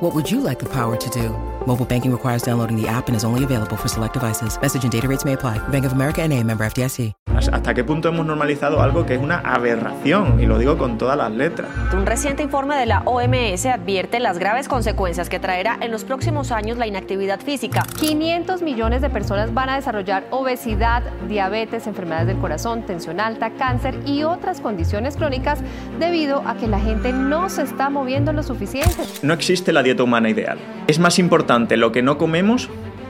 What 0.00 0.14
would 0.14 0.30
you 0.30 0.40
like 0.40 0.60
the 0.60 0.68
power 0.68 0.96
to 0.96 1.10
do? 1.10 1.30
Mobile 1.66 1.84
banking 1.84 2.12
requires 2.12 2.42
downloading 2.42 2.80
the 2.80 2.86
app 2.86 3.08
and 3.08 3.16
is 3.16 3.24
only 3.24 3.42
available 3.42 3.76
for 3.76 3.88
select 3.88 4.14
devices. 4.14 4.56
Message 4.60 4.84
and 4.84 4.92
data 4.92 5.08
rates 5.08 5.24
may 5.24 5.32
apply. 5.32 5.58
Bank 5.68 5.84
of 5.84 5.92
America 5.92 6.22
and 6.22 6.32
a 6.32 6.42
member 6.44 6.64
FDIC. 6.64 7.12
¿Hasta 7.52 7.72
qué 7.72 7.84
punto 7.84 8.08
hemos 8.08 8.26
normalizado 8.26 8.82
algo 8.82 9.06
que 9.06 9.14
es 9.14 9.20
una 9.22 9.38
aberración? 9.38 10.40
Y 10.40 10.46
lo 10.46 10.58
digo 10.58 10.76
con 10.76 10.98
todas 10.98 11.16
las 11.16 11.30
letras. 11.30 11.70
Un 11.92 12.04
reciente 12.04 12.42
informe 12.42 12.76
de 12.76 12.86
la 12.86 13.02
OMS 13.04 13.66
advierte 13.66 14.18
las 14.18 14.38
graves 14.38 14.66
consecuencias 14.66 15.28
que 15.28 15.38
traerá 15.38 15.78
en 15.80 15.92
los 15.92 16.02
próximos 16.02 16.50
años 16.50 16.78
la 16.78 16.88
inactividad 16.88 17.38
física. 17.40 17.84
500 18.00 18.62
millones 18.62 19.02
de 19.02 19.10
personas 19.10 19.54
van 19.54 19.68
a 19.68 19.76
desarrollar 19.76 20.26
obesidad, 20.30 21.04
diabetes, 21.28 21.86
enfermedades 21.86 22.26
del 22.26 22.38
corazón, 22.38 22.82
tensión 22.82 23.20
alta, 23.20 23.50
cáncer 23.50 24.00
y 24.04 24.24
otras 24.24 24.60
condiciones 24.60 25.16
crónicas 25.16 25.60
debido 26.00 26.42
a 26.44 26.56
que 26.56 26.66
la 26.66 26.80
gente 26.80 27.12
no 27.12 27.50
se 27.50 27.62
está 27.62 27.88
moviendo 27.88 28.32
lo 28.32 28.42
suficiente. 28.42 29.04
No 29.22 29.32
existe 29.32 29.72
la 29.72 29.82
humana 29.96 30.28
ideal. 30.28 30.58
Es 30.86 30.98
más 30.98 31.18
importante 31.18 31.76
lo 31.76 31.92
que 31.92 32.02
no 32.02 32.18
comemos 32.18 32.68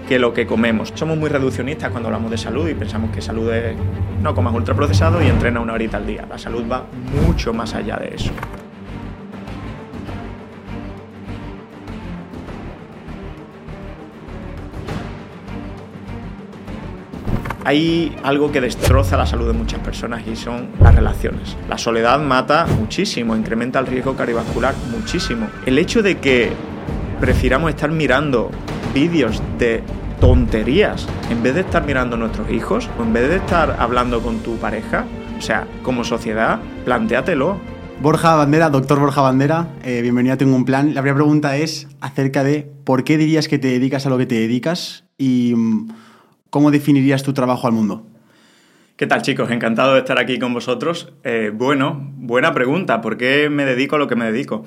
que 0.08 0.18
lo 0.18 0.32
que 0.32 0.46
comemos. 0.46 0.90
Somos 0.94 1.18
muy 1.18 1.28
reduccionistas 1.28 1.90
cuando 1.90 2.08
hablamos 2.08 2.30
de 2.30 2.38
salud 2.38 2.66
y 2.66 2.74
pensamos 2.74 3.10
que 3.10 3.20
salud 3.20 3.52
es 3.52 3.76
no 4.22 4.34
comas 4.34 4.54
ultraprocesado 4.54 5.22
y 5.22 5.26
entrena 5.26 5.60
una 5.60 5.74
horita 5.74 5.98
al 5.98 6.06
día. 6.06 6.26
La 6.28 6.38
salud 6.38 6.64
va 6.70 6.86
mucho 7.26 7.52
más 7.52 7.74
allá 7.74 7.96
de 7.96 8.14
eso. 8.14 8.32
Hay 17.68 18.16
algo 18.22 18.50
que 18.50 18.62
destroza 18.62 19.18
la 19.18 19.26
salud 19.26 19.46
de 19.46 19.52
muchas 19.52 19.80
personas 19.80 20.26
y 20.26 20.36
son 20.36 20.70
las 20.80 20.94
relaciones. 20.94 21.54
La 21.68 21.76
soledad 21.76 22.18
mata 22.18 22.66
muchísimo, 22.66 23.36
incrementa 23.36 23.78
el 23.78 23.86
riesgo 23.86 24.16
cardiovascular 24.16 24.74
muchísimo. 24.90 25.48
El 25.66 25.78
hecho 25.78 26.00
de 26.02 26.16
que 26.16 26.50
prefiramos 27.20 27.68
estar 27.68 27.90
mirando 27.90 28.50
vídeos 28.94 29.42
de 29.58 29.82
tonterías 30.18 31.06
en 31.28 31.42
vez 31.42 31.56
de 31.56 31.60
estar 31.60 31.84
mirando 31.84 32.16
a 32.16 32.18
nuestros 32.18 32.50
hijos 32.50 32.88
o 32.98 33.02
en 33.02 33.12
vez 33.12 33.28
de 33.28 33.36
estar 33.36 33.76
hablando 33.78 34.22
con 34.22 34.38
tu 34.38 34.56
pareja, 34.56 35.04
o 35.38 35.42
sea, 35.42 35.66
como 35.82 36.04
sociedad, 36.04 36.60
plantéatelo. 36.86 37.58
Borja 38.00 38.34
Bandera, 38.34 38.70
doctor 38.70 38.98
Borja 38.98 39.20
Bandera, 39.20 39.68
eh, 39.84 40.00
bienvenido 40.00 40.32
a 40.32 40.38
Tengo 40.38 40.56
un 40.56 40.64
Plan. 40.64 40.94
La 40.94 41.02
primera 41.02 41.16
pregunta 41.16 41.58
es 41.58 41.86
acerca 42.00 42.44
de 42.44 42.66
por 42.84 43.04
qué 43.04 43.18
dirías 43.18 43.46
que 43.46 43.58
te 43.58 43.68
dedicas 43.68 44.06
a 44.06 44.08
lo 44.08 44.16
que 44.16 44.24
te 44.24 44.36
dedicas 44.36 45.04
y 45.18 45.52
mm, 45.54 45.88
cómo 46.50 46.70
definirías 46.70 47.22
tu 47.22 47.32
trabajo 47.32 47.66
al 47.66 47.72
mundo. 47.72 48.06
¿Qué 48.96 49.06
tal 49.06 49.22
chicos? 49.22 49.50
Encantado 49.50 49.94
de 49.94 50.00
estar 50.00 50.18
aquí 50.18 50.38
con 50.38 50.52
vosotros. 50.52 51.12
Eh, 51.22 51.52
bueno, 51.54 52.12
buena 52.16 52.52
pregunta. 52.52 53.00
¿Por 53.00 53.16
qué 53.16 53.48
me 53.48 53.64
dedico 53.64 53.96
a 53.96 53.98
lo 53.98 54.08
que 54.08 54.16
me 54.16 54.30
dedico? 54.30 54.64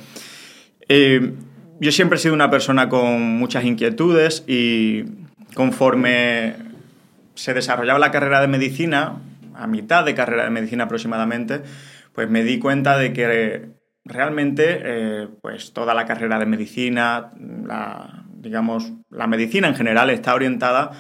Eh, 0.88 1.34
yo 1.82 1.92
siempre 1.92 2.18
he 2.18 2.20
sido 2.20 2.34
una 2.34 2.50
persona 2.50 2.88
con 2.88 3.22
muchas 3.22 3.66
inquietudes 3.66 4.46
y 4.48 5.04
conforme 5.54 6.56
se 7.36 7.54
desarrollaba 7.54 8.00
la 8.00 8.12
carrera 8.12 8.40
de 8.40 8.48
medicina, 8.48 9.18
a 9.54 9.68
mitad 9.68 10.06
de 10.06 10.16
carrera 10.16 10.46
de 10.46 10.50
medicina 10.50 10.86
aproximadamente, 10.86 11.62
pues 12.14 12.30
me 12.30 12.44
di 12.44 12.58
cuenta 12.60 12.98
de 12.98 13.12
que 13.12 13.70
realmente 14.06 14.80
eh, 14.82 15.28
pues 15.42 15.74
toda 15.74 15.94
la 15.94 16.06
carrera 16.06 16.40
de 16.40 16.46
medicina, 16.46 17.34
digamos, 18.34 18.94
la 19.10 19.28
medicina 19.28 19.68
en 19.68 19.76
general 19.76 20.10
está 20.10 20.36
orientada 20.36 20.92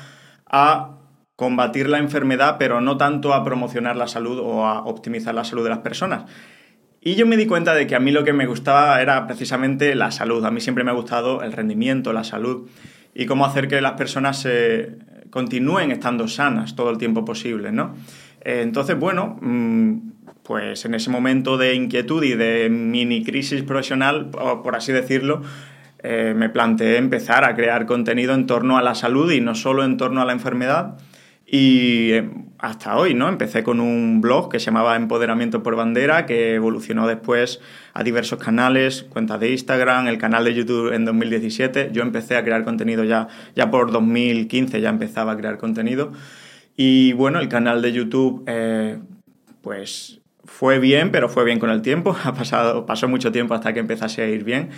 a 0.51 0.97
combatir 1.35 1.89
la 1.89 1.97
enfermedad, 1.97 2.57
pero 2.59 2.81
no 2.81 2.97
tanto 2.97 3.33
a 3.33 3.43
promocionar 3.43 3.95
la 3.95 4.07
salud 4.07 4.37
o 4.39 4.67
a 4.67 4.83
optimizar 4.85 5.33
la 5.33 5.43
salud 5.43 5.63
de 5.63 5.71
las 5.71 5.79
personas. 5.79 6.25
Y 7.03 7.15
yo 7.15 7.25
me 7.25 7.35
di 7.35 7.47
cuenta 7.47 7.73
de 7.73 7.87
que 7.87 7.95
a 7.95 7.99
mí 7.99 8.11
lo 8.11 8.23
que 8.23 8.31
me 8.31 8.45
gustaba 8.45 9.01
era 9.01 9.25
precisamente 9.25 9.95
la 9.95 10.11
salud. 10.11 10.45
A 10.45 10.51
mí 10.51 10.61
siempre 10.61 10.83
me 10.83 10.91
ha 10.91 10.93
gustado 10.93 11.41
el 11.41 11.51
rendimiento, 11.51 12.13
la 12.13 12.23
salud 12.23 12.69
y 13.15 13.25
cómo 13.25 13.45
hacer 13.45 13.67
que 13.67 13.81
las 13.81 13.93
personas 13.93 14.47
continúen 15.31 15.91
estando 15.91 16.27
sanas 16.27 16.75
todo 16.75 16.91
el 16.91 16.99
tiempo 16.99 17.25
posible, 17.25 17.71
¿no? 17.71 17.95
Entonces, 18.41 18.99
bueno, 18.99 19.39
mm, 19.41 20.11
pues 20.43 20.85
en 20.85 20.93
ese 20.93 21.09
momento 21.09 21.57
de 21.57 21.73
inquietud 21.73 22.23
y 22.23 22.35
de 22.35 22.69
mini 22.69 23.23
crisis 23.23 23.63
profesional, 23.63 24.29
por 24.29 24.75
así 24.75 24.91
decirlo, 24.91 25.41
eh, 26.03 26.33
me 26.35 26.49
planteé 26.49 26.97
empezar 26.97 27.43
a 27.43 27.55
crear 27.55 27.85
contenido 27.85 28.33
en 28.33 28.47
torno 28.47 28.77
a 28.77 28.81
la 28.81 28.95
salud 28.95 29.31
y 29.31 29.41
no 29.41 29.55
solo 29.55 29.83
en 29.83 29.97
torno 29.97 30.21
a 30.21 30.25
la 30.25 30.33
enfermedad. 30.33 30.97
Y 31.45 32.11
eh, 32.13 32.29
hasta 32.59 32.95
hoy, 32.95 33.13
¿no? 33.13 33.27
Empecé 33.27 33.61
con 33.61 33.81
un 33.81 34.21
blog 34.21 34.49
que 34.49 34.59
se 34.59 34.67
llamaba 34.67 34.95
Empoderamiento 34.95 35.61
por 35.61 35.75
Bandera, 35.75 36.25
que 36.25 36.55
evolucionó 36.55 37.07
después 37.07 37.59
a 37.93 38.03
diversos 38.03 38.39
canales, 38.39 39.03
cuentas 39.03 39.39
de 39.41 39.51
Instagram, 39.51 40.07
el 40.07 40.17
canal 40.17 40.45
de 40.45 40.53
YouTube 40.53 40.93
en 40.93 41.03
2017. 41.03 41.89
Yo 41.91 42.03
empecé 42.03 42.37
a 42.37 42.43
crear 42.45 42.63
contenido 42.63 43.03
ya, 43.03 43.27
ya 43.53 43.69
por 43.69 43.91
2015, 43.91 44.79
ya 44.79 44.89
empezaba 44.89 45.33
a 45.33 45.37
crear 45.37 45.57
contenido. 45.57 46.13
Y 46.77 47.11
bueno, 47.13 47.39
el 47.39 47.49
canal 47.49 47.81
de 47.81 47.91
YouTube, 47.91 48.43
eh, 48.47 48.99
pues 49.61 50.21
fue 50.45 50.79
bien, 50.79 51.11
pero 51.11 51.29
fue 51.29 51.43
bien 51.43 51.59
con 51.59 51.69
el 51.69 51.81
tiempo. 51.81 52.15
Ha 52.23 52.33
pasado, 52.33 52.85
pasó 52.85 53.07
mucho 53.07 53.31
tiempo 53.31 53.53
hasta 53.53 53.73
que 53.73 53.79
empezase 53.79 54.21
a 54.21 54.27
ir 54.27 54.43
bien. 54.43 54.69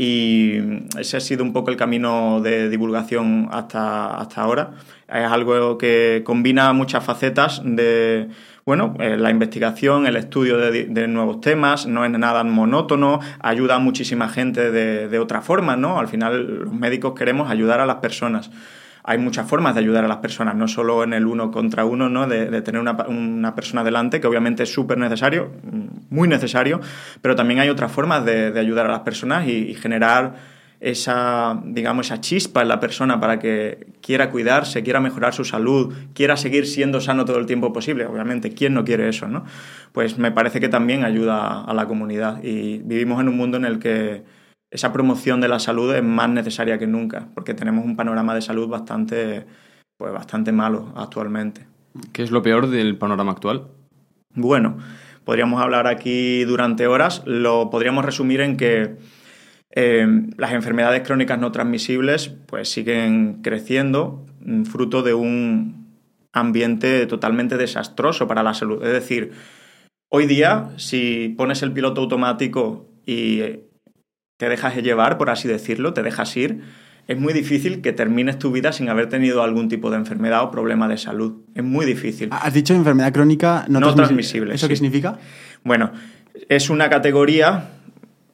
Y 0.00 0.60
ese 0.96 1.16
ha 1.16 1.20
sido 1.20 1.42
un 1.42 1.52
poco 1.52 1.70
el 1.72 1.76
camino 1.76 2.40
de 2.40 2.68
divulgación 2.68 3.48
hasta, 3.50 4.16
hasta 4.16 4.42
ahora. 4.42 4.70
Es 5.08 5.24
algo 5.24 5.76
que 5.76 6.22
combina 6.24 6.72
muchas 6.72 7.04
facetas 7.04 7.60
de, 7.64 8.28
bueno, 8.64 8.94
eh, 9.00 9.16
la 9.16 9.30
investigación, 9.30 10.06
el 10.06 10.14
estudio 10.14 10.56
de, 10.56 11.08
nuevos 11.08 11.40
temas, 11.40 11.86
no 11.86 12.04
es 12.04 12.12
nada 12.12 12.44
monótono, 12.44 13.18
ayuda 13.40 13.74
a 13.74 13.78
muchísima 13.80 14.28
gente 14.28 14.70
de, 14.70 15.08
de 15.08 15.18
otra 15.18 15.42
forma, 15.42 15.74
¿no? 15.74 15.98
Al 15.98 16.06
final 16.06 16.60
los 16.64 16.72
médicos 16.72 17.14
queremos 17.18 17.50
ayudar 17.50 17.80
a 17.80 17.86
las 17.86 17.96
personas 17.96 18.52
hay 19.08 19.16
muchas 19.16 19.48
formas 19.48 19.74
de 19.74 19.80
ayudar 19.80 20.04
a 20.04 20.08
las 20.08 20.18
personas, 20.18 20.54
no 20.54 20.68
solo 20.68 21.02
en 21.02 21.14
el 21.14 21.26
uno 21.26 21.50
contra 21.50 21.86
uno, 21.86 22.10
¿no? 22.10 22.26
de, 22.26 22.60
tener 22.60 22.78
una, 22.78 23.54
persona 23.54 23.82
delante, 23.82 24.20
que 24.20 24.26
obviamente 24.26 24.64
es 24.64 24.70
súper 24.70 24.98
necesario, 24.98 25.50
muy 26.10 26.28
necesario, 26.28 26.82
pero 27.22 27.34
también 27.34 27.58
hay 27.60 27.70
otras 27.70 27.90
formas 27.90 28.26
de, 28.26 28.52
ayudar 28.60 28.84
a 28.84 28.90
las 28.90 29.00
personas 29.00 29.48
y, 29.48 29.72
generar 29.72 30.34
esa, 30.80 31.58
digamos, 31.64 32.04
esa 32.04 32.20
chispa 32.20 32.60
en 32.60 32.68
la 32.68 32.80
persona 32.80 33.18
para 33.18 33.38
que 33.38 33.86
quiera 34.02 34.30
cuidarse, 34.30 34.82
quiera 34.82 35.00
mejorar 35.00 35.32
su 35.32 35.42
salud, 35.42 35.94
quiera 36.12 36.36
seguir 36.36 36.66
siendo 36.66 37.00
sano 37.00 37.24
todo 37.24 37.38
el 37.38 37.46
tiempo 37.46 37.72
posible. 37.72 38.04
Obviamente, 38.04 38.52
¿quién 38.52 38.74
no 38.74 38.84
quiere 38.84 39.08
eso, 39.08 39.26
no? 39.26 39.46
Pues 39.92 40.18
me 40.18 40.32
parece 40.32 40.60
que 40.60 40.68
también 40.68 41.04
ayuda 41.04 41.64
a 41.64 41.72
la 41.72 41.86
comunidad 41.86 42.42
y 42.42 42.82
vivimos 42.84 43.22
en 43.22 43.28
un 43.28 43.38
mundo 43.38 43.56
en 43.56 43.64
el 43.64 43.78
que 43.78 44.22
esa 44.70 44.92
promoción 44.92 45.40
de 45.40 45.48
la 45.48 45.58
salud 45.58 45.94
es 45.94 46.02
más 46.02 46.28
necesaria 46.28 46.78
que 46.78 46.86
nunca, 46.86 47.28
porque 47.34 47.54
tenemos 47.54 47.84
un 47.84 47.96
panorama 47.96 48.34
de 48.34 48.42
salud 48.42 48.68
bastante, 48.68 49.46
pues 49.96 50.12
bastante 50.12 50.52
malo 50.52 50.92
actualmente. 50.96 51.66
¿Qué 52.12 52.22
es 52.22 52.30
lo 52.30 52.42
peor 52.42 52.68
del 52.68 52.96
panorama 52.96 53.32
actual? 53.32 53.68
Bueno, 54.34 54.78
podríamos 55.24 55.60
hablar 55.60 55.86
aquí 55.86 56.44
durante 56.44 56.86
horas. 56.86 57.22
Lo 57.26 57.70
podríamos 57.70 58.04
resumir 58.04 58.40
en 58.40 58.56
que 58.56 58.96
eh, 59.70 60.06
las 60.36 60.52
enfermedades 60.52 61.02
crónicas 61.02 61.38
no 61.38 61.50
transmisibles 61.52 62.28
pues 62.46 62.70
siguen 62.70 63.40
creciendo, 63.42 64.26
mm, 64.40 64.64
fruto 64.64 65.02
de 65.02 65.14
un 65.14 65.88
ambiente 66.32 67.06
totalmente 67.06 67.56
desastroso 67.56 68.28
para 68.28 68.42
la 68.42 68.54
salud. 68.54 68.84
Es 68.84 68.92
decir, 68.92 69.32
hoy 70.10 70.26
día, 70.26 70.70
si 70.76 71.34
pones 71.36 71.62
el 71.62 71.72
piloto 71.72 72.02
automático 72.02 72.88
y 73.06 73.42
te 74.38 74.48
dejas 74.48 74.74
llevar, 74.76 75.18
por 75.18 75.28
así 75.28 75.46
decirlo, 75.48 75.92
te 75.92 76.02
dejas 76.02 76.34
ir, 76.36 76.62
es 77.06 77.18
muy 77.18 77.32
difícil 77.32 77.80
que 77.82 77.92
termines 77.92 78.38
tu 78.38 78.50
vida 78.52 78.72
sin 78.72 78.88
haber 78.88 79.08
tenido 79.08 79.42
algún 79.42 79.68
tipo 79.68 79.90
de 79.90 79.96
enfermedad 79.96 80.42
o 80.44 80.50
problema 80.50 80.88
de 80.88 80.96
salud. 80.96 81.42
Es 81.54 81.64
muy 81.64 81.84
difícil. 81.86 82.28
Has 82.32 82.52
dicho 82.54 82.74
enfermedad 82.74 83.12
crónica 83.12 83.64
no, 83.68 83.80
No 83.80 83.88
transmisi- 83.88 83.96
transmisible, 83.96 84.54
¿Eso 84.54 84.66
sí. 84.66 84.70
qué 84.70 84.76
significa? 84.76 85.18
Bueno, 85.64 85.90
es 86.48 86.70
una 86.70 86.88
categoría 86.88 87.70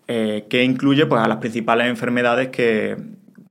eh, 0.06 0.47
que 0.51 0.62
incluye 0.62 1.06
pues, 1.06 1.23
a 1.23 1.29
las 1.29 1.39
principales 1.39 1.87
enfermedades 1.89 2.49
que, 2.49 2.97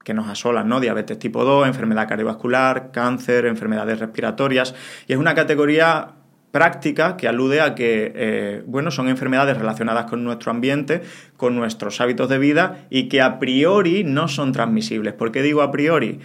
que 0.03 0.13
nos 0.13 0.27
asolan, 0.27 0.67
¿no? 0.67 0.79
Diabetes 0.79 1.17
tipo 1.17 1.44
2, 1.44 1.65
enfermedad 1.67 2.07
cardiovascular, 2.07 2.91
cáncer, 2.91 3.45
enfermedades 3.45 4.00
respiratorias. 4.00 4.75
Y 5.07 5.13
es 5.13 5.17
una 5.19 5.33
categoría 5.33 6.09
práctica 6.53 7.17
que 7.17 7.27
alude 7.27 7.61
a 7.61 7.73
que 7.73 8.13
eh, 8.15 8.63
bueno, 8.67 8.91
son 8.91 9.09
enfermedades 9.09 9.57
relacionadas 9.57 10.05
con 10.05 10.23
nuestro 10.23 10.51
ambiente, 10.51 11.01
con 11.35 11.55
nuestros 11.55 12.00
hábitos 12.00 12.29
de 12.29 12.38
vida 12.38 12.85
y 12.91 13.09
que 13.09 13.23
a 13.23 13.39
priori 13.39 14.03
no 14.03 14.27
son 14.27 14.51
transmisibles. 14.51 15.13
¿Por 15.13 15.31
qué 15.31 15.41
digo 15.41 15.63
a 15.63 15.71
priori? 15.71 16.19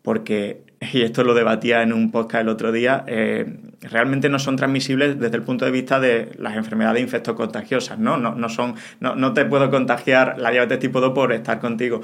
Porque, 0.00 0.62
y 0.94 1.02
esto 1.02 1.24
lo 1.24 1.34
debatía 1.34 1.82
en 1.82 1.92
un 1.92 2.10
podcast 2.10 2.40
el 2.40 2.48
otro 2.48 2.72
día, 2.72 3.04
eh, 3.06 3.58
realmente 3.82 4.30
no 4.30 4.38
son 4.38 4.56
transmisibles 4.56 5.20
desde 5.20 5.36
el 5.36 5.42
punto 5.42 5.66
de 5.66 5.72
vista 5.72 6.00
de 6.00 6.30
las 6.38 6.56
enfermedades 6.56 7.02
infectocontagiosas, 7.02 7.98
¿no? 7.98 8.16
No, 8.16 8.34
no, 8.34 8.48
son, 8.48 8.76
no, 9.00 9.14
no 9.14 9.34
te 9.34 9.44
puedo 9.44 9.70
contagiar 9.70 10.38
la 10.38 10.52
diabetes 10.52 10.78
tipo 10.78 11.02
2 11.02 11.12
por 11.12 11.34
estar 11.34 11.60
contigo, 11.60 12.00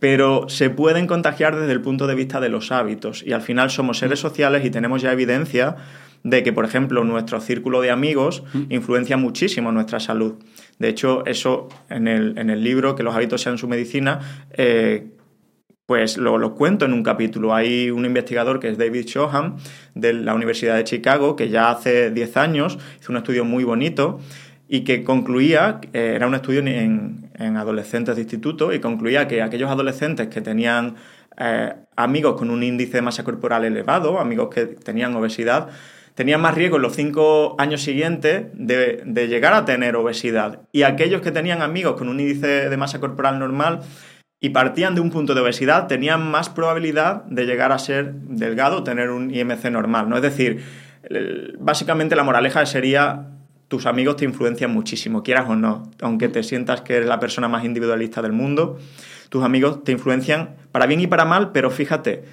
pero 0.00 0.48
se 0.48 0.70
pueden 0.70 1.06
contagiar 1.06 1.54
desde 1.54 1.72
el 1.72 1.82
punto 1.82 2.06
de 2.06 2.14
vista 2.14 2.40
de 2.40 2.48
los 2.48 2.72
hábitos 2.72 3.22
y 3.24 3.32
al 3.32 3.42
final 3.42 3.70
somos 3.70 3.98
seres 3.98 4.18
sociales 4.18 4.64
y 4.64 4.70
tenemos 4.70 5.02
ya 5.02 5.12
evidencia 5.12 5.76
de 6.22 6.42
que, 6.42 6.52
por 6.52 6.64
ejemplo, 6.64 7.04
nuestro 7.04 7.40
círculo 7.40 7.80
de 7.80 7.90
amigos 7.90 8.42
influencia 8.68 9.16
muchísimo 9.16 9.72
nuestra 9.72 10.00
salud. 10.00 10.34
De 10.78 10.88
hecho, 10.88 11.24
eso 11.26 11.68
en 11.88 12.08
el, 12.08 12.36
en 12.38 12.50
el 12.50 12.62
libro, 12.64 12.94
Que 12.94 13.02
los 13.02 13.14
hábitos 13.14 13.42
sean 13.42 13.58
su 13.58 13.68
medicina, 13.68 14.46
eh, 14.52 15.06
pues 15.86 16.18
lo, 16.18 16.38
lo 16.38 16.54
cuento 16.54 16.84
en 16.84 16.92
un 16.92 17.02
capítulo. 17.02 17.54
Hay 17.54 17.90
un 17.90 18.04
investigador 18.04 18.60
que 18.60 18.68
es 18.68 18.78
David 18.78 19.06
Shoham 19.06 19.56
de 19.94 20.12
la 20.12 20.34
Universidad 20.34 20.76
de 20.76 20.84
Chicago 20.84 21.36
que 21.36 21.48
ya 21.48 21.70
hace 21.70 22.10
10 22.10 22.36
años 22.36 22.78
hizo 23.00 23.12
un 23.12 23.18
estudio 23.18 23.44
muy 23.44 23.64
bonito 23.64 24.20
y 24.72 24.84
que 24.84 25.02
concluía, 25.02 25.80
eh, 25.92 26.12
era 26.14 26.28
un 26.28 26.34
estudio 26.36 26.60
en, 26.60 27.28
en 27.34 27.56
adolescentes 27.56 28.14
de 28.14 28.22
instituto, 28.22 28.72
y 28.72 28.78
concluía 28.78 29.26
que 29.26 29.42
aquellos 29.42 29.68
adolescentes 29.68 30.28
que 30.28 30.40
tenían 30.40 30.94
eh, 31.36 31.74
amigos 31.96 32.36
con 32.38 32.50
un 32.50 32.62
índice 32.62 32.98
de 32.98 33.02
masa 33.02 33.24
corporal 33.24 33.64
elevado, 33.64 34.20
amigos 34.20 34.48
que 34.54 34.66
tenían 34.66 35.12
obesidad, 35.16 35.70
tenían 36.14 36.40
más 36.40 36.54
riesgo 36.54 36.76
en 36.76 36.82
los 36.82 36.94
cinco 36.94 37.56
años 37.58 37.82
siguientes 37.82 38.46
de, 38.52 39.02
de 39.04 39.26
llegar 39.26 39.54
a 39.54 39.64
tener 39.64 39.96
obesidad. 39.96 40.60
Y 40.70 40.84
aquellos 40.84 41.20
que 41.20 41.32
tenían 41.32 41.62
amigos 41.62 41.96
con 41.96 42.08
un 42.08 42.20
índice 42.20 42.70
de 42.70 42.76
masa 42.76 43.00
corporal 43.00 43.40
normal 43.40 43.80
y 44.38 44.50
partían 44.50 44.94
de 44.94 45.00
un 45.00 45.10
punto 45.10 45.34
de 45.34 45.40
obesidad, 45.40 45.88
tenían 45.88 46.30
más 46.30 46.48
probabilidad 46.48 47.24
de 47.24 47.44
llegar 47.44 47.72
a 47.72 47.78
ser 47.80 48.12
delgado, 48.12 48.84
tener 48.84 49.10
un 49.10 49.34
IMC 49.34 49.64
normal. 49.64 50.08
¿no? 50.08 50.14
Es 50.14 50.22
decir, 50.22 50.62
básicamente 51.58 52.14
la 52.14 52.22
moraleja 52.22 52.64
sería 52.66 53.30
tus 53.70 53.86
amigos 53.86 54.16
te 54.16 54.24
influencian 54.24 54.72
muchísimo, 54.72 55.22
quieras 55.22 55.48
o 55.48 55.54
no, 55.54 55.88
aunque 56.02 56.28
te 56.28 56.42
sientas 56.42 56.80
que 56.80 56.96
eres 56.96 57.08
la 57.08 57.20
persona 57.20 57.46
más 57.46 57.64
individualista 57.64 58.20
del 58.20 58.32
mundo, 58.32 58.78
tus 59.28 59.44
amigos 59.44 59.84
te 59.84 59.92
influencian 59.92 60.56
para 60.72 60.86
bien 60.86 61.00
y 61.00 61.06
para 61.06 61.24
mal, 61.24 61.52
pero 61.52 61.70
fíjate, 61.70 62.24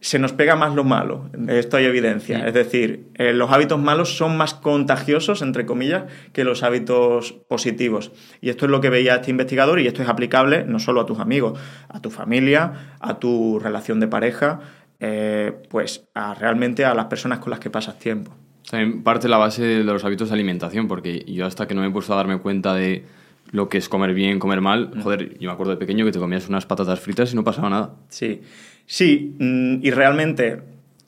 se 0.00 0.18
nos 0.18 0.32
pega 0.32 0.56
más 0.56 0.74
lo 0.74 0.82
malo. 0.82 1.28
Esto 1.48 1.76
hay 1.76 1.84
evidencia. 1.84 2.38
Sí. 2.38 2.44
Es 2.46 2.54
decir, 2.54 3.10
eh, 3.16 3.34
los 3.34 3.50
hábitos 3.52 3.78
malos 3.78 4.16
son 4.16 4.38
más 4.38 4.54
contagiosos, 4.54 5.42
entre 5.42 5.66
comillas, 5.66 6.04
que 6.32 6.42
los 6.42 6.62
hábitos 6.62 7.32
positivos. 7.46 8.10
Y 8.40 8.48
esto 8.48 8.64
es 8.64 8.70
lo 8.70 8.80
que 8.80 8.88
veía 8.88 9.16
este 9.16 9.30
investigador 9.30 9.78
y 9.78 9.88
esto 9.88 10.02
es 10.02 10.08
aplicable 10.08 10.64
no 10.64 10.78
solo 10.78 11.02
a 11.02 11.06
tus 11.06 11.18
amigos, 11.18 11.60
a 11.90 12.00
tu 12.00 12.10
familia, 12.10 12.96
a 12.98 13.18
tu 13.18 13.58
relación 13.58 14.00
de 14.00 14.08
pareja, 14.08 14.60
eh, 15.00 15.52
pues 15.68 16.08
a 16.14 16.32
realmente 16.32 16.86
a 16.86 16.94
las 16.94 17.06
personas 17.06 17.40
con 17.40 17.50
las 17.50 17.60
que 17.60 17.68
pasas 17.68 17.98
tiempo. 17.98 18.32
También 18.70 19.02
parte 19.02 19.28
la 19.28 19.36
base 19.36 19.62
de 19.62 19.82
los 19.82 20.04
hábitos 20.04 20.28
de 20.28 20.34
alimentación, 20.34 20.86
porque 20.86 21.24
yo 21.26 21.44
hasta 21.44 21.66
que 21.66 21.74
no 21.74 21.80
me 21.80 21.88
he 21.88 21.90
puesto 21.90 22.12
a 22.12 22.16
darme 22.16 22.38
cuenta 22.38 22.72
de 22.72 23.04
lo 23.50 23.68
que 23.68 23.78
es 23.78 23.88
comer 23.88 24.14
bien, 24.14 24.38
comer 24.38 24.60
mal, 24.60 24.92
joder, 25.02 25.36
yo 25.40 25.48
me 25.48 25.52
acuerdo 25.52 25.72
de 25.72 25.76
pequeño 25.76 26.04
que 26.04 26.12
te 26.12 26.20
comías 26.20 26.48
unas 26.48 26.66
patatas 26.66 27.00
fritas 27.00 27.32
y 27.32 27.36
no 27.36 27.42
pasaba 27.42 27.68
nada. 27.68 27.90
Sí, 28.10 28.42
sí, 28.86 29.34
mm, 29.40 29.84
y 29.84 29.90
realmente 29.90 30.62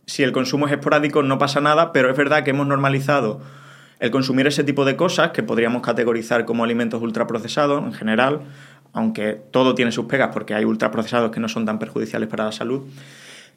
si 0.06 0.25
el 0.25 0.32
consumo 0.32 0.67
es 0.67 0.73
esporádico 0.73 1.23
no 1.23 1.38
pasa 1.38 1.61
nada, 1.61 1.93
pero 1.93 2.11
es 2.11 2.17
verdad 2.17 2.43
que 2.43 2.50
hemos 2.50 2.67
normalizado 2.67 3.41
el 4.00 4.11
consumir 4.11 4.49
ese 4.49 4.65
tipo 4.65 4.85
de 4.85 4.97
cosas 4.97 5.31
que 5.31 5.44
podríamos 5.44 5.82
categorizar 5.82 6.44
como 6.44 6.65
alimentos 6.65 7.00
ultraprocesados 7.00 7.85
en 7.85 7.93
general, 7.93 8.41
aunque 8.93 9.41
todo 9.53 9.76
tiene 9.76 9.93
sus 9.93 10.06
pegas 10.06 10.31
porque 10.32 10.55
hay 10.55 10.65
ultraprocesados 10.65 11.31
que 11.31 11.38
no 11.38 11.49
son 11.49 11.65
tan 11.65 11.79
perjudiciales 11.79 12.29
para 12.29 12.47
la 12.47 12.53
salud. 12.53 12.82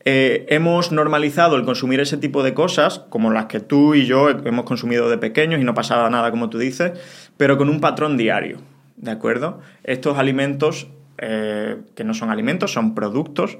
Eh, 0.07 0.46
hemos 0.50 0.92
normalizado 0.92 1.56
el 1.56 1.66
consumir 1.66 2.00
ese 2.00 2.18
tipo 2.18 2.44
de 2.44 2.54
cosas, 2.54 3.00
como 3.10 3.31
las 3.31 3.48
que 3.48 3.60
tú 3.60 3.96
y 3.96 4.06
yo 4.06 4.30
hemos 4.30 4.66
consumido 4.66 5.10
de 5.10 5.18
pequeños 5.18 5.60
y 5.60 5.63
no 5.63 5.74
pasaba 5.74 6.07
nada, 6.12 6.30
como 6.30 6.52
tú 6.52 6.60
dices, 6.60 6.92
pero 7.38 7.57
con 7.57 7.69
un 7.69 7.81
patrón 7.81 8.16
diario, 8.16 8.60
¿de 8.98 9.10
acuerdo? 9.10 9.62
Estos 9.84 10.19
alimentos, 10.19 10.88
eh, 11.18 11.78
que 11.96 12.04
no 12.04 12.13
son 12.13 12.30
alimentos, 12.30 12.72
son 12.72 12.94
productos, 12.94 13.57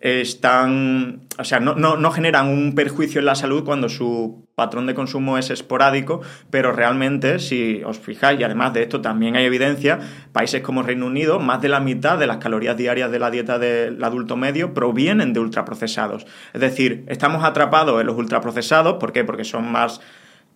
están, 0.00 1.20
o 1.38 1.44
sea, 1.44 1.60
no, 1.60 1.74
no, 1.74 1.96
no 1.96 2.10
generan 2.10 2.48
un 2.48 2.74
perjuicio 2.74 3.18
en 3.18 3.26
la 3.26 3.34
salud 3.34 3.64
cuando 3.64 3.90
su 3.90 4.48
patrón 4.54 4.86
de 4.86 4.94
consumo 4.94 5.36
es 5.36 5.50
esporádico, 5.50 6.22
pero 6.50 6.72
realmente, 6.72 7.38
si 7.38 7.82
os 7.84 7.98
fijáis, 7.98 8.40
y 8.40 8.44
además 8.44 8.72
de 8.72 8.82
esto 8.82 9.00
también 9.02 9.36
hay 9.36 9.44
evidencia, 9.44 9.98
países 10.32 10.62
como 10.62 10.82
Reino 10.82 11.06
Unido, 11.06 11.38
más 11.38 11.60
de 11.60 11.68
la 11.68 11.80
mitad 11.80 12.18
de 12.18 12.26
las 12.26 12.38
calorías 12.38 12.76
diarias 12.76 13.10
de 13.10 13.18
la 13.18 13.30
dieta 13.30 13.58
del 13.58 14.02
adulto 14.02 14.36
medio 14.36 14.72
provienen 14.72 15.34
de 15.34 15.40
ultraprocesados. 15.40 16.26
Es 16.54 16.60
decir, 16.60 17.04
estamos 17.08 17.44
atrapados 17.44 18.00
en 18.00 18.06
los 18.06 18.16
ultraprocesados, 18.16 18.94
¿por 18.94 19.12
qué? 19.12 19.24
Porque 19.24 19.44
son 19.44 19.70
más 19.70 20.00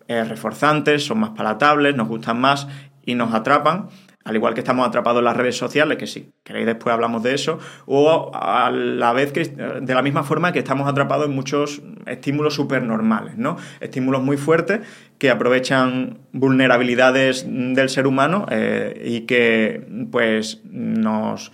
eh, 0.09 0.25
reforzantes, 0.25 1.05
son 1.05 1.21
más 1.21 1.31
palatables, 1.31 1.95
nos 1.97 2.09
gustan 2.09 2.41
más 2.41 2.67
y 3.07 3.15
nos 3.15 3.35
atrapan, 3.35 3.89
al 4.25 4.37
igual 4.37 4.55
que 4.55 4.61
estamos 4.61 4.87
atrapados 4.87 5.19
en 5.19 5.27
las 5.27 5.37
redes 5.37 5.57
sociales, 5.57 5.99
que 5.99 6.07
si 6.07 6.33
queréis 6.43 6.67
después 6.67 6.93
hablamos 6.93 7.23
de 7.23 7.35
eso, 7.35 7.59
o 7.87 8.31
a 8.35 8.71
la 8.71 9.13
vez 9.13 9.33
que 9.33 9.45
de 9.45 9.95
la 9.95 10.03
misma 10.03 10.25
forma 10.25 10.53
que 10.53 10.61
estamos 10.61 10.89
atrapados 10.89 11.27
en 11.27 11.35
muchos 11.35 11.83
estímulos 12.07 12.55
supernormales, 12.55 13.37
¿no? 13.37 13.57
Estímulos 13.81 14.23
muy 14.23 14.39
fuertes 14.39 14.81
que 15.19 15.31
aprovechan 15.31 16.19
vulnerabilidades 16.33 17.45
del 17.47 17.89
ser 17.91 18.07
humano 18.07 18.47
eh, 18.51 19.03
y 19.05 19.21
que 19.23 19.87
pues 20.11 20.63
nos 20.65 21.53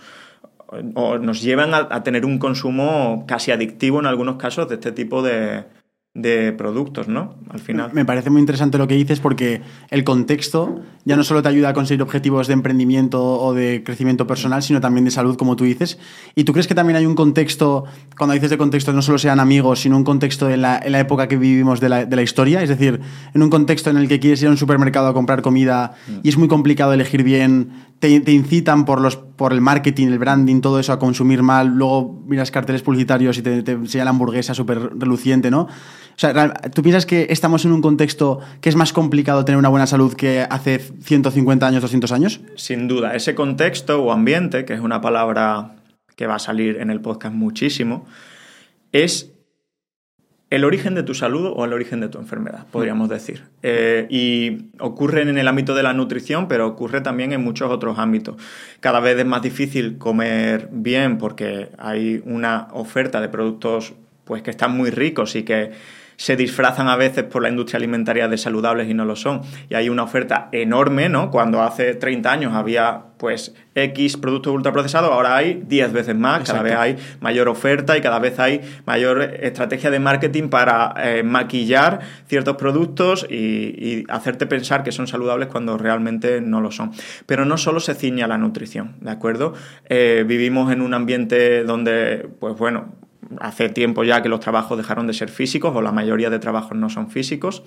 nos 0.71 1.41
llevan 1.41 1.73
a, 1.73 2.01
tener 2.03 2.25
un 2.25 2.37
consumo 2.39 3.25
casi 3.27 3.51
adictivo 3.51 3.99
en 3.99 4.05
algunos 4.05 4.37
casos 4.37 4.69
de 4.69 4.75
este 4.75 4.93
tipo 4.93 5.21
de, 5.21 5.65
de 6.13 6.51
productos, 6.51 7.07
¿no? 7.07 7.35
Al 7.49 7.61
final. 7.61 7.91
Me 7.93 8.03
parece 8.03 8.29
muy 8.29 8.41
interesante 8.41 8.77
lo 8.77 8.85
que 8.85 8.95
dices 8.95 9.21
porque 9.21 9.61
el 9.89 10.03
contexto 10.03 10.81
ya 11.05 11.15
no 11.15 11.23
solo 11.23 11.41
te 11.41 11.47
ayuda 11.47 11.69
a 11.69 11.73
conseguir 11.73 12.01
objetivos 12.01 12.47
de 12.47 12.53
emprendimiento 12.53 13.23
o 13.23 13.53
de 13.53 13.81
crecimiento 13.83 14.27
personal, 14.27 14.61
sino 14.61 14.81
también 14.81 15.05
de 15.05 15.11
salud, 15.11 15.37
como 15.37 15.55
tú 15.55 15.63
dices. 15.63 15.99
¿Y 16.35 16.43
tú 16.43 16.51
crees 16.51 16.67
que 16.67 16.75
también 16.75 16.97
hay 16.97 17.05
un 17.05 17.15
contexto, 17.15 17.85
cuando 18.17 18.33
dices 18.33 18.49
de 18.49 18.57
contexto, 18.57 18.91
no 18.91 19.01
solo 19.01 19.19
sean 19.19 19.39
amigos, 19.39 19.79
sino 19.79 19.95
un 19.95 20.03
contexto 20.03 20.49
en 20.49 20.61
la, 20.63 20.81
en 20.83 20.91
la 20.91 20.99
época 20.99 21.29
que 21.29 21.37
vivimos 21.37 21.79
de 21.79 21.87
la, 21.87 22.05
de 22.05 22.15
la, 22.15 22.21
historia? 22.21 22.61
Es 22.61 22.67
decir, 22.67 22.99
en 23.33 23.41
un 23.41 23.49
contexto 23.49 23.89
en 23.89 23.95
el 23.95 24.09
que 24.09 24.19
quieres 24.19 24.41
ir 24.41 24.49
a 24.49 24.51
un 24.51 24.57
supermercado 24.57 25.07
a 25.07 25.13
comprar 25.13 25.41
comida 25.41 25.93
y 26.23 26.27
es 26.27 26.35
muy 26.35 26.49
complicado 26.49 26.91
elegir 26.91 27.23
bien, 27.23 27.69
te, 27.99 28.09
incitan 28.09 28.83
por, 28.83 28.99
los, 28.99 29.15
por 29.15 29.53
el 29.53 29.61
marketing, 29.61 30.07
el 30.07 30.19
branding, 30.19 30.59
todo 30.59 30.79
eso 30.79 30.91
a 30.91 30.99
consumir 30.99 31.41
mal, 31.41 31.69
luego 31.69 32.21
miras 32.27 32.51
carteles 32.51 32.81
publicitarios 32.81 33.37
y 33.37 33.43
te, 33.43 33.63
te 33.63 33.73
enseña 33.73 34.03
la 34.03 34.09
hamburguesa 34.09 34.53
súper 34.53 34.97
reluciente, 34.97 35.51
¿no? 35.51 35.67
O 36.15 36.19
sea, 36.21 36.53
¿tú 36.53 36.81
piensas 36.81 37.05
que 37.05 37.27
estamos 37.29 37.65
en 37.65 37.71
un 37.71 37.81
contexto 37.81 38.39
que 38.61 38.69
es 38.69 38.75
más 38.75 38.93
complicado 38.93 39.45
tener 39.45 39.57
una 39.57 39.69
buena 39.69 39.87
salud 39.87 40.13
que 40.13 40.45
hace 40.49 40.79
150 40.79 41.65
años, 41.65 41.81
200 41.81 42.11
años? 42.11 42.41
Sin 42.55 42.87
duda, 42.87 43.15
ese 43.15 43.35
contexto 43.35 44.03
o 44.03 44.11
ambiente, 44.11 44.65
que 44.65 44.73
es 44.73 44.79
una 44.79 45.01
palabra 45.01 45.75
que 46.15 46.27
va 46.27 46.35
a 46.35 46.39
salir 46.39 46.77
en 46.77 46.89
el 46.89 47.01
podcast 47.01 47.33
muchísimo, 47.33 48.05
es 48.91 49.31
el 50.51 50.65
origen 50.65 50.95
de 50.95 51.03
tu 51.03 51.15
salud 51.15 51.53
o 51.55 51.63
el 51.63 51.71
origen 51.71 52.01
de 52.01 52.09
tu 52.09 52.19
enfermedad, 52.19 52.67
podríamos 52.71 53.07
decir. 53.07 53.43
Eh, 53.63 54.05
y 54.09 54.69
ocurre 54.79 55.21
en 55.21 55.37
el 55.37 55.47
ámbito 55.47 55.73
de 55.75 55.81
la 55.81 55.93
nutrición, 55.93 56.49
pero 56.49 56.67
ocurre 56.67 56.99
también 56.99 57.31
en 57.31 57.41
muchos 57.41 57.71
otros 57.71 57.97
ámbitos. 57.97 58.35
Cada 58.81 58.99
vez 58.99 59.17
es 59.17 59.25
más 59.25 59.41
difícil 59.41 59.97
comer 59.97 60.67
bien 60.71 61.17
porque 61.17 61.69
hay 61.77 62.21
una 62.25 62.67
oferta 62.73 63.21
de 63.21 63.29
productos 63.29 63.93
pues, 64.25 64.41
que 64.41 64.51
están 64.51 64.75
muy 64.75 64.89
ricos 64.89 65.37
y 65.37 65.43
que 65.43 65.71
se 66.21 66.35
disfrazan 66.35 66.87
a 66.87 66.95
veces 66.95 67.23
por 67.23 67.41
la 67.41 67.49
industria 67.49 67.79
alimentaria 67.79 68.27
de 68.27 68.37
saludables 68.37 68.87
y 68.87 68.93
no 68.93 69.05
lo 69.05 69.15
son. 69.15 69.41
Y 69.69 69.73
hay 69.73 69.89
una 69.89 70.03
oferta 70.03 70.49
enorme, 70.51 71.09
¿no? 71.09 71.31
Cuando 71.31 71.63
hace 71.63 71.95
30 71.95 72.31
años 72.31 72.53
había 72.53 73.05
pues 73.17 73.55
X 73.73 74.17
productos 74.17 74.53
ultraprocesados, 74.53 75.11
ahora 75.11 75.35
hay 75.35 75.63
10 75.65 75.93
veces 75.93 76.15
más, 76.15 76.43
cada 76.43 76.61
vez 76.61 76.75
hay 76.75 76.97
mayor 77.21 77.49
oferta 77.49 77.97
y 77.97 78.01
cada 78.01 78.19
vez 78.19 78.37
hay 78.37 78.61
mayor 78.85 79.21
estrategia 79.21 79.89
de 79.89 79.99
marketing 79.99 80.49
para 80.49 80.93
eh, 80.97 81.23
maquillar 81.23 82.01
ciertos 82.27 82.55
productos 82.55 83.25
y, 83.27 84.03
hacerte 84.07 84.45
pensar 84.45 84.83
que 84.83 84.91
son 84.91 85.07
saludables 85.07 85.47
cuando 85.47 85.77
realmente 85.79 86.39
no 86.39 86.61
lo 86.61 86.69
son. 86.69 86.91
Pero 87.25 87.45
no 87.45 87.57
solo 87.57 87.79
se 87.79 87.95
ciña 87.95 88.27
la 88.27 88.37
nutrición, 88.37 88.95
¿de 89.01 89.09
acuerdo? 89.09 89.53
Eh, 89.89 90.23
vivimos 90.27 90.71
en 90.71 90.81
un 90.81 90.93
ambiente 90.93 91.63
donde, 91.63 92.29
pues 92.39 92.55
bueno, 92.57 92.93
hace 93.39 93.69
tiempo 93.69 94.03
ya 94.03 94.21
que 94.21 94.29
los 94.29 94.39
trabajos 94.39 94.77
dejaron 94.77 95.07
de 95.07 95.13
ser 95.13 95.29
físicos 95.29 95.75
o 95.75 95.81
la 95.81 95.91
mayoría 95.91 96.29
de 96.29 96.39
trabajos 96.39 96.77
no 96.77 96.89
son 96.89 97.09
físicos. 97.09 97.63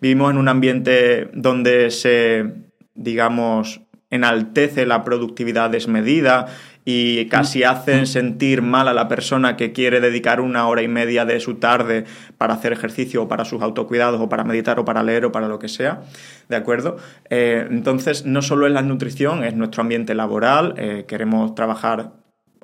Vivimos 0.00 0.30
en 0.30 0.38
un 0.38 0.48
ambiente 0.48 1.30
donde 1.34 1.90
se, 1.90 2.52
digamos, 2.94 3.80
enaltece 4.10 4.86
la 4.86 5.04
productividad 5.04 5.70
desmedida 5.70 6.46
y 6.84 7.26
casi 7.26 7.64
hacen 7.64 8.06
sentir 8.06 8.62
mal 8.62 8.86
a 8.86 8.94
la 8.94 9.08
persona 9.08 9.56
que 9.56 9.72
quiere 9.72 10.00
dedicar 10.00 10.40
una 10.40 10.68
hora 10.68 10.82
y 10.82 10.88
media 10.88 11.24
de 11.24 11.40
su 11.40 11.56
tarde 11.56 12.04
para 12.38 12.54
hacer 12.54 12.72
ejercicio 12.72 13.24
o 13.24 13.28
para 13.28 13.44
sus 13.44 13.60
autocuidados 13.60 14.20
o 14.20 14.28
para 14.28 14.44
meditar 14.44 14.78
o 14.78 14.84
para 14.84 15.02
leer 15.02 15.24
o 15.24 15.32
para 15.32 15.48
lo 15.48 15.58
que 15.58 15.68
sea, 15.68 16.02
¿de 16.48 16.54
acuerdo? 16.54 16.96
Eh, 17.28 17.66
entonces, 17.68 18.24
no 18.24 18.40
solo 18.40 18.68
es 18.68 18.72
la 18.72 18.82
nutrición, 18.82 19.42
es 19.42 19.54
nuestro 19.54 19.82
ambiente 19.82 20.14
laboral, 20.14 20.74
eh, 20.76 21.04
queremos 21.08 21.56
trabajar, 21.56 22.12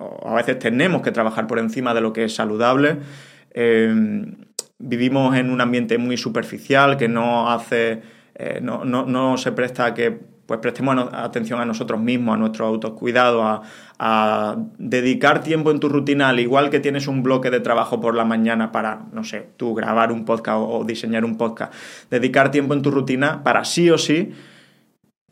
o 0.03 0.29
a 0.29 0.35
veces 0.35 0.59
tenemos 0.59 1.03
que 1.03 1.13
trabajar 1.13 1.47
por 1.47 1.59
encima 1.59 1.95
de 1.95 2.01
lo 2.01 2.13
que 2.13 2.25
es 2.25 2.35
saludable. 2.35 2.99
Eh, 3.53 4.25
vivimos 4.79 5.37
en 5.37 5.51
un 5.51 5.61
ambiente 5.61 5.99
muy 5.99 6.17
superficial 6.17 6.97
que 6.97 7.09
no 7.09 7.51
hace... 7.51 8.03
No, 8.61 8.85
no, 8.85 9.07
no, 9.07 9.37
se 9.37 9.53
presta 9.53 9.85
a 9.85 9.95
que 9.95 10.19
pues 10.47 10.61
prestemos 10.61 11.09
atención 11.13 11.61
a 11.61 11.65
nosotros 11.65 12.01
mismos, 12.01 12.35
a 12.35 12.39
nuestro 12.39 12.67
autocuidado, 12.67 13.43
a, 13.43 13.63
a 13.99 14.57
dedicar 14.79 15.43
tiempo 15.43 15.71
en 15.71 15.81
tu 15.81 15.89
rutina, 15.89 16.29
al 16.29 16.41
igual 16.41 16.69
que 16.69 16.81
tienes 16.81 17.07
un 17.07 17.23
bloque 17.23 17.51
de 17.51 17.61
trabajo 17.61 18.01
por 18.01 18.15
la 18.15 18.25
mañana 18.25 18.73
para, 18.73 19.07
no 19.13 19.23
sé, 19.25 19.49
tú 19.57 19.75
grabar 19.75 20.13
un 20.13 20.25
podcast 20.25 20.59
o 20.61 20.85
diseñar 20.85 21.25
un 21.25 21.37
podcast, 21.37 21.73
dedicar 22.11 22.51
tiempo 22.51 22.75
en 22.75 22.83
tu 22.83 22.91
rutina 22.91 23.43
para 23.45 23.65
sí 23.65 23.89
o 23.91 23.99
sí 23.99 24.33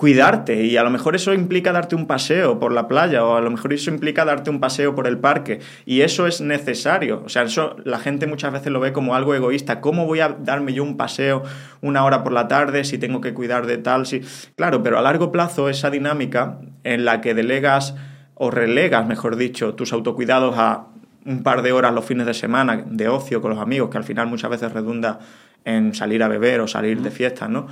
cuidarte 0.01 0.65
y 0.65 0.79
a 0.79 0.83
lo 0.83 0.89
mejor 0.89 1.15
eso 1.15 1.35
implica 1.35 1.73
darte 1.73 1.95
un 1.95 2.07
paseo 2.07 2.59
por 2.59 2.73
la 2.73 2.89
playa 2.89 3.23
o 3.23 3.37
a 3.37 3.43
lo 3.43 3.51
mejor 3.51 3.75
eso 3.75 3.91
implica 3.91 4.25
darte 4.25 4.49
un 4.49 4.59
paseo 4.59 4.95
por 4.95 5.07
el 5.07 5.19
parque 5.19 5.61
y 5.85 6.01
eso 6.01 6.27
es 6.27 6.41
necesario. 6.41 7.23
O 7.27 7.29
sea, 7.29 7.43
eso 7.43 7.77
la 7.85 7.99
gente 7.99 8.27
muchas 8.27 8.51
veces 8.51 8.73
lo 8.73 8.81
ve 8.81 8.95
como 8.95 9.15
algo 9.15 9.35
egoísta. 9.35 9.83
¿Cómo 9.83 10.07
voy 10.07 10.21
a 10.21 10.31
darme 10.31 10.73
yo 10.73 10.85
un 10.85 10.97
paseo 10.97 11.43
una 11.83 12.03
hora 12.07 12.25
por 12.25 12.33
la 12.33 12.49
tarde 12.49 12.85
si 12.85 12.97
tengo 12.97 13.21
que 13.21 13.35
cuidar 13.35 13.67
de 13.67 13.77
tal? 13.77 14.07
Si... 14.07 14.23
Claro, 14.57 14.83
pero 14.83 14.99
a 14.99 15.03
largo 15.03 15.31
plazo 15.31 15.69
esa 15.69 15.91
dinámica 15.91 16.61
en 16.83 17.05
la 17.05 17.21
que 17.21 17.35
delegas 17.35 17.95
o 18.37 18.51
relegas, 18.51 19.07
mejor 19.07 19.37
dicho, 19.37 19.75
tus 19.75 19.93
autocuidados 19.93 20.57
a 20.57 20.87
un 21.27 21.43
par 21.43 21.61
de 21.61 21.73
horas 21.73 21.93
los 21.93 22.07
fines 22.07 22.25
de 22.25 22.33
semana 22.33 22.85
de 22.87 23.09
ocio 23.09 23.43
con 23.43 23.51
los 23.51 23.61
amigos, 23.61 23.91
que 23.91 23.99
al 23.99 24.05
final 24.05 24.29
muchas 24.29 24.51
veces 24.51 24.73
redunda 24.73 25.19
en 25.67 25.93
salir 25.95 26.23
a 26.23 26.29
beber 26.29 26.61
o 26.63 26.67
salir 26.67 27.03
de 27.03 27.11
fiestas, 27.11 27.51
¿no? 27.51 27.67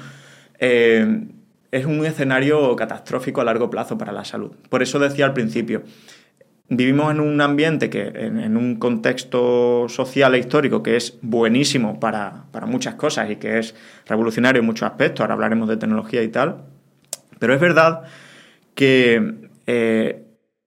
Eh, 0.58 1.37
es 1.70 1.86
un 1.86 2.04
escenario 2.04 2.74
catastrófico 2.76 3.40
a 3.40 3.44
largo 3.44 3.70
plazo 3.70 3.98
para 3.98 4.12
la 4.12 4.24
salud. 4.24 4.52
Por 4.68 4.82
eso 4.82 4.98
decía 4.98 5.26
al 5.26 5.34
principio, 5.34 5.82
vivimos 6.68 7.10
en 7.10 7.20
un 7.20 7.40
ambiente 7.40 7.90
que, 7.90 8.02
en, 8.02 8.56
un 8.56 8.76
contexto 8.76 9.86
social 9.88 10.34
e 10.34 10.38
histórico 10.38 10.82
que 10.82 10.96
es 10.96 11.18
buenísimo 11.22 11.98
para, 12.00 12.44
muchas 12.66 12.94
cosas 12.94 13.30
y 13.30 13.36
que 13.36 13.58
es 13.58 13.74
revolucionario 14.06 14.60
en 14.60 14.66
muchos 14.66 14.88
aspectos, 14.88 15.20
ahora 15.20 15.34
hablaremos 15.34 15.68
de 15.68 15.76
tecnología 15.76 16.22
y 16.22 16.28
tal, 16.28 16.64
pero 17.38 17.54
es 17.54 17.60
verdad 17.60 18.02
que 18.74 19.48
eh, 19.66 20.24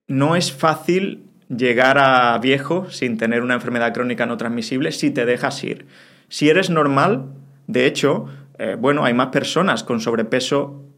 no 0.08 0.36
es 0.36 0.52
fácil 0.52 1.26
llegar 1.48 1.98
a 1.98 2.38
viejo 2.38 2.90
sin 2.90 3.18
tener 3.18 3.42
una 3.42 3.54
enfermedad 3.54 3.92
crónica 3.92 4.26
no 4.26 4.36
transmisible 4.36 4.92
si 4.92 5.10
te 5.10 5.26
dejas 5.26 5.62
ir. 5.64 5.86
Si 6.28 6.48
eres 6.48 6.70
normal, 6.70 7.26
de 7.66 7.86
hecho, 7.86 8.26
eh, 8.58 8.76
bueno, 8.78 9.04
hay 9.04 9.14
más 9.14 9.28
personas 9.28 9.84
con 9.84 10.00
sobrepeso 10.00 10.91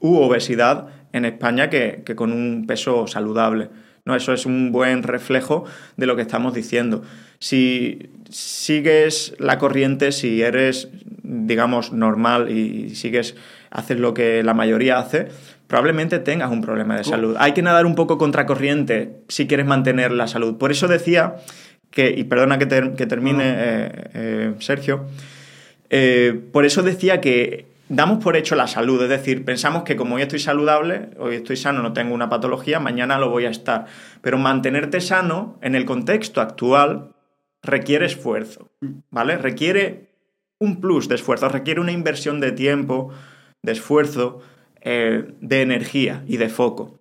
u 0.00 0.16
obesidad 0.16 0.88
en 1.12 1.24
España 1.24 1.70
que, 1.70 2.02
con 2.14 2.32
un 2.32 2.66
peso 2.66 3.06
saludable. 3.06 3.70
¿no? 4.04 4.14
Eso 4.14 4.32
es 4.32 4.46
un 4.46 4.72
buen 4.72 5.02
reflejo 5.02 5.64
de 5.96 6.06
lo 6.06 6.16
que 6.16 6.22
estamos 6.22 6.54
diciendo. 6.54 7.02
Si 7.38 8.10
sigues 8.30 9.34
la 9.38 9.58
corriente, 9.58 10.12
si 10.12 10.42
eres, 10.42 10.88
digamos, 11.22 11.92
normal 11.92 12.50
y 12.50 12.94
sigues, 12.94 13.36
haces 13.70 13.98
lo 13.98 14.14
que 14.14 14.42
la 14.42 14.54
mayoría 14.54 14.98
hace, 14.98 15.28
probablemente 15.66 16.18
tengas 16.18 16.50
un 16.50 16.62
problema 16.62 16.96
de 16.96 17.04
salud. 17.04 17.36
Hay 17.38 17.52
que 17.52 17.62
nadar 17.62 17.86
un 17.86 17.94
poco 17.94 18.18
contracorriente 18.18 19.20
si 19.28 19.46
quieres 19.46 19.66
mantener 19.66 20.12
la 20.12 20.26
salud. 20.26 20.56
Por 20.56 20.72
eso 20.72 20.88
decía 20.88 21.36
que, 21.90 22.10
y 22.10 22.24
perdona 22.24 22.58
que, 22.58 22.66
termine, 22.66 23.44
eh, 23.44 23.90
eh, 24.14 24.54
Sergio, 24.60 25.06
eh, 25.90 26.38
por 26.52 26.64
eso 26.64 26.82
decía 26.82 27.20
que 27.20 27.67
damos 27.88 28.22
por 28.22 28.36
hecho 28.36 28.54
la 28.54 28.66
salud, 28.66 29.02
es 29.02 29.08
decir, 29.08 29.44
pensamos 29.44 29.82
que 29.82 29.96
como 29.96 30.16
hoy 30.16 30.22
estoy 30.22 30.38
saludable, 30.38 31.10
hoy 31.18 31.36
estoy 31.36 31.56
sano, 31.56 31.82
no 31.82 31.92
tengo 31.92 32.14
una 32.14 32.28
patología, 32.28 32.80
mañana 32.80 33.18
lo 33.18 33.30
voy 33.30 33.46
a 33.46 33.50
estar. 33.50 33.86
Pero 34.20 34.38
mantenerte 34.38 35.00
sano 35.00 35.58
en 35.62 35.74
el 35.74 35.84
contexto 35.84 36.40
actual 36.40 37.14
requiere 37.62 38.06
esfuerzo, 38.06 38.70
¿vale? 39.10 39.38
Requiere 39.38 40.08
un 40.58 40.80
plus 40.80 41.08
de 41.08 41.14
esfuerzo, 41.14 41.48
requiere 41.48 41.80
una 41.80 41.92
inversión 41.92 42.40
de 42.40 42.52
tiempo, 42.52 43.10
de 43.62 43.72
esfuerzo, 43.72 44.40
eh, 44.80 45.34
de 45.40 45.62
energía 45.62 46.22
y 46.26 46.36
de 46.36 46.48
foco 46.48 46.97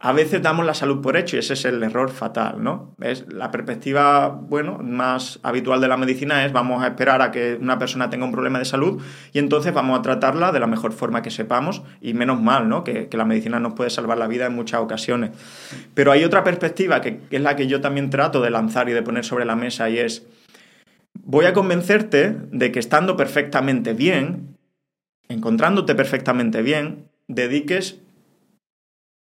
a 0.00 0.12
veces 0.12 0.40
damos 0.42 0.64
la 0.64 0.74
salud 0.74 1.00
por 1.00 1.16
hecho 1.16 1.36
y 1.36 1.40
ese 1.40 1.54
es 1.54 1.64
el 1.64 1.82
error 1.82 2.10
fatal, 2.10 2.62
¿no? 2.62 2.94
Es 3.00 3.26
la 3.32 3.50
perspectiva, 3.50 4.28
bueno, 4.28 4.78
más 4.78 5.40
habitual 5.42 5.80
de 5.80 5.88
la 5.88 5.96
medicina 5.96 6.44
es 6.44 6.52
vamos 6.52 6.84
a 6.84 6.88
esperar 6.88 7.20
a 7.20 7.32
que 7.32 7.58
una 7.60 7.78
persona 7.80 8.08
tenga 8.08 8.24
un 8.24 8.30
problema 8.30 8.60
de 8.60 8.64
salud 8.64 9.02
y 9.32 9.40
entonces 9.40 9.74
vamos 9.74 9.98
a 9.98 10.02
tratarla 10.02 10.52
de 10.52 10.60
la 10.60 10.68
mejor 10.68 10.92
forma 10.92 11.20
que 11.20 11.30
sepamos 11.30 11.82
y 12.00 12.14
menos 12.14 12.40
mal, 12.40 12.68
¿no? 12.68 12.84
Que, 12.84 13.08
la 13.18 13.24
medicina 13.24 13.58
nos 13.58 13.72
puede 13.72 13.90
salvar 13.90 14.16
la 14.16 14.28
vida 14.28 14.46
en 14.46 14.54
muchas 14.54 14.80
ocasiones. 14.80 15.32
Pero 15.94 16.12
hay 16.12 16.22
otra 16.22 16.44
perspectiva 16.44 17.00
que, 17.00 17.18
que 17.18 17.36
es 17.36 17.42
la 17.42 17.56
que 17.56 17.66
yo 17.66 17.80
también 17.80 18.10
trato 18.10 18.40
de 18.40 18.50
lanzar 18.50 18.88
y 18.88 18.92
de 18.92 19.02
poner 19.02 19.24
sobre 19.24 19.44
la 19.44 19.56
mesa 19.56 19.90
y 19.90 19.98
es, 19.98 20.24
voy 21.14 21.46
a 21.46 21.52
convencerte 21.52 22.36
de 22.52 22.70
que 22.70 22.78
estando 22.78 23.16
perfectamente 23.16 23.94
bien, 23.94 24.56
encontrándote 25.28 25.96
perfectamente 25.96 26.62
bien, 26.62 27.08
dediques 27.26 28.00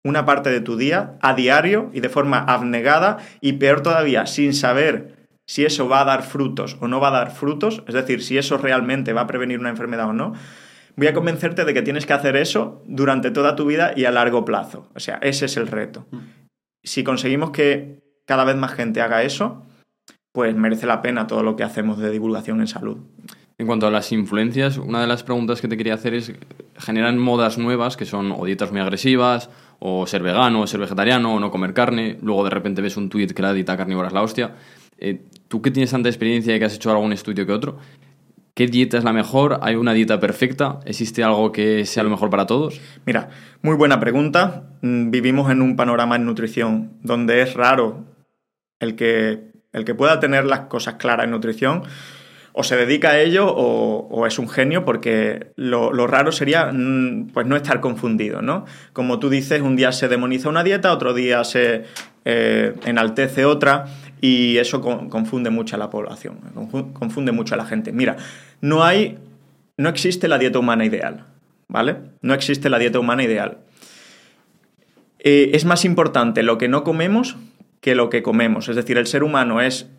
una 0.03 0.25
parte 0.25 0.49
de 0.49 0.61
tu 0.61 0.77
día 0.77 1.17
a 1.21 1.33
diario 1.33 1.89
y 1.93 2.01
de 2.01 2.09
forma 2.09 2.39
abnegada 2.39 3.17
y 3.41 3.53
peor 3.53 3.81
todavía, 3.81 4.25
sin 4.25 4.53
saber 4.53 5.27
si 5.45 5.65
eso 5.65 5.87
va 5.87 6.01
a 6.01 6.05
dar 6.05 6.23
frutos 6.23 6.77
o 6.79 6.87
no 6.87 6.99
va 6.99 7.09
a 7.09 7.11
dar 7.11 7.31
frutos, 7.31 7.83
es 7.87 7.93
decir, 7.93 8.23
si 8.23 8.37
eso 8.37 8.57
realmente 8.57 9.13
va 9.13 9.21
a 9.21 9.27
prevenir 9.27 9.59
una 9.59 9.69
enfermedad 9.69 10.09
o 10.09 10.13
no, 10.13 10.33
voy 10.95 11.07
a 11.07 11.13
convencerte 11.13 11.65
de 11.65 11.73
que 11.73 11.81
tienes 11.81 12.05
que 12.05 12.13
hacer 12.13 12.35
eso 12.35 12.81
durante 12.85 13.31
toda 13.31 13.55
tu 13.55 13.65
vida 13.65 13.93
y 13.95 14.05
a 14.05 14.11
largo 14.11 14.45
plazo. 14.45 14.89
O 14.95 14.99
sea, 14.99 15.19
ese 15.21 15.45
es 15.45 15.57
el 15.57 15.67
reto. 15.67 16.05
Mm. 16.11 16.17
Si 16.83 17.03
conseguimos 17.03 17.51
que 17.51 18.01
cada 18.25 18.43
vez 18.43 18.55
más 18.55 18.73
gente 18.73 19.01
haga 19.01 19.23
eso, 19.23 19.65
pues 20.31 20.55
merece 20.55 20.85
la 20.85 21.01
pena 21.01 21.27
todo 21.27 21.43
lo 21.43 21.55
que 21.55 21.63
hacemos 21.63 21.97
de 21.97 22.09
divulgación 22.09 22.59
en 22.59 22.67
salud. 22.67 22.97
En 23.57 23.67
cuanto 23.67 23.85
a 23.85 23.91
las 23.91 24.11
influencias, 24.11 24.77
una 24.77 24.99
de 24.99 25.07
las 25.07 25.23
preguntas 25.23 25.61
que 25.61 25.67
te 25.67 25.77
quería 25.77 25.93
hacer 25.93 26.15
es, 26.15 26.33
generan 26.77 27.19
modas 27.19 27.57
nuevas 27.57 27.95
que 27.95 28.05
son 28.05 28.31
o 28.31 28.45
dietas 28.45 28.71
muy 28.71 28.81
agresivas, 28.81 29.49
o 29.85 30.07
ser 30.07 30.23
vegano, 30.23 30.61
o 30.61 30.67
ser 30.67 30.79
vegetariano, 30.79 31.35
o 31.35 31.39
no 31.41 31.51
comer 31.51 31.73
carne, 31.73 32.17
luego 32.21 32.45
de 32.45 32.49
repente 32.49 32.81
ves 32.81 32.95
un 32.95 33.09
tuit 33.09 33.33
que 33.33 33.41
la 33.41 33.51
dieta 33.51 33.75
carnívora 33.75 34.07
es 34.07 34.13
la 34.13 34.21
hostia. 34.21 34.55
Eh, 34.97 35.25
tú 35.49 35.61
que 35.61 35.71
tienes 35.71 35.91
tanta 35.91 36.07
experiencia 36.07 36.55
y 36.55 36.59
que 36.59 36.63
has 36.63 36.75
hecho 36.75 36.89
algún 36.89 37.11
estudio 37.11 37.45
que 37.45 37.51
otro, 37.51 37.79
¿qué 38.53 38.67
dieta 38.67 38.97
es 38.97 39.03
la 39.03 39.11
mejor? 39.11 39.59
¿Hay 39.61 39.75
una 39.75 39.91
dieta 39.91 40.21
perfecta? 40.21 40.79
¿Existe 40.85 41.21
algo 41.21 41.51
que 41.51 41.85
sea 41.85 42.03
lo 42.03 42.09
mejor 42.09 42.29
para 42.29 42.45
todos? 42.45 42.79
Mira, 43.05 43.27
muy 43.61 43.75
buena 43.75 43.99
pregunta. 43.99 44.69
Mm, 44.81 45.11
vivimos 45.11 45.51
en 45.51 45.61
un 45.61 45.75
panorama 45.75 46.15
en 46.15 46.25
nutrición 46.25 46.93
donde 47.01 47.41
es 47.41 47.53
raro 47.53 48.05
el 48.79 48.95
que, 48.95 49.51
el 49.73 49.83
que 49.83 49.95
pueda 49.95 50.21
tener 50.21 50.45
las 50.45 50.61
cosas 50.61 50.93
claras 50.93 51.25
en 51.25 51.31
nutrición 51.31 51.83
o 52.53 52.63
se 52.63 52.77
dedica 52.77 53.09
a 53.09 53.19
ello 53.19 53.51
o, 53.53 54.25
es 54.27 54.39
un 54.39 54.47
genio 54.47 54.85
porque 54.85 55.47
lo, 55.55 55.91
raro 56.07 56.31
sería 56.31 56.71
mm, 56.71 57.31
pues 57.33 57.45
no 57.47 57.55
estar 57.55 57.81
confundido, 57.81 58.41
¿no? 58.41 58.65
Como 58.93 59.19
tú 59.19 59.29
dices, 59.29 59.61
un 59.61 59.75
día 59.75 59.91
se 59.91 60.07
demoniza 60.07 60.49
una 60.49 60.63
dieta, 60.63 60.93
otro 60.93 61.13
día 61.13 61.43
se 61.43 61.83
eh, 62.25 62.73
enaltece 62.85 63.45
otra 63.45 63.85
y 64.21 64.57
eso 64.57 64.81
confunde 64.81 65.49
mucho 65.49 65.75
a 65.75 65.79
la 65.79 65.89
población, 65.89 66.39
confunde 66.93 67.31
mucho 67.31 67.55
a 67.55 67.57
la 67.57 67.65
gente. 67.65 67.91
Mira, 67.91 68.15
no 68.61 68.83
hay, 68.83 69.17
no 69.75 69.89
existe 69.89 70.27
la 70.27 70.37
dieta 70.37 70.59
humana 70.59 70.85
ideal, 70.85 71.25
¿vale? 71.67 71.97
No 72.21 72.33
existe 72.33 72.69
la 72.69 72.79
dieta 72.79 72.99
humana 72.99 73.23
ideal. 73.23 73.57
Eh, 75.19 75.51
es 75.53 75.65
más 75.65 75.85
importante 75.85 76.43
lo 76.43 76.57
que 76.57 76.67
no 76.67 76.83
comemos 76.83 77.35
que 77.81 77.95
lo 77.95 78.09
que 78.09 78.23
comemos. 78.23 78.69
Es 78.69 78.77
decir, 78.77 78.97
el 78.97 79.07
ser 79.07 79.23
humano 79.23 79.59
es 79.59 79.89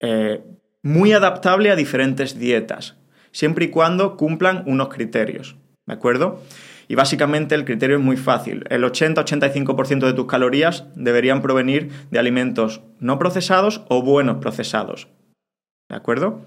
eh, 0.00 0.42
muy 0.82 1.12
adaptable 1.12 1.70
a 1.70 1.76
diferentes 1.76 2.38
dietas, 2.38 2.96
siempre 3.32 3.66
y 3.66 3.68
cuando 3.68 4.16
cumplan 4.16 4.62
unos 4.66 4.88
criterios, 4.88 5.56
¿de 5.86 5.94
acuerdo? 5.94 6.42
Y 6.88 6.94
básicamente 6.94 7.54
el 7.54 7.66
criterio 7.66 7.96
es 7.96 8.02
muy 8.02 8.16
fácil. 8.16 8.64
El 8.70 8.82
80-85% 8.82 10.06
de 10.06 10.14
tus 10.14 10.26
calorías 10.26 10.86
deberían 10.94 11.42
provenir 11.42 11.90
de 12.10 12.18
alimentos 12.18 12.80
no 12.98 13.18
procesados 13.18 13.82
o 13.88 14.02
buenos 14.02 14.38
procesados. 14.38 15.08
¿De 15.90 15.96
acuerdo? 15.96 16.46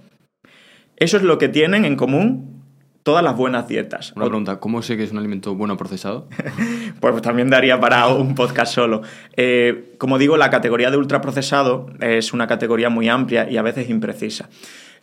Eso 0.95 1.17
es 1.17 1.23
lo 1.23 1.37
que 1.37 1.47
tienen 1.47 1.85
en 1.85 1.95
común 1.95 2.60
todas 3.03 3.23
las 3.23 3.35
buenas 3.35 3.67
dietas. 3.67 4.13
Una 4.15 4.25
pregunta, 4.25 4.59
¿cómo 4.59 4.81
sé 4.81 4.97
que 4.97 5.03
es 5.03 5.11
un 5.11 5.17
alimento 5.17 5.55
bueno 5.55 5.77
procesado? 5.77 6.27
pues 6.99 7.21
también 7.21 7.49
daría 7.49 7.79
para 7.79 8.07
un 8.07 8.35
podcast 8.35 8.73
solo. 8.73 9.01
Eh, 9.35 9.95
como 9.97 10.17
digo, 10.17 10.37
la 10.37 10.49
categoría 10.49 10.91
de 10.91 10.97
ultraprocesado 10.97 11.87
es 11.99 12.33
una 12.33 12.47
categoría 12.47 12.89
muy 12.89 13.09
amplia 13.09 13.49
y 13.49 13.57
a 13.57 13.61
veces 13.61 13.89
imprecisa. 13.89 14.49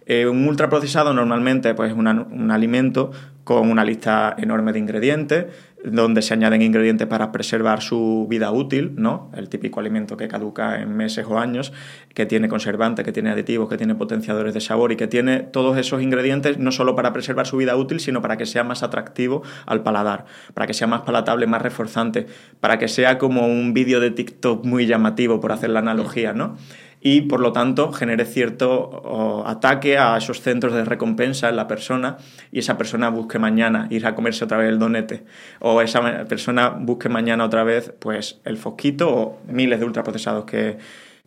Eh, 0.06 0.26
un 0.26 0.48
ultraprocesado 0.48 1.12
normalmente 1.12 1.74
pues, 1.74 1.90
es 1.90 1.96
un 1.96 2.50
alimento 2.50 3.10
con 3.44 3.70
una 3.70 3.84
lista 3.84 4.34
enorme 4.38 4.72
de 4.72 4.78
ingredientes, 4.78 5.46
donde 5.84 6.22
se 6.22 6.34
añaden 6.34 6.62
ingredientes 6.62 7.06
para 7.06 7.30
preservar 7.30 7.82
su 7.82 8.26
vida 8.28 8.50
útil, 8.50 8.94
¿no? 8.96 9.30
El 9.34 9.48
típico 9.48 9.80
alimento 9.80 10.16
que 10.16 10.28
caduca 10.28 10.80
en 10.80 10.96
meses 10.96 11.24
o 11.28 11.38
años, 11.38 11.72
que 12.14 12.26
tiene 12.26 12.48
conservantes, 12.48 13.04
que 13.04 13.12
tiene 13.12 13.30
aditivos, 13.30 13.68
que 13.68 13.76
tiene 13.76 13.94
potenciadores 13.94 14.54
de 14.54 14.60
sabor 14.60 14.92
y 14.92 14.96
que 14.96 15.06
tiene 15.06 15.40
todos 15.40 15.78
esos 15.78 16.02
ingredientes 16.02 16.58
no 16.58 16.72
solo 16.72 16.96
para 16.96 17.12
preservar 17.12 17.46
su 17.46 17.56
vida 17.56 17.76
útil, 17.76 18.00
sino 18.00 18.20
para 18.22 18.36
que 18.36 18.46
sea 18.46 18.64
más 18.64 18.82
atractivo 18.82 19.42
al 19.66 19.82
paladar, 19.82 20.26
para 20.54 20.66
que 20.66 20.74
sea 20.74 20.86
más 20.86 21.02
palatable, 21.02 21.46
más 21.46 21.62
reforzante, 21.62 22.26
para 22.60 22.78
que 22.78 22.88
sea 22.88 23.18
como 23.18 23.46
un 23.46 23.72
vídeo 23.72 24.00
de 24.00 24.10
TikTok 24.10 24.64
muy 24.64 24.86
llamativo, 24.86 25.40
por 25.40 25.52
hacer 25.52 25.70
la 25.70 25.78
analogía, 25.78 26.32
¿no? 26.32 26.56
Y 27.00 27.22
por 27.22 27.40
lo 27.40 27.52
tanto 27.52 27.92
genere 27.92 28.24
cierto 28.24 29.44
ataque 29.46 29.98
a 29.98 30.16
esos 30.16 30.40
centros 30.40 30.74
de 30.74 30.84
recompensa 30.84 31.48
en 31.48 31.56
la 31.56 31.68
persona 31.68 32.16
y 32.50 32.58
esa 32.58 32.76
persona 32.76 33.08
busque 33.10 33.38
mañana 33.38 33.86
ir 33.90 34.06
a 34.06 34.14
comerse 34.14 34.44
otra 34.44 34.58
vez 34.58 34.68
el 34.68 34.78
donete 34.78 35.24
o 35.60 35.80
esa 35.80 36.24
persona 36.24 36.70
busque 36.70 37.08
mañana 37.08 37.44
otra 37.44 37.64
vez 37.64 37.92
pues 37.98 38.40
el 38.44 38.56
fosquito 38.56 39.08
o 39.10 39.40
miles 39.46 39.78
de 39.80 39.86
ultraprocesados 39.86 40.44
que, 40.44 40.78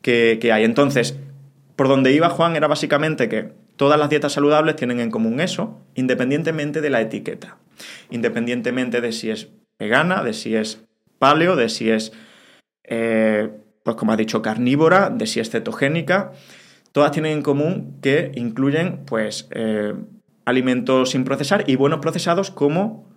que 0.02 0.52
hay. 0.52 0.64
Entonces, 0.64 1.18
por 1.76 1.88
donde 1.88 2.12
iba 2.14 2.30
Juan 2.30 2.56
era 2.56 2.68
básicamente 2.68 3.30
que 3.30 3.54
todas 3.76 4.00
las 4.00 4.10
dietas 4.10 4.34
saludables 4.34 4.76
tienen 4.76 5.00
en 5.00 5.10
común 5.10 5.40
eso, 5.40 5.80
independientemente 5.96 6.82
de 6.82 6.90
la 6.90 7.02
etiqueta, 7.02 7.58
independientemente 8.12 9.02
de 9.02 9.12
si 9.12 9.32
es 9.32 9.50
vegana, 9.80 10.24
de 10.24 10.34
si 10.34 10.56
es 10.56 10.84
paleo, 11.18 11.56
de 11.56 11.70
si 11.70 11.90
es... 11.90 12.14
Eh, 12.84 13.50
pues 13.84 13.96
como 13.96 14.12
ha 14.12 14.18
dicho, 14.18 14.42
carnívora, 14.42 15.10
de 15.10 15.28
si 15.28 15.40
es 15.40 15.50
cetogénica, 15.50 16.32
todas 16.92 17.12
tienen 17.12 17.34
en 17.34 17.42
común 17.42 17.98
que 18.02 18.32
incluyen 18.36 19.06
pues 19.06 19.48
eh, 19.52 19.94
alimentos 20.46 21.12
sin 21.12 21.24
procesar 21.24 21.64
y 21.68 21.76
buenos 21.76 22.00
procesados 22.00 22.52
como 22.52 23.10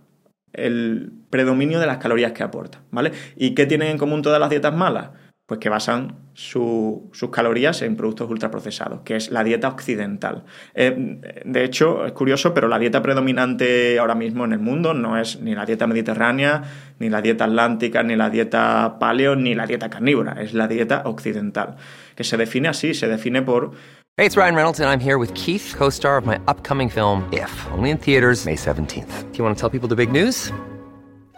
el 0.52 1.12
predominio 1.30 1.80
de 1.80 1.86
las 1.86 1.98
calorías 1.98 2.32
que 2.32 2.44
aportan, 2.44 2.82
¿vale? 2.90 3.12
¿Y 3.36 3.54
qué 3.54 3.66
tienen 3.66 3.88
en 3.88 3.98
común 3.98 4.22
todas 4.22 4.40
las 4.40 4.50
dietas 4.50 4.74
malas? 4.74 5.10
Pues 5.46 5.60
que 5.60 5.68
basan 5.68 6.16
sus 6.32 7.10
calorías 7.30 7.82
en 7.82 7.96
productos 7.96 8.30
ultraprocesados, 8.30 9.00
que 9.02 9.16
es 9.16 9.30
la 9.30 9.44
dieta 9.44 9.68
occidental. 9.68 10.44
Eh, 10.74 11.42
de 11.44 11.64
hecho, 11.64 12.06
es 12.06 12.12
curioso, 12.12 12.54
pero 12.54 12.66
la 12.66 12.78
dieta 12.78 13.02
predominante 13.02 13.98
ahora 13.98 14.14
mismo 14.14 14.46
en 14.46 14.54
el 14.54 14.58
mundo 14.58 14.94
no 14.94 15.18
es 15.18 15.40
ni 15.40 15.54
la 15.54 15.66
dieta 15.66 15.86
mediterránea, 15.86 16.62
ni 16.98 17.10
la 17.10 17.20
dieta 17.20 17.44
atlántica, 17.44 18.02
ni 18.02 18.16
la 18.16 18.30
dieta 18.30 18.96
paleo, 18.98 19.36
ni 19.36 19.54
la 19.54 19.66
dieta 19.66 19.90
carnívora, 19.90 20.40
es 20.40 20.54
la 20.54 20.66
dieta 20.66 21.02
occidental, 21.04 21.76
que 22.14 22.24
se 22.24 22.38
define 22.38 22.68
así, 22.68 22.94
se 22.94 23.06
define 23.06 23.42
por 23.42 23.72
Hey, 24.16 24.26
it's 24.26 24.36
Ryan 24.36 24.54
Reynolds, 24.54 24.78
and 24.78 24.88
I'm 24.88 25.00
here 25.00 25.18
with 25.18 25.34
Keith, 25.34 25.74
co 25.76 25.90
star 25.90 26.16
of 26.16 26.24
my 26.24 26.38
upcoming 26.46 26.88
film, 26.88 27.28
If, 27.32 27.50
only 27.72 27.90
in 27.90 27.98
theaters, 27.98 28.46
May 28.46 28.54
17th. 28.54 29.32
Do 29.32 29.38
you 29.38 29.44
want 29.44 29.56
to 29.56 29.60
tell 29.60 29.68
people 29.68 29.88
the 29.88 29.96
big 29.96 30.12
news? 30.12 30.52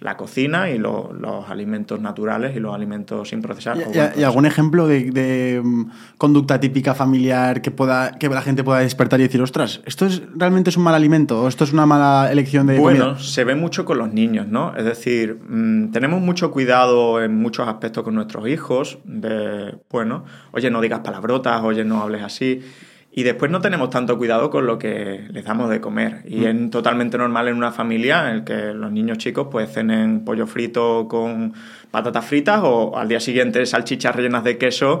la 0.00 0.16
cocina 0.16 0.70
y 0.70 0.78
lo, 0.78 1.12
los 1.12 1.50
alimentos 1.50 2.00
naturales 2.00 2.56
y 2.56 2.60
los 2.60 2.74
alimentos 2.74 3.28
sin 3.28 3.42
procesar. 3.42 3.78
¿Y, 4.16 4.22
algún 4.22 4.46
ejemplo 4.46 4.86
de, 4.86 5.60
mm, 5.62 5.90
conducta 6.16 6.60
típica 6.60 6.94
familiar 6.94 7.62
que 7.62 7.70
pueda 7.70 8.12
que 8.12 8.28
la 8.28 8.42
gente 8.42 8.62
pueda 8.62 8.80
despertar 8.80 9.20
y 9.20 9.24
decir, 9.24 9.42
ostras, 9.42 9.80
esto 9.86 10.06
es 10.06 10.22
realmente 10.36 10.70
es 10.70 10.76
un 10.76 10.84
mal 10.84 10.94
alimento 10.94 11.42
o 11.42 11.48
esto 11.48 11.64
es 11.64 11.72
una 11.72 11.86
mala 11.86 12.30
elección 12.30 12.66
de 12.66 12.78
bueno, 12.78 13.18
se 13.18 13.44
ve 13.44 13.54
mucho 13.54 13.84
con 13.84 13.98
los 13.98 14.12
niños, 14.12 14.46
¿no? 14.46 14.74
Es 14.76 14.84
decir, 14.84 15.38
mm, 15.48 15.90
tenemos 15.90 16.20
mucho 16.20 16.50
cuidado 16.50 17.22
en 17.22 17.34
muchos 17.34 17.66
aspectos 17.66 18.04
con 18.04 18.14
nuestros 18.14 18.48
hijos, 18.48 18.98
de, 19.04 19.78
bueno, 19.90 20.24
oye, 20.52 20.70
no 20.70 20.80
digas 20.80 21.00
palabrotas, 21.00 21.62
oye, 21.62 21.84
no 21.84 22.02
hables 22.02 22.22
así. 22.22 22.62
Y 23.10 23.22
después 23.22 23.50
no 23.50 23.60
tenemos 23.60 23.90
tanto 23.90 24.18
cuidado 24.18 24.50
con 24.50 24.66
lo 24.66 24.78
que 24.78 25.26
les 25.30 25.44
damos 25.44 25.70
de 25.70 25.80
comer. 25.80 26.22
Y 26.26 26.40
mm. 26.40 26.44
es 26.44 26.70
totalmente 26.70 27.16
normal 27.16 27.48
en 27.48 27.56
una 27.56 27.72
familia 27.72 28.30
en 28.30 28.36
el 28.36 28.44
que 28.44 28.74
los 28.74 28.92
niños 28.92 29.18
chicos 29.18 29.48
pues 29.50 29.72
cenen 29.72 30.24
pollo 30.24 30.46
frito 30.46 31.08
con 31.08 31.54
patatas 31.90 32.26
fritas 32.26 32.60
o 32.62 32.96
al 32.96 33.08
día 33.08 33.18
siguiente 33.18 33.64
salchichas 33.64 34.14
rellenas 34.14 34.44
de 34.44 34.58
queso 34.58 35.00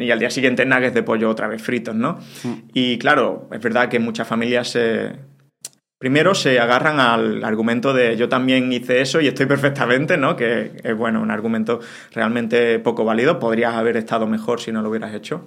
y 0.00 0.10
al 0.10 0.18
día 0.18 0.30
siguiente 0.30 0.64
nuggets 0.64 0.94
de 0.94 1.02
pollo 1.02 1.28
otra 1.28 1.46
vez 1.46 1.62
fritos, 1.62 1.94
¿no? 1.94 2.18
Mm. 2.42 2.54
Y 2.72 2.98
claro, 2.98 3.48
es 3.52 3.60
verdad 3.60 3.88
que 3.88 3.98
muchas 3.98 4.26
familias 4.26 4.68
se... 4.68 5.12
Primero 5.98 6.34
se 6.34 6.60
agarran 6.60 7.00
al 7.00 7.42
argumento 7.42 7.94
de 7.94 8.16
yo 8.18 8.28
también 8.28 8.70
hice 8.70 9.00
eso 9.00 9.20
y 9.20 9.28
estoy 9.28 9.46
perfectamente, 9.46 10.18
¿no? 10.18 10.36
Que 10.36 10.72
es 10.82 10.96
bueno, 10.96 11.22
un 11.22 11.30
argumento 11.30 11.80
realmente 12.12 12.78
poco 12.80 13.04
válido. 13.04 13.38
Podrías 13.38 13.74
haber 13.74 13.96
estado 13.96 14.26
mejor 14.26 14.60
si 14.60 14.72
no 14.72 14.82
lo 14.82 14.90
hubieras 14.90 15.14
hecho. 15.14 15.46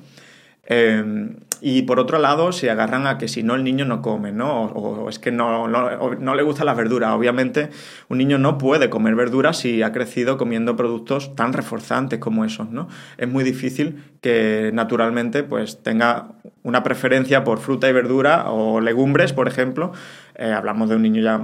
Em, 0.63 1.36
y 1.61 1.81
por 1.83 1.99
otro 1.99 2.19
lado, 2.19 2.51
se 2.51 2.69
agarran 2.69 3.05
a 3.07 3.17
que 3.17 3.27
si 3.27 3.43
no 3.43 3.55
el 3.55 3.63
niño 3.63 3.85
no 3.85 4.01
come, 4.01 4.31
¿no? 4.31 4.63
O, 4.65 5.09
es 5.09 5.19
que 5.19 5.31
no, 5.31 5.67
no, 5.67 6.35
le 6.35 6.43
gustan 6.43 6.65
las 6.65 6.77
verduras. 6.77 7.11
Obviamente, 7.11 7.69
un 8.07 8.17
niño 8.17 8.37
no 8.37 8.57
puede 8.57 8.89
comer 8.89 9.15
verduras 9.15 9.57
si 9.57 9.81
ha 9.81 9.91
crecido 9.91 10.37
comiendo 10.37 10.75
productos 10.75 11.35
tan 11.35 11.53
reforzantes 11.53 12.19
como 12.19 12.45
esos, 12.45 12.69
¿no? 12.69 12.87
Es 13.17 13.27
muy 13.27 13.43
difícil 13.43 14.03
que 14.21 14.71
naturalmente 14.73 15.43
pues, 15.43 15.83
tenga 15.83 16.29
una 16.63 16.83
preferencia 16.83 17.43
por 17.43 17.59
fruta 17.59 17.89
y 17.89 17.93
verdura 17.93 18.49
o 18.49 18.79
legumbres, 18.79 19.33
por 19.33 19.47
ejemplo. 19.47 19.91
Eh, 20.35 20.51
hablamos 20.51 20.89
de 20.89 20.95
un 20.95 21.01
niño 21.01 21.21
ya 21.21 21.41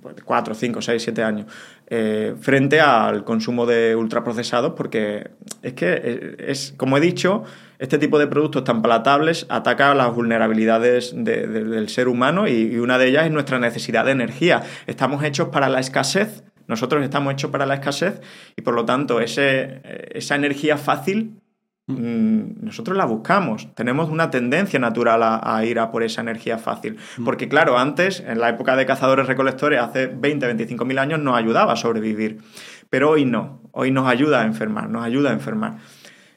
pues, 0.00 0.16
de 0.16 0.22
4, 0.22 0.54
5, 0.54 0.80
6, 0.80 1.02
7 1.02 1.22
años. 1.22 1.46
Eh, 1.88 2.34
frente 2.40 2.80
al 2.80 3.24
consumo 3.24 3.66
de 3.66 3.96
ultraprocesados, 3.96 4.72
porque 4.74 5.30
es 5.62 5.72
que, 5.74 6.36
es, 6.38 6.72
como 6.76 6.96
he 6.96 7.00
dicho, 7.00 7.44
este 7.80 7.98
tipo 7.98 8.18
de 8.18 8.26
productos 8.26 8.62
tan 8.64 8.82
palatables 8.82 9.46
ataca 9.48 9.94
las 9.94 10.14
vulnerabilidades 10.14 11.12
del 11.16 11.88
ser 11.88 12.08
humano 12.08 12.46
y, 12.46 12.78
una 12.78 12.98
de 12.98 13.08
ellas 13.08 13.26
es 13.26 13.32
nuestra 13.32 13.58
necesidad 13.58 14.04
de 14.04 14.12
energía. 14.12 14.62
Estamos 14.86 15.24
hechos 15.24 15.48
para 15.48 15.68
la 15.68 15.80
escasez, 15.80 16.44
nosotros 16.68 17.02
estamos 17.02 17.32
hechos 17.32 17.50
para 17.50 17.66
la 17.66 17.74
escasez 17.74 18.20
y 18.56 18.62
por 18.62 18.74
lo 18.74 18.84
tanto 18.84 19.20
ese, 19.20 19.80
esa 20.14 20.36
energía 20.36 20.76
fácil 20.76 21.40
Mm, 21.98 22.64
nosotros 22.64 22.96
la 22.96 23.04
buscamos. 23.04 23.68
Tenemos 23.74 24.10
una 24.10 24.30
tendencia 24.30 24.78
natural 24.78 25.20
a, 25.22 25.64
ir 25.64 25.78
a 25.78 25.90
por 25.90 26.02
esa 26.02 26.20
energía 26.20 26.58
fácil. 26.58 26.96
Mm. 27.18 27.24
Porque 27.24 27.48
claro, 27.48 27.78
antes, 27.78 28.20
en 28.20 28.38
la 28.40 28.48
época 28.48 28.76
de 28.76 28.86
cazadores-recolectores, 28.86 29.80
hace 29.80 30.06
20, 30.06 30.46
25 30.46 30.84
mil 30.84 30.98
años, 30.98 31.20
nos 31.20 31.36
ayudaba 31.36 31.72
a 31.72 31.76
sobrevivir. 31.76 32.38
Pero 32.88 33.10
hoy 33.10 33.24
no. 33.24 33.60
Hoy 33.72 33.90
nos 33.90 34.08
ayuda 34.08 34.42
a 34.42 34.44
enfermar, 34.44 34.88
nos 34.88 35.04
ayuda 35.04 35.30
a 35.30 35.32
enfermar. 35.32 35.78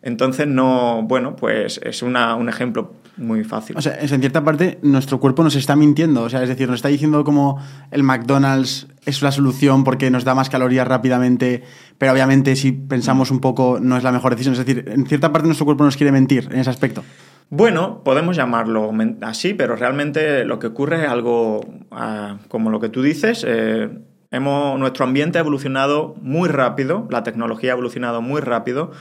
Entonces, 0.04 0.48
no, 0.48 1.02
bueno, 1.04 1.36
pues 1.36 1.80
es 1.82 2.04
una, 2.04 2.36
un 2.36 2.50
ejemplo 2.50 2.92
muy 3.16 3.46
fácil. 3.46 3.78
O 3.78 3.82
sea, 3.82 3.98
en 4.00 4.08
cierta 4.20 4.44
parte 4.44 4.80
nuestro 4.82 5.20
cuerpo 5.20 5.44
nos 5.44 5.56
está 5.56 5.78
mintiendo, 5.78 6.24
o 6.24 6.30
sea, 6.30 6.44
es 6.44 6.50
decir, 6.50 6.68
nos 6.68 6.78
está 6.78 6.90
diciendo 6.90 7.24
como 7.24 7.58
el 7.90 8.04
McDonald's 8.04 8.88
es 9.06 9.22
la 9.22 9.32
solución 9.32 9.84
porque 9.84 10.12
nos 10.12 10.26
da 10.26 10.36
más 10.36 10.50
calorías 10.50 10.88
rápidamente, 10.88 11.64
pero 11.98 12.12
obviamente 12.12 12.56
si 12.58 12.74
pensamos 12.74 13.32
un 13.32 13.40
poco 13.40 13.80
no 13.82 13.96
es 13.96 14.04
la 14.04 14.12
mejor 14.12 14.32
decisión, 14.32 14.54
es 14.54 14.66
decir, 14.66 14.84
en 14.88 15.06
cierta 15.06 15.32
parte 15.32 15.48
nuestro 15.48 15.66
cuerpo 15.66 15.86
nos 15.86 15.96
quiere 15.96 16.12
mentir 16.12 16.50
en 16.52 16.60
ese 16.60 16.70
aspecto. 16.70 17.04
Bueno, 17.50 18.04
podemos 18.04 18.36
llamarlo 18.36 18.92
así, 19.22 19.54
pero 19.54 19.76
realmente 19.76 20.44
lo 20.44 20.60
que 20.60 20.68
ocurre 20.68 21.04
es 21.04 21.10
algo 21.10 21.62
ah, 21.92 22.40
como 22.48 22.72
lo 22.72 22.80
que 22.80 22.90
tú 22.90 23.04
dices. 23.04 23.46
Eh, 23.48 23.90
hemos, 24.32 24.80
nuestro 24.80 25.06
ambiente 25.06 25.38
ha 25.38 25.42
evolucionado 25.42 26.16
muy 26.20 26.50
rápido, 26.50 27.08
la 27.12 27.24
tecnología 27.24 27.72
ha 27.72 27.74
evolucionado 27.74 28.22
muy 28.22 28.42
rápido 28.42 28.92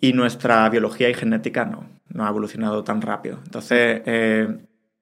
y 0.00 0.12
nuestra 0.12 0.68
biología 0.70 1.10
y 1.10 1.14
genética 1.14 1.64
no, 1.64 1.86
no 2.08 2.26
ha 2.26 2.28
evolucionado 2.30 2.82
tan 2.84 3.02
rápido. 3.02 3.38
Entonces, 3.44 4.02
eh, 4.06 4.48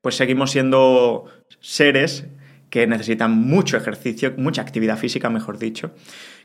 pues 0.00 0.16
seguimos 0.16 0.50
siendo 0.50 1.26
seres 1.60 2.26
que 2.70 2.86
necesitan 2.86 3.32
mucho 3.32 3.76
ejercicio, 3.76 4.34
mucha 4.36 4.62
actividad 4.62 4.98
física, 4.98 5.30
mejor 5.30 5.58
dicho, 5.58 5.92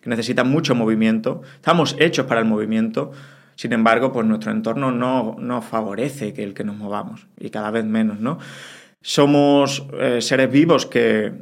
que 0.02 0.10
necesitan 0.10 0.50
mucho 0.50 0.76
movimiento. 0.76 1.42
Estamos 1.56 1.96
hechos 2.00 2.26
para 2.28 2.40
el 2.40 2.46
movimiento, 2.46 3.12
sin 3.56 3.74
embargo, 3.74 4.12
pues 4.12 4.26
nuestro 4.26 4.52
entorno 4.52 4.92
no, 4.92 5.36
no 5.40 5.62
favorece 5.62 6.34
que 6.34 6.44
el 6.44 6.54
que 6.54 6.64
nos 6.64 6.78
movamos, 6.78 7.28
y 7.40 7.50
cada 7.50 7.72
vez 7.72 7.86
menos, 7.86 8.20
¿no? 8.20 8.38
Somos 9.02 9.86
eh, 10.00 10.22
seres 10.22 10.50
vivos 10.50 10.86
que 10.86 11.34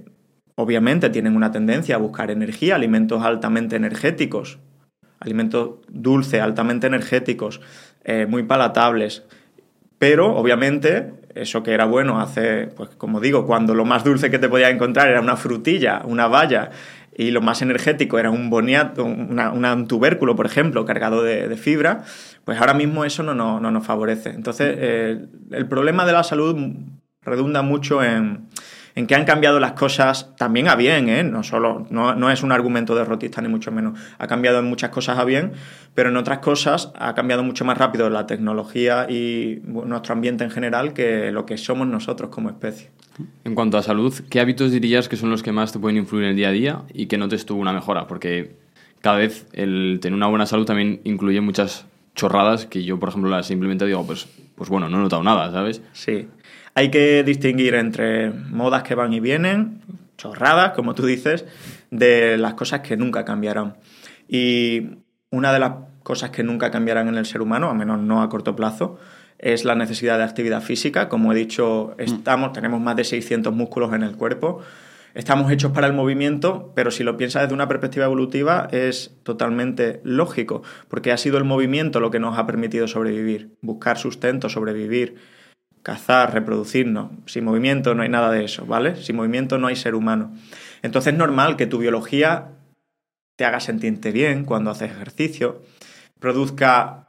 obviamente 0.55 1.09
tienen 1.09 1.35
una 1.35 1.51
tendencia 1.51 1.95
a 1.95 1.99
buscar 1.99 2.31
energía, 2.31 2.75
alimentos 2.75 3.23
altamente 3.23 3.75
energéticos, 3.75 4.57
alimentos 5.21 5.75
dulces, 5.87 6.41
altamente 6.41 6.87
energéticos, 6.87 7.61
eh, 8.03 8.25
muy 8.27 8.43
palatables, 8.43 9.23
pero 9.97 10.35
obviamente 10.35 11.13
eso 11.35 11.63
que 11.63 11.73
era 11.73 11.85
bueno 11.85 12.19
hace, 12.19 12.67
pues 12.75 12.89
como 12.97 13.21
digo, 13.21 13.45
cuando 13.45 13.75
lo 13.75 13.85
más 13.85 14.03
dulce 14.03 14.29
que 14.29 14.39
te 14.39 14.49
podías 14.49 14.71
encontrar 14.71 15.07
era 15.07 15.21
una 15.21 15.37
frutilla, 15.37 16.01
una 16.05 16.27
valla, 16.27 16.71
y 17.15 17.31
lo 17.31 17.41
más 17.41 17.61
energético 17.61 18.17
era 18.17 18.31
un 18.31 18.49
boniato, 18.49 19.05
un 19.05 19.87
tubérculo, 19.87 20.35
por 20.35 20.45
ejemplo, 20.45 20.85
cargado 20.85 21.23
de, 21.23 21.55
fibra, 21.55 22.03
pues 22.45 22.59
ahora 22.59 22.73
mismo 22.73 23.05
eso 23.05 23.21
no, 23.21 23.35
no, 23.35 23.59
nos 23.59 23.85
favorece. 23.85 24.29
Entonces, 24.29 24.75
eh, 24.77 25.25
el 25.51 25.67
problema 25.67 26.05
de 26.05 26.13
la 26.13 26.23
salud 26.23 26.55
redunda 27.21 27.61
mucho 27.61 28.03
en, 28.03 28.47
en 28.95 29.07
que 29.07 29.15
han 29.15 29.25
cambiado 29.25 29.59
las 29.59 29.73
cosas 29.73 30.35
también 30.37 30.67
a 30.67 30.75
bien, 30.75 31.09
¿eh? 31.09 31.23
no, 31.23 31.43
solo, 31.43 31.87
no, 31.89 32.31
es 32.31 32.43
un 32.43 32.51
argumento 32.51 32.95
derrotista 32.95 33.41
ni 33.41 33.47
mucho 33.47 33.71
menos. 33.71 33.99
Ha 34.17 34.27
cambiado 34.27 34.59
en 34.59 34.65
muchas 34.65 34.89
cosas 34.89 35.17
a 35.17 35.25
bien, 35.25 35.53
pero 35.95 36.09
en 36.09 36.17
otras 36.17 36.39
cosas 36.39 36.91
ha 36.95 37.13
cambiado 37.15 37.43
mucho 37.43 37.65
más 37.65 37.77
rápido 37.77 38.09
la 38.09 38.27
tecnología 38.27 39.07
y 39.09 39.61
nuestro 39.63 40.13
ambiente 40.13 40.43
en 40.43 40.51
general 40.51 40.93
que 40.93 41.31
lo 41.31 41.45
que 41.45 41.57
somos 41.57 41.87
nosotros 41.87 42.29
como 42.29 42.49
especie. 42.49 42.89
En 43.43 43.55
cuanto 43.55 43.77
a 43.77 43.83
salud, 43.83 44.13
¿qué 44.29 44.39
hábitos 44.39 44.71
dirías 44.71 45.09
que 45.09 45.17
son 45.17 45.29
los 45.29 45.43
que 45.43 45.51
más 45.51 45.71
te 45.71 45.79
pueden 45.79 45.97
influir 45.97 46.25
en 46.25 46.31
el 46.31 46.35
día 46.35 46.49
a 46.49 46.51
día 46.51 46.81
y 46.93 47.07
que 47.07 47.17
notes 47.17 47.45
tú 47.45 47.57
una 47.57 47.73
mejora? 47.73 48.07
Porque 48.07 48.55
cada 49.01 49.17
vez 49.17 49.47
el 49.53 49.99
tener 50.01 50.15
una 50.15 50.27
buena 50.27 50.45
salud 50.45 50.65
también 50.65 51.01
incluye 51.03 51.41
muchas 51.41 51.85
chorradas 52.15 52.65
que 52.65 52.83
yo, 52.83 52.99
por 52.99 53.09
ejemplo, 53.09 53.29
las 53.29 53.47
simplemente 53.47 53.85
digo, 53.85 54.05
pues, 54.05 54.27
pues 54.55 54.69
bueno, 54.69 54.89
no 54.89 54.97
he 54.97 55.01
notado 55.01 55.23
nada, 55.23 55.51
¿sabes? 55.51 55.81
Sí. 55.93 56.27
Hay 56.73 56.89
que 56.89 57.23
distinguir 57.23 57.75
entre 57.75 58.31
modas 58.31 58.83
que 58.83 58.95
van 58.95 59.13
y 59.13 59.19
vienen, 59.19 59.81
chorradas, 60.17 60.71
como 60.71 60.95
tú 60.95 61.05
dices, 61.05 61.45
de 61.89 62.37
las 62.37 62.53
cosas 62.53 62.81
que 62.81 62.95
nunca 62.95 63.25
cambiarán. 63.25 63.77
Y 64.27 64.99
una 65.29 65.51
de 65.51 65.59
las 65.59 65.71
cosas 66.03 66.29
que 66.29 66.43
nunca 66.43 66.71
cambiarán 66.71 67.07
en 67.07 67.15
el 67.15 67.25
ser 67.25 67.41
humano, 67.41 67.69
al 67.69 67.77
menos 67.77 67.99
no 67.99 68.21
a 68.21 68.29
corto 68.29 68.55
plazo, 68.55 68.99
es 69.37 69.65
la 69.65 69.75
necesidad 69.75 70.17
de 70.17 70.23
actividad 70.23 70.61
física. 70.61 71.09
Como 71.09 71.33
he 71.33 71.35
dicho, 71.35 71.95
estamos, 71.97 72.53
tenemos 72.53 72.79
más 72.79 72.95
de 72.95 73.03
600 73.03 73.53
músculos 73.53 73.93
en 73.93 74.03
el 74.03 74.15
cuerpo. 74.15 74.61
Estamos 75.13 75.51
hechos 75.51 75.73
para 75.73 75.87
el 75.87 75.93
movimiento, 75.93 76.71
pero 76.73 76.89
si 76.89 77.03
lo 77.03 77.17
piensas 77.17 77.41
desde 77.41 77.53
una 77.53 77.67
perspectiva 77.67 78.05
evolutiva 78.05 78.69
es 78.71 79.13
totalmente 79.23 79.99
lógico, 80.05 80.63
porque 80.87 81.11
ha 81.11 81.17
sido 81.17 81.37
el 81.37 81.43
movimiento 81.43 81.99
lo 81.99 82.11
que 82.11 82.19
nos 82.19 82.37
ha 82.37 82.45
permitido 82.45 82.87
sobrevivir, 82.87 83.49
buscar 83.61 83.97
sustento, 83.97 84.47
sobrevivir 84.47 85.15
cazar, 85.83 86.33
reproducirnos. 86.33 87.11
Sin 87.25 87.45
movimiento 87.45 87.95
no 87.95 88.03
hay 88.03 88.09
nada 88.09 88.31
de 88.31 88.45
eso, 88.45 88.65
¿vale? 88.65 88.95
Sin 88.95 89.15
movimiento 89.15 89.57
no 89.57 89.67
hay 89.67 89.75
ser 89.75 89.95
humano. 89.95 90.33
Entonces 90.81 91.13
es 91.13 91.19
normal 91.19 91.57
que 91.57 91.67
tu 91.67 91.77
biología 91.77 92.49
te 93.35 93.45
haga 93.45 93.59
sentirte 93.59 94.11
bien 94.11 94.45
cuando 94.45 94.71
haces 94.71 94.91
ejercicio, 94.91 95.61
produzca 96.19 97.07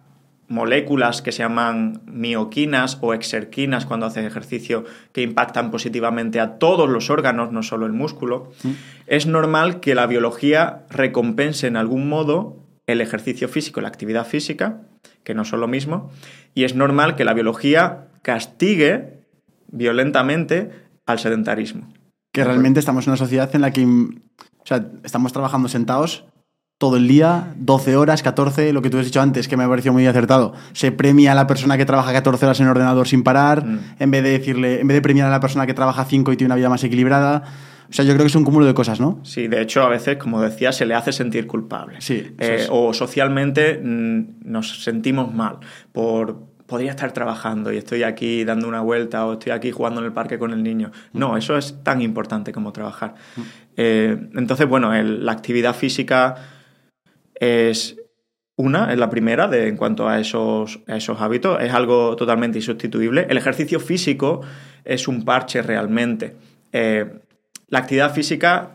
moléculas 0.49 1.23
que 1.23 1.33
se 1.33 1.43
llaman 1.43 2.03
mioquinas 2.07 2.99
o 3.01 3.15
exerquinas 3.15 3.87
cuando 3.87 4.07
haces 4.07 4.25
ejercicio 4.25 4.85
que 5.13 5.23
impactan 5.23 5.71
positivamente 5.71 6.41
a 6.41 6.59
todos 6.59 6.89
los 6.89 7.11
órganos, 7.11 7.53
no 7.53 7.63
solo 7.63 7.87
el 7.87 7.93
músculo. 7.93 8.53
Mm. 8.63 8.71
Es 9.07 9.27
normal 9.27 9.81
que 9.81 9.95
la 9.95 10.07
biología 10.07 10.85
recompense 10.91 11.67
en 11.67 11.77
algún 11.77 12.09
modo 12.09 12.59
el 12.87 13.01
ejercicio 13.01 13.49
físico, 13.49 13.81
la 13.81 13.89
actividad 13.89 14.27
física, 14.27 14.83
que 15.25 15.35
no 15.35 15.45
son 15.45 15.61
lo 15.61 15.69
mismo, 15.69 16.11
y 16.55 16.65
es 16.65 16.75
normal 16.75 17.17
que 17.17 17.25
la 17.25 17.35
biología 17.35 18.09
castigue 18.23 19.25
violentamente 19.69 20.71
al 21.07 21.19
sedentarismo. 21.19 21.93
Que 22.33 22.45
realmente 22.45 22.81
estamos 22.81 23.07
en 23.07 23.11
una 23.11 23.17
sociedad 23.19 23.55
en 23.55 23.61
la 23.61 23.73
que 23.73 23.85
o 23.85 24.67
sea, 24.67 24.87
estamos 25.05 25.33
trabajando 25.33 25.69
sentados 25.69 26.25
todo 26.83 26.97
el 26.97 27.07
día, 27.07 27.55
12 27.59 27.97
horas, 27.97 28.25
14, 28.25 28.73
lo 28.73 28.83
que 28.83 28.91
tú 28.91 28.99
has 28.99 29.05
dicho 29.05 29.21
antes, 29.21 29.47
que 29.47 29.57
me 29.57 29.63
ha 29.63 29.69
parecido 29.69 29.93
muy 29.93 30.05
acertado. 30.05 30.53
Se 30.73 30.91
premia 30.91 31.31
a 31.31 31.35
la 31.37 31.47
persona 31.47 31.77
que 31.79 31.85
trabaja 31.85 32.13
14 32.13 32.45
horas 32.45 32.59
en 32.59 32.67
el 32.67 32.71
ordenador 32.71 33.07
sin 33.07 33.23
parar, 33.23 33.65
mm. 33.65 33.81
en 34.01 34.11
vez 34.11 34.25
de 34.25 34.31
decirle, 34.31 34.81
en 34.81 34.89
vez 34.89 34.97
de 34.97 35.01
premiar 35.01 35.29
a 35.29 35.31
la 35.31 35.39
persona 35.39 35.65
que 35.65 35.75
trabaja 35.75 36.05
5 36.05 36.33
y 36.33 36.37
tiene 36.37 36.49
una 36.49 36.57
vida 36.57 36.69
más 36.69 36.83
equilibrada. 36.83 37.45
O 37.89 37.93
sea, 37.93 38.05
yo 38.05 38.15
creo 38.15 38.25
que 38.25 38.31
es 38.31 38.35
un 38.35 38.43
cúmulo 38.43 38.67
de 38.67 38.75
cosas, 38.75 38.99
¿no? 38.99 39.21
Sí, 39.23 39.47
de 39.47 39.61
hecho, 39.61 39.83
a 39.83 39.89
veces, 39.89 40.17
como 40.17 40.41
decía, 40.41 40.73
se 40.73 40.85
le 40.85 40.95
hace 40.95 41.13
sentir 41.13 41.47
culpable. 41.47 42.01
Sí. 42.01 42.35
Eh, 42.41 42.67
o 42.69 42.93
socialmente 42.93 43.81
mm, 43.81 44.41
nos 44.45 44.83
sentimos 44.83 45.33
mal 45.33 45.59
por, 45.93 46.49
podría 46.73 46.93
estar 46.93 47.13
trabajando 47.13 47.71
y 47.71 47.77
estoy 47.77 48.03
aquí 48.03 48.45
dando 48.45 48.67
una 48.67 48.81
vuelta 48.81 49.27
o 49.27 49.35
estoy 49.35 49.53
aquí 49.53 49.71
jugando 49.71 50.01
en 50.01 50.07
el 50.07 50.13
parque 50.15 50.39
con 50.39 50.55
el 50.55 50.63
niño. 50.63 50.91
No, 51.13 51.37
eso 51.37 51.59
es 51.59 51.85
tan 51.85 52.01
importante 52.01 52.51
como 52.51 52.73
trabajar. 52.73 53.15
Eh, 53.77 54.17
entonces, 54.35 54.67
bueno, 54.67 54.91
la 54.91 55.33
actividad 55.33 55.75
física 55.75 56.35
es 57.35 57.97
una, 58.57 58.91
es 58.91 58.99
la 58.99 59.11
primera 59.11 59.49
de, 59.49 59.69
en 59.69 59.77
cuanto 59.77 60.09
a 60.09 60.19
esos, 60.19 60.81
esos 60.87 61.21
hábitos, 61.21 61.61
es 61.61 61.75
algo 61.75 62.17
totalmente 62.17 62.57
insustituible. 62.57 63.27
El 63.29 63.37
ejercicio 63.37 63.79
físico 63.79 64.41
es 64.83 65.09
un 65.09 65.27
parche 65.27 65.61
realmente. 65.61 66.37
Eh, 66.73 67.21
la 67.69 67.81
actividad 67.81 68.15
física 68.15 68.71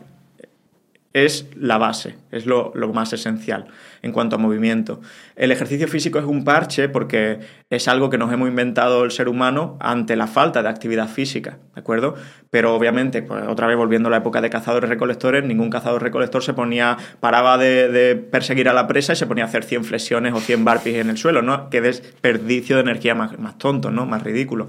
es 1.24 1.46
la 1.56 1.78
base, 1.78 2.16
es 2.30 2.46
lo, 2.46 2.72
más 2.92 3.12
esencial 3.12 3.66
en 4.02 4.12
cuanto 4.12 4.36
a 4.36 4.38
movimiento. 4.38 5.00
El 5.36 5.52
ejercicio 5.52 5.88
físico 5.88 6.18
es 6.18 6.24
un 6.24 6.44
parche 6.44 6.88
porque 6.88 7.40
es 7.70 7.88
algo 7.88 8.10
que 8.10 8.18
nos 8.18 8.32
hemos 8.32 8.48
inventado 8.48 9.04
el 9.04 9.10
ser 9.10 9.28
humano 9.28 9.76
ante 9.80 10.16
la 10.16 10.26
falta 10.26 10.62
de 10.62 10.68
actividad 10.68 11.08
física, 11.08 11.58
¿de 11.74 11.80
acuerdo? 11.80 12.14
Pero 12.50 12.74
obviamente, 12.74 13.22
pues 13.22 13.44
otra 13.46 13.66
vez 13.66 13.76
volviendo 13.76 14.08
a 14.08 14.10
la 14.10 14.18
época 14.18 14.40
de 14.40 14.50
cazadores-recolectores, 14.50 15.44
ningún 15.44 15.70
cazador-recolector 15.70 16.42
se 16.42 16.54
ponía, 16.54 16.96
paraba 17.20 17.58
de, 17.58 18.16
perseguir 18.30 18.68
a 18.68 18.72
la 18.72 18.86
presa 18.86 19.12
y 19.12 19.16
se 19.16 19.26
ponía 19.26 19.44
a 19.44 19.48
hacer 19.48 19.64
100 19.64 19.84
flexiones 19.84 20.34
o 20.34 20.40
100 20.40 20.64
burpees 20.64 20.96
en 20.96 21.10
el 21.10 21.18
suelo, 21.18 21.42
¿no? 21.42 21.70
Qué 21.70 21.80
desperdicio 21.80 22.76
de 22.76 22.82
energía 22.82 23.14
más 23.14 23.58
tonto, 23.58 23.90
¿no? 23.90 24.06
Más 24.06 24.22
ridículo. 24.22 24.68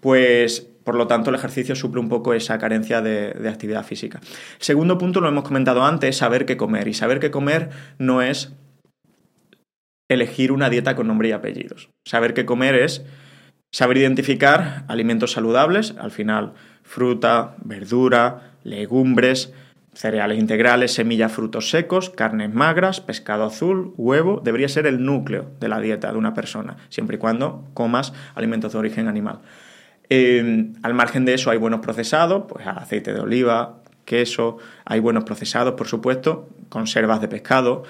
Pues 0.00 0.71
por 0.84 0.94
lo 0.94 1.06
tanto, 1.06 1.30
el 1.30 1.36
ejercicio 1.36 1.76
suple 1.76 2.00
un 2.00 2.08
poco 2.08 2.34
esa 2.34 2.58
carencia 2.58 3.00
de, 3.00 3.48
actividad 3.48 3.84
física. 3.84 4.20
Segundo 4.58 4.98
punto, 4.98 5.20
lo 5.20 5.28
hemos 5.28 5.44
comentado 5.44 5.84
antes, 5.84 6.16
saber 6.16 6.46
qué 6.46 6.56
comer. 6.56 6.88
Y 6.88 6.94
saber 6.94 7.20
qué 7.20 7.30
comer 7.30 7.70
no 7.98 8.22
es 8.22 8.52
elegir 10.08 10.52
una 10.52 10.70
dieta 10.70 10.96
con 10.96 11.06
nombre 11.06 11.28
y 11.28 11.32
apellidos. 11.32 11.90
Saber 12.06 12.34
qué 12.34 12.44
comer 12.44 12.74
es 12.74 13.04
saber 13.70 13.98
identificar 13.98 14.84
alimentos 14.88 15.32
saludables, 15.32 15.94
al 15.98 16.10
final 16.10 16.52
fruta, 16.82 17.54
verdura, 17.64 18.56
legumbres, 18.64 19.54
cereales 19.94 20.38
integrales, 20.38 20.92
semillas, 20.92 21.32
frutos 21.32 21.70
secos, 21.70 22.10
carnes 22.10 22.52
magras, 22.52 23.00
pescado 23.00 23.44
azul, 23.44 23.94
huevo, 23.96 24.40
debería 24.42 24.68
ser 24.68 24.86
el 24.86 25.04
núcleo 25.04 25.50
de 25.60 25.68
la 25.68 25.80
dieta 25.80 26.12
de 26.12 26.18
una 26.18 26.34
persona, 26.34 26.76
siempre 26.88 27.16
y 27.16 27.18
cuando 27.18 27.68
comas 27.72 28.12
alimentos 28.34 28.72
de 28.72 28.78
origen 28.78 29.08
animal 29.08 29.40
al 30.82 30.94
margen 30.94 31.24
de 31.24 31.34
eso 31.34 31.50
hay 31.50 31.58
buenos 31.58 31.80
procesados, 31.80 32.44
pues 32.48 32.66
aceite 32.66 33.12
de 33.12 33.20
oliva, 33.20 33.78
queso, 34.04 34.58
hay 34.84 35.00
buenos 35.00 35.24
procesados, 35.24 35.74
por 35.74 35.86
supuesto, 35.86 36.48
conservas 36.68 37.20
de 37.20 37.28
pescado, 37.28 37.84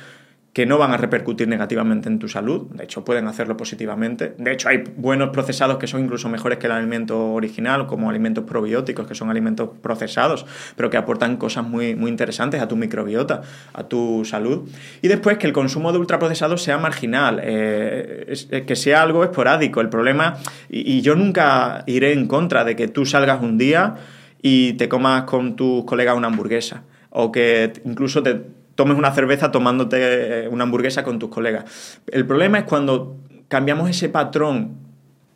que 0.53 0.67
no 0.67 0.77
van 0.77 0.93
a 0.93 0.99
repercutir 0.99 1.49
negativamente 1.49 2.09
en 2.11 2.19
tu 2.19 2.29
salud, 2.29 2.67
de 2.73 2.85
hecho 2.85 3.05
pueden 3.05 3.27
hacerlo 3.27 3.57
positivamente. 3.57 4.35
De 4.37 4.53
hecho 4.53 4.69
hay 4.69 4.85
buenos 4.97 5.31
procesados 5.31 5.79
que 5.79 5.87
son 5.87 6.05
incluso 6.05 6.29
mejores 6.29 6.59
que 6.59 6.67
el 6.67 6.73
alimento 6.73 7.33
original, 7.33 7.87
como 7.87 8.11
alimentos 8.11 8.45
probióticos, 8.45 9.07
que 9.07 9.15
son 9.15 9.31
alimentos 9.31 9.71
procesados, 9.81 10.45
pero 10.77 10.91
que 10.91 10.99
aportan 10.99 11.39
cosas 11.39 11.67
muy, 11.67 11.95
muy 11.95 12.11
interesantes 12.11 12.61
a 12.61 12.69
tu 12.69 12.77
microbiota, 12.77 13.41
a 13.73 13.85
tu 13.85 14.27
salud. 14.27 14.69
Y 15.01 15.09
después 15.09 15.39
que 15.39 15.47
el 15.47 15.55
consumo 15.55 15.91
de 15.91 15.99
ultraprocesados 15.99 16.63
sea 16.63 16.77
marginal, 16.77 17.41
eh, 17.43 18.65
que 18.67 18.77
sea 18.77 19.03
algo 19.03 19.25
esporádico. 19.25 19.81
El 19.81 19.89
problema, 19.89 20.37
y, 20.69 20.99
y 20.99 21.01
yo 21.01 21.17
nunca 21.17 21.83
iré 21.87 22.13
en 22.13 22.27
contra 22.27 22.65
de 22.65 22.77
que 22.77 22.89
tú 22.89 23.07
salgas 23.07 23.43
un 23.43 23.57
día 23.57 23.95
y 24.43 24.75
te 24.75 24.89
comas 24.91 25.23
con 25.23 25.57
tus 25.57 25.85
colegas 25.85 26.15
una 26.15 26.27
hamburguesa, 26.27 26.83
o 27.09 27.33
que 27.33 27.73
incluso 27.85 28.23
te 28.23 28.62
tomes 28.75 28.97
una 28.97 29.13
cerveza 29.13 29.51
tomándote 29.51 30.49
una 30.51 30.65
hamburguesa 30.65 31.05
con 31.05 31.19
tus 31.19 31.31
colegas. 31.31 32.01
El 32.07 32.27
problema 32.27 32.59
es 32.59 32.65
cuando 32.65 33.17
cambiamos 33.49 33.91
ese 33.91 34.09
patrón 34.09 34.77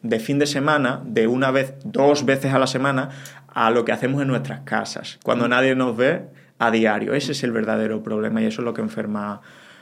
de 0.03 0.21
fin 0.21 0.39
de 0.39 0.47
semana, 0.47 1.03
de 1.05 1.27
una 1.27 1.51
vez, 1.51 1.75
dos 1.85 2.25
veces 2.25 2.53
a 2.53 2.59
la 2.59 2.67
semana, 2.67 3.11
a 3.49 3.71
lo 3.71 3.85
que 3.85 3.93
hacemos 3.93 4.23
en 4.23 4.29
nuestras 4.29 4.61
casas, 4.61 5.19
cuando 5.23 5.49
nadie 5.49 5.75
nos 5.75 5.97
ve 5.97 6.27
a 6.59 6.71
diario. 6.71 7.15
Ese 7.15 7.33
es 7.33 7.43
el 7.43 7.53
verdadero 7.53 8.03
problema 8.03 8.41
y 8.41 8.47
eso 8.47 8.63
es 8.63 8.65
lo 8.65 8.75
que 8.75 8.83
enferma 8.83 9.41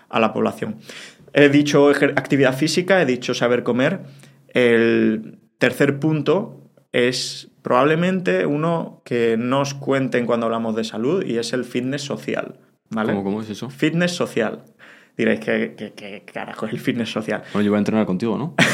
a 0.08 0.20
la 0.20 0.32
población. 0.32 0.76
He 1.32 1.48
dicho 1.48 1.88
actividad 1.88 2.56
física, 2.56 3.02
he 3.02 3.06
dicho 3.06 3.34
saber 3.34 3.62
comer. 3.62 4.00
El 4.48 5.38
tercer 5.58 5.98
punto 5.98 6.60
es 6.92 7.50
Probablemente 7.64 8.44
uno 8.44 9.00
que 9.06 9.38
nos 9.38 9.72
cuenten 9.72 10.26
cuando 10.26 10.44
hablamos 10.44 10.76
de 10.76 10.84
salud 10.84 11.24
y 11.24 11.38
es 11.38 11.54
el 11.54 11.64
fitness 11.64 12.02
social. 12.02 12.56
¿Vale? 12.90 13.12
¿Cómo, 13.12 13.24
cómo 13.24 13.42
es 13.42 13.50
eso? 13.50 13.70
Fitness 13.70 14.12
social. 14.12 14.62
Diréis 15.16 15.40
que 15.40 16.22
carajo 16.32 16.66
es 16.66 16.72
el 16.72 16.80
fitness 16.80 17.10
social. 17.12 17.42
Bueno, 17.52 17.64
yo 17.64 17.70
voy 17.70 17.76
a 17.76 17.78
entrenar 17.78 18.06
contigo, 18.06 18.36
¿no? 18.36 18.54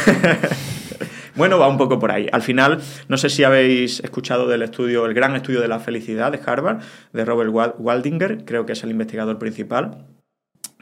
Bueno, 1.36 1.58
va 1.60 1.68
un 1.68 1.78
poco 1.78 1.98
por 2.00 2.10
ahí. 2.10 2.26
Al 2.32 2.42
final, 2.42 2.80
no 3.08 3.16
sé 3.16 3.30
si 3.30 3.44
habéis 3.44 4.00
escuchado 4.00 4.48
del 4.48 4.62
estudio, 4.62 5.06
el 5.06 5.14
gran 5.14 5.36
estudio 5.36 5.60
de 5.60 5.68
la 5.68 5.78
felicidad 5.78 6.32
de 6.32 6.40
Harvard, 6.44 6.80
de 7.12 7.24
Robert 7.24 7.50
Wal- 7.50 7.74
Waldinger, 7.78 8.44
creo 8.44 8.66
que 8.66 8.72
es 8.72 8.82
el 8.82 8.90
investigador 8.90 9.38
principal, 9.38 10.06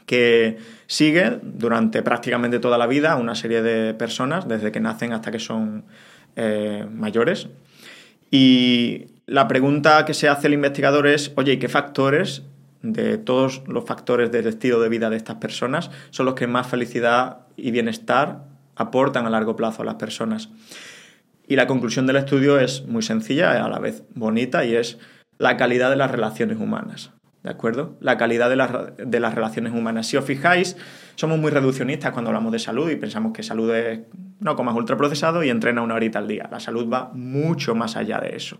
que 0.07 0.57
sigue 0.87 1.39
durante 1.43 2.01
prácticamente 2.01 2.59
toda 2.59 2.79
la 2.79 2.87
vida 2.87 3.11
a 3.11 3.15
una 3.17 3.35
serie 3.35 3.61
de 3.61 3.93
personas, 3.93 4.47
desde 4.47 4.71
que 4.71 4.79
nacen 4.79 5.13
hasta 5.13 5.29
que 5.31 5.39
son 5.39 5.85
eh, 6.35 6.85
mayores. 6.91 7.47
Y 8.31 9.05
la 9.27 9.47
pregunta 9.47 10.03
que 10.03 10.15
se 10.15 10.27
hace 10.29 10.47
el 10.47 10.53
investigador 10.53 11.05
es, 11.07 11.31
oye, 11.35 11.53
¿y 11.53 11.57
qué 11.59 11.69
factores 11.69 12.41
de 12.81 13.17
todos 13.17 13.63
los 13.67 13.85
factores 13.85 14.31
del 14.31 14.47
estilo 14.47 14.79
de 14.79 14.89
vida 14.89 15.09
de 15.09 15.17
estas 15.17 15.35
personas 15.35 15.91
son 16.11 16.25
los 16.25 16.35
que 16.35 16.47
más 16.47 16.67
felicidad 16.67 17.47
y 17.57 17.71
bienestar 17.71 18.45
aportan 18.75 19.25
a 19.25 19.29
largo 19.29 19.55
plazo 19.55 19.81
a 19.81 19.85
las 19.85 19.95
personas? 19.95 20.49
Y 21.47 21.55
la 21.55 21.67
conclusión 21.67 22.05
del 22.05 22.17
estudio 22.17 22.59
es 22.59 22.85
muy 22.85 23.01
sencilla, 23.01 23.65
a 23.65 23.69
la 23.69 23.79
vez 23.79 24.03
bonita, 24.13 24.65
y 24.65 24.75
es 24.75 24.99
la 25.39 25.57
calidad 25.57 25.89
de 25.89 25.95
las 25.95 26.11
relaciones 26.11 26.59
humanas. 26.59 27.11
¿De 27.43 27.49
acuerdo? 27.49 27.97
La 28.01 28.17
calidad 28.17 28.49
de 28.49 28.55
las, 28.57 28.71
de 28.97 29.19
las 29.19 29.33
relaciones 29.33 29.73
humanas. 29.73 30.07
Si 30.07 30.17
os 30.17 30.25
fijáis, 30.25 30.75
somos 31.15 31.39
muy 31.39 31.49
reduccionistas 31.51 32.11
cuando 32.11 32.29
hablamos 32.29 32.51
de 32.51 32.59
salud 32.59 32.89
y 32.89 32.97
pensamos 32.97 33.33
que 33.33 33.43
salud 33.43 33.73
es 33.73 34.01
no 34.39 34.55
comas 34.55 34.75
ultraprocesado 34.75 35.43
y 35.43 35.49
entrena 35.49 35.81
una 35.81 35.95
horita 35.95 36.19
al 36.19 36.27
día. 36.27 36.47
La 36.51 36.59
salud 36.59 36.87
va 36.91 37.11
mucho 37.13 37.75
más 37.75 37.95
allá 37.95 38.19
de 38.19 38.35
eso. 38.35 38.59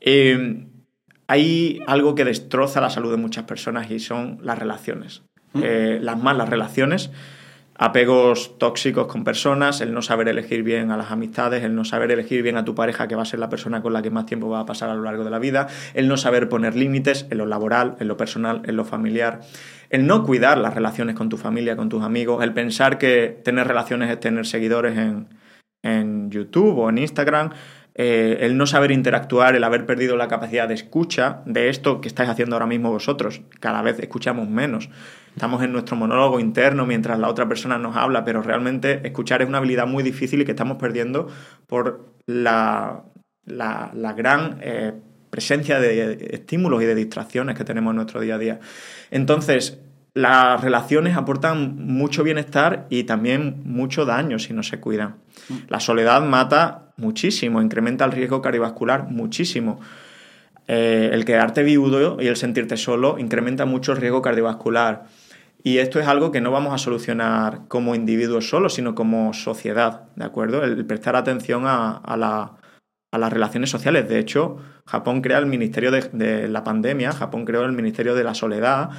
Eh, 0.00 0.66
hay 1.32 1.80
algo 1.86 2.14
que 2.14 2.26
destroza 2.26 2.82
la 2.82 2.90
salud 2.90 3.10
de 3.10 3.16
muchas 3.16 3.44
personas 3.44 3.90
y 3.90 4.00
son 4.00 4.38
las 4.42 4.58
relaciones. 4.58 5.22
Eh, 5.54 5.98
las 6.02 6.22
malas 6.22 6.50
relaciones, 6.50 7.10
apegos 7.74 8.58
tóxicos 8.58 9.06
con 9.06 9.24
personas, 9.24 9.80
el 9.80 9.94
no 9.94 10.02
saber 10.02 10.28
elegir 10.28 10.62
bien 10.62 10.90
a 10.90 10.98
las 10.98 11.10
amistades, 11.10 11.64
el 11.64 11.74
no 11.74 11.86
saber 11.86 12.10
elegir 12.10 12.42
bien 12.42 12.58
a 12.58 12.66
tu 12.66 12.74
pareja, 12.74 13.08
que 13.08 13.14
va 13.14 13.22
a 13.22 13.24
ser 13.24 13.38
la 13.38 13.48
persona 13.48 13.80
con 13.80 13.94
la 13.94 14.02
que 14.02 14.10
más 14.10 14.26
tiempo 14.26 14.50
va 14.50 14.60
a 14.60 14.66
pasar 14.66 14.90
a 14.90 14.94
lo 14.94 15.04
largo 15.04 15.24
de 15.24 15.30
la 15.30 15.38
vida, 15.38 15.68
el 15.94 16.06
no 16.06 16.18
saber 16.18 16.50
poner 16.50 16.76
límites 16.76 17.26
en 17.30 17.38
lo 17.38 17.46
laboral, 17.46 17.96
en 17.98 18.08
lo 18.08 18.18
personal, 18.18 18.60
en 18.66 18.76
lo 18.76 18.84
familiar, 18.84 19.40
el 19.88 20.06
no 20.06 20.24
cuidar 20.24 20.58
las 20.58 20.74
relaciones 20.74 21.16
con 21.16 21.30
tu 21.30 21.38
familia, 21.38 21.76
con 21.76 21.88
tus 21.88 22.02
amigos, 22.02 22.44
el 22.44 22.52
pensar 22.52 22.98
que 22.98 23.40
tener 23.42 23.66
relaciones 23.66 24.10
es 24.10 24.20
tener 24.20 24.44
seguidores 24.44 24.98
en, 24.98 25.28
en 25.82 26.30
YouTube 26.30 26.76
o 26.78 26.90
en 26.90 26.98
Instagram, 26.98 27.52
eh, 27.94 28.38
el 28.40 28.56
no 28.56 28.66
saber 28.66 28.90
interactuar, 28.90 29.54
el 29.54 29.64
haber 29.64 29.84
perdido 29.84 30.16
la 30.16 30.28
capacidad 30.28 30.66
de 30.66 30.74
escucha 30.74 31.42
de 31.44 31.68
esto 31.68 32.00
que 32.00 32.08
estáis 32.08 32.30
haciendo 32.30 32.56
ahora 32.56 32.66
mismo 32.66 32.90
vosotros. 32.90 33.42
Cada 33.60 33.82
vez 33.82 33.98
escuchamos 33.98 34.48
menos. 34.48 34.88
Estamos 35.34 35.62
en 35.62 35.72
nuestro 35.72 35.96
monólogo 35.96 36.40
interno 36.40 36.86
mientras 36.86 37.18
la 37.18 37.28
otra 37.28 37.48
persona 37.48 37.78
nos 37.78 37.96
habla, 37.96 38.24
pero 38.24 38.42
realmente 38.42 39.06
escuchar 39.06 39.42
es 39.42 39.48
una 39.48 39.58
habilidad 39.58 39.86
muy 39.86 40.02
difícil 40.02 40.40
y 40.40 40.44
que 40.44 40.52
estamos 40.52 40.78
perdiendo 40.78 41.28
por 41.66 42.14
la, 42.26 43.04
la, 43.44 44.12
gran 44.16 44.58
eh, 44.62 44.92
presencia 45.30 45.78
de 45.80 46.28
estímulos 46.32 46.82
y 46.82 46.86
de 46.86 46.94
distracciones 46.94 47.56
que 47.56 47.64
tenemos 47.64 47.92
en 47.92 47.96
nuestro 47.96 48.20
día 48.20 48.36
a 48.36 48.38
día. 48.38 48.60
Entonces, 49.10 49.80
las 50.14 50.60
relaciones 50.60 51.16
aportan 51.16 51.76
mucho 51.76 52.22
bienestar 52.22 52.86
y 52.90 53.04
también 53.04 53.62
mucho 53.64 54.04
daño 54.04 54.38
si 54.38 54.52
no 54.52 54.62
se 54.62 54.78
cuidan. 54.78 55.16
La 55.68 55.80
soledad 55.80 56.22
mata 56.22 56.92
muchísimo, 56.96 57.62
incrementa 57.62 58.04
el 58.04 58.12
riesgo 58.12 58.42
cardiovascular 58.42 59.08
muchísimo. 59.08 59.80
Eh, 60.68 61.10
el 61.12 61.24
quedarte 61.24 61.62
viudo 61.62 62.18
y 62.20 62.26
el 62.26 62.36
sentirte 62.36 62.76
solo 62.76 63.18
incrementa 63.18 63.64
mucho 63.64 63.92
el 63.92 63.98
riesgo 63.98 64.22
cardiovascular. 64.22 65.04
Y 65.64 65.78
esto 65.78 65.98
es 66.00 66.06
algo 66.06 66.30
que 66.30 66.40
no 66.40 66.50
vamos 66.50 66.74
a 66.74 66.78
solucionar 66.78 67.62
como 67.68 67.94
individuos 67.94 68.48
solos, 68.48 68.74
sino 68.74 68.94
como 68.94 69.32
sociedad, 69.32 70.02
¿de 70.16 70.24
acuerdo? 70.24 70.62
El 70.64 70.84
prestar 70.84 71.16
atención 71.16 71.64
a, 71.66 72.16
la, 72.16 72.56
a 73.12 73.18
las 73.18 73.32
relaciones 73.32 73.70
sociales. 73.70 74.08
De 74.08 74.18
hecho, 74.18 74.56
Japón 74.86 75.22
crea 75.22 75.38
el 75.38 75.46
Ministerio 75.46 75.90
de, 75.90 76.02
de 76.12 76.48
la 76.48 76.64
Pandemia, 76.64 77.12
Japón 77.12 77.44
creó 77.44 77.64
el 77.64 77.72
Ministerio 77.72 78.14
de 78.14 78.24
la 78.24 78.34
Soledad, 78.34 78.90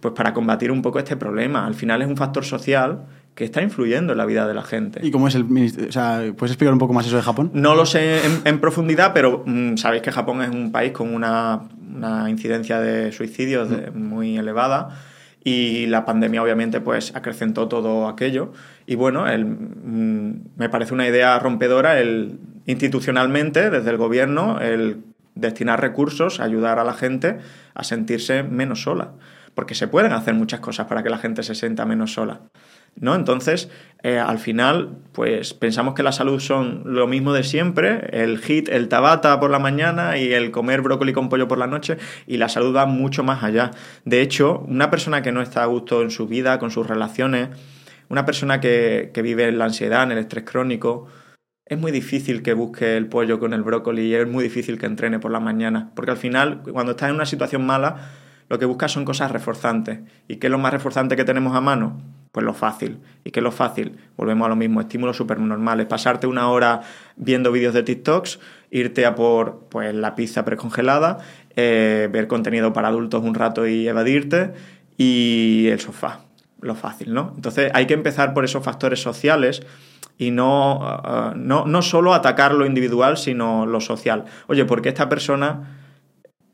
pues 0.00 0.14
para 0.14 0.32
combatir 0.32 0.70
un 0.70 0.82
poco 0.82 0.98
este 0.98 1.16
problema. 1.16 1.66
Al 1.66 1.74
final 1.74 2.02
es 2.02 2.08
un 2.08 2.16
factor 2.16 2.44
social 2.44 3.06
que 3.34 3.44
está 3.44 3.62
influyendo 3.62 4.12
en 4.12 4.18
la 4.18 4.24
vida 4.26 4.46
de 4.48 4.54
la 4.54 4.62
gente. 4.62 5.00
¿Y 5.02 5.10
cómo 5.10 5.28
es 5.28 5.34
el 5.34 5.44
ministerio? 5.44 5.88
O 5.90 5.92
sea, 5.92 6.22
¿puedes 6.36 6.52
explicar 6.52 6.72
un 6.72 6.78
poco 6.78 6.92
más 6.94 7.06
eso 7.06 7.16
de 7.16 7.22
Japón? 7.22 7.50
No 7.54 7.74
lo 7.74 7.84
sé 7.86 8.24
en, 8.24 8.40
en 8.44 8.60
profundidad, 8.60 9.12
pero 9.12 9.42
mm, 9.44 9.76
sabéis 9.76 10.02
que 10.02 10.10
Japón 10.12 10.42
es 10.42 10.50
un 10.50 10.72
país 10.72 10.92
con 10.92 11.12
una, 11.14 11.60
una 11.94 12.30
incidencia 12.30 12.80
de 12.80 13.12
suicidios 13.12 13.68
de- 13.70 13.90
muy 13.90 14.38
elevada 14.38 14.88
y 15.44 15.86
la 15.86 16.04
pandemia 16.04 16.42
obviamente 16.42 16.80
pues 16.80 17.14
acrecentó 17.14 17.68
todo 17.68 18.08
aquello 18.08 18.52
y 18.86 18.94
bueno, 18.96 19.28
el, 19.28 19.44
mm, 19.44 20.40
me 20.56 20.68
parece 20.70 20.94
una 20.94 21.06
idea 21.06 21.38
rompedora 21.38 22.00
el 22.00 22.38
institucionalmente 22.66 23.70
desde 23.70 23.90
el 23.90 23.96
gobierno 23.96 24.60
el 24.60 25.04
destinar 25.34 25.80
recursos, 25.80 26.40
ayudar 26.40 26.78
a 26.78 26.84
la 26.84 26.94
gente 26.94 27.38
a 27.74 27.84
sentirse 27.84 28.42
menos 28.42 28.82
sola, 28.82 29.12
porque 29.56 29.74
se 29.74 29.88
pueden 29.88 30.12
hacer 30.12 30.34
muchas 30.34 30.60
cosas 30.60 30.86
para 30.86 31.02
que 31.02 31.08
la 31.08 31.16
gente 31.16 31.42
se 31.42 31.54
sienta 31.54 31.86
menos 31.86 32.12
sola. 32.12 32.42
¿no? 32.94 33.14
Entonces, 33.14 33.70
eh, 34.02 34.18
al 34.18 34.38
final, 34.38 34.98
pues 35.12 35.54
pensamos 35.54 35.94
que 35.94 36.02
la 36.02 36.12
salud 36.12 36.38
son 36.40 36.82
lo 36.84 37.06
mismo 37.06 37.32
de 37.32 37.42
siempre, 37.42 38.06
el 38.12 38.38
hit, 38.38 38.68
el 38.68 38.88
tabata 38.88 39.40
por 39.40 39.50
la 39.50 39.58
mañana 39.58 40.18
y 40.18 40.30
el 40.34 40.50
comer 40.50 40.82
brócoli 40.82 41.14
con 41.14 41.30
pollo 41.30 41.48
por 41.48 41.56
la 41.56 41.66
noche, 41.66 41.96
y 42.26 42.36
la 42.36 42.50
salud 42.50 42.76
va 42.76 42.84
mucho 42.84 43.24
más 43.24 43.42
allá. 43.42 43.70
De 44.04 44.20
hecho, 44.20 44.60
una 44.68 44.90
persona 44.90 45.22
que 45.22 45.32
no 45.32 45.40
está 45.40 45.62
a 45.62 45.66
gusto 45.66 46.02
en 46.02 46.10
su 46.10 46.26
vida, 46.26 46.58
con 46.58 46.70
sus 46.70 46.86
relaciones, 46.86 47.48
una 48.10 48.26
persona 48.26 48.60
que, 48.60 49.10
que 49.14 49.22
vive 49.22 49.48
en 49.48 49.58
la 49.58 49.64
ansiedad, 49.64 50.02
en 50.02 50.12
el 50.12 50.18
estrés 50.18 50.44
crónico, 50.44 51.06
es 51.64 51.78
muy 51.78 51.92
difícil 51.92 52.42
que 52.42 52.52
busque 52.52 52.98
el 52.98 53.06
pollo 53.06 53.40
con 53.40 53.54
el 53.54 53.62
brócoli 53.62 54.02
y 54.02 54.14
es 54.14 54.28
muy 54.28 54.44
difícil 54.44 54.78
que 54.78 54.84
entrene 54.84 55.18
por 55.18 55.30
la 55.30 55.40
mañana, 55.40 55.92
porque 55.96 56.10
al 56.10 56.18
final, 56.18 56.60
cuando 56.70 56.92
estás 56.92 57.08
en 57.08 57.14
una 57.14 57.26
situación 57.26 57.64
mala, 57.64 58.25
lo 58.48 58.58
que 58.58 58.64
buscas 58.64 58.92
son 58.92 59.04
cosas 59.04 59.30
reforzantes. 59.30 60.00
¿Y 60.28 60.36
qué 60.36 60.46
es 60.46 60.50
lo 60.50 60.58
más 60.58 60.72
reforzante 60.72 61.16
que 61.16 61.24
tenemos 61.24 61.56
a 61.56 61.60
mano? 61.60 62.00
Pues 62.32 62.44
lo 62.44 62.54
fácil. 62.54 62.98
¿Y 63.24 63.30
qué 63.30 63.40
es 63.40 63.44
lo 63.44 63.50
fácil? 63.50 63.96
Volvemos 64.16 64.46
a 64.46 64.48
lo 64.48 64.56
mismo, 64.56 64.80
estímulos 64.80 65.16
supernormales. 65.16 65.86
Pasarte 65.86 66.26
una 66.26 66.50
hora 66.50 66.82
viendo 67.16 67.50
vídeos 67.50 67.74
de 67.74 67.82
TikToks, 67.82 68.38
irte 68.70 69.06
a 69.06 69.14
por 69.14 69.66
pues, 69.70 69.94
la 69.94 70.14
pizza 70.14 70.44
precongelada, 70.44 71.18
eh, 71.56 72.08
ver 72.12 72.28
contenido 72.28 72.72
para 72.72 72.88
adultos 72.88 73.24
un 73.24 73.34
rato 73.34 73.66
y 73.66 73.88
evadirte, 73.88 74.52
y 74.96 75.68
el 75.68 75.80
sofá. 75.80 76.20
Lo 76.60 76.74
fácil, 76.74 77.12
¿no? 77.12 77.32
Entonces 77.36 77.70
hay 77.74 77.86
que 77.86 77.94
empezar 77.94 78.32
por 78.32 78.44
esos 78.44 78.64
factores 78.64 79.00
sociales 79.00 79.62
y 80.18 80.30
no, 80.30 80.78
uh, 80.78 81.36
no, 81.36 81.66
no 81.66 81.82
solo 81.82 82.14
atacar 82.14 82.54
lo 82.54 82.64
individual, 82.64 83.18
sino 83.18 83.66
lo 83.66 83.80
social. 83.80 84.24
Oye, 84.46 84.64
¿por 84.64 84.80
qué 84.80 84.88
esta 84.88 85.08
persona 85.08 85.85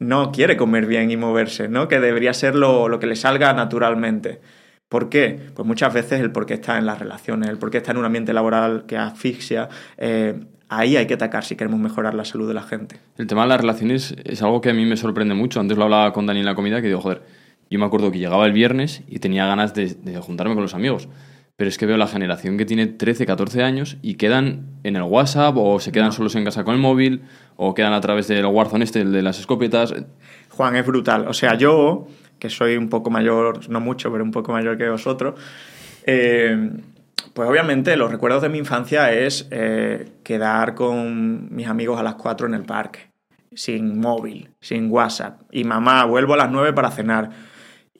no 0.02 0.32
quiere 0.32 0.56
comer 0.56 0.86
bien 0.86 1.10
y 1.10 1.16
moverse, 1.16 1.68
¿no? 1.68 1.88
Que 1.88 2.00
debería 2.00 2.34
ser 2.34 2.54
lo, 2.54 2.88
lo, 2.88 2.98
que 2.98 3.06
le 3.06 3.16
salga 3.16 3.52
naturalmente. 3.52 4.40
¿Por 4.88 5.08
qué? 5.08 5.40
Pues 5.54 5.66
muchas 5.66 5.94
veces 5.94 6.20
el 6.20 6.32
por 6.32 6.44
qué 6.44 6.54
está 6.54 6.76
en 6.78 6.84
las 6.84 6.98
relaciones, 6.98 7.48
el 7.48 7.58
por 7.58 7.70
qué 7.70 7.78
está 7.78 7.92
en 7.92 7.98
un 7.98 8.04
ambiente 8.04 8.32
laboral 8.32 8.84
que 8.86 8.98
asfixia. 8.98 9.68
Eh, 9.96 10.38
ahí 10.68 10.96
hay 10.96 11.06
que 11.06 11.14
atacar 11.14 11.44
si 11.44 11.56
queremos 11.56 11.80
mejorar 11.80 12.14
la 12.14 12.24
salud 12.24 12.46
de 12.46 12.54
la 12.54 12.62
gente. 12.62 12.96
El 13.16 13.26
tema 13.26 13.42
de 13.42 13.48
las 13.48 13.60
relaciones 13.60 14.14
es 14.24 14.42
algo 14.42 14.60
que 14.60 14.70
a 14.70 14.74
mí 14.74 14.84
me 14.84 14.96
sorprende 14.96 15.34
mucho. 15.34 15.60
Antes 15.60 15.78
lo 15.78 15.84
hablaba 15.84 16.12
con 16.12 16.26
Dani 16.26 16.40
en 16.40 16.46
la 16.46 16.54
comida, 16.54 16.82
que 16.82 16.88
digo, 16.88 17.00
joder, 17.00 17.22
yo 17.70 17.78
me 17.78 17.86
acuerdo 17.86 18.12
que 18.12 18.18
llegaba 18.18 18.44
el 18.44 18.52
viernes 18.52 19.02
y 19.08 19.18
tenía 19.18 19.46
ganas 19.46 19.72
de, 19.72 19.94
de 19.94 20.18
juntarme 20.18 20.54
con 20.54 20.62
los 20.62 20.74
amigos. 20.74 21.08
Pero 21.56 21.68
es 21.68 21.78
que 21.78 21.86
veo 21.86 21.96
la 21.96 22.06
generación 22.06 22.56
que 22.56 22.64
tiene 22.64 22.86
13, 22.86 23.26
14 23.26 23.62
años 23.62 23.98
y 24.02 24.14
quedan 24.14 24.78
en 24.84 24.96
el 24.96 25.02
WhatsApp 25.02 25.54
o 25.56 25.78
se 25.80 25.92
quedan 25.92 26.08
no. 26.08 26.12
solos 26.12 26.34
en 26.34 26.44
casa 26.44 26.64
con 26.64 26.74
el 26.74 26.80
móvil 26.80 27.22
o 27.56 27.74
quedan 27.74 27.92
a 27.92 28.00
través 28.00 28.26
del 28.28 28.44
Warzone 28.46 28.84
este, 28.84 29.02
el 29.02 29.12
de 29.12 29.22
las 29.22 29.38
escopetas. 29.38 29.94
Juan, 30.48 30.76
es 30.76 30.86
brutal. 30.86 31.28
O 31.28 31.34
sea, 31.34 31.54
yo, 31.54 32.06
que 32.38 32.48
soy 32.48 32.76
un 32.76 32.88
poco 32.88 33.10
mayor, 33.10 33.68
no 33.68 33.80
mucho, 33.80 34.10
pero 34.10 34.24
un 34.24 34.30
poco 34.30 34.52
mayor 34.52 34.78
que 34.78 34.88
vosotros, 34.88 35.38
eh, 36.04 36.70
pues 37.34 37.48
obviamente 37.48 37.96
los 37.96 38.10
recuerdos 38.10 38.42
de 38.42 38.48
mi 38.48 38.58
infancia 38.58 39.12
es 39.12 39.48
eh, 39.50 40.08
quedar 40.22 40.74
con 40.74 41.54
mis 41.54 41.66
amigos 41.66 41.98
a 41.98 42.02
las 42.02 42.14
4 42.14 42.46
en 42.46 42.54
el 42.54 42.62
parque, 42.62 43.10
sin 43.54 44.00
móvil, 44.00 44.50
sin 44.60 44.90
WhatsApp. 44.90 45.42
Y 45.50 45.64
mamá, 45.64 46.04
vuelvo 46.04 46.34
a 46.34 46.38
las 46.38 46.50
9 46.50 46.72
para 46.72 46.90
cenar. 46.90 47.51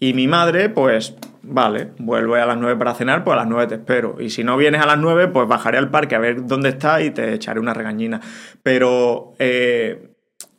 Y 0.02 0.14
mi 0.14 0.26
madre, 0.26 0.68
pues, 0.68 1.14
vale, 1.44 1.90
vuelvo 1.98 2.34
a 2.34 2.44
las 2.44 2.56
9 2.56 2.76
para 2.76 2.92
cenar, 2.92 3.22
pues 3.22 3.34
a 3.34 3.36
las 3.36 3.46
9 3.46 3.68
te 3.68 3.74
espero. 3.76 4.16
Y 4.18 4.30
si 4.30 4.42
no 4.42 4.56
vienes 4.56 4.82
a 4.82 4.86
las 4.86 4.98
9, 4.98 5.28
pues 5.28 5.46
bajaré 5.46 5.78
al 5.78 5.92
parque 5.92 6.16
a 6.16 6.18
ver 6.18 6.44
dónde 6.44 6.70
está 6.70 7.00
y 7.00 7.12
te 7.12 7.34
echaré 7.34 7.60
una 7.60 7.72
regañina. 7.72 8.20
Pero 8.64 9.34
eh, 9.38 10.08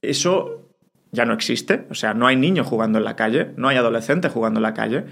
eso 0.02 0.70
ya 1.12 1.26
no 1.26 1.34
existe. 1.34 1.86
O 1.90 1.94
sea, 1.94 2.14
no 2.14 2.26
hay 2.26 2.38
niños 2.38 2.68
jugando 2.68 3.00
en 3.00 3.04
la 3.04 3.18
calle, 3.18 3.50
no 3.58 3.68
hay 3.68 3.76
adolescentes 3.76 4.32
jugando 4.32 4.60
en 4.60 4.64
la 4.64 4.74
calle. 4.74 5.04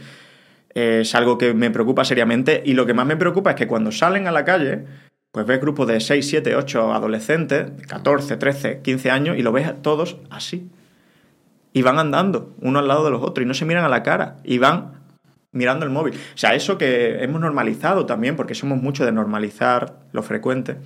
Eh, 0.76 1.00
es 1.02 1.13
algo 1.13 1.38
que 1.38 1.54
me 1.54 1.70
preocupa 1.70 2.06
seriamente. 2.06 2.63
Y 2.65 2.74
lo 2.74 2.86
que 2.86 2.94
más 2.94 3.06
me 3.06 3.17
preocupa 3.17 3.50
es 3.50 3.56
que 3.58 3.67
cuando 3.67 3.91
salen 3.91 4.28
a 4.28 4.32
la 4.32 4.46
calle, 4.46 4.86
pues 5.34 5.46
ves 5.46 5.60
grupos 5.60 5.89
de 5.89 6.00
6, 6.00 6.26
7, 6.26 6.56
8 6.56 6.94
adolescentes, 6.94 7.86
14, 7.86 8.38
13, 8.38 8.80
15 8.82 9.12
años, 9.12 9.38
y 9.38 9.41
lo 9.41 9.52
ves 9.52 9.82
todos 9.82 10.20
así. 10.30 10.70
Y 11.73 11.81
van 11.81 11.99
andando, 11.99 12.55
uno 12.60 12.79
al 12.79 12.88
lado 12.88 13.05
de 13.05 13.12
los 13.12 13.21
otros, 13.21 13.45
y 13.45 13.47
no 13.47 13.53
se 13.53 13.65
miran 13.65 13.86
a 13.86 13.89
la 13.89 14.03
cara, 14.03 14.38
y 14.43 14.57
van 14.57 15.01
mirando 15.51 15.86
el 15.86 15.91
móvil. 15.91 16.15
O 16.15 16.38
sea, 16.38 16.53
eso 16.55 16.77
que 16.77 17.23
hemos 17.23 17.41
normalizado 17.41 18.05
también, 18.05 18.36
porque 18.36 18.55
somos 18.55 18.81
mucho 18.81 19.05
de 19.05 19.12
normalizar 19.12 19.99
lo 20.12 20.23
frecuente, 20.23 20.77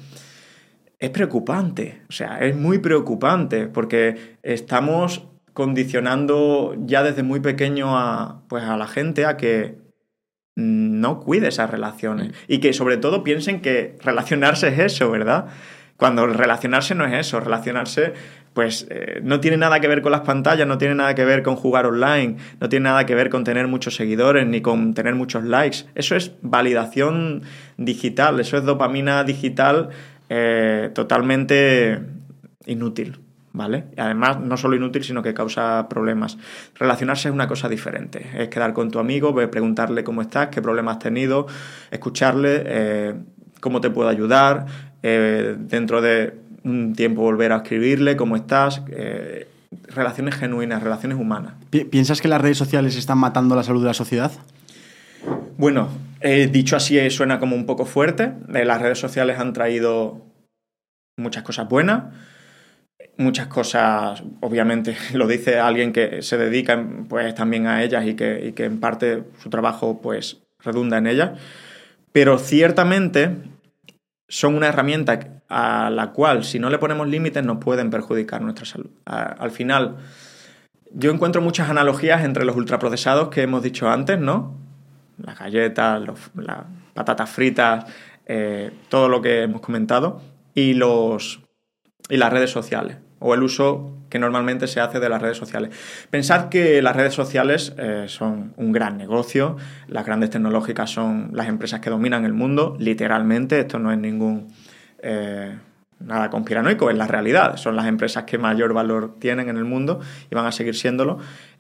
es 0.99 1.09
preocupante. 1.09 2.01
O 2.09 2.11
sea, 2.11 2.39
es 2.39 2.55
muy 2.55 2.79
preocupante, 2.79 3.67
porque 3.67 4.37
estamos 4.43 5.27
condicionando 5.53 6.75
ya 6.79 7.01
desde 7.01 7.23
muy 7.23 7.39
pequeño 7.39 7.97
a, 7.97 8.41
pues, 8.49 8.63
a 8.63 8.75
la 8.77 8.87
gente 8.87 9.25
a 9.25 9.37
que 9.37 9.77
no 10.55 11.19
cuide 11.19 11.47
esas 11.47 11.69
relaciones. 11.69 12.33
Y 12.47 12.59
que 12.59 12.73
sobre 12.73 12.97
todo 12.97 13.23
piensen 13.23 13.61
que 13.61 13.97
relacionarse 14.01 14.69
es 14.69 14.79
eso, 14.79 15.11
¿verdad? 15.11 15.47
Cuando 15.97 16.27
relacionarse 16.27 16.93
no 16.93 17.05
es 17.05 17.13
eso, 17.13 17.39
relacionarse 17.39 18.13
pues 18.55 18.87
eh, 18.89 19.19
no 19.21 19.41
tiene 19.41 19.57
nada 19.57 19.81
que 19.81 19.89
ver 19.89 20.01
con 20.01 20.13
las 20.13 20.21
pantallas, 20.21 20.65
no 20.65 20.77
tiene 20.77 20.95
nada 20.95 21.13
que 21.13 21.25
ver 21.25 21.43
con 21.43 21.57
jugar 21.57 21.85
online, 21.85 22.37
no 22.61 22.69
tiene 22.69 22.85
nada 22.85 23.05
que 23.05 23.13
ver 23.13 23.29
con 23.29 23.43
tener 23.43 23.67
muchos 23.67 23.95
seguidores 23.95 24.47
ni 24.47 24.61
con 24.61 24.93
tener 24.93 25.13
muchos 25.13 25.43
likes. 25.43 25.79
Eso 25.93 26.15
es 26.15 26.31
validación 26.41 27.43
digital, 27.75 28.39
eso 28.39 28.57
es 28.57 28.63
dopamina 28.63 29.25
digital 29.25 29.89
eh, 30.29 30.89
totalmente 30.95 31.99
inútil. 32.65 33.19
¿Vale? 33.51 33.85
Además, 33.95 34.41
no 34.41 34.57
solo 34.57 34.75
inútil, 34.75 35.05
sino 35.05 35.23
que 35.23 35.33
causa 35.33 35.87
problemas. 35.87 36.37
Relacionarse 36.75 37.29
es 37.29 37.33
una 37.33 37.47
cosa 37.47 37.69
diferente. 37.69 38.27
Es 38.37 38.49
quedar 38.49 38.73
con 38.73 38.91
tu 38.91 38.99
amigo, 38.99 39.33
preguntarle 39.49 40.03
cómo 40.03 40.21
estás, 40.21 40.49
qué 40.49 40.61
problemas 40.61 40.97
has 40.97 41.03
tenido, 41.03 41.47
escucharle, 41.89 42.63
eh, 42.65 43.15
cómo 43.61 43.79
te 43.79 43.89
puedo 43.89 44.09
ayudar, 44.09 44.65
dentro 45.09 46.01
de 46.01 46.33
un 46.65 46.93
tiempo 46.93 47.21
volver 47.21 47.51
a 47.51 47.57
escribirle, 47.57 48.17
cómo 48.17 48.35
estás, 48.35 48.81
eh, 48.89 49.47
relaciones 49.87 50.35
genuinas, 50.35 50.81
relaciones 50.81 51.17
humanas. 51.17 51.53
¿Piensas 51.89 52.21
que 52.21 52.27
las 52.27 52.41
redes 52.41 52.57
sociales 52.57 52.95
están 52.97 53.19
matando 53.19 53.55
la 53.55 53.63
salud 53.63 53.81
de 53.81 53.87
la 53.87 53.93
sociedad? 53.93 54.31
Bueno, 55.57 55.89
dicho 56.51 56.75
así 56.75 56.97
eh, 56.97 57.09
suena 57.09 57.39
como 57.39 57.55
un 57.55 57.65
poco 57.65 57.85
fuerte. 57.85 58.33
Eh, 58.53 58.65
las 58.65 58.81
redes 58.81 58.99
sociales 58.99 59.39
han 59.39 59.53
traído 59.53 60.21
muchas 61.17 61.43
cosas 61.43 61.69
buenas, 61.69 62.13
muchas 63.17 63.47
cosas, 63.47 64.23
obviamente, 64.41 64.97
lo 65.13 65.27
dice 65.27 65.59
alguien 65.59 65.93
que 65.93 66.23
se 66.23 66.37
dedica 66.37 66.83
pues, 67.07 67.35
también 67.35 67.67
a 67.67 67.83
ellas 67.83 68.05
y 68.07 68.15
que, 68.15 68.47
y 68.47 68.51
que 68.53 68.65
en 68.65 68.79
parte 68.79 69.23
su 69.41 69.49
trabajo 69.49 70.01
pues, 70.01 70.41
redunda 70.63 70.97
en 70.97 71.07
ellas. 71.07 71.39
Pero 72.11 72.39
ciertamente 72.39 73.35
son 74.27 74.55
una 74.55 74.67
herramienta 74.67 75.41
a 75.49 75.89
la 75.89 76.11
cual 76.11 76.43
si 76.43 76.59
no 76.59 76.69
le 76.69 76.79
ponemos 76.79 77.07
límites 77.07 77.43
nos 77.43 77.57
pueden 77.57 77.89
perjudicar 77.89 78.41
nuestra 78.41 78.65
salud. 78.65 78.89
al 79.05 79.51
final, 79.51 79.97
yo 80.91 81.11
encuentro 81.11 81.41
muchas 81.41 81.69
analogías 81.69 82.23
entre 82.23 82.45
los 82.45 82.55
ultraprocesados 82.55 83.29
que 83.29 83.43
hemos 83.43 83.61
dicho 83.61 83.89
antes, 83.89 84.19
¿no? 84.19 84.55
Las 85.17 85.37
galletas, 85.37 86.01
las 86.35 86.59
patatas 86.93 87.29
fritas, 87.29 87.85
eh, 88.25 88.71
todo 88.89 89.09
lo 89.09 89.21
que 89.21 89.43
hemos 89.43 89.61
comentado, 89.61 90.21
y, 90.53 90.73
los, 90.73 91.41
y 92.09 92.17
las 92.17 92.31
redes 92.31 92.49
sociales, 92.49 92.97
o 93.25 93.33
el 93.33 93.41
uso 93.41 93.91
que 94.07 94.19
normalmente 94.19 94.67
se 94.67 94.79
hace 94.79 94.99
de 94.99 95.09
las 95.09 95.19
redes 95.19 95.35
sociales. 95.35 95.71
Pensad 96.11 96.49
que 96.49 96.79
las 96.83 96.95
redes 96.95 97.15
sociales 97.15 97.73
eh, 97.79 98.05
son 98.07 98.53
un 98.55 98.71
gran 98.71 98.97
negocio, 98.97 99.57
las 99.87 100.05
grandes 100.05 100.29
tecnológicas 100.29 100.91
son 100.91 101.31
las 101.33 101.47
empresas 101.47 101.79
que 101.79 101.89
dominan 101.89 102.23
el 102.23 102.33
mundo, 102.33 102.77
literalmente, 102.79 103.61
esto 103.61 103.79
no 103.79 103.91
es 103.91 103.97
ningún 103.97 104.53
eh, 105.01 105.57
nada 105.99 106.29
conspiranoico, 106.29 106.91
es 106.91 106.97
la 106.97 107.07
realidad. 107.07 107.57
Son 107.57 107.75
las 107.75 107.87
empresas 107.87 108.25
que 108.25 108.37
mayor 108.37 108.73
valor 108.73 109.15
tienen 109.17 109.49
en 109.49 109.57
el 109.57 109.65
mundo 109.65 110.01
y 110.29 110.35
van 110.35 110.45
a 110.45 110.51
seguir 110.51 110.75
siéndolo. 110.75 111.17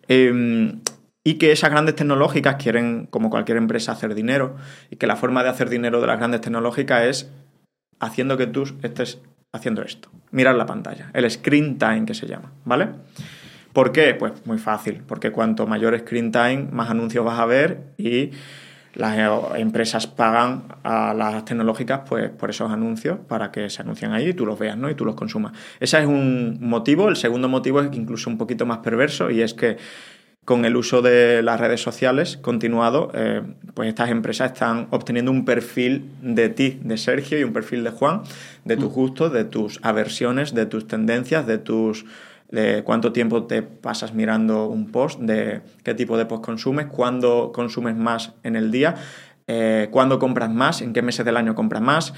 Em, 0.07 0.81
y 1.23 1.35
que 1.39 1.51
esas 1.51 1.71
grandes 1.71 1.95
tecnológicas 1.95 2.57
quieren, 2.61 3.07
como 3.09 3.31
cualquier 3.31 3.57
empresa, 3.57 3.93
hacer 3.93 4.13
dinero. 4.13 4.55
Y 4.91 4.97
que 4.97 5.07
la 5.07 5.15
forma 5.15 5.41
de 5.41 5.49
hacer 5.49 5.69
dinero 5.69 5.99
de 5.99 6.05
las 6.05 6.19
grandes 6.19 6.41
tecnológicas 6.41 7.05
es 7.05 7.31
haciendo 7.99 8.37
que 8.37 8.45
tú 8.45 8.65
estés 8.83 9.19
haciendo 9.55 9.81
esto. 9.81 10.09
Mirar 10.31 10.55
la 10.55 10.65
pantalla. 10.65 11.09
El 11.13 11.29
screen 11.29 11.77
time 11.77 12.05
que 12.05 12.13
se 12.13 12.27
llama, 12.27 12.51
¿vale? 12.65 12.89
¿Por 13.73 13.91
qué? 13.91 14.13
Pues 14.13 14.33
muy 14.45 14.57
fácil. 14.57 15.01
Porque 15.05 15.31
cuanto 15.31 15.67
mayor 15.67 15.97
screen 15.99 16.31
time, 16.31 16.67
más 16.71 16.89
anuncios 16.89 17.25
vas 17.25 17.39
a 17.39 17.45
ver 17.45 17.81
y 17.97 18.31
las 18.95 19.17
empresas 19.57 20.07
pagan 20.07 20.63
a 20.83 21.13
las 21.13 21.43
tecnológicas 21.43 22.01
pues, 22.07 22.29
por 22.29 22.49
esos 22.49 22.71
anuncios 22.71 23.19
para 23.27 23.51
que 23.51 23.69
se 23.69 23.81
anuncien 23.81 24.13
ahí 24.13 24.29
y 24.29 24.33
tú 24.33 24.45
los 24.45 24.57
veas 24.57 24.77
¿no? 24.77 24.89
y 24.89 24.95
tú 24.95 25.03
los 25.03 25.15
consumas. 25.15 25.51
Ese 25.79 25.99
es 25.99 26.05
un 26.05 26.57
motivo. 26.61 27.09
El 27.09 27.17
segundo 27.17 27.49
motivo 27.49 27.81
es 27.81 27.89
incluso 27.93 28.29
un 28.29 28.37
poquito 28.37 28.65
más 28.65 28.77
perverso 28.77 29.29
y 29.29 29.41
es 29.41 29.53
que 29.53 29.77
con 30.45 30.63
el 30.63 30.77
uso 30.77 31.01
de 31.01 31.41
las 31.41 31.59
redes 31.59 31.81
sociales 31.81 32.37
continuado, 32.37 33.11
eh, 33.15 33.41
pues 33.73 33.89
estas 33.89 34.11
empresas 34.11 34.53
están 34.53 34.87
obteniendo 34.91 35.31
un 35.31 35.43
perfil 35.43 36.11
de 36.21 36.49
ti, 36.49 36.79
de 36.83 36.97
Sergio, 36.97 37.39
y 37.39 37.43
un 37.43 37.51
perfil 37.51 37.83
de 37.83 37.89
Juan, 37.89 38.21
de 38.63 38.77
tus 38.77 38.91
mm. 38.91 38.93
gustos, 38.93 39.33
de 39.33 39.43
tus 39.43 39.79
aversiones, 39.81 40.53
de 40.53 40.67
tus 40.67 40.87
tendencias, 40.87 41.45
de 41.47 41.57
tus 41.57 42.05
de 42.51 42.83
cuánto 42.83 43.11
tiempo 43.11 43.45
te 43.45 43.63
pasas 43.63 44.13
mirando 44.13 44.67
un 44.67 44.91
post, 44.91 45.19
de 45.19 45.61
qué 45.83 45.95
tipo 45.95 46.15
de 46.15 46.27
post 46.27 46.45
consumes, 46.45 46.85
cuándo 46.85 47.51
consumes 47.51 47.95
más 47.95 48.33
en 48.43 48.55
el 48.55 48.71
día, 48.71 48.95
eh, 49.47 49.89
cuándo 49.91 50.19
compras 50.19 50.51
más, 50.51 50.81
en 50.81 50.93
qué 50.93 51.01
meses 51.01 51.25
del 51.25 51.37
año 51.37 51.55
compras 51.55 51.81
más, 51.81 52.13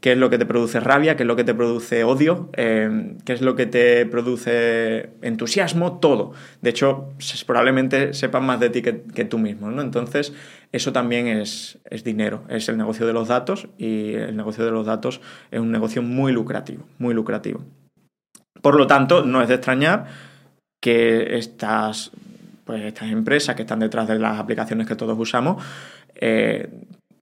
qué 0.00 0.12
es 0.12 0.18
lo 0.18 0.30
que 0.30 0.38
te 0.38 0.46
produce 0.46 0.80
rabia, 0.80 1.16
qué 1.16 1.24
es 1.24 1.26
lo 1.26 1.36
que 1.36 1.44
te 1.44 1.54
produce 1.54 2.04
odio, 2.04 2.48
eh, 2.54 3.16
qué 3.24 3.32
es 3.32 3.42
lo 3.42 3.54
que 3.54 3.66
te 3.66 4.06
produce 4.06 5.10
entusiasmo, 5.22 5.98
todo. 5.98 6.32
De 6.62 6.70
hecho, 6.70 7.10
probablemente 7.46 8.14
sepan 8.14 8.44
más 8.44 8.60
de 8.60 8.70
ti 8.70 8.82
que, 8.82 9.24
tú 9.24 9.38
mismo, 9.38 9.70
¿no? 9.70 9.82
Entonces, 9.82 10.32
eso 10.72 10.92
también 10.92 11.26
es, 11.26 11.78
es, 11.90 12.02
dinero, 12.02 12.42
es 12.48 12.68
el 12.68 12.78
negocio 12.78 13.06
de 13.06 13.12
los 13.12 13.28
datos 13.28 13.68
y 13.76 14.14
el 14.14 14.36
negocio 14.36 14.64
de 14.64 14.70
los 14.70 14.86
datos 14.86 15.20
es 15.50 15.60
un 15.60 15.70
negocio 15.70 16.02
muy 16.02 16.32
lucrativo, 16.32 16.84
muy 16.98 17.14
lucrativo. 17.14 17.60
Por 18.62 18.76
lo 18.76 18.86
tanto, 18.86 19.24
no 19.24 19.42
es 19.42 19.48
de 19.48 19.54
extrañar 19.54 20.06
que 20.80 21.36
estas, 21.36 22.10
pues, 22.64 22.82
estas 22.82 23.10
empresas 23.10 23.54
que 23.54 23.62
están 23.62 23.80
detrás 23.80 24.08
de 24.08 24.18
las 24.18 24.38
aplicaciones 24.38 24.86
que 24.86 24.96
todos 24.96 25.18
usamos 25.18 25.62
eh, 26.14 26.68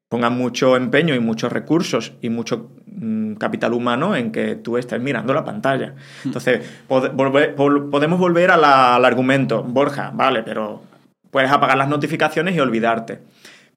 pongan 0.08 0.36
mucho 0.36 0.76
empeño 0.76 1.14
y 1.14 1.20
muchos 1.20 1.52
recursos 1.52 2.12
y 2.20 2.30
mucho 2.30 2.70
mm, 2.86 3.34
capital 3.34 3.72
humano 3.74 4.16
en 4.16 4.32
que 4.32 4.54
tú 4.54 4.76
estés 4.78 5.00
mirando 5.00 5.34
la 5.34 5.44
pantalla. 5.44 5.94
Hmm. 6.24 6.28
Entonces, 6.28 6.60
podemos 6.86 8.18
volver 8.18 8.50
al 8.50 9.04
argumento, 9.04 9.62
Borja, 9.62 10.10
vale, 10.14 10.42
pero 10.42 10.82
puedes 11.30 11.50
apagar 11.50 11.76
las 11.76 11.88
notificaciones 11.88 12.56
y 12.56 12.60
olvidarte. 12.60 13.20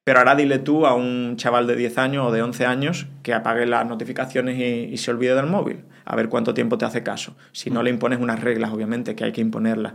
Pero 0.04 0.20
ahora 0.20 0.36
dile 0.36 0.58
tú 0.58 0.88
a 0.88 0.96
un 0.96 1.36
chaval 1.38 1.68
de 1.68 1.76
10 1.76 1.98
años 2.00 2.28
o 2.28 2.32
de 2.32 2.42
11 2.42 2.66
años 2.66 3.08
que 3.22 3.36
apague 3.36 3.68
las 3.68 3.86
notificaciones 3.86 4.58
y, 4.58 4.98
se 4.98 5.12
olvide 5.12 5.36
del 5.36 5.46
móvil. 5.46 5.82
A 6.06 6.16
ver 6.16 6.28
cuánto 6.28 6.56
tiempo 6.56 6.80
te 6.80 6.86
hace 6.86 7.04
caso. 7.04 7.36
Si 7.52 7.70
no 7.70 7.84
le 7.84 7.92
impones 7.92 8.20
unas 8.20 8.40
reglas, 8.40 8.72
obviamente, 8.72 9.16
que 9.16 9.26
hay 9.26 9.32
que 9.32 9.42
imponerlas. 9.42 9.94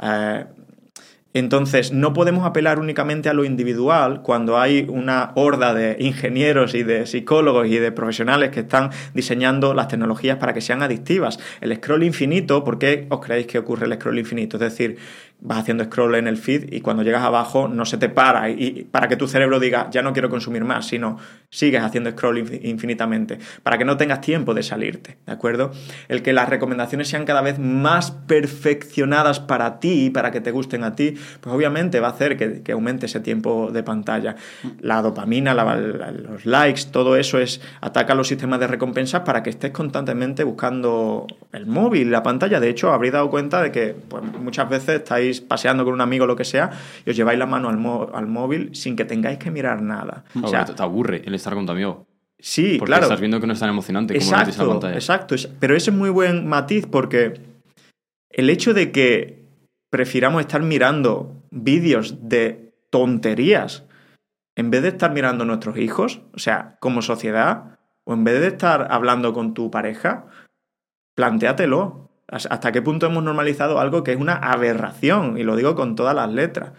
Eh, 0.00 0.44
entonces, 1.38 1.92
no 1.92 2.12
podemos 2.12 2.46
apelar 2.46 2.78
únicamente 2.78 3.28
a 3.28 3.32
lo 3.32 3.44
individual 3.44 4.22
cuando 4.22 4.58
hay 4.58 4.86
una 4.88 5.32
horda 5.34 5.74
de 5.74 5.96
ingenieros 6.00 6.74
y 6.74 6.82
de 6.82 7.06
psicólogos 7.06 7.66
y 7.68 7.78
de 7.78 7.92
profesionales 7.92 8.50
que 8.50 8.60
están 8.60 8.90
diseñando 9.14 9.74
las 9.74 9.88
tecnologías 9.88 10.38
para 10.38 10.52
que 10.52 10.60
sean 10.60 10.82
adictivas. 10.82 11.38
El 11.60 11.74
scroll 11.76 12.02
infinito, 12.02 12.64
¿por 12.64 12.78
qué 12.78 13.06
os 13.08 13.20
creéis 13.20 13.46
que 13.46 13.58
ocurre 13.58 13.86
el 13.86 13.94
scroll 13.94 14.18
infinito? 14.18 14.56
Es 14.56 14.60
decir, 14.60 14.98
vas 15.40 15.58
haciendo 15.58 15.84
scroll 15.84 16.16
en 16.16 16.26
el 16.26 16.36
feed 16.36 16.72
y 16.72 16.80
cuando 16.80 17.02
llegas 17.02 17.22
abajo 17.22 17.68
no 17.68 17.84
se 17.84 17.96
te 17.96 18.08
para 18.08 18.50
y, 18.50 18.88
para 18.90 19.06
que 19.06 19.16
tu 19.16 19.28
cerebro 19.28 19.60
diga 19.60 19.88
ya 19.90 20.02
no 20.02 20.12
quiero 20.12 20.28
consumir 20.28 20.64
más, 20.64 20.86
sino 20.86 21.18
sigues 21.48 21.80
haciendo 21.82 22.10
scroll 22.10 22.38
infinitamente 22.62 23.38
para 23.62 23.78
que 23.78 23.84
no 23.84 23.96
tengas 23.96 24.20
tiempo 24.20 24.52
de 24.52 24.62
salirte, 24.62 25.18
¿de 25.26 25.32
acuerdo? 25.32 25.70
El 26.08 26.22
que 26.22 26.32
las 26.32 26.48
recomendaciones 26.48 27.08
sean 27.08 27.24
cada 27.24 27.40
vez 27.40 27.58
más 27.58 28.10
perfeccionadas 28.10 29.38
para 29.38 29.78
ti 29.78 30.06
y 30.06 30.10
para 30.10 30.30
que 30.32 30.40
te 30.40 30.50
gusten 30.50 30.82
a 30.82 30.96
ti, 30.96 31.14
pues 31.40 31.54
obviamente 31.54 32.00
va 32.00 32.08
a 32.08 32.10
hacer 32.10 32.36
que, 32.36 32.72
aumente 32.72 33.06
ese 33.06 33.20
tiempo 33.20 33.70
de 33.72 33.82
pantalla. 33.82 34.36
La 34.80 35.00
dopamina, 35.02 35.54
los 35.54 36.44
likes, 36.46 36.82
todo 36.90 37.16
eso 37.16 37.38
es 37.38 37.60
ataca 37.80 38.14
los 38.14 38.28
sistemas 38.28 38.60
de 38.60 38.66
recompensas 38.66 39.22
para 39.22 39.42
que 39.42 39.50
estés 39.50 39.70
constantemente 39.70 40.44
buscando 40.44 41.26
el 41.52 41.66
móvil, 41.66 42.10
la 42.10 42.22
pantalla. 42.22 42.60
De 42.60 42.68
hecho, 42.68 42.92
habréis 42.92 43.14
dado 43.14 43.30
cuenta 43.30 43.62
de 43.62 43.72
que 43.72 43.94
pues, 44.08 44.22
muchas 44.22 44.68
veces 44.68 44.96
estáis 44.96 45.27
paseando 45.46 45.84
con 45.84 45.94
un 45.94 46.00
amigo 46.00 46.24
o 46.24 46.26
lo 46.26 46.36
que 46.36 46.44
sea 46.44 46.70
y 47.04 47.10
os 47.10 47.16
lleváis 47.16 47.38
la 47.38 47.46
mano 47.46 47.68
al, 47.68 48.26
móvil 48.26 48.74
sin 48.74 48.96
que 48.96 49.04
tengáis 49.04 49.38
que 49.38 49.50
mirar 49.50 49.82
nada. 49.82 50.24
o 50.42 50.48
sea, 50.48 50.64
te 50.64 50.82
aburre 50.82 51.22
el 51.24 51.34
estar 51.34 51.54
con 51.54 51.66
tu 51.66 51.72
amigo. 51.72 52.06
Sí, 52.40 52.76
porque 52.78 52.90
claro. 52.90 53.04
estás 53.04 53.20
viendo 53.20 53.40
que 53.40 53.46
no 53.46 53.52
es 53.52 53.58
tan 53.58 53.68
emocionante 53.68 54.14
como 54.14 54.30
exacto, 54.30 54.64
la 54.64 54.72
pantalla. 54.72 54.94
Exacto, 54.94 55.34
pero 55.58 55.74
ese 55.74 55.90
es 55.90 55.96
muy 55.96 56.10
buen 56.10 56.46
matiz 56.46 56.86
porque 56.86 57.40
el 58.30 58.50
hecho 58.50 58.74
de 58.74 58.92
que 58.92 59.44
prefiramos 59.90 60.40
estar 60.40 60.62
mirando 60.62 61.42
vídeos 61.50 62.28
de 62.28 62.74
tonterías 62.90 63.84
en 64.58 64.70
vez 64.70 64.82
de 64.82 64.88
estar 64.88 65.12
mirando 65.12 65.44
a 65.44 65.46
nuestros 65.46 65.78
hijos, 65.78 66.20
o 66.34 66.38
sea, 66.38 66.76
como 66.80 67.00
sociedad, 67.00 67.78
O 68.04 68.14
en 68.14 68.24
vez 68.24 68.40
de 68.40 68.48
estar 68.48 68.88
hablando 68.90 69.34
con 69.34 69.52
tu 69.52 69.70
pareja, 69.70 70.26
plantéatelo. 71.14 72.07
¿Hasta 72.30 72.72
qué 72.72 72.82
punto 72.82 73.06
hemos 73.06 73.24
normalizado 73.24 73.80
algo 73.80 74.04
que 74.04 74.12
es 74.12 74.20
una 74.20 74.34
aberración? 74.34 75.38
Y 75.38 75.44
lo 75.44 75.56
digo 75.56 75.74
con 75.74 75.96
todas 75.96 76.14
las 76.14 76.30
letras. 76.30 76.72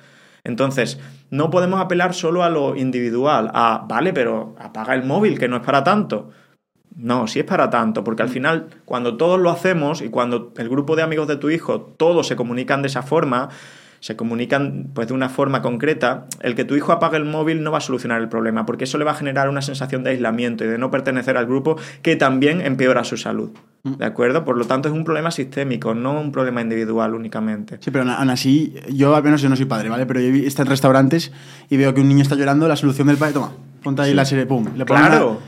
Entonces, 0.44 1.00
no 1.32 1.50
podemos 1.50 1.82
apelar 1.82 2.14
solo 2.14 2.44
a 2.44 2.50
lo 2.50 2.76
individual, 2.76 3.50
a, 3.54 3.86
vale, 3.88 4.14
pero 4.14 4.56
apaga 4.60 4.94
el 4.94 5.04
móvil, 5.04 5.40
que 5.40 5.48
no 5.48 5.58
es 5.58 5.64
para 5.64 5.84
tanto. 5.84 6.30
No, 6.96 7.28
sí 7.28 7.40
es 7.40 7.46
para 7.46 7.70
tanto, 7.70 8.04
porque 8.04 8.24
al 8.24 8.30
final, 8.30 8.68
cuando 8.86 9.18
todos 9.18 9.40
lo 9.40 9.50
hacemos 9.50 10.02
y 10.02 10.10
cuando 10.10 10.54
el 10.58 10.70
grupo 10.70 10.96
de 10.96 11.04
amigos 11.04 11.28
de 11.28 11.38
tu 11.38 11.50
hijo, 11.50 11.82
todos 11.82 12.28
se 12.28 12.36
comunican 12.36 12.82
de 12.82 12.88
esa 12.88 13.04
forma, 13.04 13.50
se 14.00 14.16
comunican 14.16 14.88
pues 14.94 15.08
de 15.08 15.14
una 15.14 15.30
forma 15.30 15.62
concreta, 15.62 16.26
el 16.42 16.56
que 16.56 16.66
tu 16.66 16.76
hijo 16.76 16.92
apague 16.92 17.18
el 17.18 17.26
móvil 17.26 17.64
no 17.64 17.72
va 17.72 17.80
a 17.80 17.82
solucionar 17.82 18.22
el 18.22 18.30
problema, 18.30 18.66
porque 18.66 18.86
eso 18.86 18.98
le 18.98 19.06
va 19.06 19.12
a 19.12 19.16
generar 19.16 19.50
una 19.50 19.62
sensación 19.62 20.04
de 20.04 20.12
aislamiento 20.12 20.64
y 20.64 20.68
de 20.68 20.78
no 20.78 20.92
pertenecer 20.92 21.38
al 21.38 21.46
grupo 21.46 21.78
que 22.02 22.16
también 22.16 22.62
empeora 22.62 23.04
su 23.04 23.18
salud. 23.18 23.52
Mm. 23.84 23.94
¿De 23.96 24.06
acuerdo? 24.06 24.44
Por 24.46 24.58
lo 24.58 24.66
tanto, 24.66 24.90
es 24.90 24.94
un 24.94 25.04
problema 25.04 25.32
sistémico, 25.32 25.94
no 25.94 26.20
un 26.20 26.32
problema 26.32 26.62
individual 26.62 27.14
únicamente. 27.16 27.78
Sí, 27.80 27.92
pero 27.92 28.10
aún 28.10 28.30
así, 28.30 28.76
yo 28.90 29.16
al 29.16 29.24
menos 29.24 29.42
yo 29.42 29.50
no 29.50 29.56
soy 29.56 29.66
padre, 29.66 29.90
¿vale? 29.90 30.06
Pero 30.06 30.20
yo 30.20 30.34
está 30.46 30.64
en 30.64 30.70
restaurantes 30.70 31.32
y 31.70 31.78
veo 31.78 31.94
que 31.94 32.02
un 32.02 32.10
niño 32.10 32.22
está 32.22 32.36
llorando, 32.36 32.68
la 32.68 32.76
solución 32.76 33.08
del 33.08 33.18
padre, 33.18 33.34
toma, 33.34 33.52
ponte 33.84 34.02
ahí 34.02 34.14
la 34.14 34.26
serie, 34.26 34.46
pum, 34.46 34.68
le 34.76 34.86
Claro. 34.86 35.40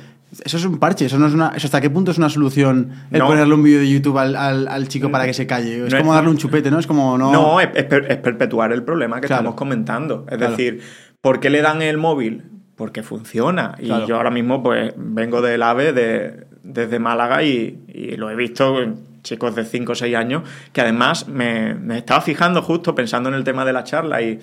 Eso 0.45 0.57
es 0.57 0.65
un 0.65 0.79
parche, 0.79 1.05
eso 1.05 1.19
no 1.19 1.27
es 1.27 1.33
una. 1.33 1.47
¿Hasta 1.47 1.81
qué 1.81 1.89
punto 1.89 2.11
es 2.11 2.17
una 2.17 2.29
solución 2.29 2.91
el 3.11 3.21
ponerle 3.21 3.53
un 3.53 3.63
vídeo 3.63 3.79
de 3.79 3.89
YouTube 3.89 4.17
al, 4.17 4.87
chico 4.87 5.11
para 5.11 5.25
que 5.25 5.33
se 5.33 5.45
calle? 5.45 5.85
Es 5.85 5.93
como 5.95 6.13
darle 6.13 6.29
un 6.29 6.37
chupete, 6.37 6.71
¿no? 6.71 6.79
Es 6.79 6.87
como 6.87 7.17
no. 7.17 7.31
No, 7.31 7.59
es, 7.59 7.67
perpetuar 7.67 8.71
el 8.71 8.83
problema 8.83 9.19
que 9.19 9.25
estamos 9.25 9.55
comentando. 9.55 10.25
Es 10.29 10.39
decir, 10.39 10.81
¿por 11.19 11.39
qué 11.39 11.49
le 11.49 11.61
dan 11.61 11.81
el 11.81 11.97
móvil? 11.97 12.43
Porque 12.75 13.03
funciona. 13.03 13.75
Y 13.77 13.87
yo 13.87 14.15
ahora 14.15 14.31
mismo, 14.31 14.63
pues, 14.63 14.93
vengo 14.95 15.41
del 15.41 15.61
AVE 15.61 15.91
de, 15.91 16.47
desde 16.63 16.99
Málaga 16.99 17.43
y, 17.43 18.15
lo 18.17 18.29
he 18.29 18.35
visto 18.35 18.77
chicos 19.23 19.53
de 19.53 19.65
5 19.65 19.91
o 19.91 19.95
6 19.95 20.15
años, 20.15 20.43
que 20.71 20.81
además 20.81 21.27
me, 21.27 21.75
estaba 21.95 22.21
fijando 22.21 22.61
justo 22.61 22.95
pensando 22.95 23.29
en 23.29 23.35
el 23.35 23.43
tema 23.43 23.65
de 23.65 23.73
la 23.73 23.83
charla 23.83 24.21
y, 24.21 24.39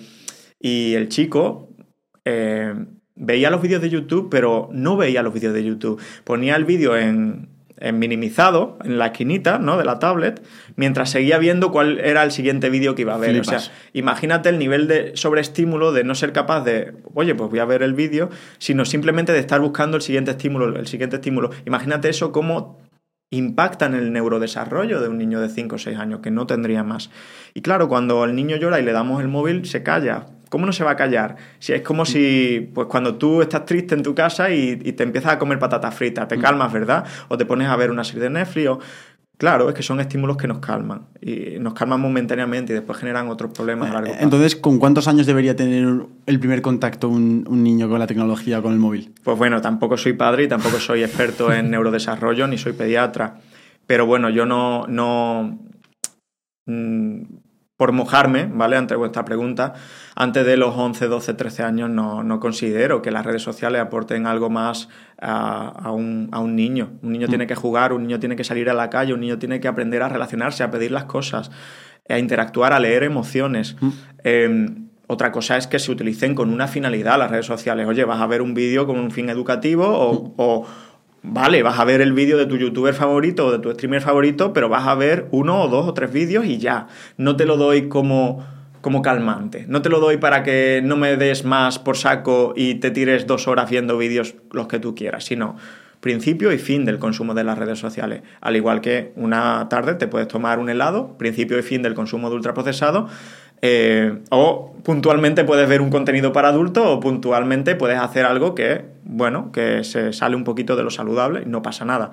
y 0.61 0.95
el 0.95 1.09
chico. 1.09 1.70
Eh, 2.26 2.74
veía 3.19 3.51
los 3.51 3.61
vídeos 3.61 3.83
de 3.83 3.91
YouTube, 3.91 4.29
pero 4.31 4.69
no 4.73 4.97
veía 4.97 5.23
los 5.23 5.35
vídeos 5.35 5.53
de 5.53 5.64
YouTube. 5.64 6.01
Ponía 6.25 6.57
el 6.57 6.64
vídeo 6.64 6.97
en, 6.97 7.49
minimizado, 7.93 8.79
en 8.85 8.99
la 8.99 9.07
esquinita 9.07 9.59
¿no? 9.59 9.77
de 9.77 9.85
la 9.85 9.99
tablet, 9.99 10.43
mientras 10.77 11.11
seguía 11.11 11.39
viendo 11.39 11.71
cuál 11.71 12.01
era 12.01 12.23
el 12.23 12.31
siguiente 12.31 12.71
vídeo 12.71 12.95
que 12.95 13.03
iba 13.03 13.14
a 13.14 13.19
ver. 13.19 13.39
O 13.41 13.45
sea, 13.45 13.61
imagínate 13.93 14.49
el 14.49 14.59
nivel 14.59 14.89
de 14.89 15.12
sobreestímulo 15.14 15.93
de 15.93 16.05
no 16.05 16.14
ser 16.14 16.33
capaz 16.33 16.62
de, 16.62 16.95
oye, 17.14 17.35
pues 17.35 17.51
voy 17.51 17.59
a 17.59 17.64
ver 17.64 17.83
el 17.83 17.95
vídeo, 17.95 18.31
sino 18.59 18.85
simplemente 18.85 19.33
de 19.33 19.39
estar 19.39 19.61
buscando 19.61 19.97
el 19.97 20.03
siguiente 20.03 20.31
estímulo, 20.33 20.77
el 20.77 20.87
siguiente 20.87 21.16
estímulo. 21.16 21.51
Imagínate 21.66 22.09
eso 22.09 22.33
cómo 22.33 22.79
impacta 23.31 23.87
en 23.87 23.95
el 23.95 24.12
neurodesarrollo 24.12 25.01
de 25.01 25.09
un 25.09 25.19
niño 25.19 25.41
de 25.41 25.49
5 25.49 25.75
o 25.75 25.79
6 25.79 25.99
años, 25.99 26.21
que 26.21 26.31
no 26.31 26.47
tendría 26.47 26.83
más. 26.83 27.11
Y 27.53 27.61
claro, 27.61 27.89
cuando 27.89 28.25
el 28.25 28.35
niño 28.35 28.57
llora 28.57 28.81
y 28.81 28.85
le 28.85 28.93
damos 28.93 29.21
el 29.21 29.29
móvil, 29.29 29.66
se 29.66 29.83
calla 29.83 30.27
¿Cómo 30.49 30.66
no 30.66 30.72
se 30.72 30.84
va 30.84 30.92
a 30.92 30.96
callar? 30.96 31.36
Si 31.59 31.72
es 31.72 31.82
como 31.82 32.05
si, 32.05 32.70
pues 32.74 32.86
cuando 32.88 33.16
tú 33.16 33.42
estás 33.42 33.64
triste 33.64 33.94
en 33.94 34.03
tu 34.03 34.14
casa 34.14 34.51
y, 34.51 34.76
te 34.76 35.03
empiezas 35.03 35.32
a 35.32 35.38
comer 35.38 35.59
patatas 35.59 35.94
fritas, 35.94 36.26
te 36.28 36.36
mm. 36.36 36.40
calmas, 36.40 36.72
¿verdad? 36.72 37.05
O 37.28 37.36
te 37.36 37.44
pones 37.44 37.68
a 37.68 37.76
ver 37.76 37.90
una 37.90 38.05
serie 38.05 38.24
de 38.24 38.30
Netflix 38.30 38.78
Claro, 39.38 39.68
es 39.68 39.74
que 39.76 39.84
son 39.84 40.01
estímulos 40.01 40.36
que 40.36 40.49
nos 40.49 40.59
calman 40.59 41.07
y 41.20 41.61
nos 41.61 41.72
calman 41.72 42.01
momentáneamente 42.01 42.72
y 42.72 42.74
después 42.74 42.99
generan 42.99 43.28
otros 43.28 43.53
problemas 43.53 43.88
a 43.88 43.92
largo 43.92 44.09
plazo. 44.09 44.24
Entonces, 44.24 44.57
¿con 44.57 44.80
cuántos 44.80 45.07
años 45.07 45.26
debería 45.26 45.55
tener 45.55 46.07
el 46.26 46.40
primer 46.40 46.61
contacto 46.61 47.09
un, 47.09 47.44
niño 47.62 47.88
con 47.88 48.01
la 48.01 48.09
tecnología, 48.09 48.61
con 48.61 48.72
el 48.72 48.80
móvil? 48.80 49.14
Pues 49.22 49.38
bueno, 49.38 49.61
tampoco 49.61 49.96
soy 49.96 50.14
padre 50.14 50.42
y 50.42 50.49
tampoco 50.49 50.80
soy 50.80 51.05
experto 51.05 51.53
en 51.53 51.70
neurodesarrollo 51.70 52.49
ni 52.49 52.59
soy 52.59 52.72
pediatra. 52.72 53.38
Pero 53.86 54.07
bueno, 54.07 54.28
yo 54.28 54.44
no, 54.44 54.88
no 54.88 55.57
mm, 56.66 57.22
por 57.76 57.92
mojarme, 57.92 58.51
¿vale? 58.53 58.76
Ante 58.76 58.96
vuestra 58.96 59.24
pregunta, 59.24 59.72
antes 60.21 60.45
de 60.45 60.57
los 60.57 60.77
11, 60.77 61.07
12, 61.07 61.35
13 61.35 61.62
años 61.62 61.89
no, 61.91 62.41
considero 62.41 63.03
que 63.03 63.12
las 63.12 63.25
redes 63.25 63.43
sociales 63.43 63.81
aporten 63.81 64.27
algo 64.27 64.51
más 64.51 64.89
a, 65.21 65.93
un, 65.93 66.29
niño. 66.57 66.91
Un 67.03 67.12
niño 67.12 67.29
mm. 67.29 67.31
tiene 67.31 67.47
que 67.47 67.55
jugar, 67.55 67.93
un 67.93 68.03
niño 68.03 68.19
tiene 68.19 68.35
que 68.35 68.43
salir 68.43 68.69
a 68.69 68.75
la 68.75 68.91
calle, 68.91 69.14
un 69.14 69.21
niño 69.21 69.39
tiene 69.39 69.61
que 69.61 69.69
aprender 69.69 70.03
a 70.03 70.09
relacionarse, 70.09 70.64
a 70.64 70.73
pedir 70.73 70.91
las 70.91 71.05
cosas, 71.05 71.53
a 72.09 72.19
interactuar, 72.19 72.73
a 72.73 72.81
leer 72.81 73.05
emociones. 73.05 73.77
Mm. 73.81 73.89
Em, 74.25 74.89
otra 75.07 75.31
cosa 75.31 75.57
es 75.57 75.69
que 75.69 75.79
se 75.79 75.93
utilicen 75.93 76.35
con 76.35 76.53
una 76.53 76.66
finalidad 76.66 77.16
las 77.16 77.31
redes 77.31 77.47
sociales. 77.47 77.87
Oye, 77.87 78.05
vas 78.05 78.21
a 78.21 78.27
ver 78.27 78.43
un 78.43 78.55
vídeo 78.55 78.89
con 78.89 78.99
un 78.99 79.12
fin 79.12 79.29
educativo 79.29 79.87
o 79.89 80.62
mm. 80.62 80.89
Vale, 81.23 81.62
vas 81.62 81.79
a 81.79 81.85
ver 81.85 82.01
el 82.01 82.12
vídeo 82.12 82.39
de 82.39 82.47
tu 82.47 82.57
youtuber 82.57 82.95
favorito 82.95 83.47
o 83.47 83.53
de 83.53 83.59
tu 83.59 83.71
streamer 83.73 84.01
favorito, 84.01 84.53
pero 84.53 84.69
vas 84.69 84.87
a 84.87 84.95
ver 84.95 85.27
uno 85.33 85.62
o 85.62 85.69
dos 85.69 85.89
o 85.89 85.95
tres 85.95 86.12
vídeos 86.12 86.47
y 86.47 86.59
ya. 86.59 86.87
No 87.16 87.37
te 87.37 87.45
lo 87.45 87.57
doy 87.57 87.89
como, 87.89 88.45
como 88.89 89.03
calmante. 89.03 89.66
No 89.68 89.82
te 89.82 89.91
lo 89.91 90.01
doy 90.01 90.16
para 90.16 90.43
que 90.43 90.80
no 90.82 90.97
me 90.97 91.18
des 91.18 91.45
más 91.45 91.78
por 91.78 91.99
saco 91.99 92.55
y 92.57 92.76
te 92.76 92.91
tires 92.91 93.26
dos 93.26 93.47
horas 93.47 93.68
viendo 93.68 93.99
vídeos 93.99 94.34
los 94.51 94.66
que 94.66 94.78
tú 94.78 94.95
quieras, 94.95 95.24
sino 95.24 95.57
principio 96.01 96.55
y 96.55 96.59
fin 96.59 96.86
del 96.86 96.99
consumo 96.99 97.34
de 97.34 97.45
las 97.45 97.59
redes 97.59 97.78
sociales. 97.78 98.22
Al 98.41 98.57
igual 98.57 98.80
que 98.80 99.12
una 99.14 99.68
tarde 99.68 99.93
te 99.93 100.09
puedes 100.09 100.26
tomar 100.26 100.59
un 100.59 100.70
helado, 100.70 101.18
principio 101.18 101.59
y 101.59 101.62
fin 101.62 101.82
del 101.82 101.93
consumo 101.93 102.30
de 102.30 102.36
ultraprocesado, 102.36 103.09
eh, 103.61 104.20
o 104.30 104.74
puntualmente 104.84 105.45
puedes 105.45 105.68
ver 105.68 105.82
un 105.82 105.91
contenido 105.91 106.32
para 106.32 106.49
adultos 106.49 106.86
o 106.86 106.99
puntualmente 106.99 107.74
puedes 107.74 107.99
hacer 107.99 108.24
algo 108.24 108.55
que, 108.55 108.86
bueno, 109.05 109.53
que 109.53 109.84
se 109.84 110.14
sale 110.14 110.34
un 110.34 110.45
poquito 110.45 110.76
de 110.76 110.82
lo 110.82 110.91
saludable 110.91 111.43
y 111.45 111.47
no 111.47 111.61
pasa 111.61 111.84
nada. 111.84 112.12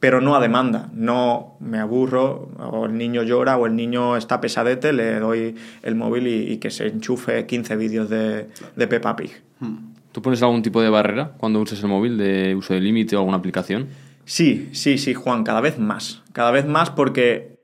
Pero 0.00 0.20
no 0.20 0.36
a 0.36 0.40
demanda, 0.40 0.90
no 0.92 1.56
me 1.60 1.78
aburro, 1.78 2.50
o 2.58 2.86
el 2.86 2.96
niño 2.96 3.24
llora, 3.24 3.56
o 3.56 3.66
el 3.66 3.74
niño 3.74 4.16
está 4.16 4.40
pesadete, 4.40 4.92
le 4.92 5.18
doy 5.18 5.56
el 5.82 5.94
móvil 5.96 6.26
y, 6.28 6.58
que 6.58 6.70
se 6.70 6.86
enchufe 6.86 7.46
15 7.46 7.76
vídeos 7.76 8.08
de, 8.08 8.46
de 8.76 8.86
Peppa 8.86 9.16
Pig. 9.16 9.32
Hmm. 9.58 9.94
¿Tú 10.12 10.22
pones 10.22 10.42
algún 10.42 10.62
tipo 10.62 10.80
de 10.80 10.88
barrera 10.88 11.32
cuando 11.36 11.60
usas 11.60 11.82
el 11.82 11.88
móvil 11.88 12.16
de 12.16 12.54
uso 12.54 12.74
de 12.74 12.80
límite 12.80 13.16
o 13.16 13.18
alguna 13.18 13.38
aplicación? 13.38 13.88
Sí, 14.24 14.68
sí, 14.72 14.98
sí, 14.98 15.14
Juan, 15.14 15.42
cada 15.42 15.60
vez 15.60 15.78
más. 15.78 16.22
Cada 16.32 16.50
vez 16.50 16.66
más 16.66 16.90
porque 16.90 17.58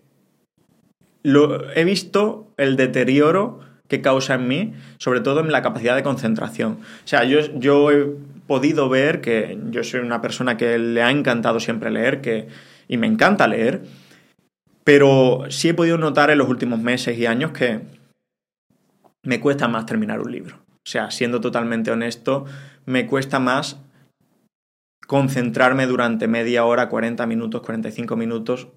lo, 1.23 1.71
he 1.73 1.85
visto 1.85 2.53
el 2.57 2.77
deterioro 2.77 3.61
que 3.95 4.03
causa 4.03 4.35
en 4.35 4.49
mí, 4.49 4.73
sobre 4.99 5.21
todo 5.21 5.41
en 5.41 5.53
la 5.53 5.63
capacidad 5.63 5.95
de 5.95 6.03
concentración. 6.03 6.79
O 6.83 7.07
sea, 7.07 7.25
yo, 7.25 7.41
yo 7.59 7.91
he 7.93 8.07
podido 8.47 8.89
ver 8.89 9.21
que 9.21 9.59
yo 9.71 9.85
soy 9.85 10.01
una 10.01 10.21
persona 10.21 10.57
que 10.57 10.79
le 10.79 11.03
ha 11.03 11.11
encantado 11.11 11.61
siempre 11.61 11.91
leer 11.91 12.21
que, 12.21 12.49
y 12.89 12.97
me 12.97 13.07
encanta 13.07 13.47
leer, 13.47 13.83
pero 14.83 15.45
sí 15.49 15.69
he 15.69 15.75
podido 15.75 15.97
notar 15.97 16.31
en 16.31 16.39
los 16.39 16.49
últimos 16.49 16.81
meses 16.81 17.17
y 17.17 17.27
años 17.27 17.53
que 17.53 17.83
me 19.23 19.41
cuesta 19.41 19.69
más 19.69 19.87
terminar 19.87 20.21
un 20.21 20.33
libro. 20.33 20.57
O 20.57 20.91
sea, 20.91 21.11
siendo 21.11 21.41
totalmente 21.41 21.91
honesto, 21.91 22.45
me 22.85 23.07
cuesta 23.07 23.39
más 23.39 23.79
concentrarme 25.07 25.87
durante 25.87 26.27
media 26.27 26.65
hora, 26.65 26.89
40 26.89 27.27
minutos, 27.27 27.63
45 27.63 28.17
minutos 28.17 28.69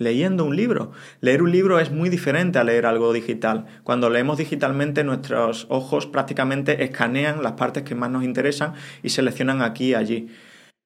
leyendo 0.00 0.46
un 0.46 0.56
libro. 0.56 0.92
Leer 1.20 1.42
un 1.42 1.52
libro 1.52 1.78
es 1.78 1.92
muy 1.92 2.08
diferente 2.08 2.58
a 2.58 2.64
leer 2.64 2.86
algo 2.86 3.12
digital. 3.12 3.66
Cuando 3.84 4.08
leemos 4.08 4.38
digitalmente 4.38 5.04
nuestros 5.04 5.66
ojos 5.68 6.06
prácticamente 6.06 6.82
escanean 6.82 7.42
las 7.42 7.52
partes 7.52 7.82
que 7.82 7.94
más 7.94 8.10
nos 8.10 8.24
interesan 8.24 8.72
y 9.02 9.10
seleccionan 9.10 9.60
aquí 9.62 9.90
y 9.90 9.94
allí. 9.94 10.28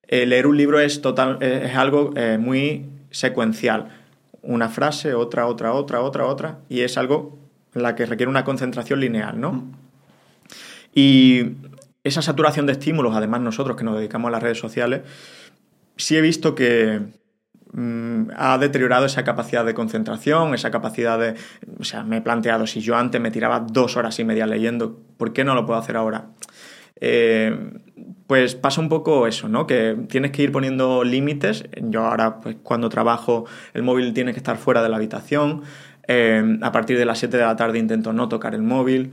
Eh, 0.09 0.27
leer 0.27 0.49
un 0.49 0.57
libro 0.57 0.81
es, 0.81 1.01
total, 1.01 1.39
eh, 1.41 1.63
es 1.67 1.77
algo 1.77 2.13
eh, 2.17 2.39
muy 2.39 2.87
secuencial. 3.11 3.89
Una 4.43 4.69
frase, 4.69 5.15
otra, 5.15 5.47
otra, 5.47 5.73
otra, 5.73 6.01
otra, 6.01 6.27
otra, 6.27 6.59
y 6.69 6.81
es 6.81 6.99
algo 6.99 7.39
la 7.73 7.95
que 7.95 8.07
requiere 8.07 8.29
una 8.29 8.45
concentración 8.45 9.01
lineal, 9.01 9.41
¿no? 9.41 9.65
Y 10.93 11.53
esa 12.03 12.21
saturación 12.21 12.67
de 12.67 12.73
estímulos, 12.73 13.15
además 13.15 13.41
nosotros 13.41 13.77
que 13.77 13.85
nos 13.85 13.97
dedicamos 13.97 14.29
a 14.29 14.33
las 14.33 14.43
redes 14.43 14.59
sociales, 14.59 15.03
sí 15.97 16.17
he 16.17 16.21
visto 16.21 16.55
que, 16.55 17.01
Mm, 17.77 18.31
ha 18.37 18.57
deteriorado 18.59 19.07
esa 19.07 19.25
capacidad 19.25 19.65
de 19.65 19.75
concentración, 19.75 20.55
esa 20.55 20.71
capacidad 20.71 21.19
de... 21.19 21.35
O 21.81 21.85
sea, 21.85 22.05
me 22.05 22.19
he 22.19 22.21
planteado, 22.21 22.69
si 22.69 22.81
yo 22.81 22.97
antes 22.97 23.21
me 23.21 23.33
tiraba 23.33 23.61
dos 23.61 23.97
horas 23.97 24.19
y 24.21 24.25
media 24.25 24.47
leyendo, 24.47 25.01
¿por 25.17 25.33
qué 25.33 25.43
no 25.43 25.57
lo 25.57 25.67
puedo 25.67 25.81
hacer 25.81 25.97
ahora? 25.97 26.27
Eh, 27.01 27.73
pues 28.29 28.55
pasa 28.55 28.81
un 28.81 28.89
poco 28.89 29.27
eso, 29.27 29.49
¿no? 29.49 29.67
Que 29.67 29.97
tienes 30.09 30.31
que 30.31 30.43
ir 30.43 30.53
poniendo 30.53 31.03
límites. 31.03 31.65
Yo 31.83 32.07
ahora, 32.07 32.41
pues 32.41 32.57
cuando 32.63 32.89
trabajo, 32.89 33.45
el 33.75 33.83
móvil 33.83 34.15
tiene 34.15 34.33
que 34.33 34.39
estar 34.39 34.57
fuera 34.57 34.81
de 34.81 34.89
la 34.89 34.97
habitación. 34.97 35.63
Eh, 36.07 36.59
a 36.63 36.71
partir 36.71 36.97
de 36.97 37.07
las 37.07 37.19
7 37.19 37.37
de 37.37 37.43
la 37.43 37.57
tarde 37.57 37.79
intento 37.81 38.13
no 38.13 38.29
tocar 38.29 38.55
el 38.55 38.63
móvil 38.63 39.13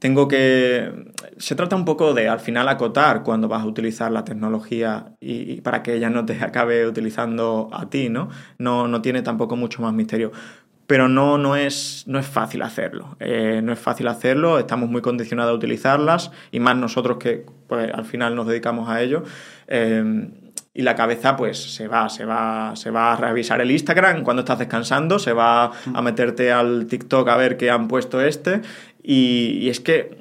tengo 0.00 0.28
que... 0.28 1.12
Se 1.36 1.54
trata 1.54 1.76
un 1.76 1.84
poco 1.84 2.14
de 2.14 2.26
al 2.28 2.40
final 2.40 2.68
acotar 2.68 3.22
cuando 3.22 3.48
vas 3.48 3.62
a 3.62 3.66
utilizar 3.66 4.10
la 4.10 4.24
tecnología 4.24 5.12
y, 5.20 5.60
para 5.60 5.82
que 5.82 5.94
ella 5.94 6.10
no 6.10 6.24
te 6.24 6.32
acabe 6.42 6.86
utilizando 6.86 7.68
a 7.72 7.88
ti, 7.88 8.08
¿no? 8.08 8.30
No, 8.58 8.88
no 8.88 9.02
tiene 9.02 9.22
tampoco 9.22 9.56
mucho 9.56 9.82
más 9.82 9.92
misterio. 9.92 10.32
Pero 10.86 11.08
no, 11.08 11.38
no, 11.38 11.54
es, 11.54 12.04
no 12.08 12.18
es 12.18 12.26
fácil 12.26 12.62
hacerlo. 12.62 13.16
Eh, 13.20 13.60
no 13.62 13.72
es 13.72 13.78
fácil 13.78 14.08
hacerlo, 14.08 14.58
estamos 14.58 14.88
muy 14.88 15.02
condicionados 15.02 15.52
a 15.52 15.54
utilizarlas 15.54 16.32
y 16.50 16.58
más 16.58 16.76
nosotros 16.76 17.18
que 17.18 17.46
pues, 17.68 17.92
al 17.92 18.06
final 18.06 18.34
nos 18.34 18.48
dedicamos 18.48 18.88
a 18.88 19.00
ello. 19.00 19.22
Eh, 19.68 20.30
y 20.72 20.82
la 20.82 20.94
cabeza 20.94 21.36
pues 21.36 21.58
se 21.74 21.88
va, 21.88 22.08
se 22.08 22.24
va, 22.24 22.76
se 22.76 22.90
va 22.90 23.12
a 23.12 23.16
revisar 23.16 23.60
el 23.60 23.70
Instagram 23.70 24.22
cuando 24.22 24.40
estás 24.40 24.60
descansando, 24.60 25.18
se 25.18 25.32
va 25.32 25.72
a 25.92 26.02
meterte 26.02 26.52
al 26.52 26.86
TikTok 26.86 27.28
a 27.28 27.36
ver 27.36 27.56
qué 27.56 27.70
han 27.70 27.88
puesto 27.88 28.20
este 28.20 28.62
y, 29.02 29.58
y 29.60 29.68
es 29.68 29.80
que 29.80 30.20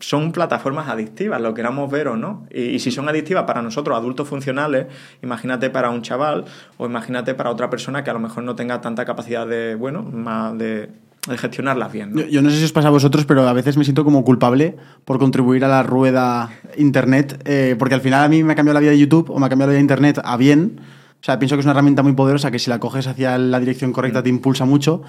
son 0.00 0.32
plataformas 0.32 0.88
adictivas, 0.88 1.40
lo 1.40 1.54
queramos 1.54 1.90
ver 1.90 2.08
o 2.08 2.16
no. 2.16 2.46
Y, 2.52 2.78
si 2.78 2.90
son 2.90 3.08
adictivas 3.08 3.44
para 3.44 3.62
nosotros, 3.62 3.96
adultos 3.96 4.28
funcionales, 4.28 4.86
imagínate 5.22 5.70
para 5.70 5.90
un 5.90 6.02
chaval 6.02 6.46
o 6.78 6.86
imagínate 6.86 7.34
para 7.34 7.50
otra 7.50 7.70
persona 7.70 8.02
que 8.02 8.10
a 8.10 8.14
lo 8.14 8.18
mejor 8.18 8.42
no 8.42 8.56
tenga 8.56 8.80
tanta 8.80 9.04
capacidad 9.04 9.46
de, 9.46 9.74
bueno, 9.74 10.02
más 10.02 10.56
de, 10.58 10.90
gestionarlas 11.38 11.92
bien. 11.92 12.14
Yo, 12.30 12.40
no 12.40 12.50
sé 12.50 12.56
si 12.56 12.64
os 12.64 12.72
pasa 12.72 12.88
a 12.88 12.90
vosotros, 12.90 13.26
pero 13.26 13.46
a 13.46 13.52
veces 13.52 13.76
me 13.76 13.84
siento 13.84 14.04
como 14.04 14.24
culpable 14.24 14.76
por 15.04 15.18
contribuir 15.18 15.64
a 15.64 15.68
la 15.68 15.82
rueda 15.82 16.50
Internet, 16.78 17.42
eh, 17.44 17.76
porque 17.78 17.94
al 17.94 18.00
final 18.00 18.24
a 18.24 18.28
mí 18.28 18.42
me 18.42 18.54
ha 18.54 18.56
cambiado 18.56 18.74
la 18.74 18.80
vida 18.80 18.92
de 18.92 18.98
YouTube 18.98 19.30
o 19.30 19.38
me 19.38 19.46
ha 19.46 19.48
cambiado 19.50 19.68
la 19.68 19.72
vida 19.72 19.78
de 19.78 19.82
Internet 19.82 20.20
a 20.24 20.36
bien. 20.38 20.80
O 21.20 21.22
sea, 21.22 21.38
pienso 21.38 21.56
que 21.56 21.60
es 21.60 21.66
una 21.66 21.72
herramienta 21.72 22.02
muy 22.02 22.14
poderosa 22.14 22.50
que 22.50 22.58
si 22.58 22.70
la 22.70 22.78
coges 22.78 23.06
hacia 23.06 23.36
la 23.36 23.60
dirección 23.60 23.92
correcta 23.92 24.20
mm. 24.20 24.22
te 24.22 24.28
impulsa 24.30 24.64
mucho. 24.64 25.02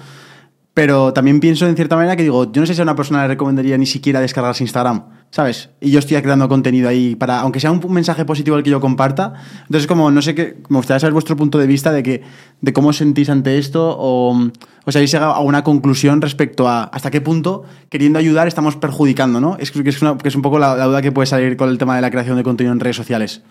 Pero 0.74 1.12
también 1.12 1.40
pienso 1.40 1.66
en 1.66 1.76
cierta 1.76 1.96
manera 1.96 2.16
que 2.16 2.22
digo, 2.22 2.50
yo 2.50 2.62
no 2.62 2.66
sé 2.66 2.74
si 2.74 2.80
a 2.80 2.84
una 2.84 2.96
persona 2.96 3.22
le 3.22 3.28
recomendaría 3.28 3.76
ni 3.76 3.84
siquiera 3.84 4.20
descargarse 4.20 4.64
Instagram, 4.64 5.04
¿sabes? 5.30 5.68
Y 5.82 5.90
yo 5.90 5.98
estoy 5.98 6.20
creando 6.22 6.48
contenido 6.48 6.88
ahí 6.88 7.14
para, 7.14 7.40
aunque 7.40 7.60
sea 7.60 7.70
un 7.70 7.92
mensaje 7.92 8.24
positivo 8.24 8.56
el 8.56 8.62
que 8.62 8.70
yo 8.70 8.80
comparta. 8.80 9.34
Entonces, 9.66 9.86
como, 9.86 10.10
no 10.10 10.22
sé 10.22 10.34
qué, 10.34 10.56
me 10.70 10.78
gustaría 10.78 11.00
saber 11.00 11.12
vuestro 11.12 11.36
punto 11.36 11.58
de 11.58 11.66
vista 11.66 11.92
de 11.92 12.02
que, 12.02 12.22
de 12.62 12.72
cómo 12.72 12.94
sentís 12.94 13.28
ante 13.28 13.58
esto 13.58 13.94
o, 13.98 14.34
o 14.84 14.92
si 14.92 14.96
habéis 14.96 15.12
llegado 15.12 15.32
a 15.32 15.40
una 15.40 15.62
conclusión 15.62 16.22
respecto 16.22 16.66
a 16.66 16.84
hasta 16.84 17.10
qué 17.10 17.20
punto, 17.20 17.64
queriendo 17.90 18.18
ayudar, 18.18 18.48
estamos 18.48 18.76
perjudicando, 18.76 19.42
¿no? 19.42 19.58
Es 19.58 19.72
que 19.72 19.86
es, 19.86 20.00
una, 20.00 20.16
que 20.16 20.28
es 20.28 20.34
un 20.34 20.42
poco 20.42 20.58
la 20.58 20.86
duda 20.86 21.02
que 21.02 21.12
puede 21.12 21.26
salir 21.26 21.58
con 21.58 21.68
el 21.68 21.76
tema 21.76 21.96
de 21.96 22.00
la 22.00 22.10
creación 22.10 22.38
de 22.38 22.44
contenido 22.44 22.72
en 22.72 22.80
redes 22.80 22.96
sociales. 22.96 23.42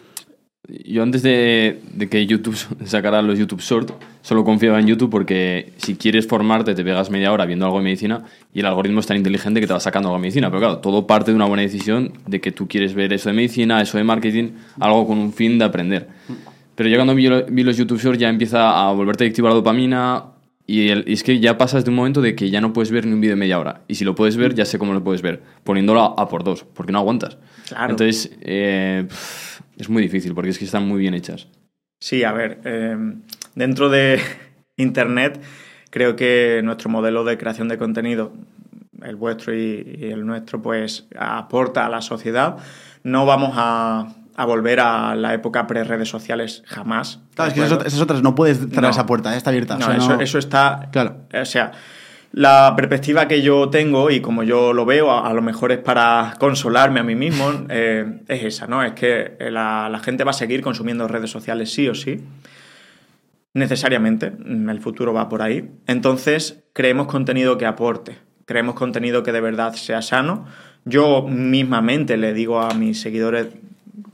Yo 0.86 1.03
antes 1.03 1.22
de, 1.22 1.82
que 2.09 2.26
YouTube 2.26 2.55
sacara 2.86 3.22
los 3.22 3.38
YouTube 3.38 3.59
Short, 3.61 3.91
solo 4.22 4.45
confiaba 4.45 4.80
en 4.80 4.88
YouTube 4.88 5.09
porque 5.09 5.74
si 5.78 5.95
quieres 5.95 6.28
formarte 6.28 6.74
te 6.76 6.84
pegas 6.84 7.09
media 7.09 7.34
hora 7.34 7.45
viendo 7.45 7.65
algo 7.65 7.80
de 7.80 7.84
medicina 7.84 8.24
y 8.53 8.61
el 8.61 8.65
algoritmo 8.67 9.01
es 9.01 9.07
tan 9.07 9.17
inteligente 9.17 9.59
que 9.59 9.67
te 9.67 9.74
va 9.74 9.82
sacando 9.82 10.07
algo 10.09 10.17
de 10.17 10.22
medicina. 10.22 10.49
Pero 10.49 10.59
claro, 10.59 10.78
todo 10.78 11.05
parte 11.07 11.32
de 11.32 11.36
una 11.36 11.45
buena 11.45 11.63
decisión 11.63 12.13
de 12.26 12.39
que 12.39 12.51
tú 12.51 12.67
quieres 12.67 12.93
ver 12.93 13.11
eso 13.11 13.30
de 13.30 13.36
medicina, 13.36 13.82
eso 13.82 13.97
de 13.97 14.05
marketing, 14.05 14.51
algo 14.80 15.07
con 15.07 15.17
un 15.17 15.34
fin 15.34 15.59
de 15.59 15.65
aprender. 15.65 16.07
Pero 16.76 16.89
ya 16.89 16.95
cuando 16.95 17.15
vi, 17.15 17.28
los 17.63 17.78
YouTube 17.78 18.01
Short 18.01 18.17
ya 18.17 18.30
empieza 18.30 18.88
a 18.88 18.93
volverte 18.93 19.26
adictivo 19.26 19.47
a 19.47 19.51
la 19.51 19.55
dopamina 19.55 20.24
y, 20.65 20.89
es 20.89 21.22
que 21.24 21.41
ya 21.41 21.57
pasas 21.57 21.84
de 21.84 21.89
un 21.89 21.97
momento 21.97 22.22
de 22.22 22.34
que 22.34 22.49
ya 22.49 22.61
no 22.61 22.72
puedes 22.72 22.91
ver 22.91 23.05
ni 23.05 23.13
un 23.13 23.19
vídeo 23.19 23.36
de 23.36 23.39
media 23.39 23.59
hora. 23.59 23.82
Y 23.89 23.95
si 23.95 24.05
lo 24.05 24.15
puedes 24.15 24.38
ver, 24.38 24.55
ya 24.55 24.63
sé 24.63 24.80
cómo 24.80 24.93
lo 24.93 25.03
puedes 25.03 25.22
ver, 25.22 25.41
poniéndolo 25.65 26.17
a, 26.17 26.30
por 26.30 26.45
dos, 26.45 26.65
porque 26.74 26.93
no 26.93 26.99
aguantas. 26.99 27.38
Entonces... 27.78 28.32
Eh, 28.41 29.05
es 29.78 29.89
muy 29.89 30.01
difícil 30.01 30.34
porque 30.34 30.49
es 30.49 30.59
que 30.59 30.65
están 30.65 30.88
muy 30.88 30.99
bien 30.99 31.13
hechas. 31.13 31.47
Sí, 31.99 32.24
a 32.24 32.32
ver, 32.32 32.59
eh, 32.65 32.97
dentro 33.55 33.89
de 33.89 34.19
Internet 34.78 35.41
creo 35.89 36.15
que 36.15 36.61
nuestro 36.63 36.89
modelo 36.89 37.24
de 37.24 37.38
creación 37.38 37.67
de 37.67 37.78
contenido, 37.78 38.34
el 39.03 39.15
vuestro 39.15 39.55
y, 39.55 40.09
el 40.11 40.26
nuestro, 40.26 40.61
pues 40.61 41.07
aporta 41.17 41.86
a 41.86 41.89
la 41.89 42.01
sociedad. 42.01 42.57
No 43.03 43.26
vamos 43.26 43.51
a, 43.55 44.15
volver 44.45 44.80
a 44.80 45.13
la 45.15 45.36
época 45.36 45.67
pre-redes 45.67 46.09
sociales 46.09 46.63
jamás. 46.65 47.19
Claro, 47.36 47.49
es 47.49 47.55
que 47.55 47.63
esas, 47.63 48.01
otras 48.01 48.24
no 48.24 48.34
puedes 48.34 48.57
cerrar 48.57 48.89
esa 48.89 49.05
puerta, 49.05 49.36
está 49.36 49.51
abierta. 49.51 49.78
No, 49.78 49.91
eso, 49.91 50.19
eso, 50.19 50.39
está... 50.39 50.89
Claro. 50.91 51.17
O 51.39 51.45
sea, 51.45 51.74
la 52.34 52.74
perspectiva 52.78 53.28
que 53.28 53.42
yo 53.42 53.70
tengo 53.70 54.10
y 54.10 54.22
como 54.22 54.44
yo 54.44 54.72
lo 54.74 54.86
veo, 54.86 55.12
a, 55.12 55.34
lo 55.34 55.42
mejor 55.42 55.72
es 55.72 55.80
para 55.80 56.36
consolarme 56.40 57.02
a 57.02 57.04
mí 57.04 57.16
mismo, 57.16 57.52
eh, 57.70 58.22
es 58.28 58.44
esa, 58.44 58.68
¿no? 58.68 58.84
Es 58.84 58.94
que 58.94 59.36
la, 59.40 60.00
gente 60.04 60.24
va 60.24 60.32
a 60.32 60.34
seguir 60.34 60.62
consumiendo 60.62 61.08
redes 61.08 61.30
sociales 61.30 61.74
sí 61.74 61.88
o 61.90 61.96
sí, 61.96 62.22
necesariamente, 63.54 64.32
el 64.46 64.80
futuro 64.80 65.14
va 65.14 65.28
por 65.28 65.42
ahí. 65.42 65.70
Entonces, 65.88 66.64
creemos 66.74 67.08
contenido 67.08 67.58
que 67.58 67.66
aporte, 67.66 68.18
creemos 68.46 68.76
contenido 68.76 69.24
que 69.24 69.34
de 69.34 69.42
verdad 69.42 69.74
sea 69.74 70.02
sano. 70.02 70.46
Yo 70.86 71.28
mismamente 71.28 72.18
le 72.18 72.34
digo 72.34 72.62
a 72.62 72.74
mis 72.74 73.02
seguidores 73.02 73.48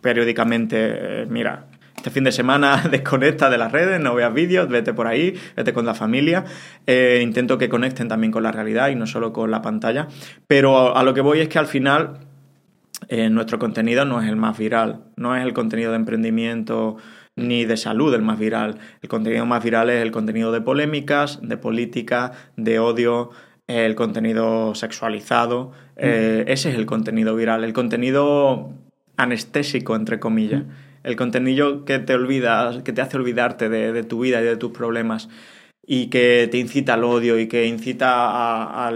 periódicamente, 0.02 0.78
eh, 1.22 1.26
mira, 1.30 1.66
este 2.08 2.14
fin 2.14 2.24
de 2.24 2.32
semana 2.32 2.84
desconecta 2.92 3.50
de 3.50 3.58
las 3.58 3.70
redes, 3.70 4.00
no 4.00 4.16
veas 4.16 4.34
vídeos, 4.34 4.70
vete 4.70 4.94
por 4.94 5.08
ahí, 5.08 5.36
vete 5.58 5.74
con 5.74 5.86
la 5.86 5.94
familia. 5.94 6.46
Eh, 6.86 7.20
intento 7.22 7.58
que 7.58 7.68
conecten 7.68 8.08
también 8.08 8.32
con 8.32 8.44
la 8.44 8.52
realidad 8.54 8.88
y 8.88 8.96
no 8.96 9.06
solo 9.06 9.34
con 9.34 9.52
la 9.52 9.62
pantalla. 9.62 10.08
Pero 10.48 10.96
a 10.96 11.04
lo 11.04 11.14
que 11.14 11.20
voy 11.20 11.42
es 11.42 11.50
que 11.50 11.60
al 11.60 11.68
final 11.68 12.20
eh, 13.10 13.30
nuestro 13.30 13.60
contenido 13.60 14.06
no 14.06 14.22
es 14.22 14.30
el 14.30 14.38
más 14.38 14.58
viral, 14.58 15.02
no 15.18 15.36
es 15.36 15.44
el 15.44 15.52
contenido 15.52 15.92
de 15.92 15.98
emprendimiento 15.98 16.96
ni 17.36 17.66
de 17.66 17.76
salud 17.76 18.14
el 18.14 18.22
más 18.22 18.40
viral. 18.40 18.78
El 19.02 19.10
contenido 19.10 19.46
más 19.46 19.62
viral 19.62 19.90
es 19.90 20.02
el 20.02 20.12
contenido 20.12 20.54
de 20.54 20.62
polémicas, 20.62 21.40
de 21.42 21.58
política, 21.58 22.32
de 22.56 22.80
odio, 22.80 23.32
el 23.68 23.96
contenido 23.96 24.76
sexualizado. 24.76 25.74
Eh, 25.98 26.46
ese 26.48 26.70
es 26.70 26.76
el 26.76 26.86
contenido 26.86 27.36
viral, 27.36 27.66
el 27.66 27.74
contenido 27.74 28.72
anestésico, 29.18 29.98
entre 29.98 30.22
comillas 30.22 30.64
el 31.08 31.16
contenido 31.16 31.86
que 31.86 32.00
te 32.00 32.14
olvidas, 32.14 32.84
que 32.84 32.92
te 32.92 33.02
hace 33.02 33.16
olvidarte 33.16 33.70
de, 33.70 34.04
tu 34.04 34.20
vida 34.20 34.42
y 34.42 34.44
de 34.44 34.58
tus 34.58 34.74
problemas 34.74 35.30
y 35.86 36.08
que 36.08 36.50
te 36.52 36.58
incita 36.58 36.96
al 36.96 37.06
odio 37.06 37.40
y 37.40 37.48
que 37.48 37.66
incita 37.66 38.10
a, 38.10 38.92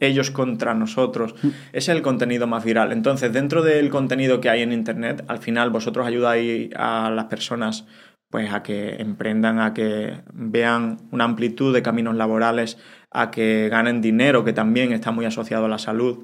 ellos 0.00 0.30
contra 0.30 0.74
nosotros. 0.74 1.34
Mm. 1.42 1.48
Es 1.72 1.88
el 1.88 2.02
contenido 2.02 2.46
más 2.46 2.62
viral. 2.62 2.92
Entonces, 2.92 3.32
dentro 3.32 3.62
del 3.62 3.88
contenido 3.88 4.42
que 4.42 4.50
hay 4.50 4.60
en 4.60 4.72
Internet, 4.72 5.24
al 5.26 5.38
final 5.38 5.70
vosotros 5.70 6.06
ayudáis 6.06 6.70
a 6.76 7.10
las 7.10 7.24
personas 7.24 7.86
pues 8.28 8.52
a 8.52 8.62
que 8.62 8.96
emprendan, 8.96 9.60
a 9.60 9.72
que 9.72 10.20
vean 10.32 10.98
una 11.10 11.24
amplitud 11.24 11.72
de 11.72 11.82
caminos 11.82 12.16
laborales, 12.16 12.76
a 13.10 13.30
que 13.30 13.68
ganen 13.70 14.02
dinero, 14.02 14.44
que 14.44 14.52
también 14.52 14.92
está 14.92 15.10
muy 15.10 15.24
asociado 15.24 15.64
a 15.64 15.68
la 15.68 15.78
salud. 15.78 16.18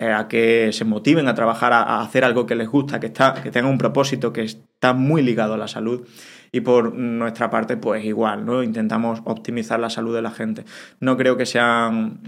Eh, 0.00 0.10
a 0.10 0.26
que 0.26 0.72
se 0.72 0.84
motiven 0.84 1.28
a 1.28 1.34
trabajar, 1.34 1.72
a, 1.72 2.00
hacer 2.00 2.24
algo 2.24 2.46
que 2.46 2.56
les 2.56 2.68
gusta, 2.68 2.98
que, 2.98 3.06
está, 3.06 3.34
que 3.34 3.52
tengan 3.52 3.70
un 3.70 3.78
propósito 3.78 4.32
que 4.32 4.42
está 4.42 4.92
muy 4.92 5.22
ligado 5.22 5.54
a 5.54 5.56
la 5.56 5.68
salud. 5.68 6.06
Y 6.50 6.60
por 6.62 6.94
nuestra 6.94 7.48
parte, 7.48 7.76
pues 7.76 8.04
igual, 8.04 8.44
¿no? 8.44 8.62
Intentamos 8.64 9.20
optimizar 9.24 9.78
la 9.78 9.90
salud 9.90 10.14
de 10.14 10.22
la 10.22 10.30
gente. 10.30 10.64
No 11.00 11.16
creo 11.16 11.36
que 11.36 11.46
sean... 11.46 12.20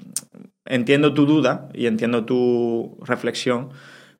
Entiendo 0.64 1.14
tu 1.14 1.26
duda 1.26 1.68
y 1.74 1.86
entiendo 1.86 2.24
tu 2.24 2.98
reflexión, 3.04 3.70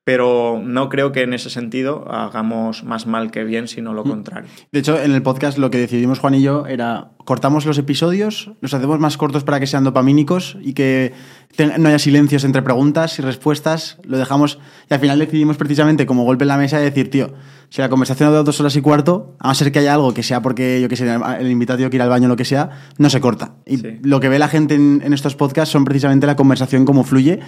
pero 0.06 0.62
no 0.62 0.88
creo 0.88 1.10
que 1.10 1.22
en 1.22 1.34
ese 1.34 1.50
sentido 1.50 2.08
hagamos 2.08 2.84
más 2.84 3.08
mal 3.08 3.32
que 3.32 3.42
bien, 3.42 3.66
sino 3.66 3.92
lo 3.92 4.04
mm. 4.04 4.08
contrario. 4.08 4.48
De 4.70 4.78
hecho, 4.78 5.02
en 5.02 5.10
el 5.10 5.20
podcast 5.20 5.58
lo 5.58 5.68
que 5.68 5.78
decidimos 5.78 6.20
Juan 6.20 6.36
y 6.36 6.42
yo 6.42 6.64
era 6.68 7.10
cortamos 7.24 7.66
los 7.66 7.76
episodios, 7.76 8.52
los 8.60 8.72
hacemos 8.72 9.00
más 9.00 9.16
cortos 9.16 9.42
para 9.42 9.58
que 9.58 9.66
sean 9.66 9.82
dopamínicos 9.82 10.58
y 10.62 10.74
que 10.74 11.12
no 11.58 11.88
haya 11.88 11.98
silencios 11.98 12.44
entre 12.44 12.62
preguntas 12.62 13.18
y 13.18 13.22
respuestas, 13.22 13.98
lo 14.04 14.16
dejamos 14.16 14.60
y 14.88 14.94
al 14.94 15.00
final 15.00 15.18
decidimos 15.18 15.56
precisamente 15.56 16.06
como 16.06 16.22
golpe 16.22 16.44
en 16.44 16.48
la 16.48 16.56
mesa 16.56 16.78
de 16.78 16.84
decir, 16.84 17.10
tío, 17.10 17.34
si 17.68 17.82
la 17.82 17.88
conversación 17.88 18.28
ha 18.28 18.30
dado 18.30 18.44
dos 18.44 18.60
horas 18.60 18.76
y 18.76 18.82
cuarto, 18.82 19.34
a 19.40 19.48
no 19.48 19.54
ser 19.56 19.72
que 19.72 19.80
haya 19.80 19.94
algo 19.94 20.14
que 20.14 20.22
sea 20.22 20.40
porque, 20.40 20.80
yo 20.80 20.88
que 20.88 20.94
sé, 20.94 21.12
el 21.40 21.50
invitado 21.50 21.78
tiene 21.78 21.90
que 21.90 21.96
ir 21.96 22.02
al 22.02 22.10
baño 22.10 22.26
o 22.26 22.28
lo 22.28 22.36
que 22.36 22.44
sea, 22.44 22.70
no 22.96 23.10
se 23.10 23.20
corta. 23.20 23.56
Y 23.66 23.78
lo 24.06 24.20
que 24.20 24.28
ve 24.28 24.38
la 24.38 24.46
gente 24.46 24.76
en, 24.76 25.02
en 25.04 25.12
estos 25.12 25.34
podcasts 25.34 25.72
son 25.72 25.84
precisamente 25.84 26.28
la 26.28 26.36
conversación 26.36 26.84
como 26.84 27.02
fluye 27.02 27.40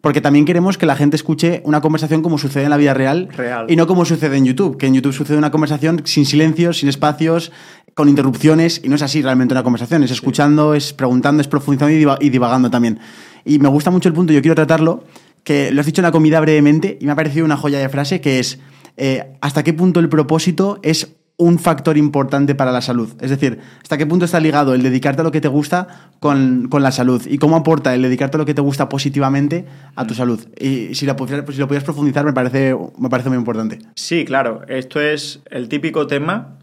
porque 0.00 0.20
también 0.20 0.44
queremos 0.44 0.78
que 0.78 0.86
la 0.86 0.96
gente 0.96 1.16
escuche 1.16 1.60
una 1.64 1.80
conversación 1.80 2.22
como 2.22 2.38
sucede 2.38 2.64
en 2.64 2.70
la 2.70 2.76
vida 2.76 2.94
real, 2.94 3.28
y 3.68 3.76
no 3.76 3.86
como 3.86 4.04
sucede 4.04 4.36
en 4.36 4.46
YouTube, 4.46 4.78
que 4.78 4.86
en 4.86 4.94
YouTube 4.94 5.12
sucede 5.12 5.36
una 5.36 5.50
conversación 5.50 6.02
sin 6.04 6.24
silencios, 6.24 6.78
sin 6.78 6.88
espacios, 6.88 7.52
con 7.94 8.08
interrupciones, 8.08 8.80
y 8.82 8.88
no 8.88 8.96
es 8.96 9.02
así 9.02 9.20
realmente 9.20 9.52
una 9.52 9.62
conversación, 9.62 10.02
es 10.02 10.10
escuchando, 10.10 10.74
es 10.74 10.92
preguntando, 10.92 11.40
es 11.40 11.48
profundizando 11.48 12.16
y 12.20 12.30
divagando 12.30 12.70
también. 12.70 12.98
Y 13.44 13.58
me 13.58 13.68
gusta 13.68 13.90
mucho 13.90 14.08
el 14.08 14.14
punto, 14.14 14.32
yo 14.32 14.40
quiero 14.40 14.54
tratarlo, 14.54 15.04
que 15.44 15.70
lo 15.70 15.80
has 15.80 15.86
dicho 15.86 16.00
en 16.00 16.04
la 16.04 16.12
comida 16.12 16.40
brevemente, 16.40 16.96
y 17.00 17.06
me 17.06 17.12
ha 17.12 17.16
parecido 17.16 17.44
una 17.44 17.56
joya 17.56 17.78
de 17.78 17.88
frase, 17.88 18.20
que 18.20 18.38
es, 18.38 18.58
eh, 18.96 19.32
¿hasta 19.40 19.62
qué 19.64 19.72
punto 19.72 20.00
el 20.00 20.08
propósito 20.08 20.78
es 20.82 21.16
un 21.40 21.58
factor 21.58 21.96
importante 21.96 22.54
para 22.54 22.70
la 22.70 22.82
salud. 22.82 23.14
Es 23.20 23.30
decir, 23.30 23.58
hasta 23.82 23.96
qué 23.96 24.06
punto 24.06 24.26
está 24.26 24.38
ligado 24.40 24.74
el 24.74 24.82
dedicarte 24.82 25.22
a 25.22 25.24
lo 25.24 25.32
que 25.32 25.40
te 25.40 25.48
gusta 25.48 26.12
con, 26.20 26.68
la 26.70 26.92
salud 26.92 27.22
y 27.26 27.38
cómo 27.38 27.56
aporta 27.56 27.94
el 27.94 28.02
dedicarte 28.02 28.36
a 28.36 28.38
lo 28.38 28.44
que 28.44 28.52
te 28.52 28.60
gusta 28.60 28.90
positivamente 28.90 29.64
a 29.96 30.06
tu 30.06 30.12
salud. 30.12 30.38
Y 30.60 30.94
si 30.94 31.06
lo, 31.06 31.16
si 31.18 31.58
lo 31.58 31.66
pudieras 31.66 31.84
profundizar, 31.84 32.26
me 32.26 32.34
parece, 32.34 32.76
me 32.98 33.08
parece 33.08 33.30
muy 33.30 33.38
importante. 33.38 33.78
Sí, 33.96 34.26
claro. 34.26 34.60
Esto 34.68 35.00
es 35.00 35.40
el 35.50 35.70
típico 35.70 36.06
tema 36.06 36.58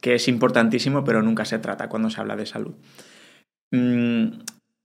que 0.00 0.14
es 0.14 0.28
importantísimo, 0.28 1.02
pero 1.02 1.20
nunca 1.20 1.44
se 1.44 1.58
trata 1.58 1.88
cuando 1.88 2.08
se 2.08 2.20
habla 2.20 2.36
de 2.36 2.46
salud. 2.46 2.74
Mm, 3.72 4.26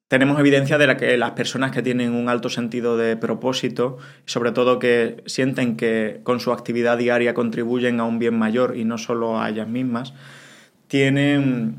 tenemos 0.09 0.39
evidencia 0.39 0.79
de 0.79 0.87
la 0.87 0.97
que 0.97 1.15
las 1.17 1.31
personas 1.31 1.71
que 1.71 1.83
tienen 1.83 2.13
un 2.13 2.29
alto 2.29 2.49
sentido 2.49 2.97
de 2.97 3.15
propósito, 3.15 3.99
sobre 4.25 4.51
todo 4.51 4.79
que 4.79 5.23
sienten 5.27 5.77
que 5.77 6.19
con 6.23 6.39
su 6.39 6.51
actividad 6.51 6.97
diaria 6.97 7.35
contribuyen 7.35 7.99
a 7.99 8.05
un 8.05 8.17
bien 8.17 8.37
mayor 8.37 8.75
y 8.75 8.85
no 8.85 8.97
solo 8.97 9.39
a 9.39 9.47
ellas 9.49 9.67
mismas, 9.67 10.15
tienen 10.87 11.75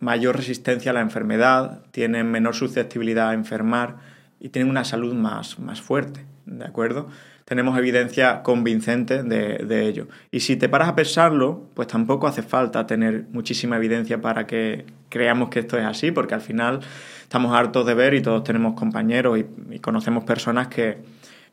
mayor 0.00 0.36
resistencia 0.36 0.90
a 0.90 0.94
la 0.94 1.02
enfermedad, 1.02 1.82
tienen 1.92 2.28
menor 2.30 2.56
susceptibilidad 2.56 3.30
a 3.30 3.34
enfermar 3.34 3.96
y 4.40 4.48
tienen 4.48 4.70
una 4.70 4.84
salud 4.84 5.14
más, 5.14 5.60
más 5.60 5.80
fuerte. 5.80 6.26
¿de 6.48 6.64
acuerdo? 6.64 7.08
Tenemos 7.44 7.78
evidencia 7.78 8.42
convincente 8.42 9.22
de, 9.22 9.58
de, 9.58 9.86
ello. 9.86 10.08
Y 10.30 10.40
si 10.40 10.56
te 10.56 10.68
paras 10.68 10.88
a 10.88 10.96
pensarlo, 10.96 11.68
pues 11.74 11.88
tampoco 11.88 12.26
hace 12.26 12.42
falta 12.42 12.86
tener 12.86 13.26
muchísima 13.32 13.76
evidencia 13.76 14.20
para 14.20 14.46
que 14.46 14.86
creamos 15.08 15.48
que 15.48 15.60
esto 15.60 15.78
es 15.78 15.84
así, 15.84 16.10
porque 16.10 16.34
al 16.34 16.40
final 16.40 16.80
estamos 17.28 17.54
hartos 17.54 17.84
de 17.84 17.92
ver 17.92 18.14
y 18.14 18.22
todos 18.22 18.42
tenemos 18.42 18.72
compañeros 18.72 19.38
y, 19.38 19.78
conocemos 19.80 20.24
personas 20.24 20.68
que, 20.68 20.96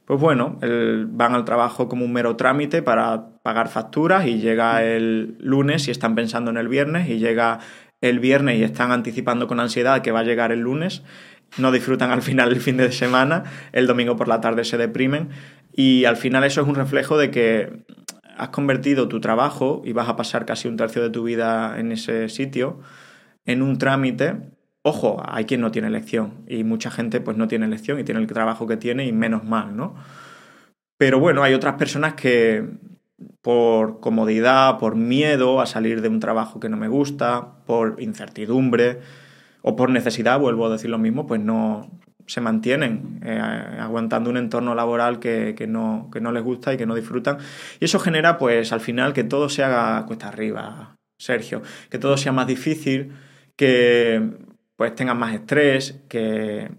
pues 0.05 0.17
bueno, 0.17 0.57
van 1.09 1.35
al 1.35 1.43
trabajo 1.43 1.89
como 1.89 2.05
un 2.05 2.13
mero 2.13 2.37
trámite 2.37 2.81
para 2.81 3.27
pagar 3.43 3.67
facturas 3.67 4.25
y 4.25 4.39
llega 4.39 4.81
el 4.85 5.35
lunes 5.41 5.89
y 5.89 5.91
están 5.91 6.15
pensando 6.15 6.49
en 6.49 6.55
el 6.55 6.69
viernes 6.69 7.09
y 7.09 7.19
llega 7.19 7.59
el 7.99 8.19
viernes 8.19 8.57
y 8.57 8.63
están 8.63 8.93
anticipando 8.93 9.47
con 9.47 9.59
ansiedad 9.59 10.01
que 10.01 10.13
va 10.13 10.21
a 10.21 10.23
llegar 10.23 10.53
el 10.53 10.61
lunes, 10.61 11.03
no 11.57 11.73
disfrutan 11.73 12.09
al 12.09 12.21
final 12.21 12.53
el 12.53 12.61
fin 12.61 12.77
de 12.77 12.89
semana, 12.93 13.43
el 13.73 13.85
domingo 13.85 14.15
por 14.15 14.29
la 14.29 14.39
tarde 14.39 14.63
se 14.63 14.77
deprimen 14.77 15.27
y 15.73 16.05
al 16.05 16.15
final 16.15 16.45
eso 16.45 16.61
es 16.61 16.67
un 16.69 16.75
reflejo 16.75 17.17
de 17.17 17.31
que 17.31 17.83
has 18.37 18.49
convertido 18.49 19.09
tu 19.09 19.19
trabajo 19.19 19.81
y 19.83 19.91
vas 19.91 20.07
a 20.07 20.15
pasar 20.15 20.45
casi 20.45 20.69
un 20.69 20.77
tercio 20.77 21.01
de 21.01 21.09
tu 21.09 21.23
vida 21.23 21.77
en 21.77 21.91
ese 21.91 22.29
sitio 22.29 22.79
en 23.45 23.61
un 23.61 23.77
trámite. 23.77 24.54
Ojo, 24.87 25.19
hay 25.25 25.45
quien 25.45 25.61
no 25.61 25.71
tiene 25.71 25.87
elección 25.87 26.45
y 26.47 26.63
mucha 26.63 26.91
gente 26.91 27.19
pues 27.19 27.37
no 27.37 27.47
tiene 27.47 27.65
elección 27.65 27.99
y 27.99 28.03
tiene 28.03 28.21
el 28.21 28.27
trabajo 28.27 28.67
que 28.67 28.77
tiene 28.77 29.07
y 29.07 29.11
menos 29.11 29.43
mal, 29.43 29.75
¿no? 29.75 29.95
Pero 30.99 31.19
bueno, 31.19 31.41
hay 31.41 31.55
otras 31.55 31.73
personas 31.73 32.13
que 32.13 32.63
por 33.41 33.99
comodidad, 33.99 34.77
por 34.77 34.95
miedo 34.95 35.59
a 35.59 35.65
salir 35.65 36.03
de 36.03 36.09
un 36.09 36.19
trabajo 36.19 36.59
que 36.59 36.69
no 36.69 36.77
me 36.77 36.87
gusta, 36.87 37.63
por 37.65 37.99
incertidumbre 37.99 38.99
o 39.63 39.75
por 39.75 39.89
necesidad, 39.89 40.39
vuelvo 40.39 40.67
a 40.67 40.69
decir 40.73 40.91
lo 40.91 40.99
mismo, 40.99 41.25
pues 41.25 41.41
no 41.41 41.89
se 42.27 42.41
mantienen 42.41 43.21
eh, 43.25 43.39
aguantando 43.39 44.29
un 44.29 44.37
entorno 44.37 44.75
laboral 44.75 45.19
que, 45.19 45.65
no, 45.67 46.11
que 46.13 46.21
no 46.21 46.31
les 46.31 46.43
gusta 46.43 46.75
y 46.75 46.77
que 46.77 46.85
no 46.85 46.93
disfrutan. 46.93 47.39
Y 47.79 47.85
eso 47.85 47.97
genera, 47.97 48.37
pues, 48.37 48.71
al 48.71 48.81
final 48.81 49.13
que 49.13 49.23
todo 49.23 49.49
se 49.49 49.63
haga 49.63 50.05
cuesta 50.05 50.27
arriba, 50.27 50.95
Sergio, 51.17 51.63
que 51.89 51.97
todo 51.97 52.17
sea 52.17 52.31
más 52.33 52.45
difícil, 52.45 53.13
que 53.55 54.44
pues 54.75 54.95
tengas 54.95 55.15
más 55.15 55.33
estrés, 55.33 56.01
que 56.09 56.69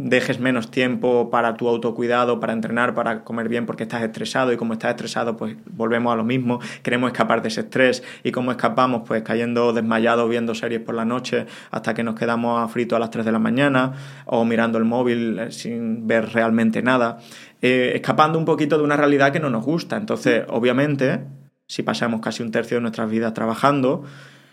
dejes 0.00 0.38
menos 0.38 0.70
tiempo 0.70 1.28
para 1.28 1.56
tu 1.56 1.68
autocuidado, 1.68 2.38
para 2.38 2.52
entrenar, 2.52 2.94
para 2.94 3.24
comer 3.24 3.48
bien 3.48 3.66
porque 3.66 3.82
estás 3.82 4.00
estresado 4.02 4.52
y 4.52 4.56
como 4.56 4.74
estás 4.74 4.90
estresado 4.90 5.36
pues 5.36 5.56
volvemos 5.66 6.12
a 6.12 6.16
lo 6.16 6.22
mismo, 6.22 6.60
queremos 6.84 7.10
escapar 7.10 7.42
de 7.42 7.48
ese 7.48 7.62
estrés 7.62 8.04
y 8.22 8.30
cómo 8.30 8.52
escapamos 8.52 9.02
pues 9.04 9.22
cayendo 9.24 9.72
desmayados 9.72 10.30
viendo 10.30 10.54
series 10.54 10.82
por 10.82 10.94
la 10.94 11.04
noche 11.04 11.46
hasta 11.72 11.94
que 11.94 12.04
nos 12.04 12.14
quedamos 12.14 12.62
a 12.62 12.68
frito 12.68 12.94
a 12.94 13.00
las 13.00 13.10
3 13.10 13.24
de 13.26 13.32
la 13.32 13.40
mañana 13.40 13.92
o 14.26 14.44
mirando 14.44 14.78
el 14.78 14.84
móvil 14.84 15.36
eh, 15.40 15.50
sin 15.50 16.06
ver 16.06 16.32
realmente 16.32 16.80
nada, 16.80 17.18
eh, 17.60 17.90
escapando 17.96 18.38
un 18.38 18.44
poquito 18.44 18.78
de 18.78 18.84
una 18.84 18.96
realidad 18.96 19.32
que 19.32 19.40
no 19.40 19.50
nos 19.50 19.64
gusta. 19.64 19.96
Entonces, 19.96 20.44
obviamente, 20.48 21.24
si 21.66 21.82
pasamos 21.82 22.20
casi 22.20 22.44
un 22.44 22.52
tercio 22.52 22.76
de 22.76 22.82
nuestras 22.82 23.10
vidas 23.10 23.34
trabajando, 23.34 24.04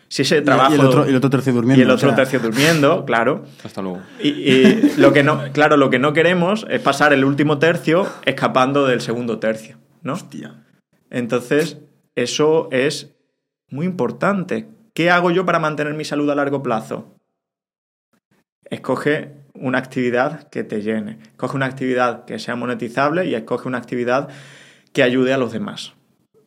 si 0.07 0.21
ese 0.21 0.41
trabajo... 0.41 0.71
Y 0.71 0.75
el 0.75 1.15
otro, 1.15 1.29
tercio 1.29 1.53
durmiendo. 1.53 1.81
Y 1.81 1.83
el 1.83 1.91
otro 1.91 2.13
tercio 2.13 2.39
durmiendo, 2.39 3.05
claro. 3.05 3.45
Hasta 3.63 3.81
luego. 3.81 4.01
Y, 4.21 4.97
lo 4.97 5.13
que 5.13 5.23
no, 5.23 5.51
claro, 5.51 5.77
lo 5.77 5.89
que 5.89 5.99
no 5.99 6.13
queremos 6.13 6.65
es 6.69 6.81
pasar 6.81 7.13
el 7.13 7.25
último 7.25 7.59
tercio 7.59 8.07
escapando 8.25 8.85
del 8.85 9.01
segundo 9.01 9.39
tercio, 9.39 9.77
¿no? 10.01 10.13
Hostia. 10.13 10.63
Entonces, 11.09 11.79
eso 12.15 12.69
es 12.71 13.15
muy 13.69 13.85
importante. 13.85 14.67
¿Qué 14.93 15.09
hago 15.09 15.31
yo 15.31 15.45
para 15.45 15.59
mantener 15.59 15.93
mi 15.93 16.05
salud 16.05 16.29
a 16.29 16.35
largo 16.35 16.63
plazo? 16.63 17.15
Escoge 18.69 19.33
una 19.53 19.77
actividad 19.77 20.49
que 20.49 20.63
te 20.63 20.81
llene. 20.81 21.19
Escoge 21.31 21.55
una 21.55 21.65
actividad 21.65 22.25
que 22.25 22.39
sea 22.39 22.55
monetizable 22.55 23.25
y 23.25 23.35
escoge 23.35 23.67
una 23.67 23.77
actividad 23.77 24.29
que 24.93 25.03
ayude 25.03 25.33
a 25.33 25.37
los 25.37 25.51
demás. 25.51 25.93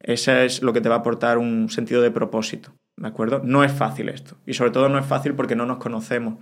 Ese 0.01 0.47
es 0.47 0.63
lo 0.63 0.73
que 0.73 0.81
te 0.81 0.89
va 0.89 0.97
a 0.97 0.99
aportar 0.99 1.39
un 1.39 1.69
sentido 1.71 2.01
de 2.01 2.11
propósito. 2.11 2.73
¿De 2.99 3.07
acuerdo? 3.07 3.41
No 3.45 3.63
es 3.63 3.73
fácil 3.73 4.09
esto. 4.09 4.37
Y 4.45 4.55
sobre 4.55 4.73
todo 4.73 4.89
no 4.89 4.99
es 4.99 5.07
fácil 5.07 5.35
porque 5.35 5.55
no 5.55 5.67
nos 5.67 5.79
conocemos. 5.79 6.39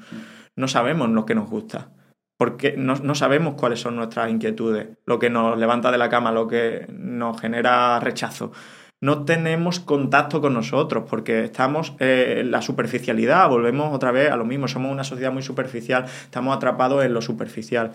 No 0.56 0.68
sabemos 0.68 1.10
lo 1.10 1.26
que 1.26 1.34
nos 1.34 1.50
gusta. 1.50 1.90
Porque 2.38 2.76
no, 2.76 3.14
sabemos 3.14 3.54
cuáles 3.54 3.80
son 3.80 3.96
nuestras 3.96 4.30
inquietudes, 4.30 4.88
lo 5.06 5.18
que 5.18 5.30
nos 5.30 5.58
levanta 5.58 5.90
de 5.90 5.96
la 5.96 6.10
cama, 6.10 6.32
lo 6.32 6.46
que 6.46 6.86
nos 6.90 7.40
genera 7.40 7.98
rechazo. 8.00 8.52
No 9.00 9.24
tenemos 9.24 9.80
contacto 9.80 10.40
con 10.42 10.52
nosotros 10.52 11.04
porque 11.08 11.44
estamos 11.44 11.94
en 11.98 12.50
la 12.50 12.60
superficialidad, 12.60 13.48
volvemos 13.48 13.94
otra 13.94 14.12
vez 14.12 14.30
a 14.30 14.36
lo 14.36 14.44
mismo, 14.44 14.68
somos 14.68 14.92
una 14.92 15.04
sociedad 15.04 15.32
muy 15.32 15.42
superficial, 15.42 16.04
estamos 16.04 16.54
atrapados 16.54 17.04
en 17.04 17.14
lo 17.14 17.22
superficial. 17.22 17.92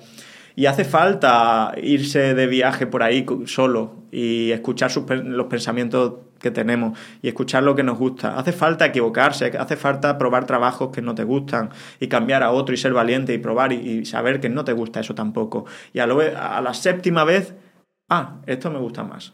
Y 0.55 0.66
hace 0.66 0.86
falta 0.86 1.74
irse 1.82 2.34
de 2.34 2.47
viaje 2.47 2.88
por 2.88 3.03
ahí 3.03 3.26
solo 3.45 4.05
y 4.12 4.51
escuchar 4.51 4.91
los 5.24 5.47
pensamientos 5.47 6.14
que 6.42 6.52
tenemos 6.52 6.98
y 7.22 7.28
escuchar 7.28 7.64
lo 7.64 7.76
que 7.76 7.84
nos 7.84 7.98
gusta. 7.98 8.38
Hace 8.38 8.52
falta 8.52 8.86
equivocarse, 8.86 9.58
hace 9.58 9.76
falta 9.76 10.18
probar 10.18 10.46
trabajos 10.46 10.89
que 10.92 11.02
no 11.02 11.16
te 11.16 11.24
gustan 11.24 11.70
y 12.00 12.08
cambiar 12.08 12.44
a 12.44 12.52
otro 12.52 12.74
y 12.74 12.78
ser 12.78 12.94
valiente 12.94 13.34
y 13.34 13.38
probar 13.38 13.72
y, 13.74 14.06
saber 14.06 14.39
que 14.39 14.50
no 14.50 14.66
te 14.66 14.74
gusta 14.74 15.00
eso 15.00 15.16
tampoco. 15.16 15.66
Y 15.94 16.00
a, 16.00 16.06
a 16.06 16.62
la 16.62 16.74
séptima 16.74 17.24
vez, 17.24 17.54
ah, 18.10 18.42
esto 18.46 18.72
me 18.72 18.80
gusta 18.80 19.04
más. 19.04 19.34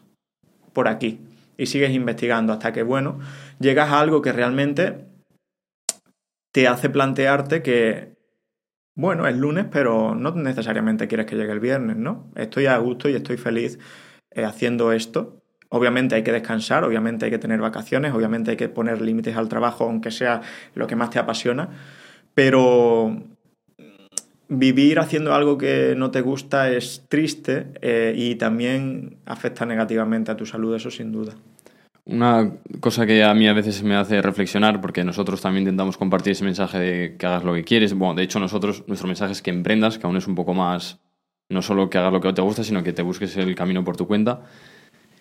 Por 0.73 0.87
aquí. 0.87 1.19
Y 1.57 1.65
sigues 1.65 1.91
investigando 1.91 2.53
hasta 2.53 2.71
que, 2.71 2.83
bueno, 2.83 3.19
llegas 3.59 3.89
a 3.89 3.99
algo 3.99 4.21
que 4.21 4.31
realmente 4.31 5.05
te 6.51 6.67
hace 6.67 6.89
plantearte 6.89 7.63
que 7.63 8.17
bueno, 8.97 9.27
es 9.27 9.37
lunes, 9.37 9.67
pero 9.71 10.15
no 10.15 10.31
necesariamente 10.31 11.07
quieres 11.07 11.27
que 11.27 11.35
llegue 11.35 11.51
el 11.51 11.59
viernes, 11.59 11.97
¿no? 11.97 12.31
Estoy 12.35 12.65
a 12.65 12.79
gusto 12.79 13.07
y 13.07 13.13
estoy 13.13 13.37
feliz 13.37 13.77
eh, 14.31 14.43
haciendo 14.43 14.91
esto. 14.91 15.36
Obviamente 15.69 16.15
hay 16.15 16.23
que 16.23 16.31
descansar, 16.31 16.83
obviamente 16.83 17.25
hay 17.25 17.31
que 17.31 17.39
tener 17.39 17.59
vacaciones, 17.59 18.13
obviamente 18.13 18.51
hay 18.51 18.57
que 18.57 18.69
poner 18.69 19.01
límites 19.01 19.35
al 19.35 19.49
trabajo, 19.49 19.85
aunque 19.85 20.11
sea 20.11 20.41
lo 20.75 20.87
que 20.87 20.95
más 20.95 21.09
te 21.09 21.19
apasiona, 21.19 21.69
pero 22.33 23.17
vivir 24.49 24.99
haciendo 24.99 25.33
algo 25.33 25.57
que 25.57 25.93
no 25.97 26.11
te 26.11 26.21
gusta 26.21 26.71
es 26.71 27.03
triste 27.09 27.67
eh, 27.81 28.13
y 28.15 28.35
también 28.35 29.17
afecta 29.25 29.65
negativamente 29.65 30.31
a 30.31 30.37
tu 30.37 30.45
salud, 30.45 30.75
eso 30.75 30.89
sin 30.89 31.11
duda. 31.11 31.33
Una 32.05 32.53
cosa 32.79 33.05
que 33.05 33.21
a 33.21 33.33
mí 33.33 33.49
a 33.49 33.53
veces 33.53 33.83
me 33.83 33.97
hace 33.97 34.21
reflexionar, 34.21 34.79
porque 34.79 35.03
nosotros 35.03 35.41
también 35.41 35.63
intentamos 35.63 35.97
compartir 35.97 36.31
ese 36.31 36.45
mensaje 36.45 36.79
de 36.79 37.15
que 37.17 37.25
hagas 37.25 37.43
lo 37.43 37.53
que 37.53 37.65
quieres. 37.65 37.93
Bueno, 37.93 38.15
de 38.15 38.23
hecho, 38.23 38.39
nosotros, 38.39 38.85
nuestro 38.87 39.07
mensaje 39.07 39.33
es 39.33 39.41
que 39.41 39.49
emprendas, 39.49 39.97
que 39.97 40.07
aún 40.07 40.15
es 40.15 40.25
un 40.25 40.35
poco 40.35 40.53
más, 40.53 40.99
no 41.49 41.61
solo 41.61 41.89
que 41.89 41.97
hagas 41.97 42.13
lo 42.13 42.21
que 42.21 42.31
te 42.31 42.41
gusta, 42.41 42.63
sino 42.63 42.81
que 42.81 42.93
te 42.93 43.01
busques 43.01 43.35
el 43.35 43.53
camino 43.55 43.83
por 43.83 43.97
tu 43.97 44.07
cuenta. 44.07 44.43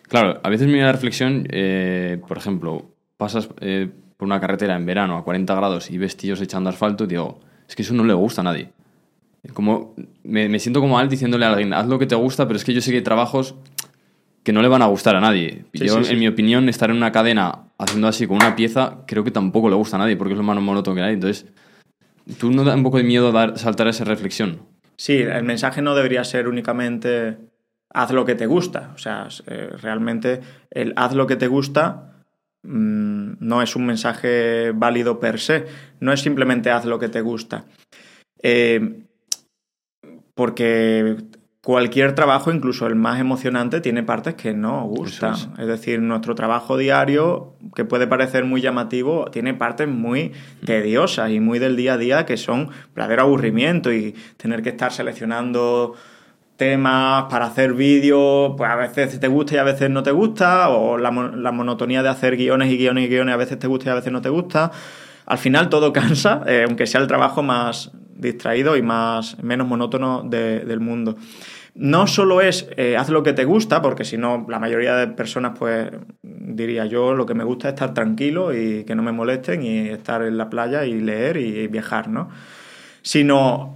Claro, 0.08 0.40
a 0.42 0.48
veces 0.48 0.66
me 0.66 0.74
viene 0.74 0.86
la 0.86 0.92
reflexión, 0.92 1.46
eh, 1.50 2.20
por 2.26 2.38
ejemplo, 2.38 2.90
pasas 3.16 3.48
eh, 3.60 3.88
por 4.16 4.26
una 4.26 4.40
carretera 4.40 4.76
en 4.76 4.86
verano 4.86 5.16
a 5.16 5.24
40 5.24 5.54
grados 5.54 5.90
y 5.90 5.98
ves 5.98 6.16
tíos 6.16 6.40
echando 6.40 6.70
asfalto 6.70 7.04
y 7.04 7.08
digo, 7.08 7.40
es 7.68 7.74
que 7.74 7.82
eso 7.82 7.94
no 7.94 8.04
le 8.04 8.14
gusta 8.14 8.40
a 8.40 8.44
nadie. 8.44 8.70
Como, 9.52 9.94
me, 10.24 10.48
me 10.48 10.58
siento 10.58 10.80
como 10.80 10.94
mal 10.94 11.08
diciéndole 11.08 11.44
a 11.44 11.50
alguien, 11.50 11.72
haz 11.72 11.86
lo 11.86 11.98
que 11.98 12.06
te 12.06 12.14
gusta, 12.14 12.46
pero 12.46 12.56
es 12.56 12.64
que 12.64 12.74
yo 12.74 12.80
sé 12.80 12.90
que 12.90 12.98
hay 12.98 13.02
trabajos 13.02 13.54
que 14.46 14.52
no 14.52 14.62
le 14.62 14.68
van 14.68 14.80
a 14.82 14.86
gustar 14.86 15.16
a 15.16 15.20
nadie. 15.20 15.64
Yo, 15.72 15.98
en 15.98 16.18
mi 16.20 16.28
opinión, 16.28 16.68
estar 16.68 16.90
en 16.90 16.96
una 16.96 17.10
cadena 17.10 17.64
haciendo 17.78 18.06
así 18.06 18.28
con 18.28 18.36
una 18.36 18.54
pieza, 18.54 18.98
creo 19.06 19.24
que 19.24 19.32
tampoco 19.32 19.68
le 19.68 19.74
gusta 19.74 19.96
a 19.96 19.98
nadie, 19.98 20.16
porque 20.16 20.34
es 20.34 20.38
lo 20.38 20.44
más 20.44 20.56
monótono 20.60 20.94
que 20.94 21.02
hay. 21.02 21.14
Entonces, 21.14 21.46
¿tú 22.38 22.52
no 22.52 22.62
da 22.62 22.76
un 22.76 22.84
poco 22.84 22.98
de 22.98 23.02
miedo 23.02 23.32
dar, 23.32 23.58
saltar 23.58 23.88
esa 23.88 24.04
reflexión? 24.04 24.60
Sí, 24.96 25.14
el 25.16 25.42
mensaje 25.42 25.82
no 25.82 25.96
debería 25.96 26.22
ser 26.22 26.46
únicamente 26.46 27.38
haz 27.96 28.12
lo 28.12 28.26
que 28.26 28.34
te 28.34 28.46
gusta. 28.46 28.92
O 28.94 28.98
sea, 28.98 29.28
eh, 29.46 29.70
realmente 29.80 30.40
el 30.70 30.92
haz 30.96 31.14
lo 31.14 31.26
que 31.26 31.36
te 31.36 31.48
gusta 31.48 32.12
mm, 32.62 33.36
no 33.40 33.62
es 33.62 33.74
un 33.74 33.86
mensaje 33.86 34.72
válido 34.72 35.18
per 35.18 35.40
se. 35.40 35.64
No 36.00 36.12
es 36.12 36.20
simplemente 36.20 36.70
haz 36.70 36.84
lo 36.84 36.98
que 36.98 37.08
te 37.08 37.22
gusta. 37.22 37.64
Eh, 38.42 39.02
porque 40.34 41.16
cualquier 41.64 42.14
trabajo, 42.14 42.52
incluso 42.52 42.86
el 42.86 42.96
más 42.96 43.18
emocionante, 43.18 43.80
tiene 43.80 44.02
partes 44.02 44.34
que 44.34 44.52
no 44.52 44.84
gustan. 44.84 45.34
Es. 45.58 45.66
decir, 45.66 46.02
nuestro 46.02 46.34
trabajo 46.34 46.76
diario, 46.76 47.54
que 47.74 47.86
puede 47.86 48.06
parecer 48.06 48.44
muy 48.44 48.60
llamativo, 48.60 49.30
tiene 49.30 49.54
partes 49.54 49.88
muy 49.88 50.32
tediosas 50.66 51.30
y 51.30 51.40
muy 51.40 51.58
del 51.58 51.76
día 51.76 51.94
a 51.94 51.98
día 51.98 52.26
que 52.26 52.36
son 52.36 52.68
verdadero 52.94 53.22
aburrimiento 53.22 53.90
y 53.90 54.14
tener 54.36 54.62
que 54.62 54.68
estar 54.68 54.92
seleccionando 54.92 55.94
temas 56.56 57.24
para 57.30 57.46
hacer 57.46 57.74
vídeos, 57.74 58.54
pues 58.56 58.70
a 58.70 58.76
veces 58.76 59.20
te 59.20 59.28
gusta 59.28 59.54
y 59.54 59.58
a 59.58 59.62
veces 59.64 59.90
no 59.90 60.02
te 60.02 60.10
gusta, 60.10 60.68
o 60.70 60.98
la, 60.98 61.10
monotonía 61.10 62.02
de 62.02 62.08
hacer 62.08 62.36
guiones 62.36 62.70
y 62.70 62.78
guiones 62.78 63.04
y 63.04 63.08
guiones 63.08 63.34
a 63.34 63.36
veces 63.36 63.58
te 63.58 63.66
gusta 63.66 63.90
y 63.90 63.92
a 63.92 63.96
veces 63.96 64.12
no 64.12 64.22
te 64.22 64.28
gusta. 64.28 64.70
Al 65.26 65.38
final 65.38 65.68
todo 65.68 65.92
cansa, 65.94 66.42
eh, 66.46 66.64
aunque 66.66 66.86
sea 66.86 67.00
el 67.00 67.06
trabajo 67.06 67.42
más 67.42 67.90
distraído 68.14 68.76
y 68.76 68.82
más 68.82 69.42
menos 69.42 69.66
monótono 69.66 70.22
del 70.22 70.80
mundo 70.80 71.16
no 71.76 72.06
solo 72.06 72.40
es 72.40 72.66
eh, 72.76 72.96
haz 72.96 73.10
lo 73.10 73.22
que 73.22 73.34
te 73.34 73.44
gusta, 73.44 73.82
porque 73.82 74.04
si 74.04 74.16
no, 74.16 74.46
la 74.48 74.58
mayoría 74.58 74.96
de 74.96 75.08
personas, 75.08 75.58
pues 75.58 75.90
diría 76.22 76.86
yo, 76.86 77.14
lo 77.14 77.26
que 77.26 77.34
me 77.34 77.44
gusta 77.44 77.68
es 77.68 77.74
estar 77.74 77.92
tranquilo 77.92 78.54
y 78.54 78.84
que 78.84 78.94
no 78.94 79.02
me 79.02 79.12
molesten 79.12 79.62
y 79.62 79.88
estar 79.88 80.22
en 80.22 80.38
la 80.38 80.48
playa 80.48 80.86
y 80.86 80.98
leer 81.00 81.36
y 81.36 81.66
viajar, 81.68 82.08
¿no? 82.08 82.30
Sino 83.02 83.75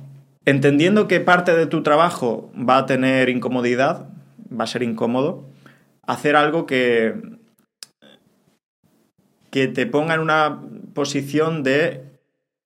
entendiendo 0.51 1.09
que 1.09 1.21
parte 1.21 1.55
de 1.55 1.67
tu 1.67 1.83
trabajo 1.83 2.53
va 2.57 2.79
a 2.79 2.87
tener 2.87 3.29
incomodidad, 3.29 4.09
va 4.51 4.65
a 4.65 4.67
ser 4.67 4.83
incómodo, 4.83 5.49
hacer 6.07 6.37
algo 6.37 6.67
que, 6.67 7.15
que 9.51 9.69
te 9.69 9.87
ponga 9.87 10.15
en 10.15 10.21
una 10.21 10.61
posición 10.95 11.63
de 11.63 12.11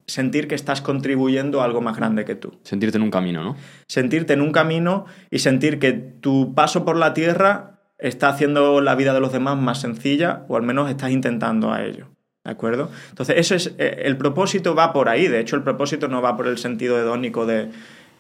sentir 0.07 0.49
que 0.49 0.55
estás 0.55 0.83
contribuyendo 0.83 1.61
a 1.61 1.65
algo 1.65 1.81
más 1.81 1.97
grande 1.97 2.25
que 2.25 2.35
tú. 2.35 2.59
Sentirte 2.63 2.99
en 2.99 3.05
un 3.05 3.11
camino, 3.11 3.43
¿no? 3.43 3.57
Sentirte 3.87 4.35
en 4.35 4.43
un 4.43 4.53
camino 4.53 5.07
y 5.31 5.39
sentir 5.39 5.79
que 5.79 5.93
tu 5.93 6.55
paso 6.55 6.85
por 6.85 6.97
la 6.97 7.15
tierra 7.15 7.81
está 7.99 8.29
haciendo 8.29 8.81
la 8.81 8.95
vida 8.95 9.15
de 9.15 9.21
los 9.21 9.33
demás 9.33 9.57
más 9.57 9.81
sencilla 9.81 10.45
o 10.49 10.57
al 10.57 10.63
menos 10.63 10.91
estás 10.91 11.11
intentando 11.11 11.73
a 11.73 11.85
ello. 11.85 12.14
¿De 12.45 12.51
acuerdo? 12.51 12.91
Entonces, 13.09 13.37
eso 13.39 13.55
es. 13.55 13.75
eh, 13.79 14.03
el 14.05 14.17
propósito 14.19 14.75
va 14.75 14.93
por 14.93 15.09
ahí. 15.09 15.29
De 15.29 15.41
hecho, 15.41 15.57
el 15.57 15.63
propósito 15.63 16.09
no 16.09 16.21
va 16.21 16.37
por 16.37 16.47
el 16.47 16.59
sentido 16.59 16.99
hedónico 16.99 17.47
de. 17.47 17.71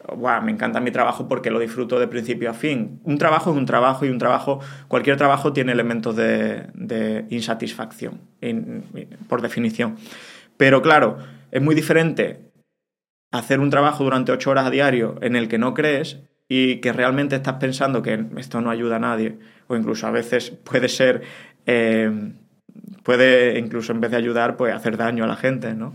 Guau, 0.06 0.42
me 0.42 0.52
encanta 0.52 0.80
mi 0.80 0.90
trabajo 0.90 1.28
porque 1.28 1.50
lo 1.50 1.58
disfruto 1.58 1.98
de 1.98 2.06
principio 2.08 2.50
a 2.50 2.54
fin. 2.54 3.00
Un 3.04 3.16
trabajo 3.16 3.50
es 3.52 3.56
un 3.56 3.64
trabajo 3.64 4.04
y 4.04 4.10
un 4.10 4.18
trabajo, 4.18 4.60
cualquier 4.86 5.16
trabajo 5.16 5.52
tiene 5.54 5.72
elementos 5.72 6.14
de, 6.14 7.24
insatisfacción, 7.30 8.20
in- 8.42 8.84
por 9.28 9.40
definición. 9.40 9.96
Pero 10.58 10.82
claro, 10.82 11.16
es 11.50 11.62
muy 11.62 11.74
diferente 11.74 12.50
hacer 13.32 13.60
un 13.60 13.70
trabajo 13.70 14.04
durante 14.04 14.30
ocho 14.32 14.50
horas 14.50 14.66
a 14.66 14.70
diario 14.70 15.16
en 15.22 15.36
el 15.36 15.48
que 15.48 15.56
no 15.58 15.72
crees 15.72 16.20
y 16.48 16.76
que 16.82 16.92
realmente 16.92 17.36
estás 17.36 17.54
pensando 17.54 18.02
que 18.02 18.26
esto 18.36 18.60
no 18.60 18.70
ayuda 18.70 18.96
a 18.96 19.00
nadie, 19.00 19.38
o 19.68 19.74
incluso 19.76 20.06
a 20.06 20.10
veces 20.10 20.50
puede 20.50 20.88
ser, 20.88 21.22
eh, 21.64 22.10
puede 23.02 23.58
incluso 23.58 23.92
en 23.92 24.00
vez 24.00 24.10
de 24.10 24.16
ayudar, 24.16 24.56
pues 24.56 24.74
hacer 24.74 24.96
daño 24.96 25.24
a 25.24 25.26
la 25.26 25.36
gente, 25.36 25.74
¿no? 25.74 25.94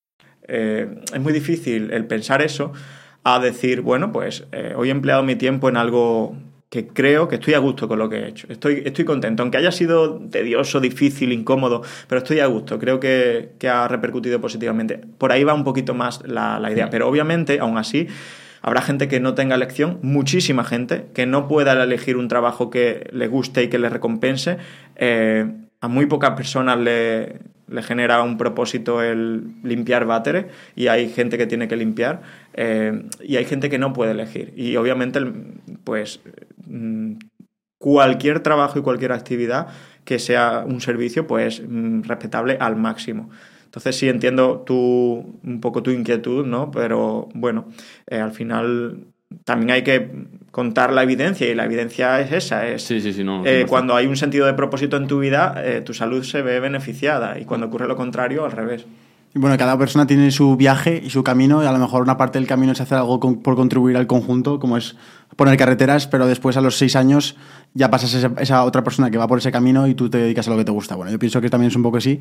Eh, 0.51 0.87
es 1.13 1.19
muy 1.19 1.31
difícil 1.31 1.91
el 1.91 2.05
pensar 2.05 2.41
eso 2.41 2.73
a 3.23 3.39
decir, 3.39 3.81
bueno, 3.81 4.11
pues 4.11 4.45
eh, 4.51 4.73
hoy 4.75 4.89
he 4.89 4.91
empleado 4.91 5.23
mi 5.23 5.35
tiempo 5.35 5.69
en 5.69 5.77
algo 5.77 6.35
que 6.69 6.87
creo 6.87 7.27
que 7.27 7.35
estoy 7.35 7.53
a 7.53 7.59
gusto 7.59 7.87
con 7.87 7.99
lo 7.99 8.09
que 8.09 8.17
he 8.17 8.27
hecho. 8.27 8.47
Estoy, 8.49 8.83
estoy 8.85 9.05
contento, 9.05 9.43
aunque 9.43 9.57
haya 9.57 9.71
sido 9.71 10.19
tedioso, 10.29 10.79
difícil, 10.79 11.31
incómodo, 11.31 11.81
pero 12.07 12.19
estoy 12.19 12.39
a 12.39 12.45
gusto. 12.47 12.79
Creo 12.79 12.99
que, 12.99 13.51
que 13.59 13.69
ha 13.69 13.87
repercutido 13.87 14.39
positivamente. 14.39 14.97
Por 15.17 15.31
ahí 15.31 15.43
va 15.43 15.53
un 15.53 15.63
poquito 15.63 15.93
más 15.93 16.21
la, 16.25 16.59
la 16.59 16.71
idea. 16.71 16.89
Pero 16.89 17.07
obviamente, 17.07 17.59
aún 17.59 17.77
así, 17.77 18.07
habrá 18.61 18.81
gente 18.81 19.07
que 19.07 19.19
no 19.19 19.33
tenga 19.33 19.55
elección, 19.55 19.99
muchísima 20.01 20.63
gente, 20.63 21.07
que 21.13 21.25
no 21.25 21.47
pueda 21.47 21.81
elegir 21.83 22.17
un 22.17 22.27
trabajo 22.27 22.69
que 22.69 23.09
le 23.11 23.27
guste 23.27 23.63
y 23.63 23.67
que 23.67 23.79
le 23.79 23.89
recompense. 23.89 24.57
Eh, 24.95 25.45
a 25.81 25.87
muy 25.87 26.05
pocas 26.05 26.31
personas 26.31 26.77
le, 26.77 27.39
le 27.71 27.81
genera 27.81 28.21
un 28.21 28.37
propósito 28.37 29.01
el 29.01 29.53
limpiar 29.63 30.05
váteres 30.05 30.45
y 30.75 30.87
hay 30.87 31.09
gente 31.09 31.37
que 31.37 31.47
tiene 31.47 31.67
que 31.67 31.75
limpiar 31.75 32.21
eh, 32.53 33.03
y 33.23 33.37
hay 33.37 33.45
gente 33.45 33.69
que 33.69 33.77
no 33.77 33.93
puede 33.93 34.11
elegir. 34.11 34.53
Y 34.55 34.75
obviamente, 34.75 35.19
pues 35.83 36.19
mm, 36.67 37.13
cualquier 37.77 38.41
trabajo 38.41 38.79
y 38.79 38.81
cualquier 38.81 39.11
actividad 39.11 39.67
que 40.05 40.19
sea 40.19 40.63
un 40.67 40.81
servicio, 40.81 41.27
pues 41.27 41.61
mm, 41.67 42.03
respetable 42.03 42.57
al 42.59 42.75
máximo. 42.75 43.29
Entonces 43.65 43.95
sí 43.95 44.09
entiendo 44.09 44.63
tu, 44.65 45.39
un 45.43 45.61
poco 45.61 45.81
tu 45.81 45.91
inquietud, 45.91 46.45
¿no? 46.45 46.71
Pero 46.71 47.29
bueno, 47.33 47.69
eh, 48.07 48.19
al 48.19 48.33
final 48.33 49.10
también 49.45 49.71
hay 49.71 49.83
que 49.83 50.11
contar 50.51 50.91
la 50.91 51.03
evidencia 51.03 51.47
y 51.49 51.55
la 51.55 51.65
evidencia 51.65 52.19
es 52.19 52.31
esa, 52.31 52.67
es 52.67 52.83
Sí, 52.83 52.99
sí, 53.01 53.13
sí, 53.13 53.23
no. 53.23 53.45
eh, 53.45 53.63
100%. 53.65 53.67
cuando 53.67 53.95
hay 53.95 54.07
un 54.07 54.17
sentido 54.17 54.45
de 54.45 54.53
propósito 54.53 54.97
en 54.97 55.07
tu 55.07 55.19
vida, 55.19 55.55
eh, 55.63 55.81
tu 55.81 55.93
salud 55.93 56.23
se 56.23 56.41
ve 56.41 56.59
beneficiada 56.59 57.39
y 57.39 57.45
cuando 57.45 57.67
ocurre 57.67 57.87
lo 57.87 57.95
contrario, 57.95 58.43
al 58.45 58.51
revés. 58.51 58.85
Y 59.33 59.39
bueno, 59.39 59.57
cada 59.57 59.77
persona 59.77 60.05
tiene 60.05 60.29
su 60.29 60.57
viaje 60.57 61.01
y 61.05 61.09
su 61.09 61.23
camino 61.23 61.63
y 61.63 61.65
a 61.65 61.71
lo 61.71 61.77
mejor 61.79 62.01
una 62.01 62.17
parte 62.17 62.37
del 62.37 62.49
camino 62.49 62.73
es 62.73 62.81
hacer 62.81 62.97
algo 62.97 63.21
con- 63.21 63.41
por 63.41 63.55
contribuir 63.55 63.95
al 63.95 64.05
conjunto, 64.05 64.59
como 64.59 64.75
es 64.75 64.97
poner 65.37 65.55
carreteras, 65.55 66.05
pero 66.07 66.27
después 66.27 66.57
a 66.57 66.61
los 66.61 66.77
seis 66.77 66.97
años 66.97 67.37
ya 67.73 67.89
pasas 67.89 68.13
a 68.13 68.17
esa, 68.17 68.31
esa 68.41 68.63
otra 68.65 68.83
persona 68.83 69.09
que 69.09 69.17
va 69.17 69.29
por 69.29 69.37
ese 69.37 69.49
camino 69.49 69.87
y 69.87 69.95
tú 69.95 70.09
te 70.09 70.17
dedicas 70.17 70.49
a 70.49 70.51
lo 70.51 70.57
que 70.57 70.65
te 70.65 70.71
gusta. 70.73 70.95
Bueno, 70.95 71.13
yo 71.13 71.17
pienso 71.19 71.39
que 71.39 71.49
también 71.49 71.69
es 71.69 71.77
un 71.77 71.83
poco 71.83 71.95
así. 71.95 72.19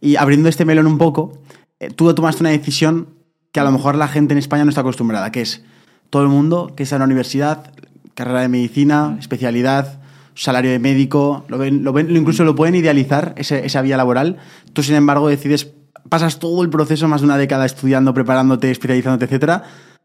Y 0.00 0.14
abriendo 0.14 0.48
este 0.48 0.64
melón 0.64 0.86
un 0.86 0.98
poco, 0.98 1.42
eh, 1.80 1.90
tú 1.90 2.14
tomaste 2.14 2.44
una 2.44 2.50
decisión 2.50 3.08
que 3.50 3.58
a 3.58 3.64
lo 3.64 3.72
mejor 3.72 3.96
la 3.96 4.06
gente 4.06 4.32
en 4.32 4.38
España 4.38 4.62
no 4.64 4.68
está 4.68 4.82
acostumbrada, 4.82 5.32
que 5.32 5.40
es 5.40 5.64
todo 6.12 6.22
el 6.24 6.28
mundo 6.28 6.74
que 6.76 6.82
está 6.82 6.96
en 6.96 7.00
la 7.00 7.06
universidad, 7.06 7.72
carrera 8.14 8.42
de 8.42 8.48
medicina, 8.48 9.16
especialidad, 9.18 9.98
salario 10.34 10.70
de 10.70 10.78
médico, 10.78 11.46
lo 11.48 11.56
ven, 11.56 11.84
lo 11.84 11.94
ven, 11.94 12.14
incluso 12.14 12.44
lo 12.44 12.54
pueden 12.54 12.74
idealizar, 12.74 13.32
ese- 13.38 13.64
esa 13.64 13.80
vía 13.80 13.96
laboral. 13.96 14.36
Tú, 14.74 14.82
sin 14.82 14.94
embargo, 14.94 15.28
decides, 15.28 15.72
pasas 16.10 16.38
todo 16.38 16.62
el 16.62 16.68
proceso, 16.68 17.08
más 17.08 17.22
de 17.22 17.28
una 17.28 17.38
década 17.38 17.64
estudiando, 17.64 18.12
preparándote, 18.12 18.70
especializándote, 18.70 19.24
etcétera, 19.24 19.62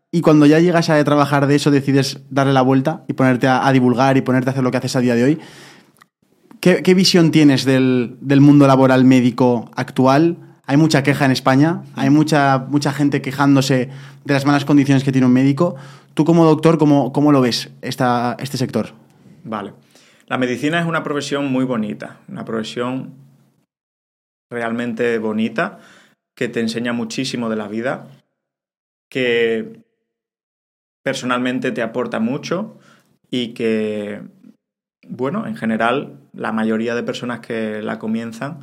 y 0.10 0.22
cuando 0.22 0.46
ya 0.46 0.62
llegas 0.62 0.90
a 0.90 1.04
trabajar 1.04 1.46
de 1.46 1.56
eso, 1.56 1.72
decides 1.72 2.22
darle 2.30 2.54
la 2.54 2.62
vuelta 2.62 3.04
y 3.10 3.14
ponerte 3.14 3.48
a, 3.50 3.68
a 3.68 3.74
divulgar 3.74 4.16
y 4.16 4.22
ponerte 4.22 4.50
a 4.50 4.52
hacer 4.52 4.64
lo 4.64 4.72
que 4.72 4.78
haces 4.78 4.96
a 4.96 5.02
día 5.02 5.14
de 5.16 5.24
hoy. 5.26 5.40
¿Qué, 6.62 6.82
qué 6.84 6.94
visión 6.94 7.32
tienes 7.32 7.66
del, 7.66 8.16
del 8.22 8.40
mundo 8.40 8.66
laboral 8.66 9.04
médico 9.04 9.70
actual? 9.76 10.47
Hay 10.70 10.76
mucha 10.76 11.02
queja 11.02 11.24
en 11.24 11.32
España, 11.32 11.84
hay 11.96 12.10
mucha, 12.10 12.60
mucha 12.60 12.92
gente 12.92 13.22
quejándose 13.22 13.90
de 14.26 14.34
las 14.34 14.46
malas 14.46 14.66
condiciones 14.66 15.06
que 15.06 15.14
tiene 15.14 15.26
un 15.26 15.32
médico. 15.32 15.78
Tú 16.14 16.26
como 16.26 16.44
doctor, 16.44 16.78
¿cómo, 16.78 17.14
cómo 17.14 17.32
lo 17.32 17.40
ves 17.40 17.72
esta, 17.82 18.36
este 18.38 18.58
sector? 18.58 18.90
Vale. 19.46 19.74
La 20.28 20.38
medicina 20.38 20.82
es 20.82 20.86
una 20.86 21.04
profesión 21.04 21.50
muy 21.50 21.64
bonita, 21.64 22.18
una 22.28 22.44
profesión 22.44 23.14
realmente 24.52 25.18
bonita, 25.20 25.80
que 26.36 26.50
te 26.50 26.60
enseña 26.60 26.92
muchísimo 26.92 27.50
de 27.50 27.56
la 27.56 27.70
vida, 27.70 28.10
que 29.10 29.84
personalmente 31.02 31.72
te 31.72 31.82
aporta 31.82 32.20
mucho 32.20 32.78
y 33.32 33.54
que, 33.54 34.22
bueno, 35.08 35.48
en 35.48 35.56
general, 35.56 36.20
la 36.34 36.52
mayoría 36.52 36.94
de 36.94 37.04
personas 37.04 37.40
que 37.40 37.82
la 37.82 38.00
comienzan, 38.00 38.60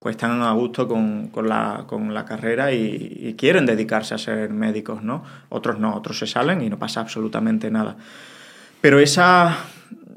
pues 0.00 0.16
están 0.16 0.40
a 0.42 0.52
gusto 0.52 0.88
con, 0.88 1.28
con 1.28 1.46
la, 1.46 1.84
con 1.86 2.14
la 2.14 2.24
carrera 2.24 2.72
y, 2.72 3.34
quieren 3.38 3.66
dedicarse 3.66 4.14
a 4.14 4.18
ser 4.18 4.48
médicos, 4.50 5.02
¿no? 5.02 5.22
Otros 5.50 5.78
no, 5.78 5.94
otros 5.94 6.18
se 6.18 6.26
salen 6.26 6.62
y 6.62 6.70
no 6.70 6.78
pasa 6.78 7.00
absolutamente 7.00 7.70
nada. 7.70 7.96
Pero 8.80 8.98
esa, 8.98 9.58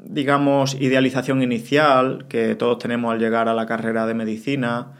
digamos, 0.06 0.74
idealización 0.74 1.42
inicial 1.42 2.24
que 2.28 2.54
todos 2.54 2.78
tenemos 2.78 3.12
al 3.12 3.18
llegar 3.18 3.46
a 3.48 3.54
la 3.54 3.66
carrera 3.66 4.06
de 4.06 4.14
medicina 4.14 4.92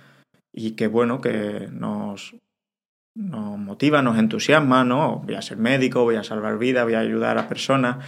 y 0.53 0.72
que, 0.72 0.87
bueno, 0.87 1.22
que 1.22 1.68
nos, 1.72 2.37
nos 3.14 3.59
motiva, 3.59 4.03
nos 4.03 4.18
entusiasma, 4.18 4.85
¿no? 4.85 5.22
Voy 5.24 5.35
a 5.35 5.43
ser 5.43 5.57
médico, 5.57 6.05
voy 6.05 6.16
a 6.16 6.24
salvar 6.24 6.59
vidas, 6.59 6.85
voy 6.85 6.95
a 6.95 7.01
ayudar 7.01 7.39
a 7.39 7.49
personas, 7.49 8.05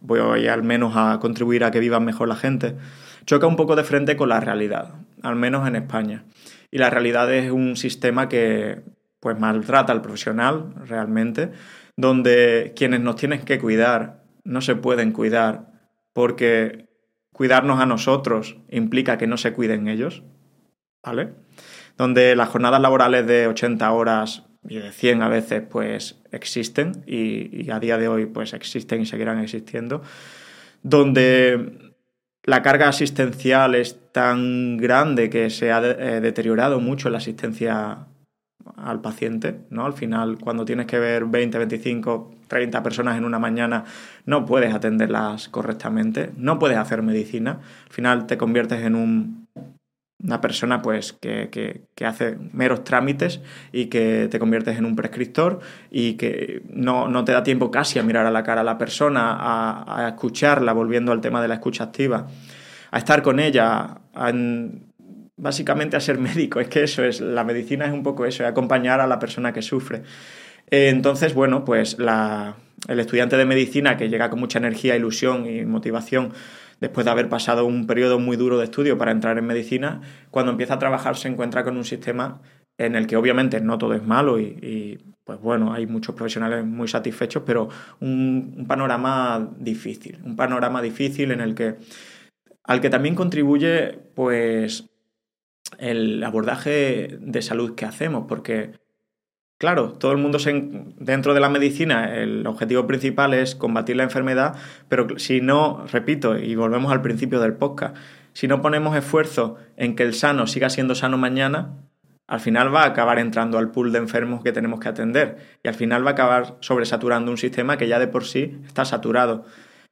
voy 0.00 0.46
al 0.46 0.62
menos 0.62 0.92
a 0.94 1.18
contribuir 1.20 1.64
a 1.64 1.72
que 1.72 1.80
vivan 1.80 2.04
mejor 2.04 2.28
la 2.28 2.36
gente, 2.36 2.76
choca 3.30 3.46
un 3.46 3.54
poco 3.54 3.76
de 3.76 3.84
frente 3.84 4.16
con 4.16 4.28
la 4.28 4.40
realidad, 4.40 4.94
al 5.22 5.36
menos 5.36 5.68
en 5.68 5.76
España. 5.76 6.24
Y 6.72 6.78
la 6.78 6.90
realidad 6.90 7.32
es 7.32 7.52
un 7.52 7.76
sistema 7.76 8.28
que 8.28 8.82
pues 9.20 9.38
maltrata 9.38 9.92
al 9.92 10.02
profesional 10.02 10.74
realmente, 10.84 11.52
donde 11.96 12.72
quienes 12.74 12.98
nos 12.98 13.14
tienen 13.14 13.42
que 13.42 13.60
cuidar 13.60 14.24
no 14.42 14.60
se 14.60 14.74
pueden 14.74 15.12
cuidar 15.12 15.70
porque 16.12 16.88
cuidarnos 17.32 17.78
a 17.78 17.86
nosotros 17.86 18.56
implica 18.68 19.16
que 19.16 19.28
no 19.28 19.36
se 19.36 19.52
cuiden 19.52 19.86
ellos, 19.86 20.24
¿vale? 21.00 21.34
Donde 21.96 22.34
las 22.34 22.48
jornadas 22.48 22.80
laborales 22.80 23.28
de 23.28 23.46
80 23.46 23.92
horas 23.92 24.42
y 24.68 24.78
de 24.78 24.90
100 24.90 25.22
a 25.22 25.28
veces 25.28 25.62
pues 25.70 26.20
existen 26.32 27.04
y, 27.06 27.64
y 27.64 27.70
a 27.70 27.78
día 27.78 27.96
de 27.96 28.08
hoy 28.08 28.26
pues 28.26 28.54
existen 28.54 29.02
y 29.02 29.06
seguirán 29.06 29.38
existiendo, 29.38 30.02
donde 30.82 31.89
la 32.44 32.62
carga 32.62 32.88
asistencial 32.88 33.74
es 33.74 33.98
tan 34.12 34.76
grande 34.78 35.28
que 35.30 35.50
se 35.50 35.72
ha 35.72 35.80
eh, 35.80 36.20
deteriorado 36.20 36.80
mucho 36.80 37.10
la 37.10 37.18
asistencia 37.18 38.06
al 38.76 39.00
paciente, 39.00 39.60
¿no? 39.70 39.84
Al 39.84 39.92
final, 39.92 40.38
cuando 40.38 40.64
tienes 40.64 40.86
que 40.86 40.98
ver 40.98 41.26
20, 41.26 41.58
25, 41.58 42.34
30 42.48 42.82
personas 42.82 43.18
en 43.18 43.24
una 43.24 43.38
mañana, 43.38 43.84
no 44.26 44.46
puedes 44.46 44.74
atenderlas 44.74 45.48
correctamente, 45.48 46.32
no 46.36 46.58
puedes 46.58 46.78
hacer 46.78 47.02
medicina. 47.02 47.60
Al 47.86 47.92
final 47.92 48.26
te 48.26 48.38
conviertes 48.38 48.82
en 48.82 48.94
un 48.94 49.48
una 50.22 50.40
persona 50.40 50.82
pues 50.82 51.12
que, 51.12 51.48
que, 51.50 52.04
hace 52.04 52.36
meros 52.52 52.84
trámites 52.84 53.40
y 53.72 53.86
que 53.86 54.28
te 54.30 54.38
conviertes 54.38 54.78
en 54.78 54.84
un 54.84 54.96
prescriptor 54.96 55.60
y 55.90 56.14
que 56.14 56.62
no, 56.68 57.08
no, 57.08 57.24
te 57.24 57.32
da 57.32 57.42
tiempo 57.42 57.70
casi 57.70 57.98
a 57.98 58.02
mirar 58.02 58.26
a 58.26 58.30
la 58.30 58.42
cara 58.42 58.60
a 58.60 58.64
la 58.64 58.78
persona, 58.78 59.36
a, 59.38 60.08
escucharla, 60.08 60.72
volviendo 60.72 61.12
al 61.12 61.20
tema 61.20 61.40
de 61.40 61.48
la 61.48 61.54
escucha 61.54 61.84
activa, 61.84 62.26
a 62.90 62.98
estar 62.98 63.22
con 63.22 63.40
ella, 63.40 63.98
básicamente 65.36 65.96
a 65.96 66.00
ser 66.00 66.18
médico. 66.30 66.60
Es 66.60 66.68
que 66.68 66.82
eso 66.82 67.04
es, 67.04 67.20
la 67.20 67.44
medicina 67.44 67.86
es 67.86 67.92
un 67.92 68.02
poco 68.02 68.26
eso, 68.26 68.46
acompañar 68.46 69.00
a 69.00 69.06
la 69.06 69.18
persona 69.18 69.52
que 69.52 69.62
sufre. 69.62 70.02
Eh, 70.70 70.88
entonces, 70.88 71.34
bueno, 71.34 71.64
pues 71.64 71.98
la, 71.98 72.56
el 72.88 73.00
estudiante 73.00 73.36
de 73.36 73.44
medicina 73.44 73.96
que 73.96 74.08
llega 74.08 74.30
con 74.30 74.40
mucha 74.40 74.58
energía, 74.58 74.96
ilusión 74.96 75.46
y 75.46 75.64
motivación 75.64 76.32
después 76.80 77.04
de 77.04 77.10
haber 77.10 77.28
pasado 77.28 77.66
un 77.66 77.86
periodo 77.86 78.18
muy 78.18 78.36
duro 78.36 78.58
de 78.58 78.64
estudio 78.64 78.98
para 78.98 79.12
entrar 79.12 79.38
en 79.38 79.46
medicina, 79.46 80.00
cuando 80.30 80.52
empieza 80.52 80.74
a 80.74 80.78
trabajar 80.78 81.16
se 81.16 81.28
encuentra 81.28 81.62
con 81.62 81.76
un 81.76 81.84
sistema 81.84 82.40
en 82.78 82.96
el 82.96 83.06
que 83.06 83.16
obviamente 83.16 83.60
no 83.60 83.76
todo 83.76 83.92
es 83.94 84.02
malo 84.02 84.40
y, 84.40 84.98
pues 85.24 85.38
bueno, 85.38 85.72
hay 85.72 85.86
muchos 85.86 86.14
profesionales 86.14 86.64
muy 86.64 86.88
satisfechos, 86.88 87.42
pero 87.44 87.68
un, 88.00 88.64
panorama 88.66 89.50
difícil, 89.58 90.18
un 90.24 90.34
panorama 90.34 90.80
difícil 90.80 91.30
en 91.30 91.40
el 91.40 91.54
que 91.54 91.76
al 92.64 92.80
que 92.80 92.88
también 92.88 93.14
contribuye 93.14 93.98
pues 94.14 94.88
el 95.78 96.22
abordaje 96.24 97.18
de 97.20 97.42
salud 97.42 97.74
que 97.74 97.84
hacemos, 97.84 98.24
porque 98.26 98.72
Claro, 99.60 99.92
todo 99.92 100.12
el 100.12 100.16
mundo 100.16 100.38
dentro 100.96 101.34
de 101.34 101.40
la 101.40 101.50
medicina 101.50 102.16
el 102.16 102.46
objetivo 102.46 102.86
principal 102.86 103.34
es 103.34 103.54
combatir 103.54 103.94
la 103.94 104.04
enfermedad, 104.04 104.56
pero 104.88 105.18
si 105.18 105.42
no, 105.42 105.84
repito, 105.92 106.38
y 106.38 106.54
volvemos 106.54 106.90
al 106.90 107.02
principio 107.02 107.40
del 107.40 107.52
podcast, 107.52 107.94
si 108.32 108.48
no 108.48 108.62
ponemos 108.62 108.96
esfuerzo 108.96 109.58
en 109.76 109.96
que 109.96 110.02
el 110.02 110.14
sano 110.14 110.46
siga 110.46 110.70
siendo 110.70 110.94
sano 110.94 111.18
mañana, 111.18 111.74
al 112.26 112.40
final 112.40 112.74
va 112.74 112.84
a 112.84 112.86
acabar 112.86 113.18
entrando 113.18 113.58
al 113.58 113.70
pool 113.70 113.92
de 113.92 113.98
enfermos 113.98 114.42
que 114.42 114.52
tenemos 114.52 114.80
que 114.80 114.88
atender 114.88 115.36
y 115.62 115.68
al 115.68 115.74
final 115.74 116.06
va 116.06 116.10
a 116.10 116.12
acabar 116.14 116.56
sobresaturando 116.60 117.30
un 117.30 117.36
sistema 117.36 117.76
que 117.76 117.86
ya 117.86 117.98
de 117.98 118.08
por 118.08 118.24
sí 118.24 118.62
está 118.66 118.86
saturado. 118.86 119.44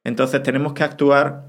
Entonces 0.02 0.42
tenemos 0.42 0.72
que 0.72 0.84
actuar 0.84 1.44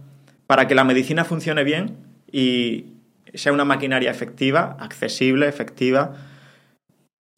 para 0.45 0.67
que 0.67 0.75
la 0.75 0.83
medicina 0.83 1.23
funcione 1.23 1.63
bien 1.63 1.95
y 2.29 2.95
sea 3.33 3.53
una 3.53 3.63
maquinaria 3.63 4.11
efectiva, 4.11 4.75
accesible, 4.77 5.47
efectiva, 5.47 6.15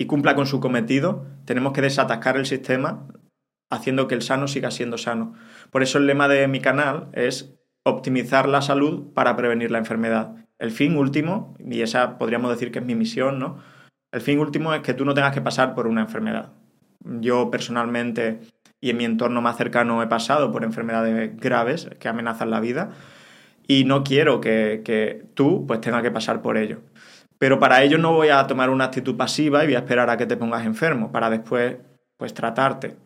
y 0.01 0.07
cumpla 0.07 0.33
con 0.33 0.47
su 0.47 0.59
cometido, 0.59 1.27
tenemos 1.45 1.73
que 1.73 1.81
desatascar 1.83 2.35
el 2.35 2.47
sistema 2.47 3.05
haciendo 3.69 4.07
que 4.07 4.15
el 4.15 4.23
sano 4.23 4.47
siga 4.47 4.71
siendo 4.71 4.97
sano. 4.97 5.33
Por 5.69 5.83
eso 5.83 5.99
el 5.99 6.07
lema 6.07 6.27
de 6.27 6.47
mi 6.47 6.59
canal 6.59 7.09
es 7.13 7.53
optimizar 7.83 8.49
la 8.49 8.63
salud 8.63 9.13
para 9.13 9.35
prevenir 9.35 9.69
la 9.69 9.77
enfermedad. 9.77 10.35
El 10.57 10.71
fin 10.71 10.97
último, 10.97 11.55
y 11.59 11.81
esa 11.81 12.17
podríamos 12.17 12.49
decir 12.49 12.71
que 12.71 12.79
es 12.79 12.85
mi 12.85 12.95
misión, 12.95 13.37
¿no? 13.37 13.59
El 14.11 14.21
fin 14.21 14.39
último 14.39 14.73
es 14.73 14.81
que 14.81 14.95
tú 14.95 15.05
no 15.05 15.13
tengas 15.13 15.35
que 15.35 15.41
pasar 15.41 15.75
por 15.75 15.85
una 15.85 16.01
enfermedad. 16.01 16.51
Yo 17.05 17.51
personalmente 17.51 18.39
y 18.79 18.89
en 18.89 18.97
mi 18.97 19.05
entorno 19.05 19.39
más 19.43 19.55
cercano 19.55 20.01
he 20.01 20.07
pasado 20.07 20.51
por 20.51 20.63
enfermedades 20.63 21.37
graves 21.37 21.91
que 21.99 22.07
amenazan 22.07 22.49
la 22.49 22.59
vida 22.59 22.89
y 23.67 23.83
no 23.85 24.03
quiero 24.03 24.41
que, 24.41 24.81
que 24.83 25.25
tú 25.35 25.67
pues 25.67 25.79
tengas 25.79 26.01
que 26.01 26.09
pasar 26.09 26.41
por 26.41 26.57
ello. 26.57 26.79
Pero 27.41 27.57
para 27.57 27.81
ello 27.81 27.97
no 27.97 28.13
voy 28.13 28.29
a 28.29 28.45
tomar 28.45 28.69
una 28.69 28.83
actitud 28.83 29.17
pasiva 29.17 29.63
y 29.63 29.65
voy 29.65 29.73
a 29.73 29.79
esperar 29.79 30.11
a 30.11 30.15
que 30.15 30.27
te 30.27 30.37
pongas 30.37 30.63
enfermo 30.63 31.11
para 31.11 31.27
después 31.31 31.77
pues 32.15 32.35
tratarte, 32.35 32.97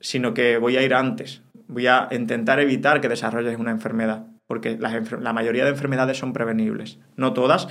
sino 0.00 0.32
que 0.32 0.56
voy 0.56 0.78
a 0.78 0.82
ir 0.82 0.94
antes, 0.94 1.42
voy 1.68 1.86
a 1.86 2.08
intentar 2.12 2.60
evitar 2.60 3.02
que 3.02 3.10
desarrolles 3.10 3.58
una 3.58 3.72
enfermedad, 3.72 4.24
porque 4.46 4.78
la 4.78 5.34
mayoría 5.34 5.64
de 5.64 5.70
enfermedades 5.70 6.16
son 6.16 6.32
prevenibles, 6.32 6.98
no 7.16 7.34
todas, 7.34 7.68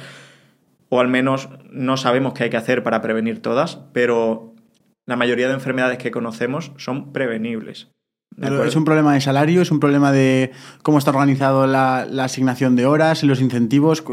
o 0.90 1.00
al 1.00 1.08
menos 1.08 1.50
no 1.72 1.98
sabemos 1.98 2.34
qué 2.34 2.44
hay 2.44 2.50
que 2.52 2.58
hacer 2.58 2.84
para 2.84 3.02
prevenir 3.02 3.42
todas, 3.42 3.78
pero 3.92 4.54
la 5.08 5.16
mayoría 5.16 5.48
de 5.48 5.56
enfermedades 5.56 5.98
que 5.98 6.12
conocemos 6.12 6.74
son 6.78 7.12
prevenibles. 7.12 7.90
¿Es 8.38 8.76
un 8.76 8.84
problema 8.84 9.14
de 9.14 9.22
salario? 9.22 9.62
¿Es 9.62 9.72
un 9.72 9.80
problema 9.80 10.12
de 10.12 10.52
cómo 10.84 10.98
está 10.98 11.12
organizado 11.12 11.68
la, 11.68 12.02
asignación 12.24 12.76
de 12.76 12.86
horas 12.86 13.24
y 13.24 13.28
los 13.28 13.40
incentivos? 13.40 14.04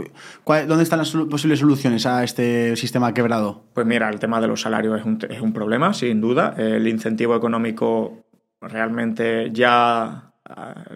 ¿Dónde 0.47 0.83
están 0.83 1.01
las 1.01 1.11
posibles 1.11 1.59
soluciones 1.59 2.07
a 2.07 2.23
este 2.23 2.77
sistema 2.77 3.13
quebrado? 3.15 3.65
Pues 3.75 3.87
mira, 3.87 4.09
el 4.09 4.21
tema 4.21 4.41
de 4.41 4.47
los 4.47 4.61
salarios 4.61 5.01
es 5.01 5.05
un, 5.05 5.19
es 5.29 5.41
un 5.41 5.53
problema, 5.53 5.93
sin 5.93 6.21
duda. 6.21 6.55
El 6.57 6.87
incentivo 6.87 7.35
económico 7.35 8.25
realmente 8.61 9.51
ya, 9.53 10.33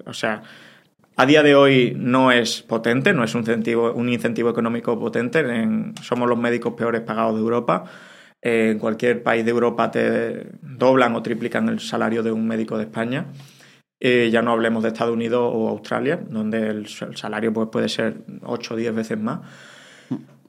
o 0.07 0.13
sea, 0.13 0.43
a 1.17 1.27
día 1.27 1.43
de 1.43 1.57
hoy 1.57 1.97
no 1.99 2.31
es 2.31 2.63
potente, 2.63 3.13
no 3.13 3.25
es 3.25 3.35
un 3.35 3.41
incentivo, 3.41 3.93
un 3.93 4.09
incentivo 4.09 4.51
económico 4.51 4.99
potente. 5.01 5.45
somos 6.03 6.29
los 6.29 6.39
médicos 6.39 6.75
peores 6.75 7.01
pagados 7.01 7.35
de 7.35 7.41
Europa 7.41 7.85
en 8.47 8.79
cualquier 8.79 9.25
país 9.25 9.45
de 9.45 9.51
Europa 9.51 9.91
te 9.91 10.47
doblan 10.63 11.17
o 11.17 11.23
triplican 11.23 11.69
el 11.69 11.81
salario 11.81 12.23
de 12.23 12.31
un 12.31 12.47
médico 12.47 12.79
de 12.79 12.85
España. 12.85 13.27
Eh, 13.99 14.29
ya 14.31 14.41
no 14.41 14.53
hablemos 14.53 14.85
de 14.85 14.91
Estados 14.91 15.15
Unidos 15.15 15.51
o 15.53 15.69
Australia, 15.69 16.21
donde 16.29 16.69
el, 16.69 16.87
salario 16.87 17.53
pues, 17.53 17.69
puede 17.73 17.89
ser 17.89 18.19
8 18.45 18.75
o 18.75 18.77
10 18.77 18.95
veces 18.95 19.19
más. 19.19 19.41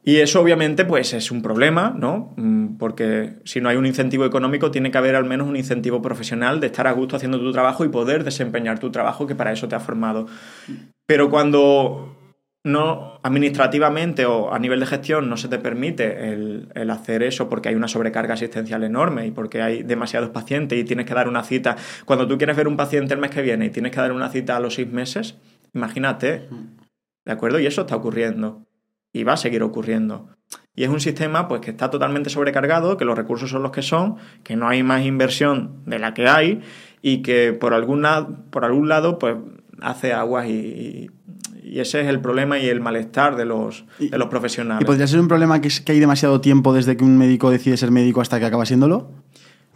Y 0.03 0.17
eso 0.17 0.41
obviamente 0.41 0.85
pues 0.85 1.13
es 1.13 1.31
un 1.31 1.41
problema, 1.41 1.93
¿no? 1.97 2.33
Mm, 2.37 2.77
porque 2.77 3.37
si 3.45 3.61
no 3.61 3.67
hay 3.67 3.77
un 3.77 3.85
incentivo 3.87 4.25
económico, 4.25 4.69
tiene 4.69 4.91
que 4.91 4.97
haber 4.99 5.15
al 5.15 5.25
menos 5.25 5.47
un 5.47 5.55
incentivo 5.55 6.01
profesional 6.01 6.59
de 6.59 6.67
estar 6.67 6.85
a 6.85 6.91
gusto 6.91 7.15
haciendo 7.15 7.39
tu 7.39 7.51
trabajo 7.51 7.83
y 7.83 7.89
poder 7.89 8.23
desempeñar 8.23 8.79
tu 8.79 8.91
trabajo, 8.91 9.25
que 9.25 9.35
para 9.35 9.51
eso 9.51 9.67
te 9.67 9.75
ha 9.75 9.79
formado. 9.79 10.27
Pero 11.07 11.29
cuando 11.29 12.16
no 12.67 13.19
administrativamente 13.23 14.25
o 14.25 14.53
a 14.53 14.59
nivel 14.59 14.79
de 14.79 14.85
gestión 14.85 15.29
no 15.29 15.37
se 15.37 15.47
te 15.47 15.57
permite 15.57 16.33
el, 16.33 16.91
hacer 16.91 17.23
eso 17.23 17.49
porque 17.49 17.69
hay 17.69 17.75
una 17.75 17.87
sobrecarga 17.87 18.33
asistencial 18.33 18.83
enorme 18.83 19.25
y 19.25 19.31
porque 19.31 19.61
hay 19.61 19.83
demasiados 19.83 20.29
pacientes 20.29 20.77
y 20.77 20.83
tienes 20.83 21.05
que 21.05 21.13
dar 21.13 21.27
una 21.27 21.43
cita. 21.43 21.75
Cuando 22.05 22.27
tú 22.27 22.37
quieres 22.37 22.57
ver 22.57 22.67
un 22.67 22.77
paciente 22.77 23.13
el 23.13 23.19
mes 23.19 23.31
que 23.31 23.41
viene 23.41 23.65
y 23.65 23.69
tienes 23.69 23.91
que 23.91 24.01
dar 24.01 24.11
una 24.11 24.29
cita 24.29 24.57
a 24.57 24.59
los 24.59 24.75
seis 24.75 24.91
meses, 24.91 25.35
imagínate, 25.73 26.49
¿de 27.25 27.31
acuerdo? 27.31 27.59
Y 27.59 27.65
eso 27.65 27.81
está 27.81 27.95
ocurriendo 27.95 28.65
y 29.13 29.23
va 29.23 29.33
a 29.33 29.37
seguir 29.37 29.63
ocurriendo. 29.63 30.29
Y 30.75 30.83
es 30.83 30.89
un 30.89 30.99
sistema 30.99 31.47
pues 31.47 31.61
que 31.61 31.71
está 31.71 31.89
totalmente 31.89 32.29
sobrecargado, 32.29 32.97
que 32.97 33.05
los 33.05 33.17
recursos 33.17 33.49
son 33.49 33.63
los 33.63 33.71
que 33.71 33.81
son, 33.81 34.17
que 34.43 34.55
no 34.55 34.67
hay 34.67 34.83
más 34.83 35.05
inversión 35.05 35.83
de 35.85 35.99
la 35.99 36.13
que 36.13 36.27
hay 36.27 36.61
y 37.01 37.21
que 37.21 37.53
por, 37.53 37.73
alguna, 37.73 38.27
por 38.51 38.65
algún 38.65 38.89
lado 38.89 39.17
pues 39.17 39.37
hace 39.81 40.13
aguas 40.13 40.47
y 40.47 41.09
y 41.46 41.46
ese 41.75 42.01
es 42.01 42.07
el 42.07 42.19
problema 42.19 42.57
y 42.59 42.67
el 42.67 42.81
malestar 42.81 43.35
de 43.35 43.45
los, 43.45 43.85
de 43.99 44.17
los 44.17 44.27
profesionales. 44.27 44.81
¿Y 44.81 44.85
podría 44.85 45.07
ser 45.07 45.19
un 45.19 45.27
problema 45.27 45.61
que, 45.61 45.69
que 45.83 45.91
hay 45.91 45.99
demasiado 45.99 46.41
tiempo 46.41 46.73
desde 46.73 46.97
que 46.97 47.03
un 47.03 47.17
médico 47.17 47.49
decide 47.49 47.77
ser 47.77 47.91
médico 47.91 48.21
hasta 48.21 48.39
que 48.39 48.45
acaba 48.45 48.65
siéndolo? 48.65 49.11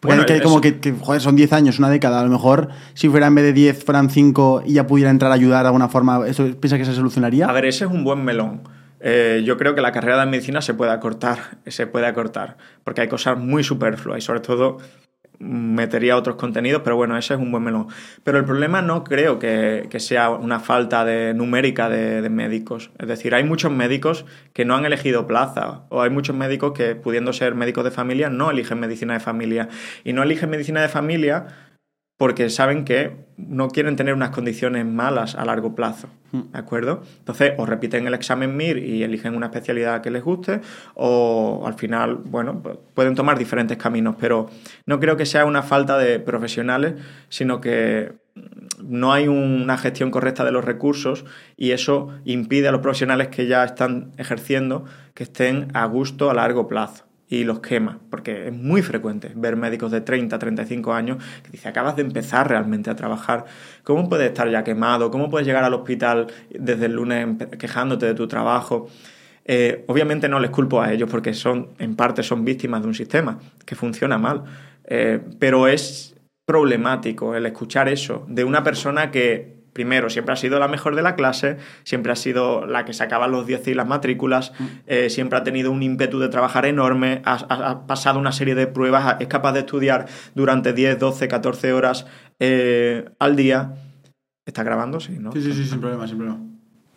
Porque 0.01 0.33
hay 0.33 0.41
como 0.41 0.61
que, 0.61 0.79
joder, 0.99 1.21
son 1.21 1.35
10 1.35 1.53
años, 1.53 1.77
una 1.77 1.89
década. 1.89 2.21
A 2.21 2.23
lo 2.23 2.29
mejor, 2.29 2.69
si 2.95 3.07
fuera 3.07 3.27
en 3.27 3.35
vez 3.35 3.45
de 3.45 3.53
10, 3.53 3.85
fueran 3.85 4.09
5 4.09 4.63
y 4.65 4.73
ya 4.73 4.87
pudiera 4.87 5.11
entrar 5.11 5.31
a 5.31 5.35
ayudar 5.35 5.61
de 5.61 5.67
alguna 5.67 5.89
forma, 5.89 6.27
¿eso 6.27 6.43
piensa 6.59 6.79
que 6.79 6.85
se 6.85 6.95
solucionaría? 6.95 7.45
A 7.45 7.53
ver, 7.53 7.65
ese 7.65 7.85
es 7.85 7.91
un 7.91 8.03
buen 8.03 8.25
melón. 8.25 8.63
Eh, 8.99 9.43
yo 9.45 9.57
creo 9.57 9.75
que 9.75 9.81
la 9.81 9.91
carrera 9.91 10.19
de 10.19 10.25
medicina 10.25 10.61
se 10.61 10.73
puede 10.73 10.91
acortar, 10.91 11.59
se 11.67 11.85
puede 11.85 12.07
acortar, 12.07 12.57
porque 12.83 13.01
hay 13.01 13.07
cosas 13.07 13.37
muy 13.37 13.63
superfluas 13.63 14.19
y 14.19 14.21
sobre 14.21 14.39
todo 14.39 14.79
metería 15.41 16.15
otros 16.15 16.35
contenidos, 16.35 16.81
pero 16.83 16.95
bueno, 16.95 17.17
ese 17.17 17.33
es 17.33 17.39
un 17.39 17.51
buen 17.51 17.63
melón. 17.63 17.87
Pero 18.23 18.37
el 18.37 18.45
problema 18.45 18.81
no 18.81 19.03
creo 19.03 19.39
que, 19.39 19.87
sea 19.99 20.29
una 20.29 20.59
falta 20.59 21.03
de 21.05 21.33
numérica 21.33 21.89
de, 21.89 22.29
médicos. 22.29 22.91
Es 22.99 23.07
decir, 23.07 23.35
hay 23.35 23.43
muchos 23.43 23.71
médicos 23.71 24.25
que 24.53 24.65
no 24.65 24.75
han 24.75 24.85
elegido 24.85 25.27
plaza, 25.27 25.81
o 25.89 26.01
hay 26.01 26.09
muchos 26.09 26.35
médicos 26.35 26.73
que, 26.73 26.95
pudiendo 26.95 27.33
ser 27.33 27.55
médicos 27.55 27.83
de 27.83 27.91
familia, 27.91 28.29
no 28.29 28.51
eligen 28.51 28.79
medicina 28.79 29.13
de 29.13 29.19
familia. 29.19 29.69
Y 30.03 30.13
no 30.13 30.23
eligen 30.23 30.49
medicina 30.49 30.81
de 30.81 30.89
familia 30.89 31.47
porque 32.21 32.51
saben 32.51 32.85
que 32.85 33.17
no 33.35 33.69
quieren 33.69 33.95
tener 33.95 34.13
unas 34.13 34.29
condiciones 34.29 34.85
malas 34.85 35.33
a 35.33 35.43
largo 35.43 35.73
plazo, 35.73 36.07
hmm. 36.31 36.51
¿de 36.51 36.59
acuerdo? 36.59 37.01
Entonces, 37.17 37.53
o 37.57 37.65
repiten 37.65 38.05
el 38.05 38.13
examen 38.13 38.55
MIR 38.55 38.77
y 38.77 39.01
eligen 39.01 39.35
una 39.35 39.47
especialidad 39.47 40.03
que 40.03 40.11
les 40.11 40.23
guste, 40.23 40.61
o 40.93 41.63
al 41.65 41.73
final, 41.73 42.17
bueno, 42.17 42.61
pueden 42.93 43.15
tomar 43.15 43.39
diferentes 43.39 43.75
caminos, 43.75 44.17
pero 44.19 44.51
no 44.85 44.99
creo 44.99 45.17
que 45.17 45.25
sea 45.25 45.45
una 45.45 45.63
falta 45.63 45.97
de 45.97 46.19
profesionales, 46.19 46.93
sino 47.29 47.59
que 47.59 48.13
no 48.83 49.13
hay 49.13 49.27
una 49.27 49.79
gestión 49.79 50.11
correcta 50.11 50.45
de 50.45 50.51
los 50.51 50.63
recursos 50.63 51.25
y 51.57 51.71
eso 51.71 52.09
impide 52.23 52.67
a 52.67 52.71
los 52.71 52.81
profesionales 52.81 53.29
que 53.29 53.47
ya 53.47 53.63
están 53.63 54.11
ejerciendo 54.19 54.85
que 55.15 55.23
estén 55.23 55.69
a 55.73 55.85
gusto 55.85 56.29
a 56.29 56.35
largo 56.35 56.67
plazo 56.67 57.10
y 57.31 57.45
los 57.45 57.61
quema, 57.61 57.97
porque 58.09 58.47
es 58.47 58.53
muy 58.53 58.81
frecuente 58.81 59.31
ver 59.33 59.55
médicos 59.55 59.89
de 59.89 60.01
30, 60.01 60.37
35 60.37 60.93
años 60.93 61.23
que 61.41 61.49
dice, 61.49 61.69
acabas 61.69 61.95
de 61.95 62.01
empezar 62.01 62.49
realmente 62.49 62.89
a 62.89 62.95
trabajar, 62.97 63.45
¿cómo 63.85 64.09
puedes 64.09 64.27
estar 64.27 64.51
ya 64.51 64.65
quemado? 64.65 65.09
¿Cómo 65.09 65.29
puedes 65.29 65.47
llegar 65.47 65.63
al 65.63 65.73
hospital 65.73 66.27
desde 66.49 66.87
el 66.87 66.91
lunes 66.91 67.47
quejándote 67.57 68.05
de 68.05 68.15
tu 68.15 68.27
trabajo? 68.27 68.89
Eh, 69.45 69.85
obviamente 69.87 70.27
no 70.27 70.41
les 70.41 70.51
culpo 70.51 70.81
a 70.81 70.91
ellos 70.91 71.09
porque 71.09 71.33
son, 71.33 71.69
en 71.79 71.95
parte, 71.95 72.21
son 72.21 72.43
víctimas 72.43 72.81
de 72.81 72.89
un 72.89 72.93
sistema 72.93 73.39
que 73.65 73.75
funciona 73.75 74.17
mal, 74.17 74.43
eh, 74.83 75.21
pero 75.39 75.69
es 75.69 76.13
problemático 76.45 77.33
el 77.33 77.45
escuchar 77.45 77.87
eso 77.87 78.25
de 78.27 78.43
una 78.43 78.61
persona 78.61 79.09
que 79.09 79.60
primero, 79.73 80.09
siempre 80.09 80.33
ha 80.33 80.35
sido 80.35 80.59
la 80.59 80.67
mejor 80.67 80.95
de 80.95 81.01
la 81.01 81.15
clase, 81.15 81.57
siempre 81.83 82.11
ha 82.11 82.15
sido 82.15 82.65
la 82.65 82.83
que 82.85 82.93
sacaba 82.93 83.27
los 83.27 83.45
10 83.47 83.67
y 83.69 83.73
las 83.73 83.87
matrículas, 83.87 84.51
eh, 84.87 85.09
siempre 85.09 85.37
ha 85.39 85.43
tenido 85.43 85.71
un 85.71 85.81
ímpetu 85.81 86.19
de 86.19 86.29
trabajar 86.29 86.65
enorme, 86.65 87.21
ha, 87.25 87.85
pasado 87.87 88.19
una 88.19 88.31
serie 88.31 88.55
de 88.55 88.67
pruebas, 88.67 89.17
es 89.19 89.27
capaz 89.27 89.53
de 89.53 89.59
estudiar 89.59 90.07
durante 90.35 90.73
10, 90.73 90.99
12, 90.99 91.27
14 91.27 91.73
horas 91.73 92.05
eh, 92.39 93.05
al 93.19 93.35
día. 93.35 93.73
¿Está 94.45 94.63
grabando? 94.63 94.99
Sí, 94.99 95.17
¿no? 95.19 95.31
Sí, 95.31 95.41
sí, 95.41 95.53
sí, 95.53 95.65
sin 95.65 95.79
problema, 95.79 96.07
sin 96.07 96.17
problema. 96.17 96.39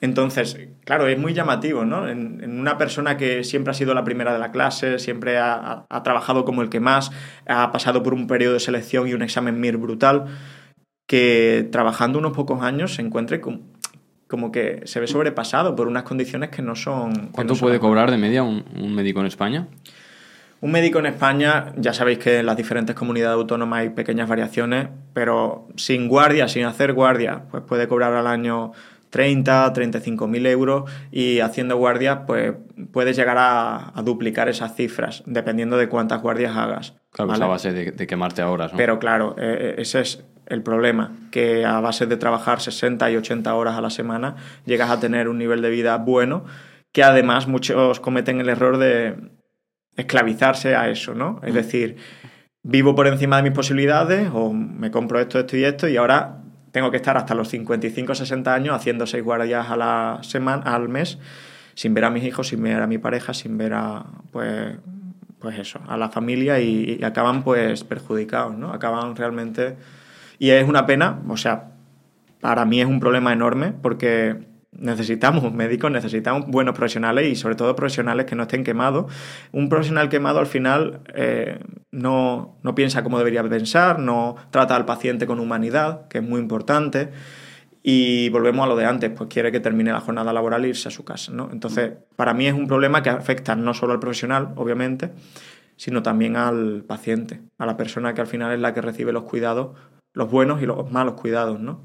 Entonces, 0.01 0.59
claro, 0.85 1.07
es 1.07 1.19
muy 1.19 1.33
llamativo, 1.33 1.85
¿no? 1.87 2.09
En, 2.09 2.43
en 2.45 2.59
una 2.61 2.77
persona 2.77 3.17
que 3.17 3.43
siempre 3.43 3.71
ha 3.71 3.75
sido 3.75 3.95
la 3.95 4.05
primera 4.05 4.35
de 4.35 4.39
la 4.39 4.51
clase, 4.51 4.99
siempre 4.99 5.39
ha, 5.39 5.55
ha- 5.55 5.87
ha 5.89 6.03
trabajado 6.03 6.45
como 6.45 6.61
el 6.61 6.69
que 6.69 6.81
más, 6.81 7.11
ha 7.47 7.73
pasado 7.73 8.03
por 8.03 8.13
un 8.13 8.27
periodo 8.27 8.55
de 8.55 8.61
selección 8.61 9.09
y 9.09 9.15
un 9.15 9.23
examen 9.23 9.61
MIR 9.61 9.79
brutal, 9.79 10.27
que 11.07 11.69
trabajando 11.71 12.19
unos 12.19 12.33
pocos 12.33 12.63
años 12.63 12.95
se 12.95 13.03
encuentre 13.03 13.41
com- 13.41 13.61
como 14.29 14.51
que 14.51 14.83
se 14.85 15.01
ve 15.01 15.07
sobrepasado 15.07 15.77
por 15.77 15.87
unas 15.87 16.03
condiciones 16.05 16.51
que 16.51 16.63
no 16.63 16.75
son... 16.75 17.29
¿Cuánto 17.31 17.53
no 17.53 17.59
son 17.59 17.67
puede 17.69 17.79
cobrar 17.79 18.11
de 18.11 18.19
media 18.19 18.43
un, 18.43 18.65
un 18.81 18.95
médico 18.95 19.21
en 19.21 19.27
España? 19.27 19.69
un 20.61 20.71
médico 20.73 20.99
en 20.99 21.05
España, 21.05 21.75
ya 21.77 21.93
sabéis 21.93 22.19
que 22.19 22.39
en 22.39 22.47
las 22.47 22.57
diferentes 22.57 22.97
comunidades 22.97 23.35
autónomas 23.37 23.81
hay 23.81 23.91
pequeñas 23.91 24.27
variaciones, 24.31 24.89
pero 25.13 25.69
sin 25.77 26.09
guardia, 26.09 26.49
sin 26.49 26.65
hacer 26.65 26.95
guardia, 26.95 27.43
pues 27.51 27.63
puede 27.65 27.87
cobrar 27.87 28.15
al 28.15 28.27
año 28.27 28.73
30, 29.15 29.73
35 29.73 30.27
mil 30.27 30.45
euros 30.45 30.91
y 31.13 31.39
haciendo 31.39 31.77
guardias, 31.77 32.23
pues 32.27 32.55
puedes 32.91 33.17
llegar 33.17 33.39
a, 33.39 33.97
a 33.97 34.03
duplicar 34.03 34.49
esas 34.49 34.75
cifras, 34.75 35.23
dependiendo 35.25 35.77
de 35.77 35.89
cuántas 35.89 36.21
guardias 36.21 36.57
hagas. 36.57 36.97
Claro, 37.13 37.29
¿vale? 37.29 37.39
es 37.39 37.45
a 37.45 37.47
base 37.47 37.73
de, 37.73 37.93
de 37.93 38.07
quemarte 38.09 38.43
a 38.43 38.51
horas, 38.51 38.73
¿no? 38.73 38.77
Pero 38.77 38.99
claro, 38.99 39.37
eh, 39.39 39.77
ese 39.79 40.01
es 40.01 40.25
el 40.47 40.65
problema, 40.65 41.13
que 41.31 41.65
a 41.65 41.79
base 41.79 42.07
de 42.07 42.17
trabajar 42.17 42.61
60 42.61 43.09
y 43.13 43.17
80 43.17 43.55
horas 43.55 43.79
a 43.79 43.81
la 43.81 43.91
semana 43.91 44.35
llegas 44.67 44.91
a 44.91 44.99
tener 44.99 45.29
un 45.29 45.39
nivel 45.39 45.63
de 45.63 45.71
vida 45.71 45.97
bueno, 45.99 46.45
que 46.91 47.05
además 47.05 47.47
muchos 47.47 48.01
cometen 48.01 48.41
el 48.41 48.49
error 48.49 48.79
de 48.79 49.15
esclavizarse 49.97 50.75
a 50.75 50.91
eso, 50.91 51.15
¿no? 51.15 51.41
Es 51.45 51.55
decir, 51.55 51.99
vivo 52.65 52.97
por 52.97 53.07
encima 53.07 53.37
de 53.37 53.45
mis 53.45 53.53
posibilidades 53.53 54.29
o 54.35 54.53
me 54.53 54.91
compro 54.91 55.21
esto, 55.21 55.39
esto 55.39 55.57
y 55.57 55.63
esto 55.63 55.87
y 55.87 55.99
ahora 55.99 56.41
tengo 56.75 56.91
que 56.91 56.97
estar 56.97 57.17
hasta 57.17 57.37
los 57.37 57.47
55, 57.51 58.17
60 58.17 58.53
años 58.53 58.75
haciendo 58.75 59.07
seis 59.07 59.23
guardias 59.23 59.71
a 59.71 59.77
la 59.77 60.19
semana, 60.23 60.65
al 60.65 60.89
mes, 60.89 61.21
sin 61.75 61.95
ver 61.95 62.05
a 62.05 62.11
mis 62.11 62.25
hijos, 62.25 62.49
sin 62.49 62.61
ver 62.65 62.83
a 62.83 62.89
mi 62.89 62.99
pareja, 62.99 63.33
sin 63.33 63.57
ver 63.57 63.75
a, 63.75 64.05
pues, 64.33 64.75
pues 65.39 65.57
eso, 65.57 65.79
a 65.87 65.97
la 65.97 66.09
familia 66.09 66.59
y, 66.59 66.99
y 67.01 67.05
acaban 67.05 67.45
pues 67.45 67.85
perjudicados, 67.85 68.59
¿no? 68.59 68.73
Acaban 68.73 69.15
realmente... 69.15 69.77
Y 70.41 70.51
es 70.51 70.69
una 70.69 70.85
pena, 70.85 71.21
o 71.29 71.37
sea, 71.37 71.71
para 72.41 72.65
mí 72.65 72.81
es 72.81 72.89
un 72.89 72.99
problema 72.99 73.33
enorme 73.33 73.73
porque 73.81 74.37
necesitamos 74.79 75.53
médicos, 75.53 75.91
necesitamos 75.91 76.47
buenos 76.49 76.75
profesionales 76.75 77.27
y 77.27 77.37
sobre 77.37 77.55
todo 77.55 77.75
profesionales 77.77 78.27
que 78.27 78.35
no 78.35 78.43
estén 78.43 78.65
quemados. 78.65 79.13
Un 79.53 79.69
profesional 79.69 80.09
quemado 80.09 80.39
al 80.39 80.47
final 80.47 81.01
eh, 81.15 81.61
no, 81.91 82.57
no 82.63 82.75
piensa 82.75 83.03
como 83.03 83.19
debería 83.19 83.43
pensar, 83.43 83.99
no 83.99 84.37
trata 84.51 84.77
al 84.77 84.85
paciente 84.85 85.27
con 85.27 85.41
humanidad, 85.41 86.09
que 86.09 86.19
es 86.19 86.25
muy 86.25 86.41
importante. 86.41 87.11
Y 87.87 88.31
volvemos 88.31 88.65
a 88.65 88.69
lo 88.69 88.77
de 88.77 88.87
antes, 88.87 89.11
pues 89.11 89.29
quiere 89.29 89.53
que 89.53 89.61
termine 89.61 89.93
la 89.93 90.01
jornada 90.01 90.33
laboral 90.33 90.65
e 90.65 90.69
irse 90.69 90.89
a 90.89 90.91
su 90.91 91.05
casa. 91.05 91.33
¿no? 91.33 91.51
Entonces, 91.53 91.93
para 92.17 92.33
mí 92.33 92.47
es 92.47 92.55
un 92.55 92.67
problema 92.67 93.03
que 93.03 93.11
afecta 93.11 93.55
no 93.57 93.75
solo 93.75 93.93
al 93.93 94.01
profesional, 94.01 94.53
obviamente, 94.57 95.11
sino 95.77 96.03
también 96.03 96.37
al 96.37 96.85
paciente, 96.85 97.43
a 97.59 97.67
la 97.67 97.77
persona 97.77 98.15
que 98.15 98.23
al 98.23 98.27
final 98.27 98.53
es 98.53 98.61
la 98.61 98.73
que 98.73 98.81
recibe 98.81 99.13
los 99.13 99.25
cuidados, 99.25 99.77
los 100.15 100.31
buenos 100.31 100.63
y 100.63 100.67
los 100.67 100.91
malos 100.91 101.15
cuidados, 101.15 101.61
¿no? 101.61 101.83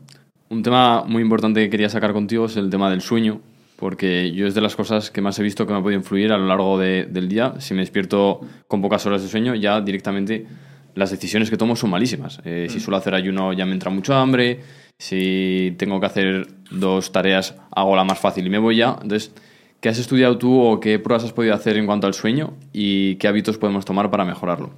Un 0.50 0.64
tema 0.64 1.04
muy 1.06 1.22
importante 1.22 1.62
que 1.62 1.70
quería 1.70 1.90
sacar 1.90 2.14
contigo 2.14 2.46
es 2.46 2.58
el 2.58 2.70
tema 2.70 2.90
del 2.90 3.02
sueño, 3.02 3.42
porque 3.78 4.32
yo 4.32 4.48
es 4.48 4.56
de 4.56 4.62
las 4.62 4.76
cosas 4.76 5.12
que 5.12 5.22
más 5.22 5.38
he 5.40 5.44
visto 5.44 5.66
que 5.68 5.74
me 5.74 5.80
ha 5.80 5.82
podido 5.84 6.00
influir 6.00 6.32
a 6.32 6.38
lo 6.38 6.48
largo 6.48 6.78
de- 6.80 7.06
del 7.06 7.30
día. 7.30 7.54
Si 7.60 7.74
me 7.74 7.82
despierto 7.82 8.42
con 8.68 8.82
pocas 8.82 9.06
horas 9.06 9.22
de 9.22 9.28
sueño, 9.30 9.54
ya 9.56 9.80
directamente 9.82 10.48
las 10.96 11.12
decisiones 11.12 11.50
que 11.50 11.58
tomo 11.58 11.76
son 11.76 11.92
malísimas. 11.92 12.42
Eh, 12.46 12.68
Si 12.70 12.80
suelo 12.80 12.98
hacer 12.98 13.14
ayuno, 13.14 13.54
ya 13.54 13.66
me 13.66 13.74
entra 13.74 13.92
mucho 13.92 14.16
hambre. 14.16 14.60
Si 14.98 15.76
tengo 15.78 16.00
que 16.00 16.08
hacer 16.08 16.48
dos 16.72 17.12
tareas, 17.12 17.56
hago 17.72 17.96
la 17.96 18.04
más 18.04 18.20
fácil 18.20 18.46
y 18.46 18.50
me 18.50 18.58
voy 18.58 18.78
ya. 18.78 18.98
Entonces, 19.02 19.32
¿qué 19.80 19.88
has 19.90 20.00
estudiado 20.00 20.38
tú 20.38 20.60
o 20.60 20.80
qué 20.80 21.00
pruebas 21.00 21.24
has 21.24 21.32
podido 21.32 21.54
hacer 21.54 21.78
en 21.78 21.86
cuanto 21.86 22.08
al 22.08 22.14
sueño 22.16 22.54
y 22.74 23.16
qué 23.16 23.28
hábitos 23.30 23.58
podemos 23.58 23.86
tomar 23.86 24.10
para 24.10 24.26
mejorarlo? 24.26 24.72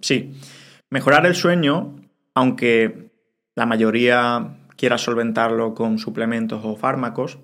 Sí, 0.00 0.32
mejorar 0.90 1.26
el 1.26 1.34
sueño, 1.36 1.94
aunque 2.34 3.10
la 3.54 3.66
mayoría 3.66 4.56
quiera 4.78 4.96
solventarlo 4.96 5.74
con 5.74 5.98
suplementos 5.98 6.64
o 6.64 6.76
fármacos, 6.76 7.38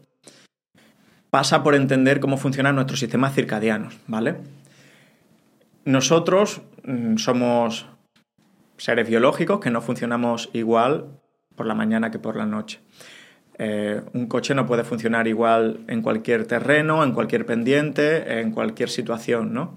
pasa 1.30 1.64
por 1.64 1.74
entender 1.74 2.20
cómo 2.20 2.38
funcionan 2.38 2.76
nuestros 2.76 3.00
sistemas 3.00 3.34
circadianos, 3.34 3.98
¿vale? 4.06 4.36
Nosotros 5.84 6.62
mm, 6.84 7.16
somos 7.16 7.86
seres 8.76 9.08
biológicos 9.08 9.58
que 9.58 9.70
no 9.70 9.82
funcionamos 9.82 10.48
igual 10.52 11.20
por 11.56 11.66
la 11.66 11.74
mañana 11.74 12.12
que 12.12 12.20
por 12.20 12.36
la 12.36 12.46
noche. 12.46 12.80
Eh, 13.58 14.00
un 14.12 14.26
coche 14.26 14.54
no 14.54 14.66
puede 14.66 14.84
funcionar 14.84 15.26
igual 15.26 15.80
en 15.88 16.02
cualquier 16.02 16.46
terreno, 16.46 17.02
en 17.02 17.12
cualquier 17.12 17.46
pendiente, 17.46 18.40
en 18.40 18.52
cualquier 18.52 18.88
situación, 18.88 19.52
¿no? 19.52 19.74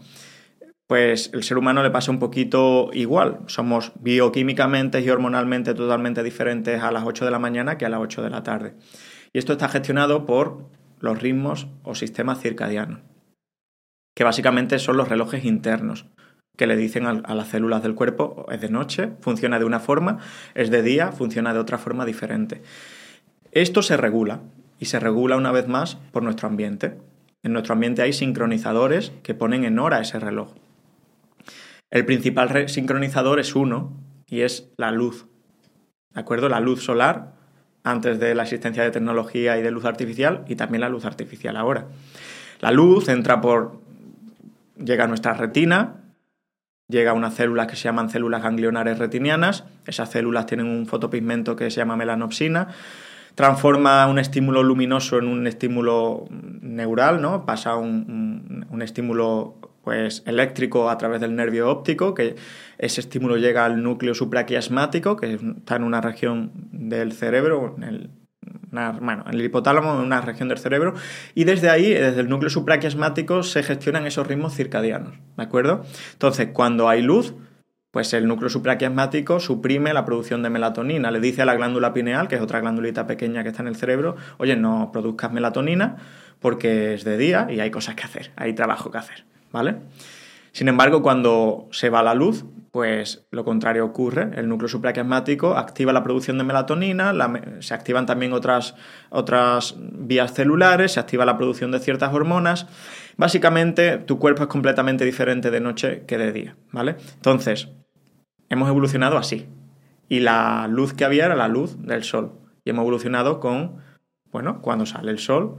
Pues 0.88 1.30
el 1.34 1.44
ser 1.44 1.58
humano 1.58 1.84
le 1.84 1.92
pasa 1.92 2.12
un 2.12 2.20
poquito 2.20 2.90
igual. 2.94 3.40
Somos 3.48 3.92
bioquímicamente 4.00 5.02
y 5.02 5.10
hormonalmente 5.10 5.74
totalmente 5.74 6.24
diferentes 6.24 6.82
a 6.82 6.92
las 6.92 7.04
8 7.06 7.26
de 7.26 7.32
la 7.32 7.40
mañana 7.40 7.78
que 7.78 7.86
a 7.86 7.90
las 7.90 8.00
8 8.00 8.24
de 8.24 8.30
la 8.30 8.44
tarde. 8.44 8.74
Y 9.34 9.38
esto 9.38 9.54
está 9.54 9.68
gestionado 9.68 10.26
por 10.26 10.70
los 11.00 11.22
ritmos 11.22 11.68
o 11.84 11.94
sistemas 11.94 12.42
circadianos, 12.42 13.02
que 14.16 14.24
básicamente 14.24 14.80
son 14.80 14.98
los 14.98 15.10
relojes 15.10 15.46
internos 15.46 16.08
que 16.56 16.66
le 16.66 16.76
dicen 16.76 17.06
a, 17.06 17.12
a 17.12 17.36
las 17.36 17.50
células 17.50 17.84
del 17.84 17.94
cuerpo 17.94 18.48
es 18.50 18.60
de 18.62 18.70
noche, 18.70 19.12
funciona 19.22 19.60
de 19.60 19.66
una 19.66 19.80
forma, 19.80 20.18
es 20.56 20.72
de 20.72 20.82
día, 20.82 21.12
funciona 21.12 21.54
de 21.54 21.60
otra 21.60 21.78
forma 21.78 22.04
diferente. 22.04 22.64
Esto 23.52 23.84
se 23.84 23.96
regula 23.96 24.42
y 24.80 24.86
se 24.86 25.00
regula 25.00 25.38
una 25.38 25.52
vez 25.52 25.68
más 25.68 25.98
por 26.12 26.24
nuestro 26.24 26.48
ambiente. 26.48 26.98
En 27.44 27.54
nuestro 27.54 27.74
ambiente 27.74 28.02
hay 28.02 28.14
sincronizadores 28.14 29.12
que 29.22 29.36
ponen 29.36 29.66
en 29.66 29.78
hora 29.78 30.02
ese 30.02 30.20
reloj. 30.20 30.56
El 31.90 32.06
principal 32.06 32.68
sincronizador 32.70 33.40
es 33.40 33.56
uno 33.56 33.94
y 34.28 34.42
es 34.42 34.70
la 34.78 34.92
luz. 34.92 35.26
¿De 36.14 36.20
acuerdo? 36.20 36.50
La 36.50 36.60
luz 36.60 36.84
solar 36.84 37.34
antes 37.84 38.20
de 38.20 38.36
la 38.36 38.44
existencia 38.44 38.84
de 38.84 38.92
tecnología 38.92 39.58
y 39.58 39.62
de 39.62 39.72
luz 39.72 39.86
artificial 39.86 40.44
y 40.48 40.56
también 40.56 40.82
la 40.82 40.90
luz 40.90 41.06
artificial 41.06 41.56
ahora. 41.56 41.86
La 42.60 42.72
luz 42.72 43.08
entra 43.08 43.40
por 43.40 43.80
llega 44.78 45.06
a 45.06 45.08
nuestra 45.08 45.34
retina, 45.34 45.96
llega 46.90 47.12
a 47.12 47.14
unas 47.14 47.36
células 47.36 47.68
que 47.68 47.76
se 47.76 47.84
llaman 47.84 48.10
células 48.10 48.44
ganglionares 48.44 49.00
retinianas, 49.00 49.64
esas 49.86 50.12
células 50.12 50.46
tienen 50.46 50.68
un 50.68 50.86
fotopigmento 50.88 51.56
que 51.56 51.70
se 51.72 51.78
llama 51.78 51.96
melanopsina, 51.96 52.68
transforma 53.36 54.06
un 54.08 54.20
estímulo 54.20 54.64
luminoso 54.64 55.20
en 55.20 55.28
un 55.28 55.48
estímulo 55.48 56.26
neural, 56.62 57.22
¿no? 57.22 57.46
Pasa 57.46 57.76
un, 57.76 57.88
un- 57.90 58.66
un 58.70 58.82
estímulo 58.82 59.56
pues, 59.88 60.22
eléctrico 60.26 60.90
a 60.90 60.98
través 60.98 61.22
del 61.22 61.34
nervio 61.34 61.70
óptico, 61.70 62.14
que 62.14 62.36
ese 62.78 63.00
estímulo 63.00 63.38
llega 63.38 63.64
al 63.64 63.82
núcleo 63.82 64.14
supraquiasmático, 64.14 65.16
que 65.16 65.36
está 65.36 65.78
en 65.78 65.84
una 65.84 66.02
región 66.02 66.52
del 66.74 67.14
cerebro, 67.14 67.74
en 67.78 67.84
el, 67.84 68.10
bueno, 69.00 69.24
en 69.26 69.34
el 69.34 69.46
hipotálamo, 69.46 69.94
en 69.94 70.02
una 70.02 70.20
región 70.20 70.50
del 70.50 70.58
cerebro, 70.58 70.94
y 71.36 71.46
desde 71.46 71.70
ahí, 71.70 71.94
desde 71.94 72.20
el 72.20 72.28
núcleo 72.28 72.50
supraquiasmático, 72.50 73.44
se 73.44 73.64
gestionan 73.64 74.06
esos 74.06 74.28
ritmos 74.28 74.56
circadianos, 74.56 75.14
¿de 75.38 75.44
acuerdo? 75.44 75.86
Entonces, 76.12 76.50
cuando 76.52 76.90
hay 76.90 77.02
luz, 77.02 77.34
pues 77.92 78.12
el 78.14 78.28
núcleo 78.28 78.50
supraquiasmático 78.50 79.40
suprime 79.40 79.94
la 79.94 80.04
producción 80.04 80.44
de 80.44 80.50
melatonina. 80.50 81.12
Le 81.12 81.22
dice 81.22 81.44
a 81.44 81.46
la 81.46 81.56
glándula 81.56 81.94
pineal, 81.94 82.28
que 82.28 82.36
es 82.36 82.42
otra 82.42 82.60
glándulita 82.60 83.08
pequeña 83.08 83.42
que 83.44 83.50
está 83.50 83.62
en 83.62 83.70
el 83.70 83.78
cerebro, 83.78 84.18
oye, 84.38 84.58
no 84.58 84.90
produzcas 84.92 85.32
melatonina 85.32 85.96
porque 86.40 86.94
es 86.94 87.06
de 87.06 87.18
día 87.18 87.48
y 87.50 87.62
hay 87.62 87.72
cosas 87.72 87.96
que 87.96 88.04
hacer, 88.04 88.32
hay 88.36 88.54
trabajo 88.54 88.92
que 88.92 88.98
hacer, 88.98 89.26
¿vale? 89.52 89.78
Sin 90.52 90.68
embargo, 90.68 91.02
cuando 91.02 91.68
se 91.72 91.90
va 91.90 92.02
la 92.02 92.16
luz, 92.16 92.46
pues 92.72 93.28
lo 93.32 93.44
contrario 93.46 93.86
ocurre. 93.86 94.32
El 94.36 94.48
núcleo 94.50 94.68
supraquiasmático 94.68 95.56
activa 95.56 95.94
la 95.94 96.04
producción 96.04 96.38
de 96.38 96.44
melatonina, 96.44 97.14
la 97.14 97.28
me- 97.28 97.62
se 97.62 97.74
activan 97.74 98.06
también 98.06 98.34
otras, 98.34 98.76
otras 99.10 99.76
vías 99.78 100.34
celulares, 100.34 100.94
se 100.94 101.00
activa 101.00 101.26
la 101.26 101.38
producción 101.38 101.72
de 101.72 101.80
ciertas 101.80 102.14
hormonas. 102.14 102.68
Básicamente, 103.18 103.98
tu 103.98 104.20
cuerpo 104.20 104.44
es 104.44 104.50
completamente 104.50 105.06
diferente 105.06 105.52
de 105.52 105.60
noche 105.60 106.04
que 106.08 106.18
de 106.18 106.32
día, 106.32 106.56
¿vale? 106.72 106.98
Entonces, 107.16 107.70
hemos 108.50 108.70
evolucionado 108.70 109.18
así. 109.18 109.48
Y 110.10 110.22
la 110.22 110.68
luz 110.70 110.94
que 110.94 111.06
había 111.06 111.26
era 111.26 111.36
la 111.36 111.48
luz 111.48 111.82
del 111.82 112.04
sol. 112.04 112.32
Y 112.64 112.70
hemos 112.70 112.84
evolucionado 112.84 113.40
con, 113.40 113.78
bueno, 114.32 114.62
cuando 114.62 114.86
sale 114.86 115.12
el 115.12 115.20
sol, 115.20 115.58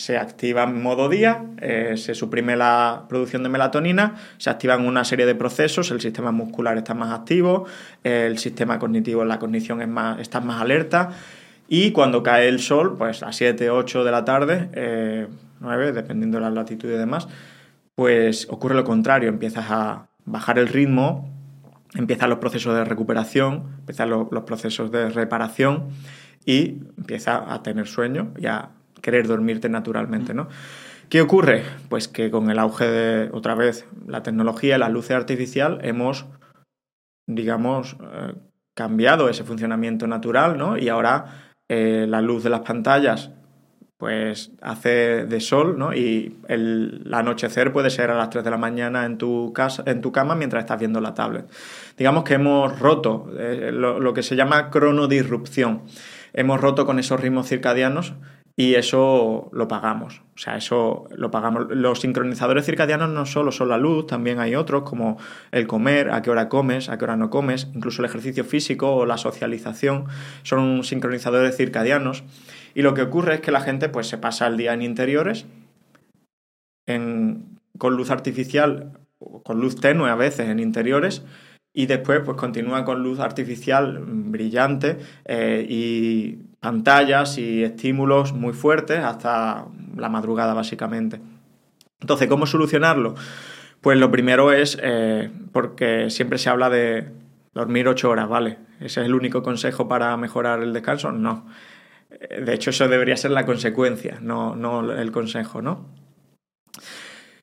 se 0.00 0.16
activa 0.16 0.62
en 0.62 0.82
modo 0.82 1.10
día, 1.10 1.44
eh, 1.60 1.92
se 1.98 2.14
suprime 2.14 2.56
la 2.56 3.04
producción 3.06 3.42
de 3.42 3.50
melatonina, 3.50 4.14
se 4.38 4.48
activan 4.48 4.86
una 4.86 5.04
serie 5.04 5.26
de 5.26 5.34
procesos, 5.34 5.90
el 5.90 6.00
sistema 6.00 6.32
muscular 6.32 6.78
está 6.78 6.94
más 6.94 7.12
activo, 7.12 7.66
el 8.02 8.38
sistema 8.38 8.78
cognitivo, 8.78 9.26
la 9.26 9.38
cognición 9.38 9.82
es 9.82 9.88
más, 9.88 10.18
está 10.18 10.40
más 10.40 10.62
alerta 10.62 11.10
Y 11.68 11.92
cuando 11.92 12.22
cae 12.22 12.48
el 12.48 12.60
sol, 12.60 12.96
pues 12.96 13.22
a 13.22 13.30
7, 13.30 13.68
8 13.68 14.02
de 14.02 14.10
la 14.10 14.24
tarde, 14.24 15.28
9, 15.60 15.88
eh, 15.88 15.92
dependiendo 15.92 16.38
de 16.38 16.44
la 16.44 16.50
latitud 16.50 16.88
y 16.88 16.96
demás, 16.96 17.28
pues 17.94 18.48
ocurre 18.48 18.74
lo 18.74 18.84
contrario, 18.84 19.28
empiezas 19.28 19.66
a 19.68 20.08
bajar 20.24 20.58
el 20.58 20.68
ritmo, 20.68 21.30
empiezan 21.94 22.30
los 22.30 22.38
procesos 22.38 22.74
de 22.74 22.86
recuperación, 22.86 23.76
empiezan 23.80 24.08
los, 24.08 24.28
procesos 24.46 24.90
de 24.90 25.10
reparación 25.10 25.88
y 26.46 26.78
empieza 26.96 27.52
a 27.52 27.62
tener 27.62 27.86
sueño 27.86 28.32
y 28.38 28.46
a 28.46 28.70
querer 29.00 29.26
dormirte 29.26 29.68
naturalmente, 29.68 30.34
¿no? 30.34 30.48
¿Qué 31.08 31.20
ocurre? 31.20 31.64
Pues 31.88 32.06
que 32.06 32.30
con 32.30 32.50
el 32.50 32.58
auge 32.58 32.86
de, 32.86 33.30
otra 33.32 33.54
vez, 33.54 33.86
la 34.06 34.22
tecnología, 34.22 34.78
la 34.78 34.88
luz 34.88 35.10
artificial, 35.10 35.80
hemos, 35.82 36.26
digamos, 37.26 37.96
eh, 38.00 38.34
cambiado 38.74 39.28
ese 39.28 39.44
funcionamiento 39.44 40.06
natural, 40.06 40.56
¿no? 40.56 40.78
Y 40.78 40.88
ahora 40.88 41.52
eh, 41.68 42.06
la 42.08 42.20
luz 42.20 42.44
de 42.44 42.50
las 42.50 42.60
pantallas 42.60 43.30
pues 44.00 44.50
hace 44.62 45.26
de 45.26 45.40
sol, 45.40 45.78
¿no? 45.78 45.92
Y 45.92 46.38
el, 46.48 47.06
anochecer 47.12 47.70
puede 47.70 47.90
ser 47.90 48.10
a 48.10 48.14
las 48.14 48.30
3 48.30 48.42
de 48.42 48.50
la 48.50 48.56
mañana 48.56 49.04
en 49.04 49.18
tu, 49.18 49.52
casa, 49.52 49.82
en 49.84 50.00
tu 50.00 50.10
cama 50.10 50.34
mientras 50.34 50.62
estás 50.62 50.78
viendo 50.78 51.02
la 51.02 51.12
tablet. 51.12 51.44
Digamos 51.98 52.24
que 52.24 52.34
hemos 52.34 52.78
roto 52.78 53.30
eh, 53.38 53.70
lo, 53.72 54.14
que 54.14 54.22
se 54.22 54.36
llama 54.36 54.70
cronodisrupción. 54.70 55.82
Hemos 56.32 56.62
roto 56.62 56.86
con 56.86 56.98
esos 56.98 57.20
ritmos 57.20 57.46
circadianos 57.46 58.14
y 58.56 58.74
eso 58.74 59.48
lo 59.52 59.68
pagamos. 59.68 60.22
O 60.34 60.38
sea, 60.38 60.56
eso 60.56 61.06
lo 61.16 61.30
pagamos. 61.30 61.66
Los 61.70 62.00
sincronizadores 62.00 62.66
circadianos 62.66 63.10
no 63.10 63.26
solo 63.26 63.52
son 63.52 63.68
la 63.68 63.78
luz, 63.78 64.06
también 64.06 64.38
hay 64.38 64.54
otros 64.54 64.82
como 64.82 65.18
el 65.50 65.66
comer, 65.66 66.10
a 66.10 66.22
qué 66.22 66.30
hora 66.30 66.48
comes, 66.48 66.88
a 66.88 66.98
qué 66.98 67.04
hora 67.04 67.16
no 67.16 67.30
comes, 67.30 67.68
incluso 67.74 68.02
el 68.02 68.06
ejercicio 68.08 68.44
físico 68.44 68.94
o 68.94 69.06
la 69.06 69.18
socialización 69.18 70.06
son 70.42 70.84
sincronizadores 70.84 71.56
circadianos. 71.56 72.24
Y 72.74 72.82
lo 72.82 72.94
que 72.94 73.02
ocurre 73.02 73.34
es 73.34 73.40
que 73.40 73.50
la 73.50 73.60
gente 73.60 73.88
pues, 73.88 74.06
se 74.08 74.18
pasa 74.18 74.46
el 74.46 74.56
día 74.56 74.72
en 74.74 74.82
interiores, 74.82 75.46
con 76.86 77.96
luz 77.96 78.10
artificial, 78.10 78.98
con 79.44 79.60
luz 79.60 79.76
tenue 79.76 80.10
a 80.10 80.16
veces 80.16 80.48
en 80.48 80.58
interiores, 80.58 81.22
y 81.72 81.86
después 81.86 82.20
pues 82.24 82.36
continúa 82.36 82.84
con 82.84 83.02
luz 83.02 83.20
artificial 83.20 84.00
brillante 84.04 84.98
eh, 85.24 85.64
y 85.68 86.38
pantallas 86.60 87.38
y 87.38 87.62
estímulos 87.62 88.32
muy 88.32 88.52
fuertes 88.52 88.98
hasta 88.98 89.66
la 89.96 90.08
madrugada 90.08 90.54
básicamente. 90.54 91.20
Entonces, 92.00 92.28
¿cómo 92.28 92.46
solucionarlo? 92.46 93.14
Pues 93.80 93.98
lo 93.98 94.10
primero 94.10 94.52
es, 94.52 94.78
eh, 94.82 95.30
porque 95.52 96.10
siempre 96.10 96.38
se 96.38 96.50
habla 96.50 96.70
de 96.70 97.08
dormir 97.54 97.88
ocho 97.88 98.10
horas, 98.10 98.28
¿vale? 98.28 98.58
¿Ese 98.80 99.00
es 99.00 99.06
el 99.06 99.14
único 99.14 99.42
consejo 99.42 99.88
para 99.88 100.16
mejorar 100.16 100.62
el 100.62 100.72
descanso? 100.72 101.12
No. 101.12 101.46
Eh, 102.10 102.42
de 102.42 102.54
hecho, 102.54 102.70
eso 102.70 102.88
debería 102.88 103.16
ser 103.16 103.30
la 103.30 103.46
consecuencia, 103.46 104.18
no, 104.20 104.56
no 104.56 104.92
el 104.92 105.12
consejo, 105.12 105.62
¿no? 105.62 105.86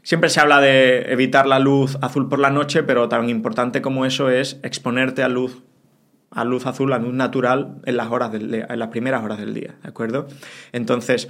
Siempre 0.07 0.29
se 0.29 0.39
habla 0.39 0.61
de 0.61 1.11
evitar 1.11 1.47
la 1.47 1.59
luz 1.59 1.97
azul 2.01 2.29
por 2.29 2.39
la 2.39 2.49
noche, 2.49 2.81
pero 2.81 3.09
tan 3.09 3.29
importante 3.29 3.81
como 3.81 4.05
eso 4.05 4.29
es 4.29 4.57
exponerte 4.63 5.21
a 5.21 5.27
luz, 5.27 5.63
a 6.31 6.45
luz 6.45 6.65
azul, 6.65 6.93
a 6.93 6.97
luz 6.97 7.13
natural 7.13 7.81
en 7.83 7.97
las 7.97 8.09
horas 8.09 8.31
las 8.41 8.87
primeras 8.87 9.21
horas 9.25 9.37
del 9.37 9.53
día, 9.53 9.75
¿de 9.83 9.89
acuerdo? 9.89 10.29
Entonces, 10.71 11.27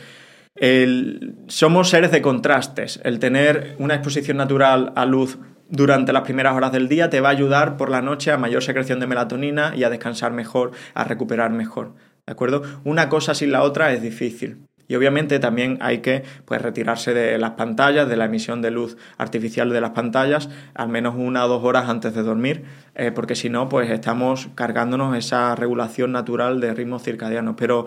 somos 1.47 1.89
seres 1.89 2.11
de 2.11 2.21
contrastes. 2.21 2.99
El 3.03 3.17
tener 3.17 3.75
una 3.79 3.95
exposición 3.95 4.37
natural 4.37 4.93
a 4.95 5.05
luz 5.07 5.39
durante 5.69 6.13
las 6.13 6.21
primeras 6.21 6.55
horas 6.55 6.71
del 6.71 6.87
día 6.87 7.09
te 7.09 7.19
va 7.19 7.29
a 7.29 7.31
ayudar 7.31 7.77
por 7.77 7.89
la 7.89 8.03
noche 8.03 8.31
a 8.31 8.37
mayor 8.37 8.61
secreción 8.61 8.99
de 8.99 9.07
melatonina 9.07 9.73
y 9.75 9.85
a 9.85 9.89
descansar 9.89 10.33
mejor, 10.33 10.73
a 10.93 11.03
recuperar 11.03 11.49
mejor. 11.49 11.95
¿De 12.27 12.33
acuerdo? 12.33 12.61
Una 12.83 13.09
cosa 13.09 13.33
sin 13.33 13.51
la 13.51 13.63
otra 13.63 13.91
es 13.91 14.03
difícil. 14.03 14.67
Y 14.87 14.95
obviamente 14.95 15.39
también 15.39 15.77
hay 15.81 15.99
que 15.99 16.23
pues, 16.45 16.61
retirarse 16.61 17.13
de 17.13 17.37
las 17.37 17.51
pantallas, 17.51 18.07
de 18.07 18.15
la 18.15 18.25
emisión 18.25 18.61
de 18.61 18.71
luz 18.71 18.97
artificial 19.17 19.69
de 19.69 19.81
las 19.81 19.91
pantallas, 19.91 20.49
al 20.73 20.89
menos 20.89 21.15
una 21.17 21.45
o 21.45 21.47
dos 21.47 21.63
horas 21.63 21.89
antes 21.89 22.13
de 22.13 22.23
dormir, 22.23 22.63
eh, 22.95 23.11
porque 23.11 23.35
si 23.35 23.49
no, 23.49 23.67
pues 23.69 23.89
estamos 23.89 24.49
cargándonos 24.55 25.17
esa 25.17 25.55
regulación 25.55 26.11
natural 26.11 26.61
de 26.61 26.73
ritmos 26.73 27.03
circadianos. 27.03 27.55
Pero 27.57 27.85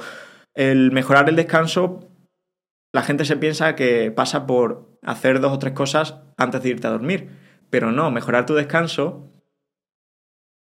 el 0.54 0.92
mejorar 0.92 1.28
el 1.28 1.36
descanso, 1.36 2.08
la 2.92 3.02
gente 3.02 3.24
se 3.24 3.36
piensa 3.36 3.76
que 3.76 4.10
pasa 4.10 4.46
por 4.46 4.98
hacer 5.02 5.40
dos 5.40 5.52
o 5.52 5.58
tres 5.58 5.72
cosas 5.72 6.16
antes 6.36 6.62
de 6.62 6.68
irte 6.68 6.86
a 6.86 6.90
dormir. 6.90 7.30
Pero 7.70 7.92
no, 7.92 8.10
mejorar 8.10 8.46
tu 8.46 8.54
descanso 8.54 9.30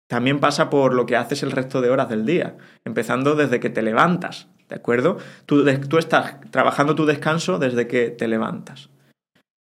también 0.08 0.40
pasa 0.40 0.70
por 0.70 0.94
lo 0.94 1.06
que 1.06 1.18
haces 1.18 1.44
el 1.44 1.52
resto 1.52 1.82
de 1.82 1.90
horas 1.90 2.10
del 2.10 2.26
día, 2.26 2.58
empezando 2.86 3.36
desde 3.36 3.60
que 3.60 3.70
te 3.70 3.82
levantas, 3.82 4.48
¿de 4.70 4.76
acuerdo? 4.76 5.18
Tú, 5.46 5.68
estás 5.98 6.42
trabajando 6.52 6.96
tu 6.96 7.06
descanso 7.06 7.60
desde 7.60 7.88
que 7.88 8.10
te 8.10 8.28
levantas 8.28 8.90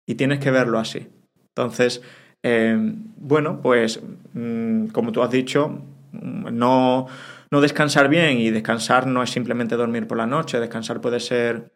y 0.07 0.15
tienes 0.15 0.39
que 0.39 0.51
verlo 0.51 0.79
así. 0.79 1.09
Entonces, 1.49 2.03
em, 2.43 2.97
bueno, 3.17 3.61
pues 3.63 4.01
mm, 4.33 4.87
como 4.89 5.13
tú 5.13 5.23
has 5.23 5.31
dicho, 5.31 5.69
mm, 6.13 6.57
no, 6.57 7.07
no 7.51 7.61
descansar 7.61 8.09
bien 8.09 8.39
y 8.39 8.51
descansar 8.51 9.07
no 9.07 9.23
es 9.23 9.31
simplemente 9.31 9.77
dormir 9.77 10.07
por 10.07 10.19
la 10.19 10.27
noche, 10.27 10.61
descansar 10.61 11.01
puede 11.01 11.21
ser 11.21 11.74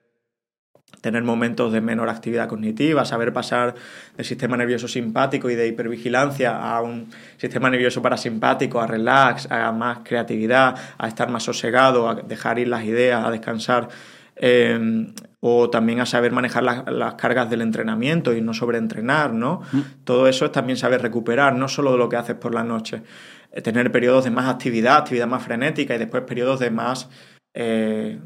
tener 1.01 1.23
momentos 1.23 1.73
de 1.73 1.81
menor 1.81 2.09
actividad 2.09 2.49
cognitiva, 2.49 3.05
saber 3.05 3.33
pasar 3.33 3.75
del 4.17 4.27
sistema 4.27 4.57
nervioso 4.57 4.89
simpático 4.89 5.51
y 5.51 5.55
de 5.55 5.69
hipervigilancia 5.69 6.57
a 6.57 6.81
un 6.83 7.09
sistema 7.37 7.71
nervioso 7.71 8.03
parasimpático, 8.03 8.81
a 8.81 8.87
relax, 8.87 9.51
a 9.51 9.71
más 9.73 10.01
creatividad, 10.03 10.77
a 10.99 11.09
estar 11.09 11.31
más 11.31 11.45
sosegado, 11.45 12.09
a 12.09 12.15
dejar 12.17 12.59
ir 12.59 12.69
las 12.69 12.85
ideas, 12.85 13.25
a 13.25 13.31
descansar, 13.31 13.89
em, 14.37 15.13
o 15.41 15.71
también 15.71 16.01
a 16.01 16.07
saber 16.07 16.33
manejar 16.33 16.65
las 16.65 17.15
cargas 17.15 17.49
del 17.49 17.63
entrenamiento 17.63 18.35
y 18.35 18.41
no 18.41 18.53
sobreentrenar, 18.55 19.33
¿no? 19.33 19.63
Mm. 19.71 19.81
Todo 20.05 20.27
eso 20.27 20.47
es 20.47 20.53
también 20.53 20.77
saber 20.77 21.01
recuperar, 21.01 21.55
no 21.55 21.69
solo 21.69 21.93
de 21.93 21.99
lo 21.99 22.09
que 22.09 22.17
haces 22.17 22.35
por 22.35 22.55
la 22.55 22.65
noche, 22.65 23.03
eh, 23.53 23.63
tener 23.63 23.93
periodos 23.93 24.25
de 24.25 24.31
más 24.31 24.49
actividad, 24.49 24.97
actividad 24.97 25.29
más 25.29 25.45
frenética 25.45 25.95
y 25.95 25.99
después 25.99 26.25
periodos 26.25 26.61
de 26.61 26.71
más... 26.71 27.09
Eh, 27.55 28.19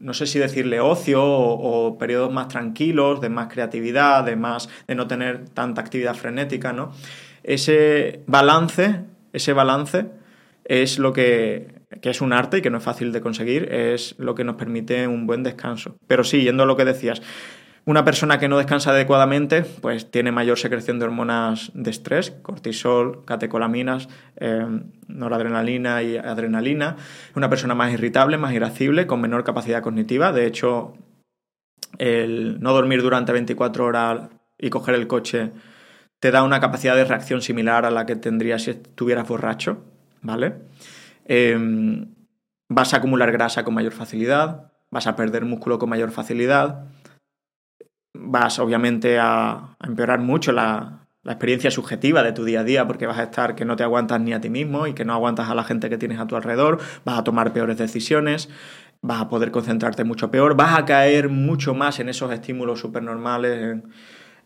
no 0.00 0.14
sé 0.14 0.26
si 0.26 0.38
decirle 0.38 0.80
ocio 0.80 1.22
o, 1.22 1.98
periodos 1.98 2.32
más 2.32 2.48
tranquilos, 2.48 3.20
de 3.20 3.28
más 3.28 3.52
creatividad, 3.52 4.24
de 4.24 4.34
más 4.34 4.68
de 4.88 4.94
no 4.94 5.06
tener 5.06 5.48
tanta 5.50 5.80
actividad 5.82 6.14
frenética, 6.14 6.72
¿no? 6.72 6.92
Ese 7.42 8.22
balance, 8.26 9.02
ese 9.32 9.52
balance 9.52 10.06
es 10.64 10.98
lo 10.98 11.12
que, 11.12 11.80
que 12.00 12.10
es 12.10 12.20
un 12.20 12.32
arte 12.32 12.58
y 12.58 12.62
que 12.62 12.70
no 12.70 12.78
es 12.78 12.84
fácil 12.84 13.12
de 13.12 13.20
conseguir, 13.20 13.72
es 13.72 14.14
lo 14.18 14.34
que 14.34 14.44
nos 14.44 14.56
permite 14.56 15.06
un 15.06 15.26
buen 15.26 15.42
descanso. 15.42 15.96
Pero 16.06 16.24
sí, 16.24 16.42
yendo 16.42 16.62
a 16.62 16.66
lo 16.66 16.76
que 16.76 16.84
decías, 16.84 17.22
una 17.86 18.04
persona 18.04 18.38
que 18.38 18.48
no 18.48 18.58
descansa 18.58 18.90
adecuadamente, 18.90 19.62
pues 19.62 20.10
tiene 20.10 20.32
mayor 20.32 20.58
secreción 20.58 20.98
de 20.98 21.06
hormonas 21.06 21.70
de 21.74 21.90
estrés, 21.90 22.30
cortisol, 22.30 23.24
catecolaminas, 23.24 24.08
eh, 24.36 24.66
noradrenalina 25.08 26.02
y 26.02 26.16
adrenalina. 26.16 26.96
Una 27.34 27.48
persona 27.48 27.74
más 27.74 27.92
irritable, 27.92 28.36
más 28.36 28.52
irascible, 28.52 29.06
con 29.06 29.20
menor 29.20 29.44
capacidad 29.44 29.82
cognitiva. 29.82 30.32
De 30.32 30.46
hecho, 30.46 30.94
el 31.98 32.60
no 32.60 32.72
dormir 32.72 33.02
durante 33.02 33.32
24 33.32 33.84
horas 33.84 34.28
y 34.58 34.68
coger 34.68 34.94
el 34.94 35.06
coche 35.06 35.50
te 36.20 36.30
da 36.30 36.42
una 36.42 36.60
capacidad 36.60 36.94
de 36.94 37.04
reacción 37.04 37.40
similar 37.40 37.86
a 37.86 37.90
la 37.90 38.04
que 38.04 38.14
tendrías 38.14 38.64
si 38.64 38.72
estuvieras 38.72 39.26
borracho, 39.26 39.82
¿vale? 40.20 40.54
Em, 41.24 42.14
vas 42.68 42.92
a 42.92 42.98
acumular 42.98 43.32
grasa 43.32 43.64
con 43.64 43.72
mayor 43.72 43.92
facilidad, 43.92 44.70
vas 44.90 45.06
a 45.06 45.16
perder 45.16 45.46
músculo 45.46 45.78
con 45.78 45.88
mayor 45.88 46.10
facilidad 46.10 46.84
vas 48.12 48.58
obviamente 48.58 49.18
a, 49.18 49.76
empeorar 49.82 50.20
mucho 50.20 50.52
la, 50.52 50.96
experiencia 51.22 51.70
subjetiva 51.70 52.22
de 52.22 52.32
tu 52.32 52.44
día 52.44 52.60
a 52.60 52.64
día 52.64 52.86
porque 52.86 53.06
vas 53.06 53.18
a 53.18 53.24
estar 53.24 53.54
que 53.54 53.66
no 53.66 53.76
te 53.76 53.84
aguantas 53.84 54.20
ni 54.20 54.32
a 54.32 54.40
ti 54.40 54.48
mismo 54.48 54.86
y 54.86 54.94
que 54.94 55.04
no 55.04 55.12
aguantas 55.12 55.50
a 55.50 55.54
la 55.54 55.64
gente 55.64 55.90
que 55.90 55.98
tienes 55.98 56.18
a 56.18 56.26
tu 56.26 56.34
alrededor, 56.34 56.78
vas 57.04 57.18
a 57.18 57.24
tomar 57.24 57.52
peores 57.52 57.76
decisiones, 57.76 58.48
vas 59.02 59.20
a 59.20 59.28
poder 59.28 59.50
concentrarte 59.50 60.02
mucho 60.02 60.30
peor, 60.30 60.56
vas 60.56 60.78
a 60.78 60.86
caer 60.86 61.28
mucho 61.28 61.74
más 61.74 62.00
en 62.00 62.08
esos 62.08 62.32
estímulos 62.32 62.80
supernormales, 62.80 63.82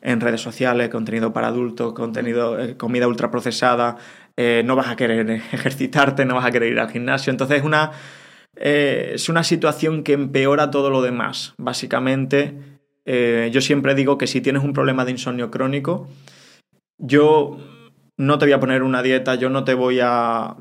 en, 0.02 0.20
redes 0.20 0.40
sociales, 0.40 0.90
contenido 0.90 1.32
para 1.32 1.46
adultos, 1.46 1.94
contenido, 1.94 2.58
eh, 2.58 2.76
comida 2.76 3.06
ultraprocesada, 3.06 3.96
eh, 4.36 4.62
no 4.66 4.76
vas 4.76 4.88
a 4.88 4.96
querer 4.96 5.30
ejercitarte, 5.52 6.24
no 6.24 6.34
vas 6.34 6.44
a 6.44 6.50
querer 6.50 6.72
ir 6.72 6.80
al 6.80 6.90
gimnasio, 6.90 7.30
entonces 7.30 7.58
es 7.60 7.64
una, 7.64 7.92
eh, 8.56 9.12
es 9.14 9.28
una 9.28 9.44
situación 9.44 10.02
que 10.02 10.12
empeora 10.12 10.72
todo 10.72 10.90
lo 10.90 11.02
demás, 11.02 11.54
básicamente 11.56 12.73
eh, 13.04 13.50
yo 13.52 13.60
siempre 13.60 13.94
digo 13.94 14.18
que 14.18 14.26
si 14.26 14.40
tienes 14.40 14.62
un 14.62 14.72
problema 14.72 15.04
de 15.04 15.12
insomnio 15.12 15.50
crónico, 15.50 16.08
yo 16.98 17.58
no 18.16 18.38
te 18.38 18.46
voy 18.46 18.52
a 18.52 18.60
poner 18.60 18.82
una 18.82 19.02
dieta, 19.02 19.34
yo 19.34 19.50
no 19.50 19.64
te 19.64 19.74
voy 19.74 20.00
a... 20.02 20.56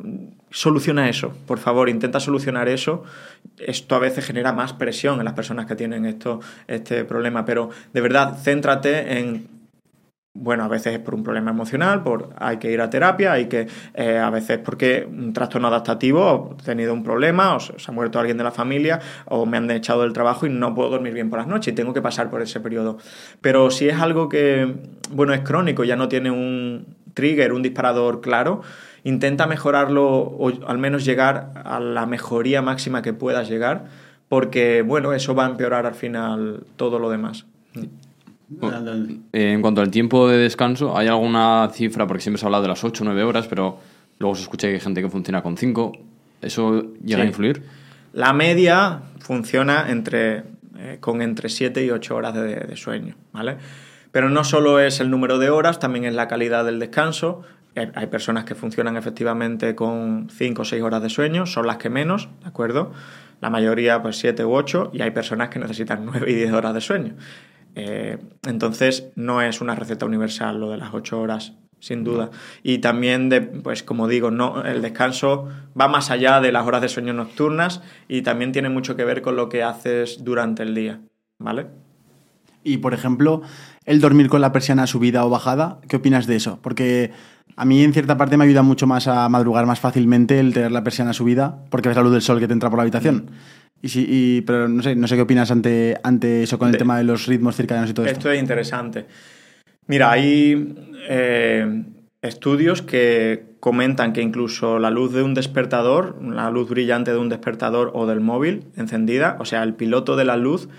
Soluciona 0.49 1.09
eso, 1.09 1.35
por 1.47 1.57
favor, 1.57 1.89
intenta 1.89 2.19
solucionar 2.19 2.69
eso. 2.69 3.03
Esto 3.57 3.95
a 3.95 3.99
veces 3.99 4.23
genera 4.23 4.53
más 4.53 4.73
presión 4.73 5.17
en 5.17 5.25
las 5.25 5.33
personas 5.33 5.65
que 5.65 5.75
tienen 5.75 6.05
esto, 6.05 6.41
este 6.67 7.05
problema, 7.05 7.43
pero 7.43 7.71
de 7.91 8.01
verdad, 8.01 8.37
céntrate 8.37 9.17
en 9.17 9.47
bueno, 10.35 10.63
a 10.63 10.67
veces 10.67 10.93
es 10.93 10.99
por 10.99 11.13
un 11.13 11.23
problema 11.23 11.51
emocional, 11.51 12.01
por 12.01 12.29
hay 12.37 12.57
que 12.57 12.71
ir 12.71 12.81
a 12.81 12.89
terapia, 12.89 13.33
hay 13.33 13.45
que 13.45 13.67
eh, 13.93 14.17
a 14.17 14.31
veces 14.31 14.57
porque 14.57 15.07
un 15.07 15.31
trastorno 15.31 15.67
adaptativo, 15.67 16.57
he 16.59 16.63
tenido 16.63 16.91
un 16.91 17.03
problema, 17.03 17.55
o 17.55 17.59
se, 17.59 17.73
ha 17.85 17.91
muerto 17.91 18.19
alguien 18.19 18.37
de 18.37 18.43
la 18.43 18.51
familia, 18.51 18.99
o 19.25 19.45
me 19.45 19.57
han 19.57 19.69
echado 19.69 20.01
del 20.01 20.11
trabajo 20.11 20.47
y 20.47 20.49
no 20.49 20.73
puedo 20.73 20.89
dormir 20.89 21.13
bien 21.13 21.29
por 21.29 21.37
las 21.37 21.47
noches 21.47 21.71
y 21.71 21.75
tengo 21.75 21.93
que 21.93 22.01
pasar 22.01 22.31
por 22.31 22.41
ese 22.41 22.59
periodo. 22.59 22.97
Pero 23.41 23.69
si 23.69 23.87
es 23.87 23.99
algo 24.01 24.27
que, 24.27 24.73
bueno, 25.11 25.33
es 25.33 25.41
crónico, 25.41 25.83
ya 25.83 25.95
no 25.95 26.07
tiene 26.07 26.31
un 26.31 26.87
trigger, 27.13 27.53
un 27.53 27.61
disparador 27.61 28.19
claro, 28.19 28.61
intenta 29.03 29.45
mejorarlo 29.45 30.07
o 30.07 30.51
al 30.67 30.79
menos 30.79 31.05
llegar 31.05 31.51
a 31.63 31.79
la 31.79 32.07
mejoría 32.07 32.63
máxima 32.63 33.03
que 33.03 33.13
puedas 33.13 33.49
llegar, 33.49 33.85
porque, 34.29 34.81
bueno, 34.81 35.13
eso 35.13 35.35
va 35.35 35.45
a 35.45 35.49
empeorar 35.49 35.85
al 35.85 35.93
final 35.93 36.63
todo 36.75 36.97
lo 36.97 37.11
demás. 37.11 37.45
En 39.31 39.61
cuanto 39.61 39.81
al 39.81 39.91
tiempo 39.91 40.27
de 40.27 40.37
descanso, 40.37 40.97
¿hay 40.97 41.07
alguna 41.07 41.69
cifra? 41.73 42.07
Porque 42.07 42.21
siempre 42.21 42.39
se 42.39 42.45
habla 42.45 42.61
de 42.61 42.67
las 42.67 42.83
8 42.83 43.03
o 43.03 43.05
9 43.05 43.23
horas, 43.23 43.47
pero 43.47 43.79
luego 44.19 44.35
se 44.35 44.43
escucha 44.43 44.67
que 44.67 44.75
hay 44.75 44.79
gente 44.79 45.01
que 45.01 45.09
funciona 45.09 45.41
con 45.41 45.57
5. 45.57 45.91
¿Eso 46.41 46.93
llega 47.03 47.23
a 47.23 47.25
influir? 47.25 47.63
La 48.13 48.33
media 48.33 49.01
funciona 49.19 49.89
entre, 49.89 50.43
eh, 50.77 50.97
con 50.99 51.21
entre 51.21 51.49
7 51.49 51.83
y 51.83 51.89
8 51.89 52.15
horas 52.15 52.33
de, 52.35 52.75
sueño, 52.75 53.15
¿vale? 53.31 53.57
Pero 54.11 54.29
no 54.29 54.43
solo 54.43 54.79
es 54.79 54.99
el 54.99 55.09
número 55.09 55.39
de 55.39 55.49
horas, 55.49 55.79
también 55.79 56.05
es 56.05 56.13
la 56.13 56.27
calidad 56.27 56.65
del 56.65 56.79
descanso. 56.79 57.41
Hay 57.75 58.05
personas 58.05 58.43
que 58.45 58.53
funcionan 58.53 58.97
efectivamente 58.97 59.73
con 59.73 60.29
5 60.29 60.61
o 60.61 60.65
6 60.65 60.83
horas 60.83 61.01
de 61.01 61.09
sueño, 61.09 61.47
son 61.47 61.65
las 61.65 61.77
que 61.77 61.89
menos, 61.89 62.29
¿de 62.43 62.49
acuerdo? 62.49 62.91
La 63.41 63.49
mayoría 63.49 64.01
pues 64.03 64.17
7 64.17 64.45
u 64.45 64.53
8 64.53 64.91
y 64.93 65.01
hay 65.01 65.09
personas 65.09 65.49
que 65.49 65.57
necesitan 65.57 66.05
9 66.05 66.31
y 66.31 66.35
10 66.35 66.53
horas 66.53 66.75
de 66.75 66.81
sueño. 66.81 67.15
Eh, 67.75 68.17
entonces, 68.45 69.11
no 69.15 69.41
es 69.41 69.61
una 69.61 69.75
receta 69.75 70.05
universal 70.05 70.59
lo 70.59 70.69
de 70.69 70.77
las 70.77 70.93
ocho 70.93 71.19
horas, 71.19 71.53
sin 71.79 72.03
duda. 72.03 72.29
Y 72.63 72.77
también, 72.77 73.29
de, 73.29 73.41
pues 73.41 73.83
como 73.83 74.07
digo, 74.07 74.31
no, 74.31 74.63
el 74.63 74.81
descanso 74.81 75.49
va 75.79 75.87
más 75.87 76.11
allá 76.11 76.39
de 76.39 76.51
las 76.51 76.65
horas 76.65 76.81
de 76.81 76.89
sueño 76.89 77.13
nocturnas 77.13 77.81
y 78.07 78.21
también 78.21 78.51
tiene 78.51 78.69
mucho 78.69 78.95
que 78.95 79.03
ver 79.03 79.21
con 79.21 79.35
lo 79.35 79.49
que 79.49 79.63
haces 79.63 80.23
durante 80.23 80.63
el 80.63 80.75
día, 80.75 81.01
¿vale? 81.39 81.67
Y, 82.63 82.77
por 82.77 82.93
ejemplo, 82.93 83.41
el 83.85 83.99
dormir 83.99 84.29
con 84.29 84.39
la 84.39 84.53
persiana 84.53 84.87
subida 84.87 85.25
o 85.25 85.29
bajada, 85.29 85.79
¿qué 85.89 85.97
opinas 85.97 86.25
de 86.25 86.37
eso? 86.37 86.59
Porque 86.61 87.11
a 87.57 87.65
mí, 87.65 87.83
en 87.83 87.91
cierta 87.93 88.17
parte, 88.17 88.37
me 88.37 88.45
ayuda 88.45 88.63
mucho 88.63 88.87
más 88.87 89.07
a 89.07 89.27
madrugar 89.27 89.65
más 89.65 89.79
fácilmente 89.79 90.39
el 90.39 90.53
tener 90.53 90.71
la 90.71 90.83
persiana 90.83 91.11
subida, 91.11 91.65
porque 91.69 91.89
ves 91.89 91.97
la 91.97 92.03
luz 92.03 92.13
del 92.13 92.21
sol 92.21 92.39
que 92.39 92.47
te 92.47 92.53
entra 92.53 92.69
por 92.69 92.77
la 92.77 92.83
habitación. 92.83 93.31
Y 93.83 93.89
sí, 93.89 94.43
pero 94.47 94.69
no 94.69 94.81
sé, 94.81 94.95
no 94.95 95.09
sé 95.09 95.17
qué 95.17 95.23
opinas 95.23 95.51
ante, 95.51 95.99
ante 96.03 96.43
eso 96.43 96.57
con 96.57 96.69
el 96.69 96.77
tema 96.77 96.97
de 96.97 97.03
los 97.03 97.25
ritmos 97.25 97.57
circadianos 97.57 97.91
y 97.91 97.93
todo 97.93 98.05
esto. 98.05 98.17
Esto 98.17 98.31
es 98.31 98.39
interesante. 98.39 99.05
Mira, 99.87 100.09
hay 100.09 100.73
eh, 101.09 101.83
estudios 102.21 102.81
que 102.81 103.43
comentan 103.59 104.13
que 104.13 104.21
incluso 104.21 104.79
la 104.79 104.89
luz 104.89 105.11
de 105.11 105.21
un 105.21 105.33
despertador, 105.33 106.17
la 106.23 106.49
luz 106.49 106.69
brillante 106.69 107.11
de 107.11 107.17
un 107.17 107.27
despertador 107.27 107.91
o 107.93 108.05
del 108.05 108.21
móvil 108.21 108.67
encendida, 108.77 109.35
o 109.41 109.45
sea, 109.45 109.63
el 109.63 109.73
piloto 109.73 110.15
de 110.15 110.23
la 110.23 110.37
luz, 110.37 110.69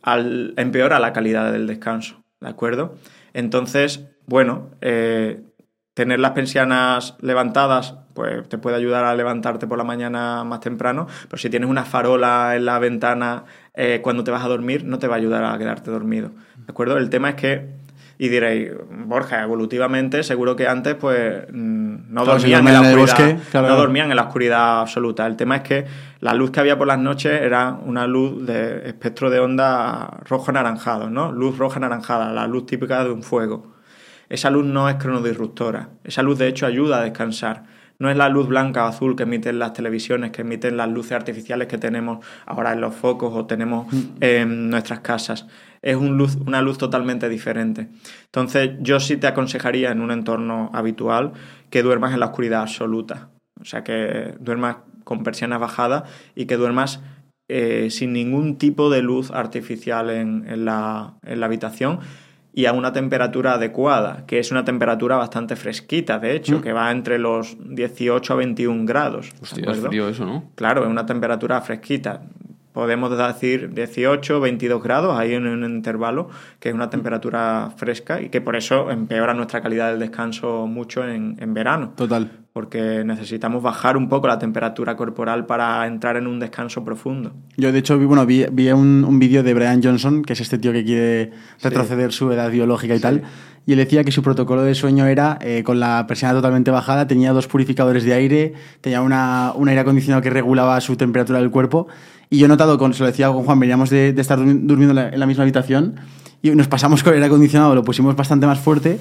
al, 0.00 0.54
empeora 0.56 1.00
la 1.00 1.12
calidad 1.12 1.52
del 1.52 1.66
descanso, 1.66 2.22
¿de 2.40 2.48
acuerdo? 2.48 2.94
Entonces, 3.34 4.06
bueno, 4.26 4.70
eh, 4.82 5.42
tener 5.94 6.20
las 6.20 6.30
persianas 6.32 7.16
levantadas 7.20 7.96
pues 8.14 8.48
te 8.48 8.58
puede 8.58 8.76
ayudar 8.76 9.04
a 9.04 9.14
levantarte 9.14 9.66
por 9.66 9.78
la 9.78 9.84
mañana 9.84 10.44
más 10.44 10.60
temprano, 10.60 11.06
pero 11.28 11.40
si 11.40 11.50
tienes 11.50 11.68
una 11.68 11.84
farola 11.84 12.56
en 12.56 12.64
la 12.64 12.78
ventana 12.78 13.44
eh, 13.74 14.00
cuando 14.02 14.24
te 14.24 14.30
vas 14.30 14.44
a 14.44 14.48
dormir, 14.48 14.84
no 14.84 14.98
te 14.98 15.06
va 15.06 15.14
a 15.14 15.18
ayudar 15.18 15.44
a 15.44 15.56
quedarte 15.58 15.90
dormido. 15.90 16.30
¿De 16.56 16.70
acuerdo? 16.70 16.98
El 16.98 17.08
tema 17.08 17.30
es 17.30 17.34
que, 17.36 17.68
y 18.18 18.28
diréis, 18.28 18.70
Borja, 19.06 19.42
evolutivamente, 19.42 20.22
seguro 20.22 20.56
que 20.56 20.68
antes 20.68 20.94
pues 20.94 21.46
mm, 21.50 22.12
no 22.12 22.24
dormían 22.24 22.66
en 22.68 22.74
la 22.74 22.80
oscuridad. 22.80 23.38
No 23.54 23.76
dormían 23.76 24.10
en 24.10 24.16
la 24.16 24.22
oscuridad 24.24 24.80
absoluta. 24.80 25.26
El 25.26 25.36
tema 25.36 25.56
es 25.56 25.62
que 25.62 25.86
la 26.20 26.34
luz 26.34 26.50
que 26.50 26.60
había 26.60 26.76
por 26.76 26.86
las 26.86 26.98
noches 26.98 27.40
era 27.40 27.78
una 27.84 28.06
luz 28.06 28.46
de 28.46 28.88
espectro 28.88 29.30
de 29.30 29.40
onda 29.40 30.18
rojo-anaranjado, 30.26 31.08
¿no? 31.08 31.32
Luz 31.32 31.56
roja-anaranjada, 31.56 32.32
la 32.32 32.46
luz 32.46 32.66
típica 32.66 33.02
de 33.04 33.10
un 33.10 33.22
fuego. 33.22 33.71
Esa 34.32 34.48
luz 34.48 34.64
no 34.64 34.88
es 34.88 34.94
cronodisruptora. 34.94 35.90
Esa 36.04 36.22
luz, 36.22 36.38
de 36.38 36.48
hecho, 36.48 36.64
ayuda 36.64 37.00
a 37.00 37.02
descansar. 37.02 37.64
No 37.98 38.08
es 38.08 38.16
la 38.16 38.30
luz 38.30 38.48
blanca 38.48 38.86
o 38.86 38.88
azul 38.88 39.14
que 39.14 39.24
emiten 39.24 39.58
las 39.58 39.74
televisiones, 39.74 40.30
que 40.30 40.40
emiten 40.40 40.78
las 40.78 40.88
luces 40.88 41.12
artificiales 41.12 41.68
que 41.68 41.76
tenemos 41.76 42.24
ahora 42.46 42.72
en 42.72 42.80
los 42.80 42.94
focos 42.94 43.34
o 43.34 43.44
tenemos 43.44 43.92
mm. 43.92 43.98
en 44.20 44.70
nuestras 44.70 45.00
casas. 45.00 45.46
Es 45.82 45.96
un 45.96 46.16
luz, 46.16 46.38
una 46.46 46.62
luz 46.62 46.78
totalmente 46.78 47.28
diferente. 47.28 47.88
Entonces, 48.24 48.70
yo 48.80 49.00
sí 49.00 49.18
te 49.18 49.26
aconsejaría 49.26 49.90
en 49.90 50.00
un 50.00 50.10
entorno 50.10 50.70
habitual 50.72 51.32
que 51.68 51.82
duermas 51.82 52.14
en 52.14 52.20
la 52.20 52.26
oscuridad 52.26 52.62
absoluta. 52.62 53.28
O 53.60 53.66
sea, 53.66 53.84
que 53.84 54.34
duermas 54.40 54.76
con 55.04 55.24
persianas 55.24 55.60
bajadas 55.60 56.04
y 56.34 56.46
que 56.46 56.56
duermas 56.56 57.02
eh, 57.48 57.88
sin 57.90 58.14
ningún 58.14 58.56
tipo 58.56 58.88
de 58.88 59.02
luz 59.02 59.30
artificial 59.30 60.08
en, 60.08 60.64
la, 60.64 61.18
en 61.22 61.38
la 61.38 61.44
habitación 61.44 62.00
y 62.54 62.66
a 62.66 62.72
una 62.72 62.92
temperatura 62.92 63.54
adecuada, 63.54 64.24
que 64.26 64.38
es 64.38 64.50
una 64.50 64.64
temperatura 64.64 65.16
bastante 65.16 65.56
fresquita, 65.56 66.18
de 66.18 66.36
hecho, 66.36 66.58
mm. 66.58 66.60
que 66.60 66.72
va 66.72 66.90
entre 66.90 67.18
los 67.18 67.56
18 67.58 68.32
a 68.32 68.36
21 68.36 68.84
grados. 68.84 69.30
Hostia, 69.40 69.70
es 69.70 69.80
frío 69.80 70.08
eso, 70.08 70.26
¿no? 70.26 70.50
Claro, 70.54 70.82
es 70.82 70.88
una 70.88 71.06
temperatura 71.06 71.60
fresquita. 71.62 72.22
Podemos 72.72 73.16
decir 73.16 73.74
18, 73.74 74.40
22 74.40 74.82
grados, 74.82 75.18
ahí 75.18 75.34
en 75.34 75.46
un 75.46 75.64
intervalo, 75.64 76.28
que 76.58 76.70
es 76.70 76.74
una 76.74 76.90
temperatura 76.90 77.70
fresca 77.76 78.20
y 78.20 78.28
que 78.28 78.40
por 78.40 78.56
eso 78.56 78.90
empeora 78.90 79.34
nuestra 79.34 79.60
calidad 79.60 79.90
del 79.90 80.00
descanso 80.00 80.66
mucho 80.66 81.06
en, 81.06 81.36
en 81.38 81.54
verano. 81.54 81.92
Total 81.96 82.30
porque 82.52 83.02
necesitamos 83.04 83.62
bajar 83.62 83.96
un 83.96 84.08
poco 84.08 84.26
la 84.26 84.38
temperatura 84.38 84.94
corporal 84.94 85.46
para 85.46 85.86
entrar 85.86 86.16
en 86.16 86.26
un 86.26 86.38
descanso 86.38 86.84
profundo. 86.84 87.32
Yo, 87.56 87.72
de 87.72 87.78
hecho, 87.78 87.98
vi, 87.98 88.04
bueno, 88.04 88.26
vi, 88.26 88.44
un, 88.70 89.18
vídeo 89.18 89.42
de 89.42 89.54
Brian 89.54 89.82
Johnson, 89.82 90.22
que 90.22 90.34
es 90.34 90.40
este 90.40 90.58
tío 90.58 90.72
que 90.72 90.84
quiere 90.84 91.30
retroceder 91.62 92.12
su 92.12 92.30
edad 92.30 92.50
biológica 92.50 92.94
y 92.94 93.00
tal, 93.00 93.22
y 93.64 93.72
él 93.72 93.78
decía 93.78 94.04
que 94.04 94.12
su 94.12 94.22
protocolo 94.22 94.62
de 94.62 94.74
sueño 94.74 95.06
era 95.06 95.38
eh, 95.40 95.62
con 95.64 95.80
la 95.80 96.06
persiana 96.06 96.34
totalmente 96.34 96.70
bajada, 96.70 97.06
tenía 97.06 97.32
dos 97.32 97.46
purificadores 97.46 98.04
de 98.04 98.12
aire, 98.12 98.52
tenía 98.82 99.00
una, 99.00 99.52
un 99.54 99.68
aire 99.68 99.80
acondicionado 99.80 100.20
que 100.20 100.30
regulaba 100.30 100.78
su 100.82 100.96
temperatura 100.96 101.38
del 101.38 101.50
cuerpo, 101.50 101.86
y 102.32 102.38
yo 102.38 102.46
he 102.46 102.48
notado, 102.48 102.78
con, 102.78 102.94
se 102.94 103.00
lo 103.00 103.06
decía 103.06 103.28
con 103.28 103.44
Juan, 103.44 103.60
veníamos 103.60 103.90
de, 103.90 104.08
estar 104.16 104.38
durmiendo 104.38 104.90
en 104.90 104.94
la, 104.96 105.08
en 105.10 105.20
la 105.20 105.26
misma 105.26 105.42
habitación, 105.42 105.96
y 106.40 106.50
nos 106.52 106.66
pasamos 106.66 107.02
con 107.02 107.12
el 107.12 107.18
aire 107.18 107.26
acondicionado, 107.26 107.74
lo 107.74 107.84
pusimos 107.84 108.16
bastante 108.16 108.46
más 108.46 108.58
fuerte, 108.58 108.98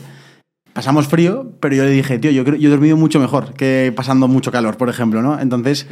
pasamos 0.74 1.08
frío, 1.08 1.53
pero 1.62 1.74
yo 1.76 1.86
le 1.86 1.91
dije, 1.91 2.20
tío, 2.20 2.30
yo, 2.32 2.44
yo 2.44 2.68
he 2.68 2.72
dormido 2.72 2.98
mucho 2.98 3.22
mejor 3.22 3.53
que 3.53 3.94
pasando 3.95 4.28
mucho 4.28 4.52
calor, 4.52 4.76
por 4.76 4.90
ejemplo, 4.90 5.22
¿no? 5.22 5.40
Entonces, 5.40 5.88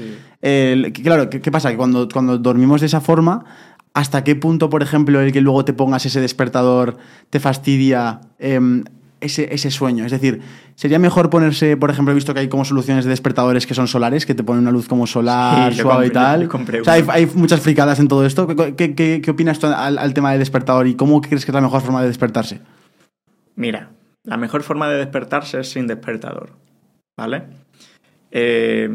claro, 1.02 1.30
¿qué, 1.30 1.52
pasa? 1.52 1.72
Que 1.72 1.78
cuando, 1.78 2.10
cuando 2.10 2.38
dormimos 2.38 2.82
de 2.82 2.88
esa 2.88 3.00
forma, 3.00 3.46
¿hasta 3.94 4.26
qué 4.26 4.36
punto, 4.36 4.70
por 4.70 4.84
ejemplo, 4.84 5.22
el 5.22 5.32
que 5.32 5.40
luego 5.40 5.64
te 5.64 5.72
pongas 5.72 6.06
ese 6.06 6.20
despertador 6.20 6.98
te 7.30 7.40
fastidia 7.40 8.20
em, 8.38 8.84
ese, 9.22 9.54
ese, 9.54 9.72
sueño? 9.72 10.06
Es 10.06 10.12
decir, 10.12 10.42
¿sería 10.76 11.00
mejor 11.00 11.30
ponerse, 11.30 11.78
por 11.78 11.90
ejemplo, 11.90 12.12
he 12.12 12.16
visto 12.16 12.34
que 12.34 12.42
hay 12.42 12.50
como 12.50 12.66
soluciones 12.66 13.06
de 13.06 13.10
despertadores 13.10 13.66
que 13.66 13.74
son 13.74 13.88
solares, 13.88 14.26
que 14.26 14.36
te 14.36 14.44
ponen 14.44 14.64
una 14.64 14.72
luz 14.72 14.88
como 14.88 15.08
solar, 15.08 15.74
suave 15.74 16.08
y 16.08 16.10
tal? 16.10 16.50
O 16.52 16.84
sea, 16.84 16.94
hay, 16.94 17.26
muchas 17.36 17.62
fricadas 17.62 18.00
en 18.00 18.08
todo 18.08 18.26
esto. 18.26 18.48
¿Qué, 18.76 18.96
qué, 18.96 19.22
qué 19.24 19.32
opinas 19.32 19.60
tú 19.60 19.68
al, 19.68 19.98
al 19.98 20.14
tema 20.14 20.32
del 20.32 20.40
despertador 20.40 20.88
y 20.88 20.96
cómo 20.96 21.22
crees 21.22 21.46
que 21.46 21.52
es 21.52 21.56
la 21.56 21.62
mejor 21.62 21.82
forma 21.82 22.02
de 22.02 22.08
despertarse? 22.08 22.62
Mira, 23.56 23.92
la 24.24 24.38
mejor 24.38 24.64
forma 24.64 24.90
de 24.90 24.98
despertarse 24.98 25.60
es 25.60 25.70
sin 25.70 25.88
despertador, 25.88 26.52
¿vale? 27.18 27.44
Eh, 28.32 28.90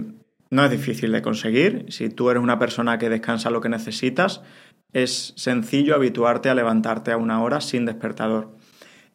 no 0.50 0.64
es 0.64 0.70
difícil 0.70 1.12
de 1.12 1.22
conseguir. 1.22 1.86
Si 1.88 2.08
tú 2.08 2.30
eres 2.30 2.42
una 2.42 2.58
persona 2.58 2.98
que 2.98 3.08
descansa 3.08 3.50
lo 3.50 3.60
que 3.60 3.68
necesitas, 3.68 4.42
es 4.92 5.32
sencillo 5.36 5.94
habituarte 5.94 6.48
a 6.48 6.54
levantarte 6.54 7.10
a 7.10 7.16
una 7.16 7.42
hora 7.42 7.60
sin 7.60 7.84
despertador. 7.84 8.56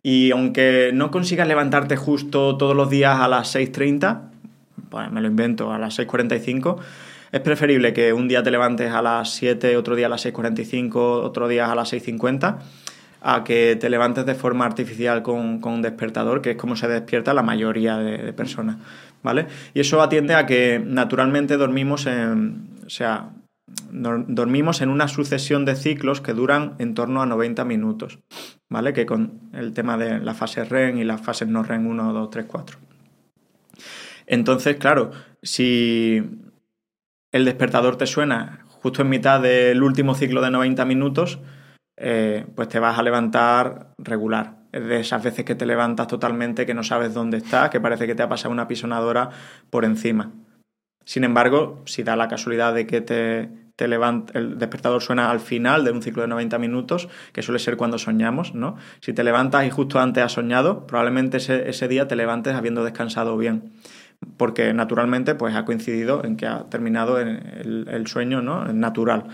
Y 0.02 0.32
aunque 0.32 0.92
no 0.94 1.12
consigas 1.12 1.48
levantarte 1.48 1.96
justo 1.98 2.58
todos 2.58 2.76
los 2.76 2.90
días 2.90 3.20
a 3.20 3.28
las 3.28 3.56
6.30, 3.56 4.22
pues 4.90 5.12
me 5.12 5.22
lo 5.22 5.28
invento, 5.28 5.72
a 5.74 5.78
las 5.78 6.00
6.45, 6.00 6.78
es 7.32 7.42
preferible 7.42 7.94
que 7.94 8.14
un 8.14 8.28
día 8.28 8.42
te 8.42 8.52
levantes 8.52 8.92
a 8.92 9.02
las 9.02 9.32
7, 9.34 9.78
otro 9.78 9.96
día 9.96 10.08
a 10.08 10.10
las 10.10 10.26
6.45, 10.26 10.96
otro 10.96 11.48
día 11.48 11.72
a 11.72 11.76
las 11.76 11.94
6.50 11.94 12.58
a 13.22 13.44
que 13.44 13.76
te 13.76 13.90
levantes 13.90 14.26
de 14.26 14.36
forma 14.36 14.66
artificial 14.66 15.22
con, 15.24 15.62
un 15.64 15.82
despertador, 15.82 16.42
que 16.42 16.52
es 16.52 16.58
como 16.58 16.76
se 16.76 16.88
despierta 16.88 17.34
la 17.34 17.44
mayoría 17.44 17.98
de, 17.98 18.32
personas, 18.34 18.78
¿vale? 19.24 19.48
Y 19.74 19.82
eso 19.82 20.02
atiende 20.02 20.36
a 20.36 20.46
que 20.46 20.82
naturalmente 20.84 21.58
dormimos 21.58 22.06
en, 22.06 22.70
o 22.86 22.90
sea, 22.90 23.30
dormimos 23.92 24.82
en 24.82 24.90
una 24.90 25.08
sucesión 25.08 25.66
de 25.66 25.76
ciclos 25.76 26.22
que 26.22 26.34
duran 26.34 26.76
en 26.80 26.94
torno 26.94 27.22
a 27.22 27.26
90 27.26 27.66
minutos, 27.66 28.20
¿vale? 28.70 28.94
Que 28.94 29.06
con 29.06 29.50
el 29.54 29.74
tema 29.74 29.98
de 29.98 30.20
la 30.20 30.34
fase 30.34 30.64
REM 30.64 30.98
y 30.98 31.04
las 31.04 31.22
fases 31.22 31.48
no 31.48 31.64
REM 31.64 31.88
1, 31.88 32.14
2, 32.14 32.30
3, 32.30 32.46
4. 32.48 32.78
Entonces, 34.28 34.76
claro, 34.78 35.12
si 35.42 36.22
el 37.32 37.46
despertador 37.46 37.98
te 37.98 38.06
suena 38.06 38.66
justo 38.68 39.02
en 39.02 39.10
mitad 39.10 39.42
del 39.42 39.82
último 39.84 40.16
ciclo 40.16 40.42
de 40.42 40.52
90 40.52 40.86
minutos, 40.86 41.40
eh, 41.98 42.46
pues 42.56 42.70
te 42.70 42.80
vas 42.80 42.98
a 42.98 43.04
levantar 43.04 43.94
regular. 43.98 44.58
de 44.72 45.00
esas 45.00 45.24
veces 45.24 45.46
que 45.46 45.56
te 45.56 45.66
levantas 45.66 46.06
totalmente, 46.06 46.68
que 46.68 46.76
no 46.76 46.84
sabes 46.84 47.16
dónde 47.16 47.38
estás, 47.38 47.72
que 47.72 47.80
parece 47.80 48.06
que 48.06 48.14
te 48.14 48.22
ha 48.22 48.30
pasado 48.30 48.52
una 48.52 48.68
pisonadora 48.68 49.32
por 49.72 49.84
encima. 49.84 50.32
Sin 51.06 51.24
embargo, 51.24 51.82
si 51.86 52.04
da 52.04 52.16
la 52.16 52.28
casualidad 52.28 52.76
de 52.76 52.86
que 52.86 53.02
te, 53.02 53.50
el 53.86 54.58
despertador 54.58 55.02
suena 55.02 55.30
al 55.32 55.40
final 55.40 55.84
de 55.84 55.92
un 55.92 56.02
ciclo 56.02 56.22
de 56.22 56.28
90 56.28 56.58
minutos, 56.60 57.10
que 57.34 57.42
suele 57.42 57.60
ser 57.60 57.78
cuando 57.78 57.98
soñamos, 57.98 58.54
¿no? 58.56 58.78
Si 59.02 59.14
te 59.14 59.24
levantas 59.24 59.66
y 59.66 59.70
justo 59.70 60.00
antes 60.00 60.24
has 60.24 60.34
soñado, 60.34 60.88
probablemente 60.88 61.38
ese, 61.38 61.70
ese 61.70 61.88
día 61.88 62.08
te 62.08 62.16
levantes 62.16 62.56
habiendo 62.56 62.84
descansado 62.84 63.38
bien 63.38 63.72
porque 64.38 64.74
naturalmente 64.74 65.34
pues 65.34 65.56
ha 65.56 65.64
coincidido 65.64 66.26
en 66.26 66.36
que 66.36 66.46
ha 66.46 66.66
terminado 66.70 67.20
el, 67.20 67.88
el 67.90 68.08
sueño 68.08 68.42
¿no? 68.42 68.66
natural 68.66 69.28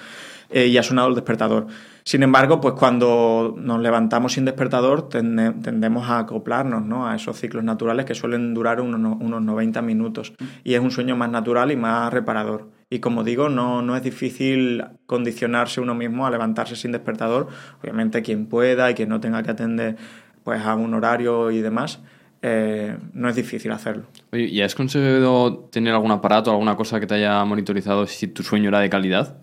eh, 0.49 0.67
y 0.67 0.77
ha 0.77 0.84
sonado 0.84 1.09
el 1.09 1.15
despertador. 1.15 1.67
Sin 2.03 2.22
embargo, 2.22 2.61
pues 2.61 2.76
cuando 2.76 3.55
nos 3.57 3.80
levantamos 3.80 4.34
sin 4.34 4.45
despertador 4.45 5.09
tendemos 5.09 6.07
a 6.09 6.19
acoplarnos 6.19 6.85
¿no? 6.85 7.07
a 7.07 7.15
esos 7.15 7.39
ciclos 7.39 7.63
naturales 7.63 8.05
que 8.05 8.13
suelen 8.13 8.53
durar 8.53 8.80
unos, 8.80 9.17
unos 9.19 9.41
90 9.41 9.81
minutos 9.81 10.34
y 10.63 10.76
es 10.76 10.80
un 10.80 10.91
sueño 10.91 11.15
más 11.15 11.31
natural 11.31 11.72
y 11.72 11.76
más 11.76 12.13
reparador. 12.13 12.69
Y 12.95 12.99
como 12.99 13.26
digo, 13.26 13.49
no, 13.49 13.81
no 13.81 13.97
es 13.97 14.03
difícil 14.03 14.85
condicionarse 15.05 15.81
uno 15.81 15.93
mismo 15.93 16.26
a 16.26 16.31
levantarse 16.31 16.77
sin 16.77 16.93
despertador. 16.93 17.49
Obviamente 17.81 18.22
quien 18.22 18.45
pueda 18.45 18.89
y 18.89 18.93
quien 18.93 19.09
no 19.09 19.19
tenga 19.19 19.43
que 19.43 19.51
atender 19.51 19.97
pues 20.45 20.61
a 20.61 20.76
un 20.76 20.93
horario 20.93 21.51
y 21.51 21.59
demás, 21.59 21.99
eh, 22.41 22.95
no 23.11 23.27
es 23.27 23.35
difícil 23.35 23.73
hacerlo. 23.73 24.03
¿y 24.31 24.61
has 24.61 24.76
conseguido 24.76 25.67
tener 25.73 25.93
algún 25.93 26.11
aparato, 26.11 26.51
alguna 26.51 26.77
cosa 26.77 27.01
que 27.01 27.05
te 27.05 27.15
haya 27.15 27.43
monitorizado 27.43 28.07
si 28.07 28.30
tu 28.30 28.43
sueño 28.43 28.69
era 28.69 28.80
de 28.80 28.89
calidad? 28.89 29.35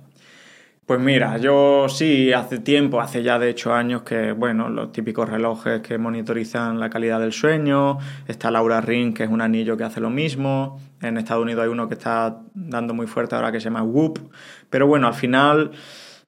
Pues 0.85 0.99
mira, 1.01 1.39
yo 1.39 1.89
sí, 1.89 2.33
hace 2.33 2.59
tiempo, 2.59 3.01
hace 3.01 3.23
ya 3.23 3.39
de 3.39 3.51
hecho 3.51 3.73
años 3.73 4.03
que, 4.03 4.33
bueno, 4.33 4.69
los 4.69 4.91
típicos 4.91 5.29
relojes 5.29 5.81
que 5.81 5.97
monitorizan 5.97 6.81
la 6.81 6.91
calidad 6.91 7.21
del 7.21 7.33
sueño, 7.33 7.99
está 8.27 8.51
Laura 8.51 8.81
Ring, 8.81 9.15
que 9.15 9.23
es 9.23 9.31
un 9.31 9.41
anillo 9.41 9.77
que 9.77 9.85
hace 9.85 10.01
lo 10.01 10.11
mismo, 10.11 10.81
en 11.01 11.19
Estados 11.19 11.45
Unidos 11.45 11.63
hay 11.63 11.71
uno 11.71 11.89
que 11.89 11.95
está 11.95 12.43
dando 12.55 12.95
muy 12.95 13.07
fuerte 13.07 13.37
ahora 13.37 13.53
que 13.53 13.61
se 13.61 13.65
llama 13.67 13.85
Whoop, 13.85 14.33
pero 14.71 14.89
bueno, 14.89 15.07
al 15.07 15.15
final 15.15 15.71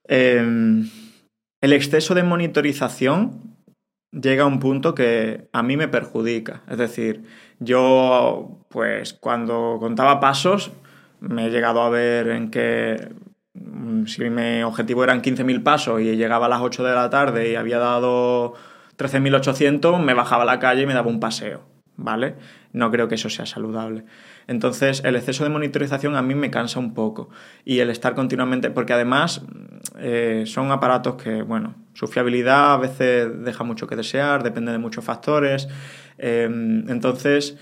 em, 0.07 0.89
el 1.61 1.73
exceso 1.73 2.15
de 2.15 2.23
monitorización 2.23 3.57
llega 4.13 4.45
a 4.45 4.47
un 4.47 4.61
punto 4.61 4.95
que 4.95 5.49
a 5.53 5.63
mí 5.63 5.77
me 5.77 5.89
perjudica. 5.89 6.63
Es 6.69 6.79
decir, 6.79 7.25
yo, 7.59 8.65
pues 8.69 9.15
cuando 9.15 9.79
contaba 9.81 10.21
pasos, 10.21 10.73
me 11.21 11.47
he 11.47 11.51
llegado 11.51 11.83
a 11.83 11.91
ver 11.91 12.29
en 12.29 12.45
mm, 12.45 13.34
si 14.07 14.29
mi 14.31 14.63
objetivo 14.63 15.05
eran 15.05 15.23
15.000 15.23 15.63
pasos 15.63 16.01
y 16.01 16.17
llegaba 16.17 16.47
a 16.47 16.49
las 16.49 16.61
8 16.61 16.85
de 16.85 16.95
la 16.95 17.11
tarde 17.11 17.53
y 17.53 17.55
había 17.55 17.79
dado 17.79 18.55
13.800, 18.99 20.03
me 20.03 20.15
bajaba 20.15 20.43
a 20.43 20.47
la 20.47 20.59
calle 20.59 20.83
y 20.83 20.87
me 20.87 20.95
daba 20.95 21.09
un 21.09 21.21
paseo, 21.21 21.63
¿vale? 21.97 22.35
No 22.73 22.91
creo 22.91 23.07
que 23.07 23.15
eso 23.15 23.31
sea 23.31 23.47
saludable. 23.47 24.05
Entonces, 24.49 25.03
el 25.05 25.17
exceso 25.17 25.45
de 25.45 25.51
monitorización 25.51 26.17
a 26.17 26.23
mí 26.23 26.35
me 26.35 26.51
cansa 26.51 26.81
un 26.81 26.93
poco. 26.93 27.31
Y 27.65 27.79
el 27.79 27.91
estar 27.91 28.15
continuamente, 28.15 28.71
porque 28.71 28.93
además 28.93 29.43
eh, 29.99 30.43
son 30.47 30.73
aparatos 30.73 31.15
que, 31.15 31.43
bueno, 31.43 31.77
su 31.95 32.09
fiabilidad 32.09 32.75
a 32.75 32.79
veces 32.79 33.45
deja 33.45 33.65
mucho 33.65 33.87
que 33.87 33.97
desear, 33.97 34.43
depende 34.43 34.73
de 34.73 34.79
muchos 34.79 35.05
factores. 35.05 35.69
Eh, 36.19 36.49
entonces, 36.89 37.57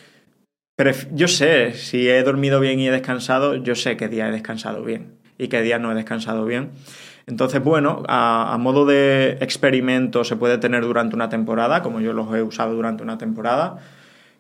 yo 1.13 1.29
sé, 1.29 1.75
si 1.75 2.09
he 2.09 2.23
dormido 2.23 2.59
bien 2.59 2.81
y 2.81 2.89
he 2.89 2.91
descansado, 2.91 3.57
yo 3.57 3.75
sé 3.75 3.97
qué 3.99 4.09
día 4.09 4.29
he 4.29 4.33
descansado 4.33 4.83
bien 4.83 5.22
y 5.43 5.49
qué 5.49 5.63
día 5.63 5.79
no 5.79 5.91
he 5.93 5.95
descansado 5.95 6.45
bien. 6.45 6.71
Entonces, 7.27 7.63
bueno, 7.63 8.03
a, 8.09 8.57
modo 8.59 8.85
de 8.85 9.39
experimento 9.41 10.25
se 10.25 10.37
puede 10.37 10.59
tener 10.59 10.83
durante 10.83 11.15
una 11.15 11.29
temporada, 11.29 11.83
como 11.83 12.01
yo 12.01 12.13
los 12.13 12.35
he 12.35 12.43
usado 12.43 12.75
durante 12.75 13.03
una 13.03 13.19
temporada 13.19 13.79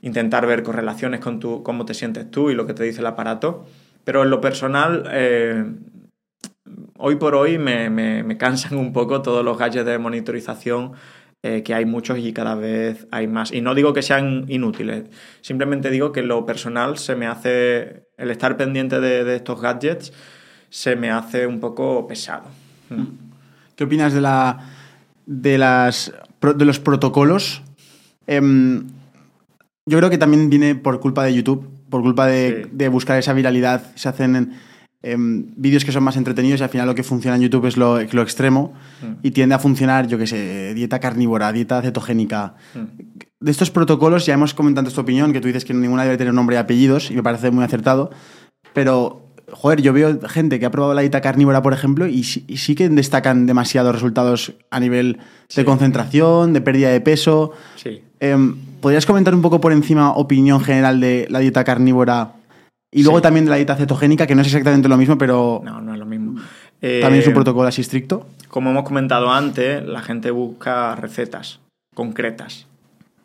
intentar 0.02 0.46
ver 0.46 0.62
correlaciones 0.64 1.20
con 1.20 1.38
tu, 1.38 1.62
cómo 1.62 1.84
te 1.84 1.94
sientes 1.94 2.30
tú 2.30 2.50
y 2.50 2.54
lo 2.54 2.66
que 2.66 2.74
te 2.74 2.82
dice 2.82 3.00
el 3.00 3.06
aparato. 3.06 3.66
Pero 4.04 4.24
en 4.24 4.30
lo 4.30 4.40
personal, 4.40 5.04
eh, 5.12 5.64
hoy 6.98 7.16
por 7.16 7.34
hoy 7.34 7.56
me, 7.58 8.36
cansan 8.36 8.76
un 8.76 8.92
poco 8.92 9.22
todos 9.22 9.44
los 9.44 9.56
gadgets 9.56 9.86
de 9.86 9.98
monitorización, 9.98 10.92
eh, 11.44 11.62
que 11.62 11.74
hay 11.74 11.84
muchos 11.84 12.18
y 12.18 12.32
cada 12.32 12.56
vez 12.56 13.06
hay 13.12 13.28
más. 13.28 13.52
Y 13.52 13.60
no 13.60 13.74
digo 13.74 13.92
que 13.92 14.02
sean 14.02 14.44
inútiles, 14.48 15.04
simplemente 15.40 15.90
digo 15.90 16.10
que 16.10 16.20
en 16.20 16.28
lo 16.28 16.44
personal 16.46 16.98
se 16.98 17.14
me 17.14 17.26
hace, 17.26 18.08
el 18.16 18.30
estar 18.30 18.56
pendiente 18.56 19.00
de, 19.00 19.36
estos 19.36 19.60
gadgets 19.60 20.12
se 20.72 20.96
me 20.96 21.10
hace 21.10 21.46
un 21.46 21.60
poco 21.60 22.08
pesado. 22.08 22.44
Mm. 22.88 23.04
¿Qué 23.76 23.84
opinas 23.84 24.14
de, 24.14 24.22
la, 24.22 24.70
de, 25.26 25.58
las, 25.58 26.10
de 26.40 26.64
los 26.64 26.78
protocolos? 26.80 27.62
Em, 28.26 28.86
yo 29.84 29.98
creo 29.98 30.08
que 30.08 30.16
también 30.16 30.48
viene 30.48 30.74
por 30.74 30.98
culpa 30.98 31.24
de 31.24 31.34
YouTube, 31.34 31.68
por 31.90 32.00
culpa 32.00 32.26
de, 32.26 32.88
buscar 32.90 33.18
esa 33.18 33.34
viralidad. 33.34 33.94
Se 33.96 34.08
hacen 34.08 34.54
em, 35.02 35.44
vídeos 35.56 35.84
que 35.84 35.92
son 35.92 36.04
más 36.04 36.16
entretenidos 36.16 36.60
y 36.60 36.62
al 36.62 36.70
final 36.70 36.86
lo 36.86 36.94
que 36.94 37.02
funciona 37.02 37.36
en 37.36 37.42
YouTube 37.42 37.66
es 37.66 37.76
lo, 37.76 38.00
extremo 38.00 38.72
mm. 39.02 39.12
y 39.22 39.30
tiende 39.32 39.54
a 39.54 39.58
funcionar, 39.58 40.06
yo 40.06 40.16
qué 40.16 40.26
sé, 40.26 40.72
dieta 40.72 41.00
carnívora, 41.00 41.52
dieta 41.52 41.82
cetogénica. 41.82 42.54
Mm. 42.74 43.02
De 43.40 43.50
estos 43.50 43.70
protocolos 43.70 44.24
ya 44.24 44.32
hemos 44.32 44.54
comentado 44.54 44.90
tu 44.90 45.00
opinión, 45.02 45.34
que 45.34 45.42
tú 45.42 45.48
dices 45.48 45.66
que 45.66 45.74
ninguna 45.74 46.04
debe 46.04 46.16
tener 46.16 46.32
nombre 46.32 46.56
y 46.56 46.58
apellidos 46.58 47.10
y 47.10 47.14
me 47.14 47.22
parece 47.22 47.50
muy 47.50 47.62
acertado, 47.62 48.10
pero 48.72 49.21
joder, 49.52 49.82
yo 49.82 49.92
veo 49.92 50.18
gente 50.28 50.58
que 50.58 50.66
ha 50.66 50.70
probado 50.70 50.94
la 50.94 51.02
dieta 51.02 51.20
carnívora, 51.20 51.62
por 51.62 51.72
ejemplo, 51.72 52.06
y 52.06 52.24
sí, 52.24 52.74
que 52.74 52.88
destacan 52.88 53.46
demasiados 53.46 53.94
resultados 53.94 54.54
a 54.70 54.80
nivel 54.80 55.18
de 55.54 55.64
concentración, 55.64 56.52
de 56.52 56.60
pérdida 56.60 56.90
de 56.90 57.00
peso. 57.00 57.52
Sí. 57.76 58.02
Em, 58.20 58.56
¿Podrías 58.80 59.06
comentar 59.06 59.34
un 59.34 59.42
poco 59.42 59.60
por 59.60 59.72
encima 59.72 60.12
opinión 60.12 60.60
general 60.60 61.00
de 61.00 61.26
la 61.30 61.38
dieta 61.38 61.64
carnívora 61.64 62.32
y 62.94 63.04
luego 63.04 63.22
también 63.22 63.46
de 63.46 63.50
la 63.50 63.56
dieta 63.56 63.74
cetogénica, 63.74 64.26
que 64.26 64.34
no 64.34 64.42
es 64.42 64.48
exactamente 64.48 64.86
lo 64.86 64.98
mismo, 64.98 65.16
pero... 65.16 65.62
No, 65.64 65.80
no 65.80 65.94
es 65.94 65.98
lo 65.98 66.04
mismo. 66.04 66.40
¿También 66.80 67.14
es 67.14 67.26
un 67.26 67.32
eh, 67.32 67.34
protocolo 67.34 67.66
así 67.66 67.80
estricto? 67.80 68.26
Como 68.48 68.70
hemos 68.70 68.84
comentado 68.84 69.32
antes, 69.32 69.82
la 69.82 70.02
gente 70.02 70.30
busca 70.30 70.94
recetas 70.96 71.60
concretas. 71.94 72.66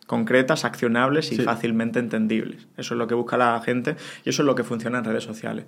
Concretas, 0.06 0.64
accionables 0.64 1.34
y 1.34 1.38
fácilmente 1.38 1.99
entendibles. 1.99 2.68
Eso 2.78 2.94
es 2.94 2.98
lo 2.98 3.08
que 3.08 3.16
busca 3.16 3.36
la 3.36 3.60
gente 3.60 3.98
y 4.24 4.30
eso 4.30 4.41
es 4.41 4.45
lo 4.45 4.56
que 4.56 4.64
funciona 4.64 4.99
en 4.99 5.04
redes 5.04 5.26
sociales. 5.26 5.66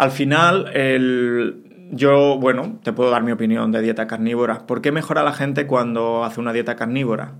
Al 0.00 0.12
final, 0.12 0.70
el, 0.72 1.90
yo, 1.90 2.38
bueno, 2.38 2.80
te 2.82 2.94
puedo 2.94 3.10
dar 3.10 3.22
mi 3.22 3.32
opinión 3.32 3.70
de 3.70 3.82
dieta 3.82 4.06
carnívora. 4.06 4.66
¿Por 4.66 4.80
qué 4.80 4.92
mejora 4.92 5.22
la 5.22 5.34
gente 5.34 5.66
cuando 5.66 6.24
hace 6.24 6.40
una 6.40 6.54
dieta 6.54 6.74
carnívora? 6.74 7.34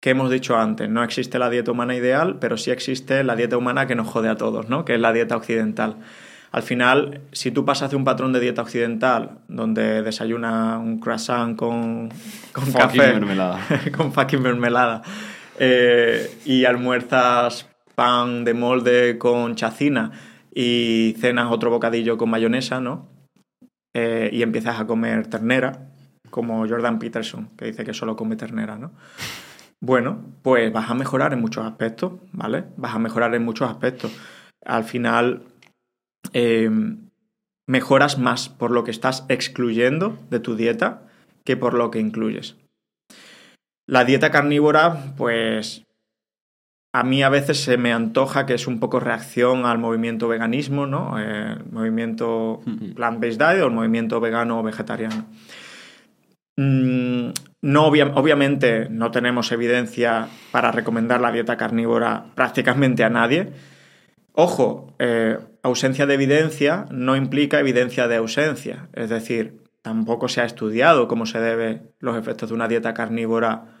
que 0.00 0.10
hemos 0.10 0.30
dicho 0.30 0.56
antes, 0.56 0.88
no 0.88 1.02
existe 1.02 1.38
la 1.38 1.50
dieta 1.50 1.72
humana 1.72 1.94
ideal, 1.94 2.38
pero 2.38 2.56
sí 2.56 2.70
existe 2.70 3.24
la 3.24 3.34
dieta 3.34 3.58
humana 3.58 3.86
que 3.86 3.94
nos 3.94 4.06
jode 4.06 4.28
a 4.28 4.36
todos, 4.36 4.68
¿no? 4.68 4.84
que 4.86 4.94
es 4.94 5.00
la 5.00 5.12
dieta 5.12 5.36
occidental. 5.36 5.96
Al 6.52 6.62
final, 6.62 7.20
si 7.32 7.50
tú 7.50 7.66
pasas 7.66 7.90
de 7.90 7.96
un 7.96 8.04
patrón 8.04 8.32
de 8.32 8.40
dieta 8.40 8.62
occidental, 8.62 9.38
donde 9.48 10.02
desayuna 10.02 10.78
un 10.78 11.00
croissant 11.00 11.56
con, 11.56 12.08
con 12.52 12.72
café, 12.72 13.14
mermelada. 13.14 13.60
con 13.96 14.12
fucking 14.12 14.40
mermelada, 14.40 15.02
eh, 15.58 16.38
y 16.46 16.64
almuerzas 16.64 17.68
pan 17.94 18.44
de 18.44 18.54
molde 18.54 19.18
con 19.18 19.56
chacina 19.56 20.12
y 20.58 21.14
cenas 21.18 21.52
otro 21.52 21.68
bocadillo 21.68 22.16
con 22.16 22.30
mayonesa, 22.30 22.80
¿no? 22.80 23.10
Eh, 23.94 24.30
y 24.32 24.42
empiezas 24.42 24.80
a 24.80 24.86
comer 24.86 25.26
ternera, 25.26 25.90
como 26.30 26.66
Jordan 26.66 26.98
Peterson, 26.98 27.50
que 27.58 27.66
dice 27.66 27.84
que 27.84 27.92
solo 27.92 28.16
come 28.16 28.36
ternera, 28.36 28.78
¿no? 28.78 28.92
Bueno, 29.82 30.24
pues 30.40 30.72
vas 30.72 30.90
a 30.90 30.94
mejorar 30.94 31.34
en 31.34 31.42
muchos 31.42 31.66
aspectos, 31.66 32.14
¿vale? 32.32 32.64
Vas 32.78 32.94
a 32.94 32.98
mejorar 32.98 33.34
en 33.34 33.44
muchos 33.44 33.68
aspectos. 33.68 34.10
Al 34.64 34.84
final, 34.84 35.42
eh, 36.32 36.70
mejoras 37.68 38.16
más 38.16 38.48
por 38.48 38.70
lo 38.70 38.82
que 38.82 38.92
estás 38.92 39.26
excluyendo 39.28 40.18
de 40.30 40.40
tu 40.40 40.56
dieta 40.56 41.02
que 41.44 41.58
por 41.58 41.74
lo 41.74 41.90
que 41.90 42.00
incluyes. 42.00 42.56
La 43.86 44.06
dieta 44.06 44.30
carnívora, 44.30 45.14
pues 45.18 45.85
a 46.96 47.02
mí 47.02 47.22
a 47.22 47.28
veces 47.28 47.62
se 47.62 47.76
me 47.76 47.92
antoja 47.92 48.46
que 48.46 48.54
es 48.54 48.66
un 48.66 48.80
poco 48.80 49.00
reacción 49.00 49.66
al 49.66 49.76
movimiento 49.76 50.28
veganismo, 50.28 50.86
¿no? 50.86 51.18
El 51.18 51.62
movimiento 51.70 52.62
plant-based 52.94 53.36
diet 53.36 53.62
o 53.62 53.66
el 53.66 53.72
movimiento 53.72 54.18
vegano 54.18 54.60
o 54.60 54.62
vegetariano. 54.62 55.26
Mm, 56.56 57.32
no, 57.60 57.86
obviamente 57.86 58.88
no 58.88 59.10
tenemos 59.10 59.52
evidencia 59.52 60.28
para 60.50 60.72
recomendar 60.72 61.20
la 61.20 61.32
dieta 61.32 61.58
carnívora 61.58 62.28
prácticamente 62.34 63.04
a 63.04 63.10
nadie. 63.10 63.52
Ojo, 64.32 64.94
eh, 64.98 65.36
ausencia 65.62 66.06
de 66.06 66.14
evidencia 66.14 66.86
no 66.90 67.14
implica 67.14 67.60
evidencia 67.60 68.08
de 68.08 68.16
ausencia. 68.16 68.88
Es 68.94 69.10
decir, 69.10 69.60
tampoco 69.82 70.28
se 70.28 70.40
ha 70.40 70.46
estudiado 70.46 71.08
cómo 71.08 71.26
se 71.26 71.40
deben 71.40 71.90
los 71.98 72.16
efectos 72.16 72.48
de 72.48 72.54
una 72.54 72.68
dieta 72.68 72.94
carnívora 72.94 73.75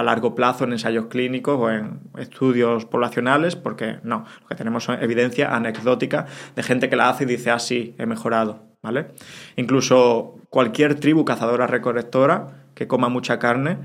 a 0.00 0.02
largo 0.02 0.34
plazo 0.34 0.64
en 0.64 0.72
ensayos 0.72 1.06
clínicos 1.06 1.58
o 1.58 1.70
en 1.70 2.00
estudios 2.18 2.86
poblacionales, 2.86 3.56
porque 3.56 3.98
no, 4.02 4.24
lo 4.40 4.46
que 4.48 4.54
tenemos 4.54 4.88
es 4.88 5.02
evidencia 5.02 5.54
anecdótica 5.54 6.26
de 6.56 6.62
gente 6.62 6.88
que 6.88 6.96
la 6.96 7.08
hace 7.08 7.24
y 7.24 7.26
dice, 7.26 7.50
ah, 7.50 7.58
sí, 7.58 7.94
he 7.98 8.06
mejorado. 8.06 8.70
¿vale? 8.82 9.08
Incluso 9.56 10.36
cualquier 10.48 10.94
tribu 10.94 11.24
cazadora 11.24 11.66
recolectora 11.66 12.66
que 12.74 12.86
coma 12.86 13.08
mucha 13.08 13.38
carne 13.38 13.78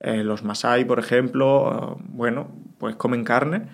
Eh, 0.00 0.24
los 0.24 0.42
Masai, 0.44 0.86
por 0.86 0.98
ejemplo, 0.98 1.96
eh, 1.98 2.02
bueno, 2.08 2.48
pues 2.78 2.96
comen 2.96 3.22
carne, 3.22 3.66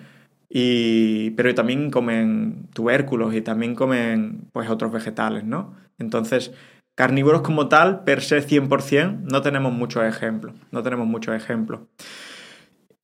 y, 0.49 1.31
pero 1.31 1.53
también 1.55 1.89
comen 1.89 2.67
tubérculos 2.73 3.33
y 3.33 3.41
también 3.41 3.75
comen 3.75 4.49
pues 4.51 4.69
otros 4.69 4.91
vegetales, 4.91 5.45
¿no? 5.45 5.73
Entonces, 5.99 6.51
carnívoros 6.97 7.43
como 7.43 7.67
tal, 7.67 8.03
per 8.03 8.23
se 8.23 8.41
100%, 8.41 9.19
no 9.31 9.43
tenemos 9.43 9.71
muchos 9.71 10.03
ejemplos, 10.03 10.55
no 10.71 10.81
tenemos 10.81 11.05
muchos 11.05 11.35
ejemplos. 11.35 11.81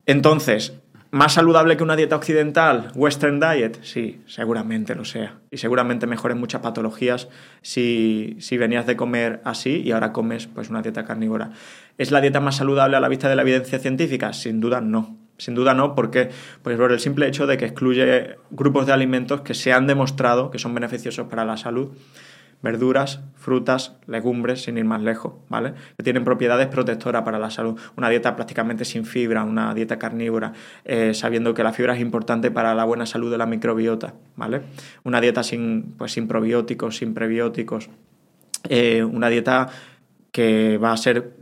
Entonces, 0.04 0.74
¿Más 1.12 1.34
saludable 1.34 1.76
que 1.76 1.84
una 1.84 1.94
dieta 1.94 2.16
occidental? 2.16 2.90
Western 2.96 3.38
diet? 3.38 3.78
Sí, 3.82 4.20
seguramente 4.26 4.96
lo 4.96 5.04
sea. 5.04 5.38
Y 5.52 5.58
seguramente 5.58 6.08
mejoren 6.08 6.40
muchas 6.40 6.60
patologías 6.60 7.28
si, 7.62 8.36
si, 8.40 8.58
venías 8.58 8.84
de 8.84 8.96
comer 8.96 9.40
así 9.44 9.80
y 9.84 9.92
ahora 9.92 10.12
comes 10.12 10.48
pues, 10.48 10.70
una 10.70 10.82
dieta 10.82 11.04
carnívora. 11.04 11.52
¿Es 11.98 12.10
la 12.10 12.20
dieta 12.20 12.40
más 12.40 12.56
saludable 12.56 12.96
a 12.96 13.00
la 13.00 13.08
vista 13.08 13.28
de 13.28 13.36
la 13.36 13.42
evidencia 13.42 13.78
científica? 13.78 14.32
Sin 14.32 14.58
duda 14.58 14.80
no. 14.80 15.16
Sin 15.38 15.54
duda 15.54 15.72
no, 15.72 15.94
porque 15.94 16.30
pues 16.62 16.76
por 16.76 16.90
el 16.90 16.98
simple 16.98 17.28
hecho 17.28 17.46
de 17.46 17.58
que 17.58 17.66
excluye 17.66 18.36
grupos 18.50 18.86
de 18.86 18.92
alimentos 18.92 19.42
que 19.42 19.54
se 19.54 19.72
han 19.72 19.86
demostrado 19.86 20.50
que 20.50 20.58
son 20.58 20.74
beneficiosos 20.74 21.28
para 21.28 21.44
la 21.44 21.56
salud 21.56 21.92
verduras, 22.62 23.20
frutas, 23.36 23.96
legumbres, 24.06 24.62
sin 24.62 24.78
ir 24.78 24.84
más 24.84 25.02
lejos, 25.02 25.34
¿vale? 25.48 25.74
Que 25.96 26.02
tienen 26.02 26.24
propiedades 26.24 26.68
protectoras 26.68 27.22
para 27.22 27.38
la 27.38 27.50
salud. 27.50 27.78
Una 27.96 28.08
dieta 28.08 28.36
prácticamente 28.36 28.84
sin 28.84 29.04
fibra, 29.04 29.44
una 29.44 29.74
dieta 29.74 29.98
carnívora, 29.98 30.52
eh, 30.84 31.12
sabiendo 31.14 31.54
que 31.54 31.62
la 31.62 31.72
fibra 31.72 31.94
es 31.94 32.00
importante 32.00 32.50
para 32.50 32.74
la 32.74 32.84
buena 32.84 33.06
salud 33.06 33.30
de 33.30 33.38
la 33.38 33.46
microbiota, 33.46 34.14
¿vale? 34.36 34.62
Una 35.04 35.20
dieta 35.20 35.42
sin, 35.42 35.94
pues, 35.98 36.12
sin 36.12 36.26
probióticos, 36.28 36.96
sin 36.96 37.14
prebióticos. 37.14 37.90
Eh, 38.68 39.04
una 39.04 39.28
dieta 39.28 39.68
que 40.32 40.78
va 40.78 40.92
a 40.92 40.96
ser 40.96 41.34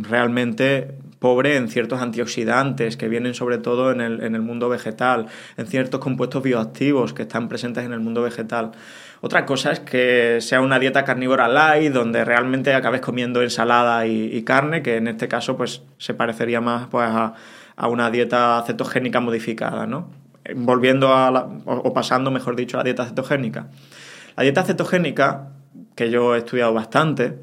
realmente 0.00 0.94
pobre 1.18 1.56
en 1.56 1.68
ciertos 1.68 2.00
antioxidantes 2.00 2.96
que 2.96 3.08
vienen 3.08 3.34
sobre 3.34 3.58
todo 3.58 3.90
en 3.90 4.00
el 4.00 4.42
mundo 4.42 4.68
vegetal, 4.68 5.26
en 5.56 5.66
ciertos 5.66 6.00
compuestos 6.00 6.42
bioactivos 6.42 7.12
que 7.12 7.22
están 7.22 7.48
presentes 7.48 7.84
en 7.84 7.92
el 7.92 8.00
mundo 8.00 8.22
vegetal. 8.22 8.72
Otra 9.20 9.44
cosa 9.46 9.72
es 9.72 9.80
que 9.80 10.38
sea 10.40 10.60
una 10.60 10.78
dieta 10.78 11.04
carnívora 11.04 11.48
light, 11.48 11.92
donde 11.92 12.24
realmente 12.24 12.72
acabes 12.72 13.00
comiendo 13.00 13.42
ensalada 13.42 14.06
y, 14.06 14.42
carne, 14.42 14.82
que 14.82 14.96
en 14.96 15.08
este 15.08 15.26
caso 15.26 15.56
pues 15.56 15.82
se 15.98 16.14
parecería 16.14 16.60
más 16.60 16.86
pues, 16.86 17.08
a, 17.08 17.34
una 17.88 18.10
dieta 18.10 18.62
cetogénica 18.66 19.20
modificada, 19.20 19.86
¿no? 19.86 20.10
Volviendo 20.54 21.12
a 21.12 21.30
o 21.66 21.92
pasando, 21.92 22.30
mejor 22.30 22.56
dicho, 22.56 22.76
a 22.76 22.80
la 22.80 22.84
dieta 22.84 23.04
cetogénica. 23.04 23.68
La 24.36 24.44
dieta 24.44 24.62
cetogénica, 24.62 25.50
que 25.96 26.10
yo 26.10 26.34
he 26.34 26.38
estudiado 26.38 26.72
bastante, 26.72 27.38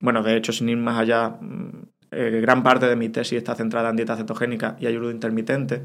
bueno, 0.00 0.22
de 0.22 0.36
hecho, 0.36 0.52
sin 0.52 0.68
ir 0.68 0.76
más 0.78 0.98
allá, 0.98 1.36
mm, 1.40 1.86
eh, 2.12 2.40
gran 2.40 2.62
parte 2.62 2.86
de 2.86 2.96
mi 2.96 3.08
tesis 3.08 3.38
está 3.38 3.54
centrada 3.54 3.90
en 3.90 3.96
dieta 3.96 4.16
cetogénica 4.16 4.76
y 4.78 4.86
ayuno 4.86 5.10
intermitente 5.10 5.82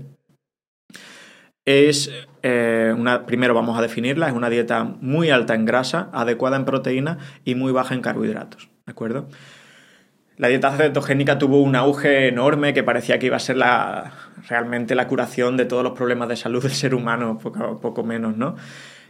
es 1.67 2.09
eh, 2.43 2.95
una, 2.97 3.25
primero 3.25 3.53
vamos 3.53 3.77
a 3.77 3.81
definirla, 3.81 4.29
es 4.29 4.33
una 4.33 4.49
dieta 4.49 4.85
muy 4.85 5.29
alta 5.31 5.53
en 5.53 5.65
grasa, 5.65 6.09
adecuada 6.13 6.55
en 6.55 6.63
proteína 6.63 7.17
y 7.43 7.55
muy 7.55 7.73
baja 7.73 7.93
en 7.93 8.01
carbohidratos, 8.01 8.69
¿de 8.85 8.91
acuerdo? 8.91 9.27
La 10.37 10.47
dieta 10.47 10.71
cetogénica 10.71 11.37
tuvo 11.37 11.61
un 11.61 11.75
auge 11.75 12.29
enorme 12.29 12.73
que 12.73 12.83
parecía 12.83 13.19
que 13.19 13.25
iba 13.25 13.35
a 13.35 13.41
ser 13.41 13.57
la, 13.57 14.13
realmente 14.47 14.95
la 14.95 15.07
curación 15.07 15.57
de 15.57 15.65
todos 15.65 15.83
los 15.83 15.91
problemas 15.91 16.29
de 16.29 16.37
salud 16.37 16.63
del 16.63 16.71
ser 16.71 16.95
humano, 16.95 17.37
poco, 17.37 17.81
poco 17.81 18.03
menos, 18.03 18.37
¿no? 18.37 18.55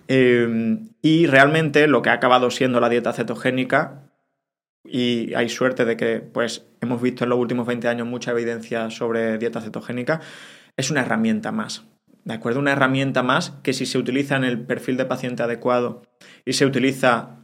Eh, 0.08 0.80
y 1.04 1.28
realmente 1.28 1.86
lo 1.86 2.02
que 2.02 2.10
ha 2.10 2.14
acabado 2.14 2.50
siendo 2.50 2.80
la 2.80 2.90
dieta 2.90 3.14
cetogénica, 3.14 4.10
y 4.84 5.36
hay 5.36 5.50
suerte 5.50 5.86
de 5.86 5.96
que 5.96 6.22
pues, 6.22 6.66
hemos 6.82 7.02
visto 7.02 7.24
en 7.24 7.30
los 7.30 7.40
últimos 7.40 7.68
20 7.68 7.88
años 7.88 8.08
mucha 8.08 8.32
evidencia 8.32 8.90
sobre 8.90 9.38
dieta 9.38 9.62
cetogénica, 9.62 10.22
es 10.76 10.90
una 10.90 11.02
herramienta 11.02 11.52
más. 11.52 11.86
¿De 12.28 12.34
acuerdo? 12.34 12.60
Una 12.60 12.74
herramienta 12.74 13.24
más 13.24 13.52
que 13.64 13.72
si 13.72 13.86
se 13.86 13.98
utiliza 13.98 14.36
en 14.36 14.44
el 14.44 14.60
perfil 14.60 14.98
de 14.98 15.06
paciente 15.06 15.44
adecuado 15.44 16.02
y 16.44 16.54
se 16.54 16.66
utiliza 16.66 17.38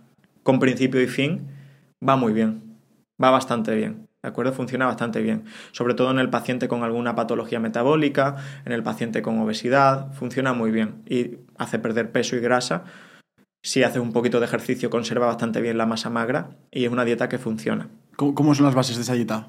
con 0.44 0.60
principio 0.60 1.02
y 1.02 1.08
fin, 1.08 1.48
va 2.06 2.18
muy 2.18 2.34
bien. 2.34 2.76
Va 3.22 3.30
bastante 3.30 3.74
bien. 3.76 4.10
¿De 4.22 4.28
acuerdo? 4.28 4.52
Funciona 4.52 4.86
bastante 4.86 5.22
bien. 5.22 5.46
Sobre 5.72 5.94
todo 5.94 6.12
en 6.12 6.20
el 6.20 6.30
paciente 6.30 6.68
con 6.68 6.84
alguna 6.84 7.16
patología 7.16 7.62
metabólica, 7.62 8.36
en 8.66 8.74
el 8.74 8.84
paciente 8.84 9.22
con 9.22 9.40
obesidad, 9.40 10.12
funciona 10.12 10.52
muy 10.52 10.70
bien. 10.70 11.02
Y 11.08 11.38
hace 11.58 11.80
perder 11.80 12.12
peso 12.12 12.36
y 12.36 12.42
grasa. 12.42 12.84
Si 13.62 13.84
haces 13.84 14.02
un 14.02 14.12
poquito 14.12 14.42
de 14.42 14.48
ejercicio, 14.48 14.90
conserva 14.90 15.28
bastante 15.28 15.62
bien 15.62 15.78
la 15.78 15.86
masa 15.86 16.10
magra 16.10 16.58
y 16.72 16.84
es 16.84 16.92
una 16.92 17.06
dieta 17.06 17.30
que 17.30 17.38
funciona. 17.38 17.88
¿Cómo 18.18 18.54
son 18.54 18.66
las 18.66 18.76
bases 18.76 18.98
de 18.98 19.04
esa 19.04 19.14
dieta? 19.14 19.48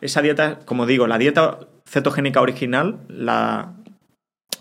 Esa 0.00 0.20
dieta, 0.20 0.58
como 0.64 0.84
digo, 0.84 1.06
la 1.06 1.18
dieta 1.18 1.60
cetogénica 1.86 2.40
original, 2.40 2.98
la, 3.08 3.74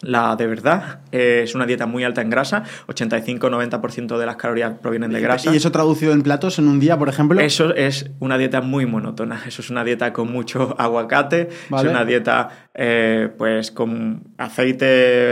la 0.04 0.36
de 0.36 0.48
verdad 0.48 1.00
eh, 1.12 1.42
es 1.44 1.56
una 1.56 1.66
dieta 1.66 1.86
muy 1.86 2.04
alta 2.04 2.22
en 2.22 2.30
grasa, 2.30 2.64
85-90% 2.88 4.18
de 4.18 4.26
las 4.26 4.36
calorías 4.36 4.74
provienen 4.82 5.12
de 5.12 5.22
grasa. 5.22 5.52
¿Y 5.52 5.58
eso 5.58 5.72
traducido 5.72 6.14
en 6.14 6.22
platos 6.22 6.60
en 6.60 6.68
un 6.68 6.80
día, 6.80 6.98
por 6.98 7.10
ejemplo? 7.10 7.40
Eso 7.40 7.74
es 7.74 8.10
una 8.20 8.38
dieta 8.38 8.62
muy 8.62 8.86
monótona. 8.86 9.42
Eso 9.48 9.62
es 9.62 9.70
una 9.70 9.84
dieta 9.84 10.14
con 10.14 10.32
mucho 10.32 10.76
aguacate, 10.80 11.50
es 11.50 11.84
una 11.84 12.06
dieta 12.06 12.50
eh, 12.74 13.30
pues 13.38 13.72
con 13.72 14.24
aceite 14.38 14.86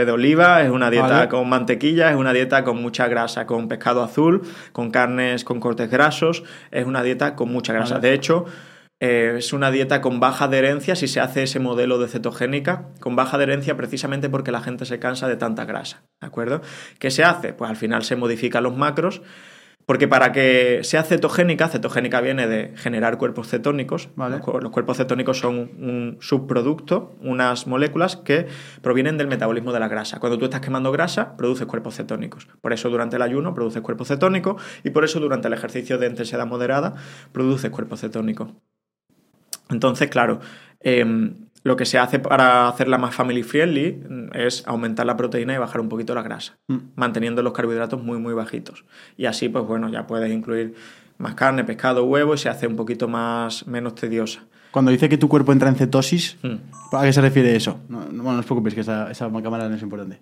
de 0.04 0.10
oliva, 0.10 0.62
es 0.62 0.70
una 0.70 0.90
dieta 0.90 1.28
con 1.28 1.48
mantequilla, 1.48 2.10
es 2.10 2.16
una 2.16 2.32
dieta 2.32 2.64
con 2.64 2.80
mucha 2.80 3.08
grasa, 3.08 3.46
con 3.46 3.68
pescado 3.68 4.02
azul, 4.02 4.42
con 4.72 4.90
carnes 4.90 5.44
con 5.44 5.60
cortes 5.60 5.90
grasos, 5.90 6.44
es 6.70 6.86
una 6.86 7.02
dieta 7.02 7.34
con 7.34 7.50
mucha 7.50 7.72
grasa. 7.72 7.98
De 7.98 8.12
hecho, 8.14 8.46
eh, 9.04 9.34
es 9.38 9.52
una 9.52 9.72
dieta 9.72 10.00
con 10.00 10.20
baja 10.20 10.44
adherencia 10.44 10.94
si 10.94 11.08
se 11.08 11.18
hace 11.18 11.42
ese 11.42 11.58
modelo 11.58 11.98
de 11.98 12.06
cetogénica, 12.06 12.90
con 13.00 13.16
baja 13.16 13.36
adherencia 13.36 13.76
precisamente 13.76 14.30
porque 14.30 14.52
la 14.52 14.60
gente 14.60 14.84
se 14.84 15.00
cansa 15.00 15.26
de 15.26 15.34
tanta 15.34 15.64
grasa, 15.64 16.04
¿de 16.20 16.28
acuerdo? 16.28 16.60
¿Qué 17.00 17.10
se 17.10 17.24
hace? 17.24 17.52
Pues 17.52 17.68
al 17.68 17.76
final 17.76 18.04
se 18.04 18.14
modifican 18.14 18.62
los 18.62 18.76
macros, 18.76 19.20
porque 19.86 20.06
para 20.06 20.30
que 20.30 20.84
sea 20.84 21.02
cetogénica, 21.02 21.66
cetogénica 21.66 22.20
viene 22.20 22.46
de 22.46 22.76
generar 22.76 23.18
cuerpos 23.18 23.48
cetónicos, 23.48 24.08
los 24.16 24.70
cuerpos 24.70 24.98
cetónicos 24.98 25.36
son 25.36 25.56
un 25.56 26.18
subproducto, 26.20 27.16
unas 27.22 27.66
moléculas 27.66 28.14
que 28.14 28.46
provienen 28.82 29.18
del 29.18 29.26
metabolismo 29.26 29.72
de 29.72 29.80
la 29.80 29.88
grasa. 29.88 30.20
Cuando 30.20 30.38
tú 30.38 30.44
estás 30.44 30.60
quemando 30.60 30.92
grasa, 30.92 31.36
produces 31.36 31.66
cuerpos 31.66 31.96
cetónicos. 31.96 32.46
Por 32.60 32.72
eso 32.72 32.88
durante 32.88 33.16
el 33.16 33.22
ayuno 33.22 33.52
produces 33.52 33.82
cuerpos 33.82 34.06
cetónicos 34.06 34.62
y 34.84 34.90
por 34.90 35.02
eso 35.02 35.18
durante 35.18 35.48
el 35.48 35.54
ejercicio 35.54 35.98
de 35.98 36.06
intensidad 36.06 36.46
moderada 36.46 36.94
produces 37.32 37.72
cuerpos 37.72 38.00
cetónicos. 38.00 38.52
Entonces, 39.72 40.08
claro, 40.08 40.40
em, 40.80 41.34
lo 41.64 41.76
que 41.76 41.86
se 41.86 41.98
hace 41.98 42.18
para 42.18 42.68
hacerla 42.68 42.98
más 42.98 43.14
family 43.14 43.42
friendly 43.42 44.02
es 44.34 44.66
aumentar 44.66 45.06
la 45.06 45.16
proteína 45.16 45.54
y 45.54 45.58
bajar 45.58 45.80
un 45.80 45.88
poquito 45.88 46.14
la 46.14 46.22
grasa, 46.22 46.58
mm. 46.68 46.78
manteniendo 46.96 47.42
los 47.42 47.52
carbohidratos 47.52 48.02
muy, 48.02 48.18
muy 48.18 48.34
bajitos. 48.34 48.84
Y 49.16 49.26
así, 49.26 49.48
pues 49.48 49.64
bueno, 49.64 49.88
ya 49.88 50.06
puedes 50.06 50.32
incluir 50.32 50.74
más 51.18 51.34
carne, 51.34 51.64
pescado, 51.64 52.04
huevo 52.04 52.34
y 52.34 52.38
se 52.38 52.48
hace 52.48 52.66
un 52.66 52.76
poquito 52.76 53.08
más 53.08 53.66
menos 53.66 53.94
tediosa. 53.94 54.44
Cuando 54.72 54.90
dice 54.90 55.08
que 55.08 55.18
tu 55.18 55.28
cuerpo 55.28 55.52
entra 55.52 55.68
en 55.68 55.76
cetosis, 55.76 56.36
mm. 56.42 56.96
¿a 56.96 57.02
qué 57.02 57.12
se 57.12 57.20
refiere 57.20 57.54
eso? 57.54 57.80
No, 57.88 58.00
bueno, 58.00 58.32
no 58.32 58.38
os 58.40 58.46
preocupéis, 58.46 58.74
que 58.74 58.80
esa, 58.80 59.10
esa 59.10 59.30
cámara 59.42 59.68
no 59.68 59.76
es 59.76 59.82
importante. 59.82 60.20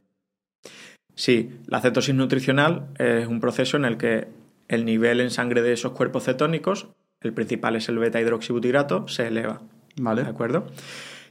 Sí, 1.14 1.50
la 1.66 1.80
cetosis 1.80 2.14
nutricional 2.14 2.88
es 2.98 3.26
un 3.26 3.40
proceso 3.40 3.76
en 3.76 3.84
el 3.84 3.96
que 3.96 4.28
el 4.68 4.84
nivel 4.84 5.20
en 5.20 5.30
sangre 5.30 5.62
de 5.62 5.72
esos 5.72 5.92
cuerpos 5.92 6.24
cetónicos 6.24 6.88
el 7.20 7.32
principal 7.34 7.76
es 7.76 7.88
el 7.88 7.98
beta 7.98 8.20
hidroxibutirato, 8.20 9.06
se 9.08 9.26
eleva. 9.26 9.60
Vale. 9.96 10.22
¿De 10.22 10.30
acuerdo? 10.30 10.66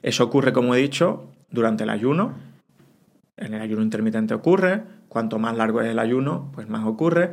Eso 0.04 0.24
ocurre, 0.24 0.54
como 0.54 0.76
he 0.76 0.80
dicho, 0.80 1.32
durante 1.50 1.84
el 1.84 1.90
ayuno. 1.90 2.38
En 3.38 3.54
el 3.54 3.62
ayuno 3.62 3.82
intermitente 3.82 4.34
ocurre. 4.34 4.84
Cuanto 5.08 5.40
más 5.40 5.58
largo 5.58 5.82
es 5.82 5.90
el 5.90 6.00
ayuno, 6.00 6.52
pues 6.54 6.70
más 6.70 6.86
ocurre. 6.86 7.32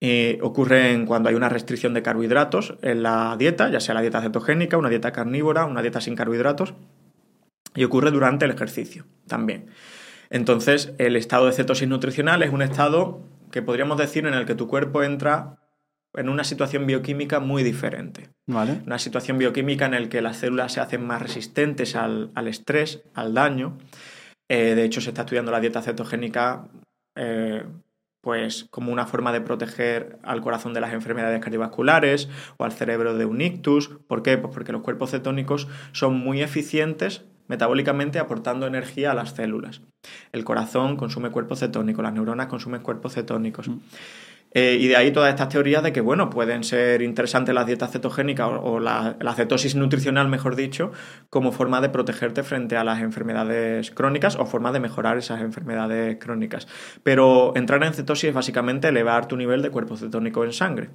Y 0.00 0.38
ocurre 0.40 1.04
cuando 1.06 1.28
hay 1.28 1.36
una 1.36 1.48
restricción 1.48 1.94
de 1.94 2.02
carbohidratos 2.02 2.76
en 2.82 3.02
la 3.02 3.36
dieta, 3.38 3.70
ya 3.70 3.80
sea 3.80 3.94
la 3.94 4.02
dieta 4.02 4.20
cetogénica, 4.20 4.76
una 4.76 4.90
dieta 4.90 5.12
carnívora, 5.12 5.64
una 5.64 5.80
dieta 5.80 6.00
sin 6.00 6.16
carbohidratos. 6.16 6.74
Y 7.74 7.84
ocurre 7.84 8.10
durante 8.10 8.46
el 8.46 8.50
ejercicio 8.50 9.04
también. 9.26 9.66
Entonces, 10.28 10.92
el 10.98 11.14
estado 11.14 11.46
de 11.46 11.52
cetosis 11.52 11.88
nutricional 11.88 12.42
es 12.42 12.50
un 12.50 12.62
estado 12.62 13.20
que 13.52 13.62
podríamos 13.62 13.96
decir 13.96 14.26
en 14.26 14.34
el 14.34 14.44
que 14.44 14.54
tu 14.54 14.66
cuerpo 14.66 15.02
entra 15.02 15.56
en 16.16 16.28
una 16.28 16.44
situación 16.44 16.86
bioquímica 16.86 17.40
muy 17.40 17.62
diferente. 17.62 18.30
Vale. 18.46 18.80
Una 18.86 18.98
situación 18.98 19.38
bioquímica 19.38 19.86
en 19.86 19.92
la 19.92 20.08
que 20.08 20.22
las 20.22 20.38
células 20.38 20.72
se 20.72 20.80
hacen 20.80 21.06
más 21.06 21.22
resistentes 21.22 21.96
al, 21.96 22.30
estrés, 22.46 23.02
al 23.14 23.34
daño. 23.34 23.78
Eh, 24.48 24.74
de 24.74 24.84
hecho, 24.84 25.00
se 25.00 25.10
está 25.10 25.22
estudiando 25.22 25.52
la 25.52 25.60
dieta 25.60 25.82
cetogénica 25.82 26.68
eh, 27.16 27.64
pues 28.20 28.66
como 28.70 28.92
una 28.92 29.06
forma 29.06 29.32
de 29.32 29.40
proteger 29.40 30.18
al 30.24 30.40
corazón 30.40 30.74
de 30.74 30.80
las 30.80 30.92
enfermedades 30.92 31.40
cardiovasculares 31.40 32.28
o 32.56 32.64
al 32.64 32.72
cerebro 32.72 33.16
de 33.16 33.24
un 33.24 33.40
ictus. 33.40 33.88
¿Por 34.08 34.22
qué? 34.22 34.36
Pues 34.36 34.52
porque 34.52 34.72
los 34.72 34.82
cuerpos 34.82 35.12
cetónicos 35.12 35.68
son 35.92 36.18
muy 36.18 36.42
eficientes 36.42 37.24
metabólicamente 37.48 38.18
aportando 38.18 38.66
energía 38.66 39.12
a 39.12 39.14
las 39.14 39.30
células. 39.30 39.82
El 40.32 40.44
corazón 40.44 40.96
consume 40.96 41.30
cuerpos 41.30 41.60
cetónicos, 41.60 42.02
las 42.02 42.12
neuronas 42.12 42.46
consumen 42.46 42.82
cuerpos 42.82 43.14
cetónicos. 43.14 43.68
Mm. 43.68 43.78
Eh, 44.58 44.78
y 44.80 44.88
de 44.88 44.96
ahí 44.96 45.10
todas 45.10 45.28
estas 45.28 45.50
teorías 45.50 45.82
de 45.82 45.92
que, 45.92 46.00
bueno, 46.00 46.30
pueden 46.30 46.64
ser 46.64 47.02
interesantes 47.02 47.54
las 47.54 47.66
dietas 47.66 47.92
cetogénicas 47.92 48.48
o, 48.50 48.80
la, 48.80 49.14
cetosis 49.36 49.74
nutricional, 49.74 50.28
mejor 50.28 50.56
dicho, 50.56 50.92
como 51.28 51.52
forma 51.52 51.82
de 51.82 51.90
protegerte 51.90 52.42
frente 52.42 52.74
a 52.74 52.82
las 52.82 53.02
enfermedades 53.02 53.90
crónicas 53.90 54.34
o 54.36 54.46
forma 54.46 54.72
de 54.72 54.80
mejorar 54.80 55.18
esas 55.18 55.42
enfermedades 55.42 56.16
crónicas. 56.16 56.68
Pero 57.02 57.52
entrar 57.54 57.84
en 57.84 57.92
cetosis 57.92 58.30
es 58.30 58.34
básicamente 58.34 58.88
elevar 58.88 59.28
tu 59.28 59.36
nivel 59.36 59.60
de 59.60 59.68
cuerpo 59.68 59.94
cetónico 59.94 60.42
en 60.42 60.54
sangre. 60.54 60.88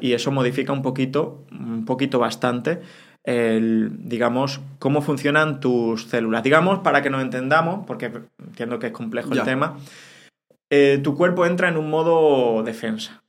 Y 0.00 0.14
eso 0.14 0.30
modifica 0.30 0.72
un 0.72 0.80
poquito, 0.80 1.44
un 1.50 1.84
poquito 1.84 2.18
bastante 2.18 2.80
el, 3.24 3.90
digamos, 4.08 4.62
cómo 4.78 5.02
funcionan 5.02 5.60
tus 5.60 6.04
células. 6.04 6.42
Digamos, 6.42 6.78
para 6.78 7.02
que 7.02 7.10
nos 7.10 7.20
entendamos, 7.20 7.84
porque 7.86 8.10
entiendo 8.38 8.78
que 8.78 8.86
es 8.86 8.92
complejo 8.92 9.34
el 9.34 9.42
tema, 9.42 9.76
eh, 10.74 11.00
tu 11.02 11.14
cuerpo 11.14 11.44
entra 11.44 11.68
en 11.68 11.76
un 11.76 11.90
modo 11.90 12.62
defensa. 12.62 13.22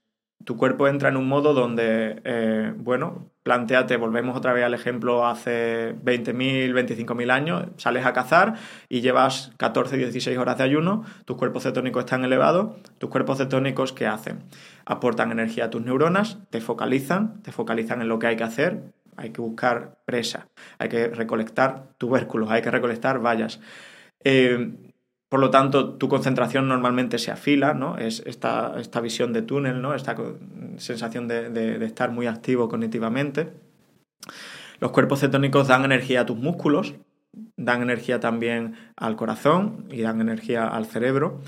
Tu 0.45 0.55
cuerpo 0.55 0.87
entra 0.87 1.09
en 1.09 1.17
un 1.17 1.27
modo 1.27 1.53
donde, 1.53 2.21
eh, 2.23 2.73
bueno, 2.77 3.31
planteate, 3.43 3.97
volvemos 3.97 4.37
otra 4.37 4.53
vez 4.53 4.63
al 4.63 4.73
ejemplo 4.73 5.25
hace 5.25 5.93
20.000, 6.05 6.73
25.000 6.73 7.31
años, 7.31 7.65
sales 7.75 8.05
a 8.05 8.13
cazar 8.13 8.53
y 8.87 9.01
llevas 9.01 9.51
14, 9.57 9.97
16 9.97 10.37
horas 10.37 10.57
de 10.57 10.63
ayuno, 10.63 11.03
tus 11.25 11.35
cuerpos 11.35 11.63
cetónicos 11.63 12.05
están 12.05 12.23
elevados, 12.23 12.77
tus 12.97 13.09
cuerpos 13.09 13.39
cetónicos, 13.39 13.91
¿qué 13.91 14.07
hacen? 14.07 14.45
Aportan 14.85 15.33
energía 15.33 15.65
a 15.65 15.69
tus 15.69 15.81
neuronas, 15.83 16.39
te 16.49 16.61
focalizan, 16.61 17.41
te 17.41 17.51
focalizan 17.51 18.01
en 18.01 18.07
lo 18.07 18.19
que 18.19 18.27
hay 18.27 18.37
que 18.37 18.45
hacer, 18.45 18.83
hay 19.17 19.31
que 19.31 19.41
buscar 19.41 19.97
presa, 20.05 20.47
hay 20.79 20.87
que 20.87 21.09
recolectar 21.09 21.89
tubérculos, 21.97 22.49
hay 22.51 22.61
que 22.61 22.71
recolectar 22.71 23.19
vallas. 23.19 23.59
Eh, 24.23 24.92
por 25.33 25.39
lo 25.39 25.49
tanto, 25.49 25.95
tu 25.95 26.09
concentración 26.09 26.67
normalmente 26.67 27.17
se 27.17 27.31
afila, 27.31 27.73
¿no? 27.73 27.97
Es 27.97 28.21
esta, 28.27 28.75
esta 28.79 29.01
visión 29.01 29.33
de 29.33 29.41
túnel, 29.41 29.81
¿no? 29.81 29.95
Esta 29.95 30.15
sensación 30.77 31.27
de, 31.27 31.83
estar 31.83 32.11
muy 32.11 32.27
activo 32.27 32.69
cognitivamente. 32.69 33.51
Los 34.79 34.91
cuerpos 34.91 35.21
cetónicos 35.21 35.67
dan 35.67 35.85
energía 35.85 36.21
a 36.21 36.25
tus 36.27 36.37
músculos, 36.37 36.93
dan 37.57 37.81
energía 37.81 38.19
también 38.19 38.75
al 38.95 39.15
corazón 39.15 39.87
y 39.89 40.03
dan 40.03 40.21
energía 40.21 40.67
al 40.67 40.85
cerebro. 40.85 41.41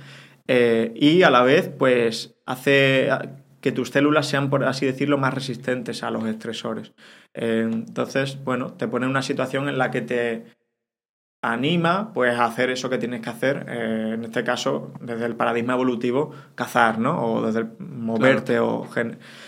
Eh, 0.47 0.91
y 0.95 1.21
a 1.21 1.29
la 1.29 1.43
vez, 1.43 1.69
pues, 1.69 2.33
hace 2.47 3.09
que 3.61 3.71
tus 3.71 3.91
células 3.91 4.25
sean, 4.25 4.49
por 4.49 4.63
así 4.63 4.87
decirlo, 4.87 5.19
más 5.19 5.35
resistentes 5.35 6.01
a 6.01 6.09
los 6.09 6.25
estresores. 6.25 6.93
Eh, 7.35 7.69
entonces, 7.71 8.43
bueno, 8.43 8.73
te 8.73 8.87
pone 8.87 9.05
en 9.05 9.11
una 9.11 9.21
situación 9.21 9.69
en 9.69 9.77
la 9.77 9.91
que 9.91 10.01
te 10.01 10.45
anima 11.53 12.11
pues 12.13 12.37
a 12.37 12.45
hacer 12.45 12.69
eso 12.69 12.89
que 12.89 12.97
tienes 12.97 13.21
que 13.21 13.29
hacer, 13.29 13.65
eh, 13.69 14.11
en 14.15 14.23
este 14.23 14.43
caso 14.43 14.91
desde 14.99 15.25
el 15.25 15.35
paradigma 15.35 15.73
evolutivo, 15.73 16.31
cazar, 16.55 16.99
¿no? 16.99 17.23
O 17.23 17.45
desde 17.45 17.59
el 17.61 17.67
moverte 17.79 18.59
o 18.59 18.87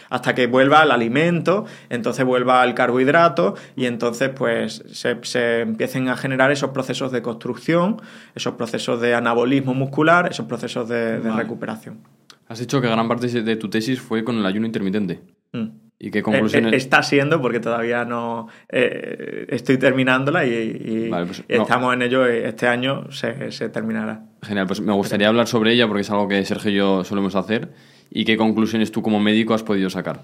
hasta 0.09 0.35
que 0.35 0.47
vuelva 0.47 0.83
el 0.83 0.91
alimento, 0.91 1.65
entonces 1.89 2.25
vuelva 2.25 2.63
el 2.63 2.73
carbohidrato 2.73 3.55
y 3.75 3.85
entonces 3.85 4.29
pues 4.29 4.83
se, 4.91 5.61
empiecen 5.61 6.09
a 6.09 6.17
generar 6.17 6.51
esos 6.51 6.71
procesos 6.71 7.11
de 7.11 7.21
construcción, 7.21 8.01
esos 8.35 8.53
procesos 8.55 9.01
de 9.01 9.15
anabolismo 9.15 9.73
muscular, 9.73 10.27
esos 10.29 10.45
procesos 10.45 10.87
de, 10.87 11.19
recuperación. 11.19 11.99
Has 12.47 12.59
dicho 12.59 12.79
que 12.79 12.87
gran 12.87 13.07
parte 13.07 13.27
de 13.27 13.55
tu 13.55 13.69
tesis 13.69 13.99
fue 13.99 14.23
con 14.23 14.37
el 14.37 14.45
ayuno 14.45 14.65
intermitente. 14.65 15.21
Mm. 15.51 15.86
¿Y 15.99 16.11
qué 16.11 16.21
conclusiones? 16.21 16.73
Eh, 16.73 16.75
eh, 16.75 16.77
está 16.77 17.01
siendo, 17.01 17.41
porque 17.41 17.59
todavía 17.59 18.05
no 18.05 18.47
eh, 18.69 19.47
estoy 19.49 19.77
terminándola 19.77 20.45
y, 20.45 21.09
pues, 21.09 21.43
estamos 21.47 21.93
en 21.93 22.03
ello. 22.03 22.25
Este 22.25 22.67
año 22.67 23.11
se, 23.11 23.51
se, 23.51 23.69
terminará. 23.69 24.23
Genial, 24.43 24.67
pues 24.67 24.79
me 24.79 24.93
gustaría 24.93 25.27
hablar 25.27 25.47
sobre 25.47 25.73
ella 25.73 25.87
porque 25.87 26.01
es 26.01 26.11
algo 26.11 26.27
que 26.27 26.45
Sergio 26.45 26.71
y 26.71 26.75
yo 26.75 27.03
solemos 27.03 27.35
hacer. 27.35 27.73
¿Y 28.11 28.25
qué 28.25 28.37
conclusiones 28.37 28.91
tú 28.91 29.01
como 29.01 29.19
médico 29.19 29.55
has 29.55 29.63
podido 29.63 29.89
sacar? 29.89 30.21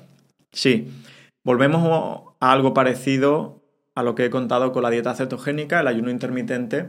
Sí, 0.52 0.90
volvemos 1.44 2.36
a 2.40 2.52
algo 2.52 2.74
parecido 2.76 3.64
a 3.96 4.04
lo 4.04 4.14
que 4.14 4.26
he 4.26 4.30
contado 4.30 4.72
con 4.72 4.84
la 4.84 4.92
dieta 4.92 5.16
cetogénica. 5.16 5.80
El 5.80 5.88
ayuno 5.88 6.12
intermitente 6.12 6.86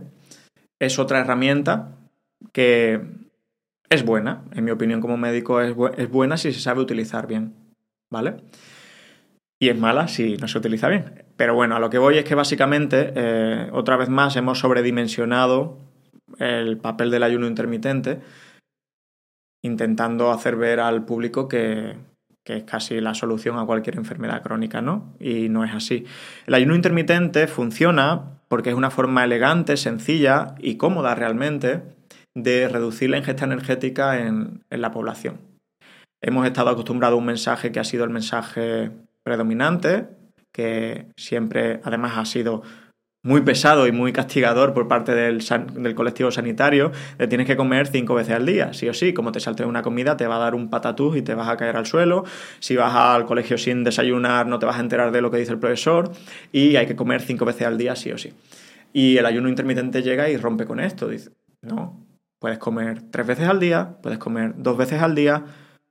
es 0.78 0.98
otra 0.98 1.20
herramienta 1.20 1.96
que 2.52 3.00
es 3.88 4.04
buena, 4.04 4.44
en 4.52 4.64
mi 4.64 4.70
opinión 4.70 5.00
como 5.00 5.16
médico 5.16 5.62
es, 5.62 5.74
es 5.96 6.10
buena 6.10 6.36
si 6.36 6.52
se 6.52 6.60
sabe 6.60 6.80
utilizar 6.80 7.26
bien. 7.26 7.54
¿Vale? 8.10 8.36
Y 9.60 9.68
es 9.68 9.78
mala 9.78 10.08
si 10.08 10.36
no 10.36 10.48
se 10.48 10.58
utiliza 10.58 10.88
bien. 10.88 11.24
Pero 11.36 11.54
bueno, 11.54 11.76
a 11.76 11.80
lo 11.80 11.90
que 11.90 11.98
voy 11.98 12.18
es 12.18 12.24
que 12.24 12.34
básicamente, 12.34 13.12
eh, 13.14 13.68
otra 13.72 13.96
vez 13.96 14.08
más, 14.08 14.36
hemos 14.36 14.58
sobredimensionado 14.58 15.78
el 16.38 16.78
papel 16.78 17.10
del 17.10 17.22
ayuno 17.22 17.46
intermitente, 17.46 18.20
intentando 19.62 20.30
hacer 20.30 20.56
ver 20.56 20.80
al 20.80 21.04
público 21.04 21.48
que, 21.48 21.96
es 22.44 22.64
casi 22.64 23.00
la 23.00 23.14
solución 23.14 23.58
a 23.58 23.64
cualquier 23.64 23.96
enfermedad 23.96 24.42
crónica, 24.42 24.82
¿no? 24.82 25.14
Y 25.18 25.48
no 25.48 25.64
es 25.64 25.72
así. 25.72 26.04
El 26.46 26.52
ayuno 26.52 26.74
intermitente 26.74 27.46
funciona 27.46 28.38
porque 28.48 28.68
es 28.68 28.76
una 28.76 28.90
forma 28.90 29.24
elegante, 29.24 29.78
sencilla 29.78 30.54
y 30.58 30.76
cómoda 30.76 31.14
realmente 31.14 31.82
de 32.34 32.68
reducir 32.68 33.08
la 33.08 33.16
ingesta 33.16 33.46
energética 33.46 34.20
en, 34.20 34.62
en 34.68 34.80
la 34.82 34.90
población. 34.90 35.40
Hemos 36.20 36.46
estado 36.46 36.68
acostumbrados 36.68 37.16
a 37.16 37.18
un 37.18 37.26
mensaje 37.26 37.72
que 37.72 37.80
ha 37.80 37.84
sido 37.84 38.04
el 38.04 38.10
mensaje 38.10 38.90
predominante, 39.24 40.06
que 40.52 41.08
siempre 41.16 41.80
además 41.82 42.12
ha 42.16 42.24
sido 42.24 42.62
muy 43.24 43.40
pesado 43.40 43.86
y 43.86 43.92
muy 43.92 44.12
castigador 44.12 44.74
por 44.74 44.86
parte 44.86 45.14
del, 45.14 45.42
del, 45.72 45.94
colectivo 45.94 46.30
sanitario, 46.30 46.92
de 47.16 47.26
tienes 47.26 47.46
que 47.46 47.56
comer 47.56 47.86
cinco 47.86 48.14
veces 48.14 48.34
al 48.34 48.44
día, 48.44 48.74
sí 48.74 48.86
o 48.86 48.92
sí, 48.92 49.14
como 49.14 49.32
te 49.32 49.40
salte 49.40 49.64
una 49.64 49.80
comida 49.80 50.16
te 50.16 50.26
va 50.26 50.36
a 50.36 50.40
dar 50.40 50.54
un 50.54 50.68
patatús 50.68 51.16
y 51.16 51.22
te 51.22 51.34
vas 51.34 51.48
a 51.48 51.56
caer 51.56 51.76
al 51.76 51.86
suelo, 51.86 52.24
si 52.60 52.76
vas 52.76 52.94
al 52.94 53.24
colegio 53.24 53.56
sin 53.56 53.82
desayunar 53.82 54.46
no 54.46 54.58
te 54.58 54.66
vas 54.66 54.76
a 54.76 54.80
enterar 54.80 55.10
de 55.10 55.22
lo 55.22 55.30
que 55.30 55.38
dice 55.38 55.52
el 55.52 55.58
profesor 55.58 56.12
y 56.52 56.76
hay 56.76 56.86
que 56.86 56.94
comer 56.94 57.22
cinco 57.22 57.46
veces 57.46 57.66
al 57.66 57.78
día, 57.78 57.96
sí 57.96 58.12
o 58.12 58.18
sí. 58.18 58.34
Y 58.92 59.16
el 59.16 59.24
ayuno 59.24 59.48
intermitente 59.48 60.02
llega 60.02 60.28
y 60.28 60.36
rompe 60.36 60.66
con 60.66 60.78
esto, 60.78 61.08
dice, 61.08 61.30
no, 61.62 62.06
puedes 62.38 62.58
comer 62.58 63.00
tres 63.10 63.26
veces 63.26 63.48
al 63.48 63.58
día, 63.58 63.96
puedes 64.02 64.18
comer 64.18 64.52
dos 64.58 64.76
veces 64.76 65.00
al 65.00 65.14
día, 65.14 65.44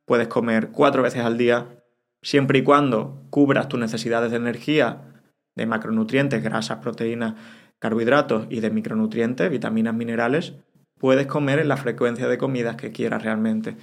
puedes 0.05 0.27
comer 0.27 0.69
cuatro 0.69 1.01
veces 1.01 1.26
al 1.26 1.35
día, 1.35 1.65
siempre 2.23 2.59
y 2.59 2.63
cuando 2.63 3.21
cubras 3.29 3.67
tus 3.67 3.79
necesidades 3.79 4.31
de 4.31 4.37
energía, 4.37 5.01
de 5.55 5.65
macronutrientes, 5.67 6.41
grasas, 6.41 6.79
proteínas, 6.79 7.35
carbohidratos 7.77 8.47
y 8.49 8.61
de 8.61 8.71
micronutrientes, 8.71 9.51
vitaminas, 9.51 9.93
minerales, 9.93 10.53
puedes 10.97 11.27
comer 11.27 11.59
en 11.59 11.67
la 11.67 11.77
frecuencia 11.77 12.27
de 12.27 12.37
comidas 12.37 12.77
que 12.77 12.91
quieras 12.91 13.23
realmente. 13.23 13.75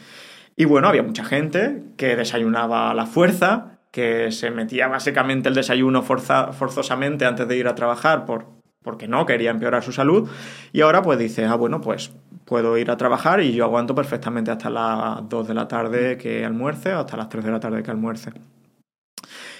Y 0.56 0.64
bueno, 0.64 0.88
había 0.88 1.02
mucha 1.02 1.24
gente 1.24 1.84
que 1.96 2.16
desayunaba 2.16 2.90
a 2.90 2.94
la 2.94 3.06
fuerza, 3.06 3.78
que 3.92 4.32
se 4.32 4.50
metía 4.50 4.88
básicamente 4.88 5.48
el 5.48 5.54
desayuno 5.54 6.02
forzosamente 6.02 7.26
antes 7.26 7.46
de 7.46 7.56
ir 7.56 7.68
a 7.68 7.74
trabajar 7.74 8.24
por, 8.24 8.59
porque 8.82 9.08
no 9.08 9.26
quería 9.26 9.50
empeorar 9.50 9.82
su 9.82 9.92
salud. 9.92 10.28
Y 10.72 10.80
ahora 10.80 11.02
pues 11.02 11.18
dice, 11.18 11.44
ah, 11.44 11.54
bueno, 11.54 11.80
pues 11.80 12.12
puedo 12.44 12.76
ir 12.78 12.90
a 12.90 12.96
trabajar 12.96 13.40
y 13.40 13.52
yo 13.52 13.64
aguanto 13.64 13.94
perfectamente 13.94 14.50
hasta 14.50 14.70
las 14.70 15.28
2 15.28 15.48
de 15.48 15.54
la 15.54 15.68
tarde 15.68 16.16
que 16.16 16.44
almuerce 16.44 16.94
o 16.94 17.00
hasta 17.00 17.16
las 17.16 17.28
3 17.28 17.44
de 17.44 17.50
la 17.50 17.60
tarde 17.60 17.82
que 17.82 17.90
almuerce. 17.90 18.32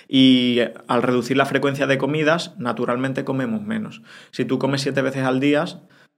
Y 0.09 0.59
al 0.89 1.03
reducir 1.03 1.37
la 1.37 1.47
frecuencia 1.47 1.87
de 1.87 1.99
comidas, 1.99 2.59
naturalmente 2.59 3.25
comemos 3.25 3.63
menos. 3.63 4.03
Si 4.33 4.45
tú 4.45 4.59
comes 4.59 4.81
7 4.81 5.03
veces 5.03 5.25
al 5.25 5.39
día, 5.39 5.65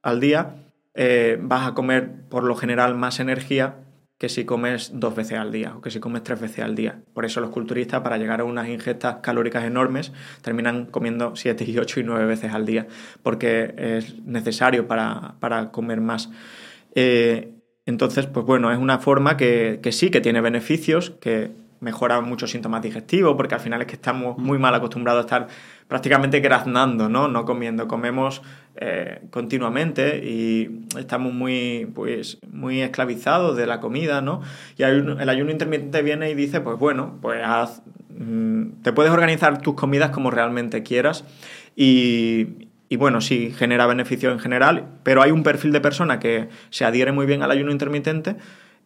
al 0.03 0.21
día 0.21 0.55
eh, 0.95 1.39
vas 1.43 1.67
a 1.67 1.75
comer 1.75 2.29
por 2.31 2.45
lo 2.45 2.55
general 2.55 2.95
más 2.95 3.21
energía 3.21 3.82
que 4.23 4.29
si 4.29 4.45
comes 4.45 4.93
dos 4.95 5.17
veces 5.17 5.37
al 5.37 5.51
día 5.51 5.75
o 5.75 5.81
que 5.81 5.91
si 5.91 5.99
comes 5.99 6.23
tres 6.23 6.41
veces 6.41 6.61
al 6.61 6.77
día. 6.77 7.03
Por 7.13 7.25
eso 7.25 7.41
los 7.41 7.51
culturistas, 7.51 8.03
para 8.03 8.19
llegar 8.19 8.41
a 8.41 8.45
unas 8.45 8.69
ingestas 8.69 9.17
calóricas 9.17 9.65
enormes, 9.65 10.13
terminan 10.43 10.87
comiendo 10.87 11.35
siete 11.35 11.65
y 11.67 11.77
ocho 11.77 11.99
y 11.99 12.05
nueve 12.05 12.25
veces 12.27 12.53
al 12.53 12.65
día, 12.65 12.87
porque 13.25 13.75
es 13.77 14.21
necesario 14.21 14.87
para, 14.87 15.35
para 15.41 15.73
comer 15.73 16.01
más. 16.01 16.31
Eh, 16.95 17.51
entonces, 17.85 18.29
pues 18.29 18.47
bueno, 18.47 18.71
es 18.71 18.79
una 18.79 19.01
forma 19.01 19.37
que, 19.37 19.81
que 19.83 19.91
sí, 19.91 20.09
que 20.11 20.21
tiene 20.21 20.41
beneficios, 20.41 21.15
que 21.21 21.51
mejora 21.83 22.21
muchos 22.21 22.51
síntomas 22.51 22.81
digestivos, 22.81 23.35
porque 23.37 23.55
al 23.55 23.61
final 23.61 23.81
es 23.83 23.89
que 23.89 23.95
estamos 23.97 24.39
muy 24.39 24.59
mal 24.59 24.75
acostumbrados 24.75 25.19
a 25.19 25.27
estar 25.27 25.49
prácticamente 25.89 26.41
graznando, 26.41 27.09
¿no? 27.09 27.29
No 27.29 27.45
comiendo, 27.45 27.89
comemos 27.89 28.41
eh, 28.77 29.21
continuamente 29.31 30.19
y 30.25 30.87
estamos 30.97 31.35
muy, 31.35 31.91
pues, 31.95 32.39
muy 32.51 32.81
esclavizados 32.81 33.57
de 33.57 33.67
la 33.67 33.81
comida, 33.81 34.23
¿no? 34.23 34.41
Y 34.79 34.85
el 34.85 35.29
ayuno 35.29 35.51
intermitente 35.51 36.03
viene 36.03 36.31
y 36.31 36.35
dice, 36.35 36.61
pues 36.61 36.79
bueno, 36.79 37.19
pues 37.21 37.43
haz, 37.45 37.83
mm, 38.17 38.83
te 38.83 38.93
puedes 38.93 39.13
organizar 39.13 39.61
tus 39.61 39.75
comidas 39.75 40.11
como 40.11 40.31
realmente 40.31 40.85
quieras 40.85 41.25
y, 41.75 42.69
y 42.89 42.97
bueno, 42.97 43.21
sí 43.21 43.53
genera 43.57 43.87
beneficio 43.87 44.31
en 44.31 44.39
general, 44.39 44.87
pero 45.03 45.21
hay 45.21 45.33
un 45.33 45.43
perfil 45.43 45.73
de 45.73 45.81
persona 45.81 46.21
que 46.21 46.49
se 46.71 46.85
adhiere 46.85 47.11
muy 47.11 47.27
bien 47.27 47.43
al 47.43 47.51
ayuno 47.51 47.73
intermitente 47.73 48.37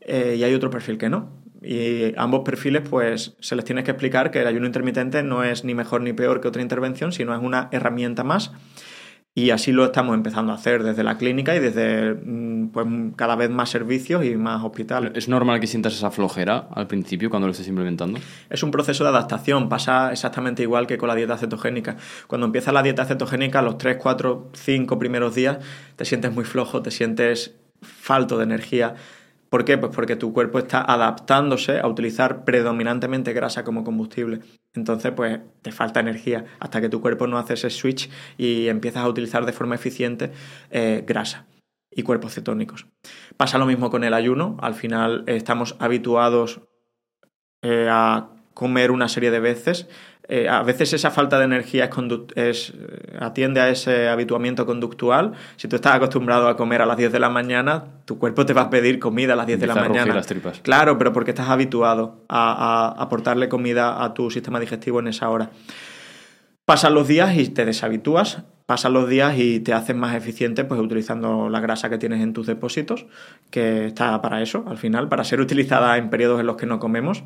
eh, 0.01 0.37
y 0.39 0.45
hay 0.45 0.55
otro 0.55 0.71
perfil 0.71 0.97
que 0.97 1.09
no. 1.09 1.29
Y 1.63 2.13
ambos 2.17 2.43
perfiles, 2.45 2.83
pues 2.89 3.37
se 3.41 3.57
les 3.57 3.65
tiene 3.65 3.85
que 3.85 3.93
explicar 3.93 4.31
que 4.31 4.41
el 4.41 4.47
ayuno 4.47 4.67
intermitente 4.67 5.23
no 5.23 5.45
es 5.45 5.65
ni 5.65 5.75
mejor 5.75 6.03
ni 6.03 6.13
peor 6.13 6.41
que 6.41 6.49
otra 6.49 6.63
intervención, 6.63 7.13
sino 7.13 7.35
es 7.35 7.43
una 7.43 7.69
herramienta 7.73 8.25
más. 8.25 8.53
Y 9.39 9.51
así 9.51 9.71
lo 9.71 9.85
estamos 9.85 10.15
empezando 10.15 10.51
a 10.51 10.55
hacer 10.55 10.83
desde 10.83 11.05
la 11.05 11.19
clínica 11.19 11.55
y 11.55 11.59
desde 11.59 12.15
mm, 12.15 12.69
pues 12.69 12.87
cada 13.17 13.37
vez 13.37 13.51
más 13.51 13.69
servicios 13.69 14.25
y 14.25 14.35
más 14.35 14.65
hospitales. 14.65 15.13
¿Es 15.15 15.29
normal 15.29 15.61
que 15.61 15.67
sientas 15.67 15.93
esa 15.93 16.11
flojera 16.11 16.69
al 16.73 16.87
principio 16.87 17.29
cuando 17.29 17.47
lo 17.47 17.53
estés 17.53 17.69
implementando? 17.69 18.19
Es 18.49 18.63
un 18.63 18.71
proceso 18.71 19.05
de 19.05 19.11
adaptación, 19.11 19.69
pasa 19.69 20.11
exactamente 20.11 20.63
igual 20.63 20.87
que 20.87 20.97
con 20.97 21.09
la 21.09 21.15
dieta 21.15 21.37
cetogénica. 21.37 21.99
Cuando 22.27 22.47
empieza 22.47 22.73
la 22.73 22.83
dieta 22.83 23.05
cetogénica, 23.05 23.61
los 23.61 23.77
3, 23.77 23.99
4, 23.99 24.53
5 24.55 24.99
primeros 24.99 25.35
días 25.35 25.59
te 25.97 26.07
sientes 26.07 26.33
muy 26.33 26.47
flojo, 26.47 26.81
te 26.81 26.91
sientes 26.91 27.57
falto 27.83 28.39
de 28.39 28.45
energía. 28.45 28.95
¿Por 29.49 29.65
qué? 29.65 29.79
Pues 29.79 29.95
porque 29.95 30.17
tu 30.17 30.33
cuerpo 30.33 30.59
está 30.59 30.81
adaptándose 30.81 31.79
a 31.79 31.87
utilizar 31.87 32.45
predominantemente 32.45 33.33
grasa 33.33 33.65
como 33.65 33.85
combustible. 33.85 34.41
Entonces, 34.75 35.13
pues 35.13 35.41
te 35.63 35.73
falta 35.73 36.01
energía 36.01 36.45
hasta 36.59 36.81
que 36.81 36.89
tu 36.89 37.01
cuerpo 37.01 37.27
no 37.27 37.39
hace 37.39 37.55
ese 37.55 37.71
switch 37.71 38.11
y 38.37 38.69
empiezas 38.69 39.05
a 39.05 39.09
utilizar 39.09 39.47
de 39.47 39.53
forma 39.53 39.77
eficiente 39.77 40.33
eh, 40.71 41.05
grasa 41.07 41.47
y 41.91 42.03
cuerpos 42.03 42.35
cetónicos. 42.35 42.87
Pasa 43.37 43.59
lo 43.59 43.67
mismo 43.67 43.91
con 43.91 44.05
el 44.05 44.15
ayuno. 44.15 44.57
Al 44.61 44.75
final 44.75 45.25
estamos 45.27 45.77
habituados 45.79 46.61
eh, 47.63 47.89
a 47.91 48.31
comer 48.53 48.91
una 48.91 49.09
serie 49.09 49.31
de 49.31 49.41
veces 49.41 49.89
eh, 50.29 50.49
a 50.49 50.63
veces 50.65 50.93
esa 50.93 51.13
falta 51.13 51.39
de 51.39 51.45
energía 51.45 51.89
es, 52.35 52.71
eh, 52.71 53.17
atiende 53.21 53.61
a 53.61 53.69
ese 53.69 54.09
habituamiento 54.09 54.67
conductual. 54.67 55.33
Si 55.57 55.69
tú 55.69 55.77
estás 55.77 55.95
acostumbrado 55.95 56.49
a 56.49 56.57
comer 56.57 56.83
a 56.83 56.87
las 56.87 56.97
10 56.97 57.13
de 57.13 57.21
la 57.21 57.29
mañana, 57.29 57.85
tu 58.05 58.19
cuerpo 58.19 58.45
te 58.45 58.53
va 58.53 58.63
a 58.63 58.71
pedir 58.71 58.99
comida 58.99 59.35
a 59.35 59.37
las 59.37 59.47
10 59.47 59.61
de 59.61 59.67
la 59.69 59.77
mañana. 59.77 60.15
Las 60.15 60.27
tripas. 60.27 60.61
Claro, 60.61 60.99
pero 60.99 61.13
porque 61.13 61.31
estás 61.31 61.49
habituado 61.49 62.25
a, 62.29 62.95
aportarle 62.99 63.49
comida 63.49 64.03
a 64.03 64.15
tu 64.15 64.31
sistema 64.31 64.59
digestivo 64.59 64.99
en 64.99 65.09
esa 65.09 65.31
hora. 65.31 65.51
Pasan 66.65 66.95
los 66.95 67.07
días 67.07 67.37
y 67.37 67.49
te 67.49 67.65
deshabitúas, 67.65 68.43
pasan 68.67 68.95
los 68.95 69.09
días 69.09 69.39
y 69.39 69.61
te 69.61 69.73
haces 69.73 69.95
más 69.95 70.17
eficiente 70.17 70.65
pues 70.65 70.81
utilizando 70.81 71.49
la 71.49 71.61
grasa 71.61 71.89
que 71.89 71.99
tienes 71.99 72.21
en 72.21 72.33
tus 72.33 72.49
depósitos, 72.49 73.07
que 73.51 73.87
está 73.87 74.21
para 74.21 74.43
eso, 74.43 74.65
al 74.67 74.77
final, 74.77 75.09
para 75.09 75.23
ser 75.23 75.41
utilizada 75.41 75.97
en 75.99 76.11
periodos 76.11 76.41
en 76.41 76.47
los 76.47 76.57
que 76.57 76.67
no 76.67 76.81
comemos. 76.81 77.23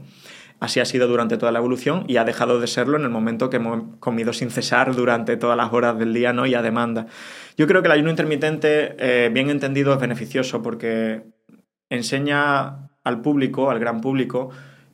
Así 0.61 0.79
ha 0.79 0.85
sido 0.85 1.09
durante 1.09 1.39
toda 1.39 1.53
la 1.53 1.59
evolución 1.59 2.05
y 2.07 2.19
ha 2.19 2.25
dejado 2.25 2.61
de 2.61 2.67
serlo 2.67 2.99
en 2.99 3.05
el 3.05 3.11
momento 3.11 3.49
que 3.49 3.57
hemos 3.57 3.97
comido 3.99 4.35
sin 4.35 4.51
cesar 4.51 4.95
durante 4.95 5.39
todas 5.39 5.57
las 5.57 5.73
horas 5.73 5.99
del 5.99 6.13
día 6.13 6.35
¿no? 6.35 6.45
y 6.47 6.55
a 6.55 6.61
demanda. 6.61 7.07
Yo 7.57 7.67
creo 7.67 7.81
que 7.81 7.89
el 7.89 7.93
ayuno 7.93 8.11
intermitente, 8.11 8.95
eh, 8.99 9.31
bien 9.31 9.49
entendido, 9.49 9.95
es 9.95 9.99
beneficioso 9.99 10.63
porque 10.63 11.23
enseña 11.89 12.91
al 13.03 13.23
público, 13.23 13.71
al 13.71 13.79
gran 13.79 14.03
público, 14.03 14.51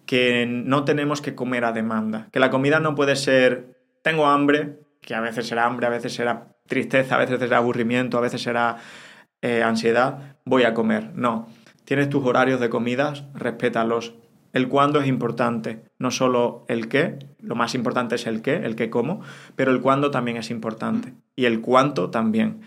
que 0.06 0.47
no 0.47 0.84
tenemos 0.84 1.20
que 1.20 1.34
comer 1.34 1.64
a 1.64 1.72
demanda, 1.72 2.28
que 2.32 2.38
la 2.38 2.51
comida 2.51 2.78
no 2.78 2.94
puede 2.94 3.16
ser 3.16 3.76
tengo 4.02 4.26
hambre, 4.26 4.78
que 5.02 5.16
a 5.16 5.20
veces 5.20 5.48
será 5.48 5.64
hambre, 5.64 5.86
a 5.86 5.90
veces 5.90 6.14
será 6.14 6.56
tristeza, 6.68 7.16
a 7.16 7.18
veces 7.18 7.40
será 7.40 7.56
aburrimiento, 7.56 8.18
a 8.18 8.20
veces 8.20 8.40
será 8.40 8.76
eh, 9.43 9.64
ansiedad, 9.64 10.36
voy 10.44 10.62
a 10.62 10.74
comer. 10.74 11.10
No, 11.14 11.48
tienes 11.84 12.09
tus 12.09 12.24
horarios 12.24 12.60
de 12.60 12.68
comidas, 12.68 13.24
respétalos, 13.34 14.14
el 14.56 14.68
cuándo 14.68 15.02
es 15.02 15.06
importante, 15.06 15.82
no 15.98 16.10
solo 16.10 16.64
el 16.68 16.88
qué, 16.88 17.18
lo 17.40 17.54
más 17.56 17.74
importante 17.74 18.14
es 18.14 18.26
el 18.26 18.40
qué, 18.40 18.56
el 18.56 18.74
qué 18.74 18.88
como, 18.88 19.20
pero 19.54 19.70
el 19.70 19.82
cuándo 19.82 20.10
también 20.10 20.38
es 20.38 20.50
importante 20.50 21.12
y 21.36 21.44
el 21.44 21.60
cuánto 21.60 22.08
también. 22.08 22.62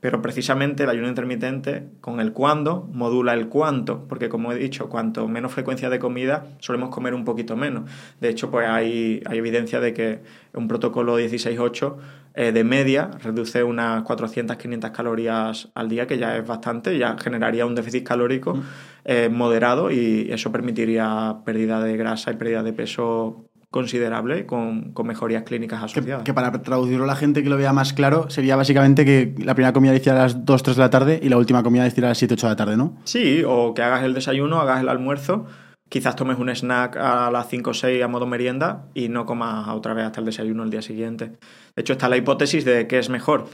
Pero 0.00 0.22
precisamente 0.22 0.84
el 0.84 0.88
ayuno 0.88 1.08
intermitente 1.08 1.90
con 2.00 2.20
el 2.20 2.32
cuándo 2.32 2.88
modula 2.90 3.34
el 3.34 3.48
cuánto, 3.48 4.08
porque 4.08 4.30
como 4.30 4.50
he 4.50 4.56
dicho, 4.56 4.88
cuanto 4.88 5.28
menos 5.28 5.52
frecuencia 5.52 5.90
de 5.90 5.98
comida 5.98 6.46
solemos 6.58 6.88
comer 6.88 7.12
un 7.12 7.26
poquito 7.26 7.54
menos. 7.54 7.90
De 8.18 8.30
hecho, 8.30 8.50
pues 8.50 8.66
hay, 8.66 9.22
hay 9.26 9.36
evidencia 9.36 9.78
de 9.78 9.92
que 9.92 10.22
un 10.54 10.68
protocolo 10.68 11.20
16-8 11.20 11.96
eh, 12.38 12.52
de 12.52 12.64
media 12.64 13.10
reduce 13.22 13.62
unas 13.64 14.04
400-500 14.04 14.92
calorías 14.92 15.68
al 15.74 15.88
día, 15.88 16.06
que 16.06 16.18
ya 16.18 16.36
es 16.36 16.46
bastante, 16.46 16.98
ya 16.98 17.16
generaría 17.18 17.64
un 17.64 17.74
déficit 17.74 18.06
calórico 18.06 18.54
mm. 18.54 18.62
eh, 19.06 19.28
moderado 19.32 19.90
y 19.90 20.28
eso 20.30 20.52
permitiría 20.52 21.38
pérdida 21.46 21.82
de 21.82 21.96
grasa 21.96 22.32
y 22.32 22.36
pérdida 22.36 22.62
de 22.62 22.74
peso 22.74 23.46
considerable 23.70 24.44
con, 24.44 24.92
con 24.92 25.06
mejorías 25.06 25.44
clínicas 25.44 25.82
asociadas. 25.82 26.24
Que, 26.24 26.34
para 26.34 26.52
traducirlo 26.62 27.04
a 27.04 27.06
la 27.06 27.16
gente 27.16 27.42
que 27.42 27.48
lo 27.48 27.56
vea 27.56 27.72
más 27.72 27.94
claro, 27.94 28.28
sería 28.28 28.54
básicamente 28.54 29.06
que 29.06 29.34
la 29.42 29.54
primera 29.54 29.72
comida 29.72 29.92
la 29.92 29.98
hiciera 29.98 30.20
a 30.20 30.22
las 30.24 30.44
2, 30.44 30.62
3 30.62 30.76
de 30.76 30.82
la 30.82 30.90
tarde 30.90 31.20
y 31.22 31.30
la 31.30 31.38
última 31.38 31.62
comida 31.62 31.82
la 31.82 31.88
hiciera 31.88 32.08
a 32.08 32.10
las 32.10 32.18
7, 32.18 32.34
8 32.34 32.46
de 32.46 32.52
la 32.52 32.56
tarde, 32.56 32.76
¿no? 32.76 32.98
Sí, 33.04 33.42
o 33.46 33.72
que 33.72 33.82
hagas 33.82 34.04
el 34.04 34.12
desayuno, 34.12 34.60
hagas 34.60 34.80
el 34.82 34.90
almuerzo 34.90 35.46
quizás 35.88 36.16
tomes 36.16 36.38
un 36.38 36.48
snack 36.48 36.96
a 36.96 37.30
las 37.30 37.48
5 37.48 37.70
o 37.70 37.74
6 37.74 38.02
a 38.02 38.08
modo 38.08 38.26
merienda 38.26 38.86
y 38.94 39.08
no 39.08 39.26
comas 39.26 39.68
otra 39.68 39.94
vez 39.94 40.06
hasta 40.06 40.20
el 40.20 40.26
desayuno 40.26 40.64
el 40.64 40.70
día 40.70 40.82
siguiente. 40.82 41.26
De 41.74 41.80
hecho, 41.80 41.92
está 41.92 42.08
la 42.08 42.16
hipótesis 42.16 42.64
de 42.64 42.86
que 42.86 42.98
es 42.98 43.08
mejor. 43.08 43.48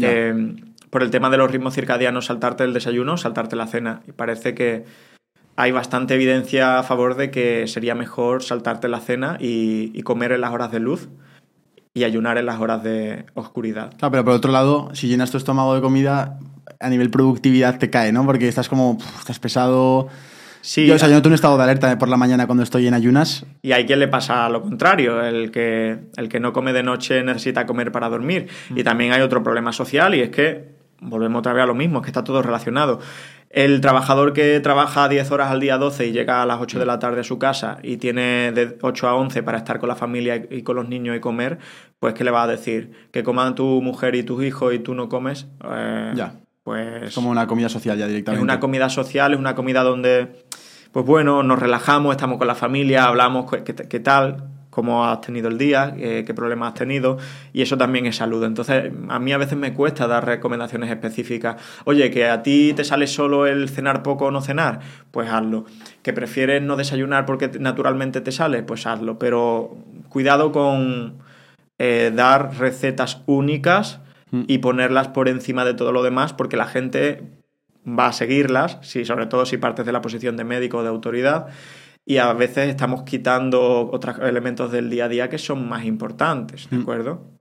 Eh, 0.00 0.54
por 0.90 1.02
el 1.02 1.10
tema 1.10 1.30
de 1.30 1.36
los 1.36 1.50
ritmos 1.50 1.74
circadianos, 1.74 2.26
saltarte 2.26 2.64
el 2.64 2.72
desayuno, 2.72 3.16
saltarte 3.16 3.56
la 3.56 3.66
cena. 3.66 4.02
Y 4.06 4.12
parece 4.12 4.54
que 4.54 4.84
hay 5.56 5.72
bastante 5.72 6.14
evidencia 6.14 6.78
a 6.78 6.82
favor 6.82 7.16
de 7.16 7.30
que 7.30 7.66
sería 7.66 7.94
mejor 7.94 8.42
saltarte 8.42 8.88
la 8.88 9.00
cena 9.00 9.38
y, 9.40 10.02
comer 10.02 10.32
en 10.32 10.42
las 10.42 10.52
horas 10.52 10.70
de 10.70 10.80
luz 10.80 11.08
y 11.94 12.04
ayunar 12.04 12.36
en 12.38 12.46
las 12.46 12.60
horas 12.60 12.82
de 12.82 13.24
oscuridad. 13.34 13.92
Claro, 13.96 14.12
pero 14.12 14.24
por 14.24 14.34
otro 14.34 14.52
lado, 14.52 14.90
si 14.94 15.08
llenas 15.08 15.30
tu 15.30 15.38
estómago 15.38 15.74
de 15.74 15.80
comida, 15.80 16.38
a 16.78 16.90
nivel 16.90 17.10
productividad 17.10 17.78
te 17.78 17.88
cae, 17.88 18.12
¿no? 18.12 18.26
Porque 18.26 18.48
estás 18.48 18.68
como, 18.68 18.98
estás 19.18 19.38
pesado, 19.38 20.08
Sí, 20.66 20.84
yo, 20.84 20.96
o 20.96 20.98
sea, 20.98 21.08
yo 21.08 21.14
noto 21.14 21.28
un 21.28 21.34
estado 21.36 21.56
de 21.56 21.62
alerta 21.62 21.96
por 21.96 22.08
la 22.08 22.16
mañana 22.16 22.46
cuando 22.46 22.64
estoy 22.64 22.88
en 22.88 22.94
ayunas. 22.94 23.46
Y 23.62 23.70
hay 23.70 23.86
quien 23.86 24.00
le 24.00 24.08
pasa 24.08 24.48
lo 24.48 24.62
contrario, 24.62 25.22
el 25.22 25.52
que, 25.52 25.96
el 26.16 26.28
que 26.28 26.40
no 26.40 26.52
come 26.52 26.72
de 26.72 26.82
noche 26.82 27.22
necesita 27.22 27.66
comer 27.66 27.92
para 27.92 28.08
dormir. 28.08 28.48
Y 28.74 28.82
también 28.82 29.12
hay 29.12 29.20
otro 29.20 29.44
problema 29.44 29.72
social 29.72 30.16
y 30.16 30.22
es 30.22 30.30
que, 30.30 30.64
volvemos 31.00 31.38
otra 31.38 31.52
vez 31.52 31.62
a 31.62 31.66
lo 31.66 31.76
mismo, 31.76 32.00
es 32.00 32.02
que 32.02 32.10
está 32.10 32.24
todo 32.24 32.42
relacionado. 32.42 32.98
El 33.48 33.80
trabajador 33.80 34.32
que 34.32 34.58
trabaja 34.58 35.08
10 35.08 35.30
horas 35.30 35.52
al 35.52 35.60
día 35.60 35.78
12 35.78 36.08
y 36.08 36.12
llega 36.12 36.42
a 36.42 36.46
las 36.46 36.60
8 36.60 36.80
de 36.80 36.86
la 36.86 36.98
tarde 36.98 37.20
a 37.20 37.24
su 37.24 37.38
casa 37.38 37.78
y 37.84 37.98
tiene 37.98 38.50
de 38.50 38.76
8 38.82 39.08
a 39.08 39.14
11 39.14 39.44
para 39.44 39.58
estar 39.58 39.78
con 39.78 39.88
la 39.88 39.94
familia 39.94 40.48
y 40.50 40.62
con 40.62 40.74
los 40.74 40.88
niños 40.88 41.16
y 41.16 41.20
comer, 41.20 41.58
pues 42.00 42.14
¿qué 42.14 42.24
le 42.24 42.32
va 42.32 42.42
a 42.42 42.48
decir? 42.48 42.90
Que 43.12 43.22
coman 43.22 43.54
tu 43.54 43.80
mujer 43.82 44.16
y 44.16 44.24
tus 44.24 44.42
hijos 44.42 44.74
y 44.74 44.80
tú 44.80 44.96
no 44.96 45.08
comes. 45.08 45.46
Eh, 45.64 46.12
ya. 46.16 46.34
Pues. 46.66 47.04
Es 47.04 47.14
como 47.14 47.30
una 47.30 47.46
comida 47.46 47.68
social 47.68 47.96
ya 47.96 48.08
directamente. 48.08 48.40
Es 48.40 48.42
una 48.42 48.58
comida 48.58 48.88
social, 48.88 49.32
es 49.32 49.38
una 49.38 49.54
comida 49.54 49.84
donde 49.84 50.45
pues 50.92 51.04
bueno, 51.04 51.42
nos 51.42 51.58
relajamos, 51.58 52.14
estamos 52.14 52.38
con 52.38 52.46
la 52.46 52.54
familia, 52.54 53.04
hablamos 53.04 53.50
qué, 53.50 54.00
tal, 54.00 54.44
cómo 54.70 55.06
has 55.06 55.20
tenido 55.20 55.48
el 55.48 55.58
día, 55.58 55.94
eh, 55.98 56.24
qué 56.26 56.34
problemas 56.34 56.68
has 56.68 56.74
tenido, 56.74 57.18
y 57.52 57.62
eso 57.62 57.76
también 57.76 58.06
es 58.06 58.16
salud. 58.16 58.44
Entonces, 58.44 58.92
a 59.08 59.18
mí 59.18 59.32
a 59.32 59.38
veces 59.38 59.56
me 59.56 59.72
cuesta 59.72 60.06
dar 60.06 60.24
recomendaciones 60.24 60.90
específicas. 60.90 61.56
Oye, 61.84 62.10
que 62.10 62.28
a 62.28 62.42
ti 62.42 62.72
te 62.74 62.84
sale 62.84 63.06
solo 63.06 63.46
el 63.46 63.68
cenar 63.68 64.02
poco 64.02 64.26
o 64.26 64.30
no 64.30 64.40
cenar, 64.40 64.80
pues 65.10 65.30
hazlo. 65.30 65.64
Que 66.02 66.12
prefieres 66.12 66.62
no 66.62 66.76
desayunar 66.76 67.26
porque 67.26 67.50
naturalmente 67.58 68.20
te 68.20 68.32
sale, 68.32 68.62
pues 68.62 68.86
hazlo. 68.86 69.18
Pero 69.18 69.76
cuidado 70.08 70.52
con 70.52 71.18
eh, 71.78 72.10
dar 72.14 72.58
recetas 72.58 73.22
únicas 73.26 74.00
mm. 74.30 74.44
y 74.46 74.58
ponerlas 74.58 75.08
por 75.08 75.28
encima 75.28 75.64
de 75.64 75.74
todo 75.74 75.92
lo 75.92 76.02
demás, 76.02 76.32
porque 76.32 76.56
la 76.56 76.66
gente 76.66 77.22
va 77.86 78.08
a 78.08 78.12
seguirlas, 78.12 78.78
si, 78.82 79.04
sobre 79.04 79.26
todo 79.26 79.46
si 79.46 79.58
partes 79.58 79.86
de 79.86 79.92
la 79.92 80.00
posición 80.00 80.36
de 80.36 80.44
médico 80.44 80.78
o 80.78 80.82
de 80.82 80.88
autoridad, 80.88 81.46
y 82.04 82.18
a 82.18 82.32
veces 82.32 82.68
estamos 82.68 83.02
quitando 83.02 83.90
otros 83.92 84.18
elementos 84.20 84.70
del 84.70 84.90
día 84.90 85.06
a 85.06 85.08
día 85.08 85.28
que 85.28 85.38
son 85.38 85.68
más 85.68 85.84
importantes, 85.84 86.68
¿de 86.70 86.78
mm. 86.78 86.82
acuerdo? 86.82 87.32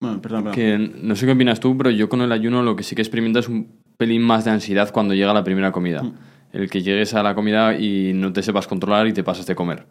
Bueno, 0.00 0.20
perdón, 0.20 0.44
perdón. 0.44 0.54
Que 0.54 0.78
no 0.78 1.14
sé 1.14 1.26
qué 1.26 1.32
opinas 1.32 1.60
tú, 1.60 1.76
pero 1.78 1.90
yo 1.90 2.08
con 2.08 2.20
el 2.20 2.32
ayuno 2.32 2.62
lo 2.62 2.74
que 2.74 2.82
sí 2.82 2.96
que 2.96 3.02
experimento 3.02 3.38
es 3.38 3.48
un 3.48 3.80
pelín 3.96 4.22
más 4.22 4.44
de 4.44 4.50
ansiedad 4.50 4.90
cuando 4.90 5.14
llega 5.14 5.32
la 5.32 5.44
primera 5.44 5.70
comida. 5.70 6.02
Mm. 6.02 6.14
El 6.52 6.68
que 6.68 6.82
llegues 6.82 7.14
a 7.14 7.22
la 7.22 7.34
comida 7.34 7.78
y 7.78 8.12
no 8.12 8.32
te 8.32 8.42
sepas 8.42 8.66
controlar 8.66 9.06
y 9.06 9.12
te 9.12 9.22
pasas 9.22 9.46
de 9.46 9.54
comer. 9.54 9.86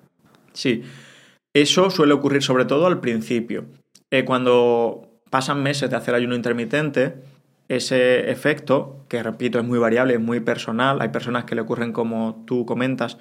Sí, 0.54 0.84
eso 1.54 1.90
suele 1.90 2.14
ocurrir 2.14 2.44
sobre 2.44 2.66
todo 2.66 2.88
al 2.88 3.00
principio. 3.00 3.66
Eh, 4.12 4.26
cuando 4.26 5.22
pasan 5.30 5.64
meses 5.64 5.90
de 5.90 5.96
hacer 5.96 6.14
ayuno 6.14 6.36
intermitente, 6.36 7.16
ese 7.76 8.30
efecto, 8.30 9.06
que 9.08 9.24
repito 9.24 9.58
es 9.58 9.66
muy 9.66 9.80
variable, 9.80 10.16
es 10.16 10.20
muy 10.20 10.42
personal, 10.42 11.02
hay 11.02 11.10
personas 11.10 11.46
que 11.46 11.56
le 11.56 11.62
ocurren 11.62 11.94
como 11.94 12.44
tú 12.46 12.66
comentas, 12.66 13.18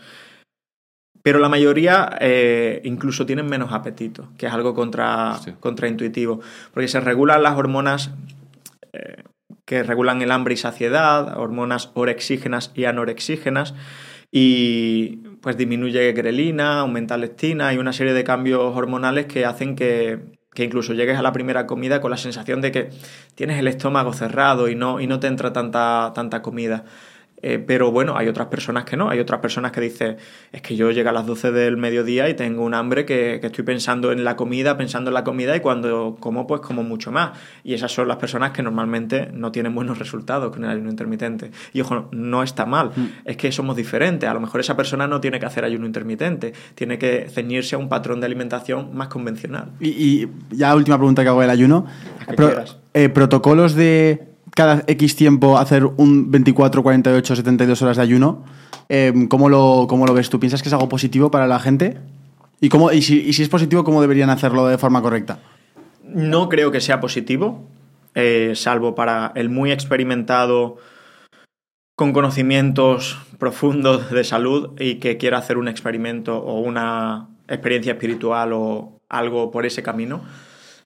pero 1.23 1.39
la 1.39 1.49
mayoría 1.49 2.11
eh, 2.21 2.81
incluso 2.85 3.27
tienen 3.27 3.47
menos 3.47 3.73
apetito, 3.73 4.29
que 4.37 4.47
es 4.47 4.53
algo 4.53 4.75
contra, 4.75 5.39
contraintuitivo, 5.61 6.41
porque 6.75 6.89
se 6.89 7.01
regulan 7.01 7.45
las 7.45 7.57
hormonas 7.57 8.11
eh, 8.93 9.23
que 9.65 9.85
regulan 9.85 10.21
el 10.21 10.33
hambre 10.33 10.55
y 10.55 10.57
saciedad, 10.57 11.39
hormonas 11.39 11.93
orexígenas 11.95 12.73
y 12.75 12.87
anorexígenas, 12.87 13.75
y 14.33 15.19
pues 15.43 15.57
disminuye 15.57 16.13
grelina, 16.13 16.81
aumenta 16.81 17.17
leptina, 17.17 17.69
hay 17.69 17.79
una 17.79 17.93
serie 17.93 18.15
de 18.15 18.25
cambios 18.25 18.77
hormonales 18.77 19.27
que 19.27 19.45
hacen 19.45 19.77
que 19.77 20.40
que 20.53 20.65
incluso 20.65 20.95
llegues 20.95 21.19
a 21.19 21.23
la 21.23 21.33
primera 21.33 21.67
comida 21.67 22.01
con 22.01 22.11
la 22.11 22.17
sensación 22.17 22.61
de 22.61 22.73
que 22.73 22.91
tienes 23.35 23.59
el 23.59 23.69
estómago 23.69 24.13
cerrado 24.13 24.69
y 24.69 24.75
no, 24.75 25.01
y 25.01 25.07
no 25.07 25.21
te 25.21 25.29
entra 25.29 25.53
tanta, 25.53 26.13
tanta 26.15 26.43
comida. 26.43 26.85
Eh, 27.43 27.59
pero 27.59 27.91
bueno, 27.91 28.17
hay 28.17 28.29
otras 28.29 28.49
personas 28.49 28.85
que 28.85 28.97
no. 28.97 29.09
Hay 29.09 29.19
otras 29.19 29.41
personas 29.41 29.73
que 29.73 29.81
dicen, 29.81 30.17
es 30.53 30.63
que 30.63 30.77
yo 30.77 30.91
llego 30.91 31.09
a 31.09 31.13
las 31.13 31.27
12 31.27 31.53
del 31.53 31.77
mediodía 31.77 32.29
y 32.29 32.35
tengo 32.35 32.65
un 32.65 32.75
hambre 32.75 33.05
que, 33.05 33.39
que, 33.41 33.47
estoy 33.47 33.65
pensando 33.65 34.13
en 34.13 34.25
la 34.25 34.37
comida, 34.37 34.77
pensando 34.77 35.11
en 35.11 35.15
la 35.15 35.25
comida 35.25 35.57
y 35.57 35.61
cuando 35.61 36.17
como, 36.21 36.47
pues 36.47 36.61
como 36.61 36.83
mucho 36.83 37.13
más. 37.13 37.39
Y 37.65 37.75
esas 37.75 37.93
son 37.93 38.09
las 38.09 38.19
personas 38.19 38.53
que 38.53 38.63
normalmente 38.63 39.31
no 39.33 39.53
tienen 39.53 39.75
buenos 39.75 39.99
resultados 39.99 40.53
con 40.53 40.65
el 40.65 40.71
ayuno 40.71 40.91
intermitente. 40.91 41.51
Y 41.73 41.81
ojo, 41.81 42.09
no 42.13 42.43
está 42.43 42.67
mal, 42.67 42.91
mm. 42.95 43.07
es 43.25 43.37
que 43.37 43.53
somos 43.53 43.77
diferentes. 43.77 44.29
A 44.29 44.35
lo 44.35 44.41
mejor 44.41 44.61
esa 44.61 44.77
persona 44.77 45.07
no 45.07 45.21
tiene 45.21 45.41
que 45.41 45.47
hacer 45.47 45.65
ayuno 45.65 45.87
intermitente, 45.87 46.53
tiene 46.75 46.99
que 46.99 47.29
ceñirse 47.31 47.75
a 47.75 47.79
un 47.79 47.89
patrón 47.89 48.21
de 48.21 48.27
alimentación 48.27 48.95
más 48.95 49.09
convencional. 49.09 49.71
Y, 49.81 50.29
ya 50.51 50.75
última 50.75 50.99
pregunta 50.99 51.23
que 51.23 51.29
hago 51.29 51.41
del 51.41 51.51
ayuno. 51.51 51.87
Eh, 52.93 53.09
protocolos 53.09 53.75
de 53.75 54.30
cada 54.55 54.85
X 54.87 55.17
tiempo 55.17 55.59
hacer 55.59 55.85
un 55.85 56.31
24, 56.31 56.83
48, 56.83 57.37
72 57.37 57.83
horas 57.83 57.97
de 57.97 58.03
ayuno. 58.03 58.45
Em, 58.89 59.29
¿cómo, 59.29 59.49
lo, 59.49 59.87
¿Cómo 59.89 60.07
lo 60.07 60.15
ves 60.15 60.31
tú? 60.31 60.41
¿Piensas 60.41 60.63
que 60.63 60.69
es 60.69 60.73
algo 60.73 60.89
positivo 60.89 61.31
para 61.31 61.47
la 61.47 61.59
gente? 61.59 61.99
¿Y, 62.61 62.69
cómo, 62.69 62.93
y, 62.93 63.03
si, 63.03 63.31
es 63.31 63.49
positivo, 63.49 63.85
cómo 63.85 64.01
deberían 64.01 64.31
hacerlo 64.31 64.67
de 64.67 64.79
forma 64.79 65.01
correcta? 65.01 65.39
No 66.05 66.49
creo 66.49 66.71
que 66.71 66.81
sea 66.81 67.01
positivo, 67.01 67.67
eh, 68.15 68.53
salvo 68.55 68.95
para 68.95 69.33
el 69.35 69.49
muy 69.49 69.73
experimentado 69.73 70.77
con 71.95 72.13
conocimientos 72.13 73.19
profundos 73.39 74.11
de 74.11 74.25
salud 74.25 74.73
y 74.79 74.97
que 74.97 75.19
quiera 75.19 75.39
hacer 75.39 75.59
un 75.59 75.69
experimento 75.69 76.39
o 76.39 76.61
una 76.61 77.29
experiencia 77.47 77.93
espiritual 77.93 78.53
o 78.53 79.01
algo 79.09 79.51
por 79.51 79.67
ese 79.67 79.83
camino. 79.83 80.23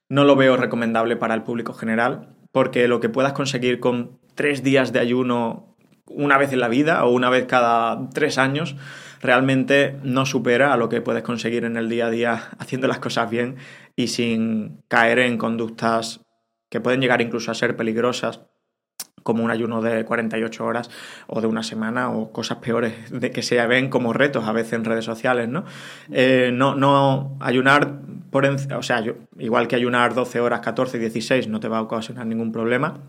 No 0.09 0.24
lo 0.24 0.36
veo 0.36 0.57
recomendable 0.57 1.16
para 1.16 1.35
el 1.35 1.43
público 1.43 1.73
general 1.73 2.35
porque 2.55 2.86
lo 2.86 3.01
que 3.01 3.09
puedas 3.09 3.32
conseguir 3.32 3.81
con 3.81 4.20
tres 4.36 4.62
días 4.62 4.93
de 4.93 5.01
ayuno 5.01 5.74
una 6.06 6.39
vez 6.39 6.52
en 6.52 6.60
la 6.60 6.68
vida 6.68 7.05
o 7.05 7.10
una 7.10 7.28
vez 7.28 7.47
cada 7.47 8.09
tres 8.10 8.39
años 8.39 8.76
realmente 9.20 9.98
no 10.05 10.24
supera 10.24 10.72
a 10.72 10.76
lo 10.76 10.89
que 10.89 11.01
puedes 11.01 11.24
conseguir 11.24 11.64
en 11.64 11.76
el 11.76 11.89
día 11.89 12.06
a 12.06 12.10
día 12.10 12.51
haciendo 12.60 12.86
las 12.86 13.01
cosas 13.01 13.28
bien 13.28 13.56
y 13.97 14.06
sin 14.06 14.85
caer 14.86 15.18
en 15.18 15.36
conductas 15.36 16.20
que 16.70 16.81
pueden 16.81 17.01
llegar 17.01 17.20
incluso 17.20 17.51
a 17.51 17.55
ser 17.55 17.76
peligrosas 17.76 18.43
como 19.25 19.43
un 19.43 19.51
ayuno 19.51 19.83
de 19.83 20.05
48 20.05 20.65
horas 20.65 20.91
o 21.27 21.41
de 21.41 21.49
una 21.49 21.65
semana 21.65 22.11
o 22.11 22.31
cosas 22.31 22.59
peores 22.59 23.11
de 23.11 23.33
que 23.33 23.43
se 23.43 23.67
ven 23.67 23.91
como 23.91 24.13
retos 24.13 24.45
a 24.45 24.53
veces 24.53 24.75
en 24.75 24.85
redes 24.85 25.05
sociales, 25.05 25.49
¿no? 25.49 25.65
Eh, 26.13 26.51
no, 26.53 26.77
no 26.77 27.37
ayunar 27.41 27.99
por 28.31 28.45
o 28.45 28.83
sea, 28.83 29.03
igual 29.39 29.69
que 29.69 29.77
ayunar 29.77 30.13
12 30.15 30.41
horas, 30.41 30.61
14, 30.61 30.99
16 30.99 31.49
no 31.49 31.61
te 31.61 31.69
va 31.69 31.79
a 31.79 31.83
ocasionar 31.83 32.27
ningún 32.27 32.53
problema. 32.53 33.01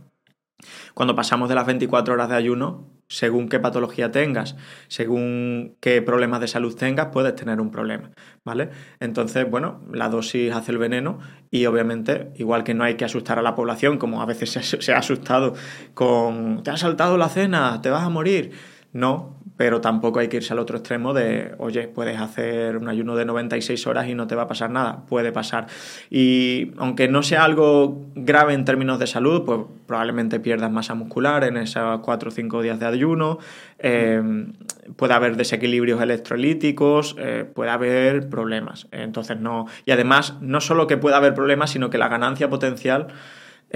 Cuando 0.93 1.15
pasamos 1.15 1.49
de 1.49 1.55
las 1.55 1.65
24 1.65 2.13
horas 2.13 2.29
de 2.29 2.35
ayuno, 2.35 2.89
según 3.07 3.49
qué 3.49 3.59
patología 3.59 4.11
tengas, 4.11 4.55
según 4.87 5.77
qué 5.79 6.01
problemas 6.01 6.39
de 6.39 6.47
salud 6.47 6.75
tengas, 6.75 7.07
puedes 7.07 7.35
tener 7.35 7.61
un 7.61 7.69
problema, 7.69 8.11
¿vale? 8.43 8.69
Entonces, 8.99 9.49
bueno, 9.49 9.83
la 9.91 10.09
dosis 10.09 10.53
hace 10.53 10.71
el 10.71 10.77
veneno 10.77 11.19
y 11.51 11.65
obviamente, 11.65 12.31
igual 12.35 12.63
que 12.63 12.73
no 12.73 12.83
hay 12.83 12.95
que 12.95 13.05
asustar 13.05 13.37
a 13.37 13.41
la 13.41 13.55
población, 13.55 13.97
como 13.97 14.21
a 14.21 14.25
veces 14.25 14.51
se, 14.79 14.93
ha 14.93 14.97
asustado 14.97 15.53
con, 15.93 16.63
te 16.63 16.71
ha 16.71 16.77
saltado 16.77 17.17
la 17.17 17.29
cena, 17.29 17.81
te 17.81 17.89
vas 17.89 18.03
a 18.03 18.09
morir. 18.09 18.51
No, 18.91 19.41
pero 19.57 19.79
tampoco 19.81 20.19
hay 20.19 20.27
que 20.27 20.37
irse 20.37 20.53
al 20.53 20.59
otro 20.59 20.77
extremo 20.77 21.13
de, 21.13 21.55
oye, 21.59 21.87
puedes 21.87 22.19
hacer 22.19 22.75
un 22.77 22.89
ayuno 22.89 23.15
de 23.15 23.25
96 23.25 23.87
horas 23.87 24.07
y 24.07 24.15
no 24.15 24.27
te 24.27 24.35
va 24.35 24.43
a 24.43 24.47
pasar 24.47 24.69
nada. 24.69 25.05
Puede 25.07 25.31
pasar. 25.31 25.67
Y 26.09 26.71
aunque 26.77 27.07
no 27.07 27.23
sea 27.23 27.45
algo 27.45 28.05
grave 28.15 28.53
en 28.53 28.65
términos 28.65 28.99
de 28.99 29.07
salud, 29.07 29.43
pues 29.45 29.61
probablemente 29.85 30.39
pierdas 30.39 30.71
masa 30.71 30.93
muscular 30.93 31.43
en 31.45 31.57
esos 31.57 32.01
4 32.01 32.29
o 32.29 32.31
5 32.31 32.61
días 32.61 32.79
de 32.79 32.85
ayuno, 32.85 33.39
eh, 33.79 34.21
puede 34.97 35.13
haber 35.13 35.37
desequilibrios 35.37 36.01
electrolíticos, 36.01 37.15
eh, 37.17 37.45
puede 37.51 37.71
haber 37.71 38.29
problemas. 38.29 38.87
Entonces 38.91 39.39
no. 39.39 39.67
Y 39.85 39.91
además, 39.91 40.35
no 40.41 40.59
solo 40.59 40.87
que 40.87 40.97
pueda 40.97 41.17
haber 41.17 41.33
problemas, 41.33 41.71
sino 41.71 41.89
que 41.89 41.97
la 41.97 42.09
ganancia 42.09 42.49
potencial 42.49 43.07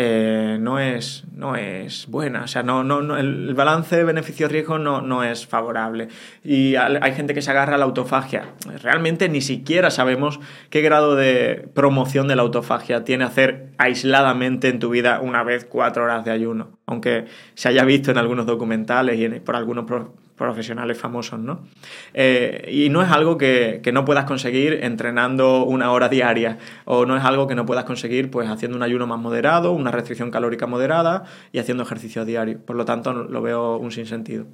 eh, 0.01 0.57
no, 0.61 0.79
es, 0.79 1.25
no 1.33 1.57
es 1.57 2.07
buena. 2.07 2.43
O 2.43 2.47
sea, 2.47 2.63
no, 2.63 2.85
no, 2.85 3.17
el 3.17 3.53
balance 3.53 4.01
beneficio-riesgo 4.01 4.79
no, 4.79 5.01
no 5.01 5.25
es 5.25 5.45
favorable. 5.45 6.07
Y 6.41 6.75
hay 6.75 7.13
gente 7.15 7.33
que 7.33 7.41
se 7.41 7.51
agarra 7.51 7.75
a 7.75 7.77
la 7.77 7.83
autofagia. 7.83 8.45
Realmente 8.81 9.27
ni 9.27 9.41
siquiera 9.41 9.91
sabemos 9.91 10.39
qué 10.69 10.79
grado 10.79 11.17
de 11.17 11.67
promoción 11.73 12.29
de 12.29 12.37
la 12.37 12.43
autofagia 12.43 13.03
tiene 13.03 13.25
hacer 13.25 13.71
aisladamente 13.77 14.69
en 14.69 14.79
tu 14.79 14.89
vida 14.89 15.19
una 15.19 15.43
vez 15.43 15.65
cuatro 15.65 16.05
horas 16.05 16.23
de 16.23 16.31
ayuno. 16.31 16.69
Aunque 16.85 17.25
se 17.55 17.67
haya 17.67 17.83
visto 17.83 18.09
en 18.09 18.19
algunos 18.19 18.45
documentales 18.45 19.19
y 19.19 19.27
por 19.41 19.57
algunos 19.57 19.85
profesionales 20.39 20.97
famosos, 20.97 21.39
¿no? 21.39 21.59
Eh, 22.13 22.69
y 22.71 22.89
no 22.89 23.03
es 23.03 23.11
algo 23.11 23.37
que, 23.37 23.81
no 23.93 24.05
puedas 24.05 24.25
conseguir 24.25 24.79
entrenando 24.83 25.65
una 25.65 25.91
hora 25.91 26.09
diaria, 26.09 26.57
o 26.85 27.05
no 27.05 27.17
es 27.17 27.23
algo 27.23 27.47
que 27.47 27.55
no 27.55 27.65
puedas 27.65 27.83
conseguir 27.83 28.31
pues 28.31 28.49
haciendo 28.49 28.77
un 28.77 28.83
ayuno 28.83 29.05
más 29.05 29.19
moderado, 29.19 29.73
una 29.73 29.91
restricción 29.91 30.31
calórica 30.31 30.65
moderada 30.65 31.25
y 31.51 31.59
haciendo 31.59 31.83
ejercicio 31.83 32.25
diario. 32.25 32.59
Por 32.65 32.75
lo 32.75 32.85
tanto, 32.85 33.13
lo 33.13 33.41
veo 33.41 33.77
un 33.77 33.91
sinsentido. 33.91 34.45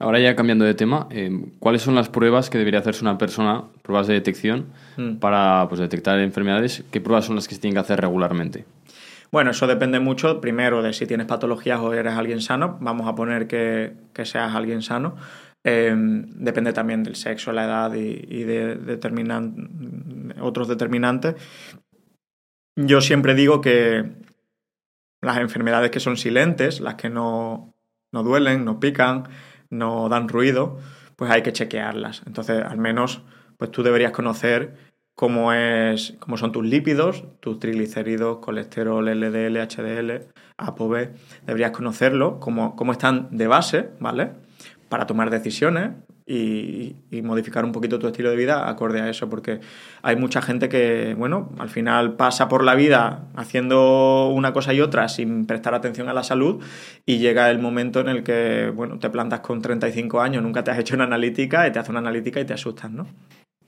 Ahora 0.00 0.20
ya 0.20 0.36
cambiando 0.36 0.64
de 0.64 0.74
tema, 0.74 1.08
eh, 1.10 1.30
¿cuáles 1.58 1.82
son 1.82 1.94
las 1.94 2.08
pruebas 2.08 2.50
que 2.50 2.58
debería 2.58 2.80
hacerse 2.80 3.02
una 3.02 3.18
persona, 3.18 3.64
pruebas 3.82 4.06
de 4.06 4.14
detección, 4.14 4.66
mm. 4.96 5.16
para 5.16 5.66
pues, 5.68 5.80
detectar 5.80 6.18
enfermedades? 6.20 6.84
¿Qué 6.90 7.00
pruebas 7.00 7.24
son 7.24 7.34
las 7.34 7.48
que 7.48 7.54
se 7.54 7.60
tienen 7.60 7.74
que 7.74 7.80
hacer 7.80 8.00
regularmente? 8.00 8.64
Bueno, 9.30 9.50
eso 9.50 9.66
depende 9.66 10.00
mucho, 10.00 10.40
primero, 10.40 10.82
de 10.82 10.92
si 10.92 11.06
tienes 11.06 11.26
patologías 11.26 11.80
o 11.80 11.92
eres 11.92 12.14
alguien 12.14 12.40
sano. 12.40 12.78
Vamos 12.80 13.06
a 13.06 13.14
poner 13.14 13.46
que, 13.46 13.94
seas 14.24 14.54
alguien 14.54 14.82
sano. 14.82 15.16
Em, 15.64 16.24
depende 16.30 16.72
también 16.72 17.02
del 17.02 17.16
sexo, 17.16 17.52
la 17.52 17.64
edad 17.64 17.94
y, 17.94 18.44
de 18.44 18.98
otros 20.40 20.68
determinantes. 20.68 21.34
Yo 22.76 23.00
siempre 23.00 23.34
digo 23.34 23.60
que 23.60 24.04
las 25.20 25.38
enfermedades 25.38 25.90
que 25.90 26.00
son 26.00 26.16
silentes, 26.16 26.80
las 26.80 26.94
que 26.94 27.10
no, 27.10 27.74
no 28.12 28.22
duelen, 28.22 28.64
no 28.64 28.80
pican, 28.80 29.24
no 29.68 30.08
dan 30.08 30.28
ruido, 30.28 30.78
pues 31.16 31.30
hay 31.30 31.42
que 31.42 31.52
chequearlas. 31.52 32.22
Entonces, 32.26 32.62
al 32.64 32.78
menos, 32.78 33.22
pues 33.58 33.70
tú 33.70 33.82
deberías 33.82 34.12
conocer 34.12 34.87
cómo, 35.18 35.52
es, 35.52 36.14
cómo 36.20 36.36
son 36.36 36.52
tus 36.52 36.64
lípidos, 36.64 37.24
tus 37.40 37.58
triglicéridos, 37.58 38.38
colesterol, 38.38 39.04
LDL, 39.04 39.56
HDL, 39.56 40.28
ApoB. 40.56 41.08
Deberías 41.44 41.72
conocerlo, 41.72 42.38
cómo, 42.38 42.76
cómo 42.76 42.92
están 42.92 43.26
de 43.32 43.48
base, 43.48 43.88
¿vale? 43.98 44.30
Para 44.88 45.08
tomar 45.08 45.30
decisiones 45.30 45.90
y, 46.24 46.94
modificar 47.24 47.64
un 47.64 47.72
poquito 47.72 47.98
tu 47.98 48.06
estilo 48.06 48.30
de 48.30 48.36
vida 48.36 48.68
acorde 48.68 49.00
a 49.00 49.10
eso, 49.10 49.28
porque 49.28 49.58
hay 50.02 50.14
mucha 50.14 50.40
gente 50.40 50.68
que, 50.68 51.16
bueno, 51.18 51.50
al 51.58 51.68
final 51.68 52.14
pasa 52.14 52.46
por 52.46 52.62
la 52.62 52.76
vida 52.76 53.24
haciendo 53.34 54.28
una 54.28 54.52
cosa 54.52 54.72
y 54.72 54.80
otra 54.80 55.08
sin 55.08 55.46
prestar 55.46 55.74
atención 55.74 56.08
a 56.08 56.14
la 56.14 56.22
salud 56.22 56.62
y 57.04 57.18
llega 57.18 57.50
el 57.50 57.58
momento 57.58 57.98
en 57.98 58.08
el 58.08 58.22
que, 58.22 58.72
bueno, 58.72 59.00
te 59.00 59.10
plantas 59.10 59.40
con 59.40 59.62
35 59.62 60.20
años, 60.20 60.44
nunca 60.44 60.62
te 60.62 60.70
has 60.70 60.78
hecho 60.78 60.94
una 60.94 61.04
analítica 61.04 61.66
y 61.66 61.72
te 61.72 61.80
hace 61.80 61.90
una 61.90 61.98
analítica 61.98 62.38
y 62.38 62.44
te 62.44 62.54
asustas, 62.54 62.92
¿no? 62.92 63.08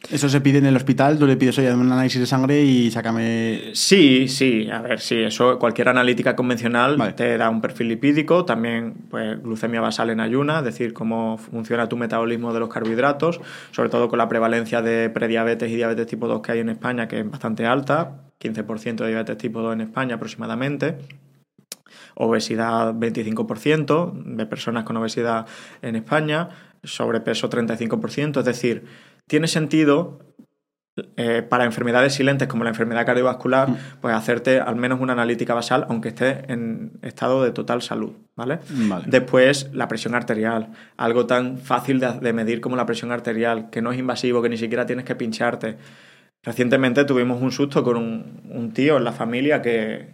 Eso 0.08 0.28
se 0.30 0.40
pide 0.40 0.58
en 0.58 0.66
el 0.66 0.76
hospital, 0.76 1.18
tú 1.18 1.26
le 1.26 1.36
pides, 1.36 1.58
oye, 1.58 1.72
un 1.74 1.92
análisis 1.92 2.18
de 2.18 2.26
sangre 2.26 2.62
y 2.62 2.90
sácame... 2.90 3.70
Sí, 3.74 4.28
sí, 4.28 4.68
a 4.70 4.80
ver, 4.80 4.98
sí, 4.98 5.16
eso, 5.16 5.58
cualquier 5.58 5.90
analítica 5.90 6.34
convencional 6.34 7.14
te 7.14 7.36
da 7.36 7.50
un 7.50 7.60
perfil 7.60 7.88
lipídico, 7.88 8.46
también 8.46 8.94
pues 9.10 9.40
glucemia 9.42 9.80
basal 9.80 10.08
en 10.10 10.20
ayuna, 10.20 10.60
es 10.60 10.64
decir, 10.64 10.94
cómo 10.94 11.36
funciona 11.36 11.88
tu 11.88 11.98
metabolismo 11.98 12.54
de 12.54 12.60
los 12.60 12.70
carbohidratos, 12.70 13.40
sobre 13.72 13.90
todo 13.90 14.08
con 14.08 14.18
la 14.18 14.28
prevalencia 14.28 14.80
de 14.80 15.10
prediabetes 15.10 15.70
y 15.70 15.76
diabetes 15.76 16.06
tipo 16.06 16.26
2 16.26 16.40
que 16.40 16.52
hay 16.52 16.60
en 16.60 16.70
España, 16.70 17.06
que 17.06 17.20
es 17.20 17.30
bastante 17.30 17.66
alta, 17.66 18.22
15% 18.40 18.96
de 18.96 19.08
diabetes 19.08 19.36
tipo 19.36 19.60
2 19.60 19.74
en 19.74 19.80
España 19.82 20.14
aproximadamente 20.14 20.96
obesidad 22.14 22.94
25% 22.94 24.12
de 24.12 24.46
personas 24.46 24.84
con 24.84 24.96
obesidad 24.96 25.46
en 25.80 25.96
España, 25.96 26.48
sobrepeso 26.82 27.48
35%, 27.48 28.40
es 28.40 28.44
decir, 28.44 28.84
tiene 29.30 29.46
sentido 29.46 30.18
eh, 31.16 31.42
para 31.48 31.64
enfermedades 31.64 32.14
silentes 32.14 32.48
como 32.48 32.64
la 32.64 32.70
enfermedad 32.70 33.06
cardiovascular, 33.06 33.70
mm. 33.70 33.76
pues 34.00 34.12
hacerte 34.12 34.58
al 34.58 34.74
menos 34.74 35.00
una 35.00 35.12
analítica 35.12 35.54
basal, 35.54 35.86
aunque 35.88 36.08
esté 36.08 36.52
en 36.52 36.98
estado 37.02 37.44
de 37.44 37.52
total 37.52 37.80
salud, 37.80 38.10
¿vale? 38.34 38.58
Después, 39.06 39.70
la 39.72 39.86
presión 39.86 40.16
arterial, 40.16 40.72
algo 40.96 41.26
tan 41.26 41.58
fácil 41.58 42.00
de, 42.00 42.32
medir 42.32 42.60
como 42.60 42.74
la 42.74 42.86
presión 42.86 43.12
arterial, 43.12 43.70
que 43.70 43.80
no 43.80 43.92
es 43.92 44.00
invasivo, 44.00 44.42
que 44.42 44.48
ni 44.48 44.56
siquiera 44.56 44.84
tienes 44.84 45.04
que 45.04 45.14
pincharte. 45.14 45.76
Recientemente 46.42 47.04
tuvimos 47.04 47.40
un 47.40 47.52
susto 47.52 47.84
con 47.84 47.96
un, 47.96 48.72
tío 48.72 48.96
en 48.96 49.04
la 49.04 49.12
familia 49.12 49.62
que, 49.62 50.08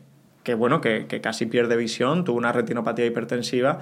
bueno, 0.59 0.83
que, 0.83 1.07
que 1.07 1.23
casi 1.23 1.47
pierde 1.47 1.75
visión, 1.77 2.23
tuvo 2.23 2.37
una 2.37 2.53
retinopatía 2.53 3.07
hipertensiva 3.07 3.81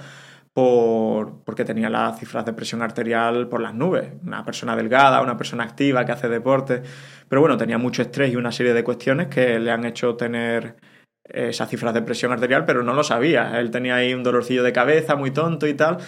por, 0.54 1.42
porque 1.44 1.64
tenía 1.64 1.90
las 1.90 2.18
cifras 2.18 2.46
de 2.46 2.52
presión 2.52 2.80
arterial 2.80 3.48
por 3.48 3.60
las 3.60 3.74
nubes. 3.74 4.12
Una 4.22 4.44
persona 4.44 4.76
delgada, 4.76 5.20
una 5.20 5.36
persona 5.36 5.64
activa 5.64 6.06
que 6.06 6.12
hace 6.12 6.28
deporte. 6.28 6.82
Pero 7.28 7.40
bueno, 7.40 7.56
tenía 7.56 7.76
mucho 7.76 8.02
estrés 8.02 8.32
y 8.32 8.36
una 8.36 8.52
serie 8.52 8.72
de 8.72 8.84
cuestiones 8.84 9.26
que 9.28 9.58
le 9.58 9.70
han 9.72 9.84
hecho 9.84 10.14
tener 10.16 10.76
esas 11.24 11.68
cifras 11.68 11.92
de 11.92 12.02
presión 12.02 12.32
arterial, 12.32 12.64
pero 12.64 12.82
no 12.84 12.94
lo 12.94 13.02
sabía. 13.02 13.58
Él 13.58 13.70
tenía 13.70 13.96
ahí 13.96 14.14
un 14.14 14.22
dolorcillo 14.22 14.62
de 14.62 14.72
cabeza 14.72 15.16
muy 15.16 15.32
tonto 15.32 15.66
y 15.66 15.74
tal. 15.74 15.98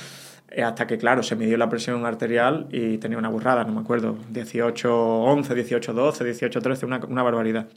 Eh, 0.51 0.63
hasta 0.63 0.87
que, 0.87 0.97
claro, 0.97 1.25
se 1.25 1.35
midió 1.35 1.57
la 1.59 1.69
presión 1.69 2.07
arterial 2.07 2.69
y 2.71 2.99
tenía 2.99 3.19
una 3.19 3.29
burrada, 3.29 3.65
no 3.65 3.73
me 3.73 3.81
acuerdo, 3.81 4.17
18, 4.31 5.23
11, 5.23 5.55
18, 5.55 5.93
12, 5.93 6.25
18, 6.25 6.61
13, 6.61 6.87
una, 6.87 7.01
una 7.09 7.23
barbaridad. 7.25 7.69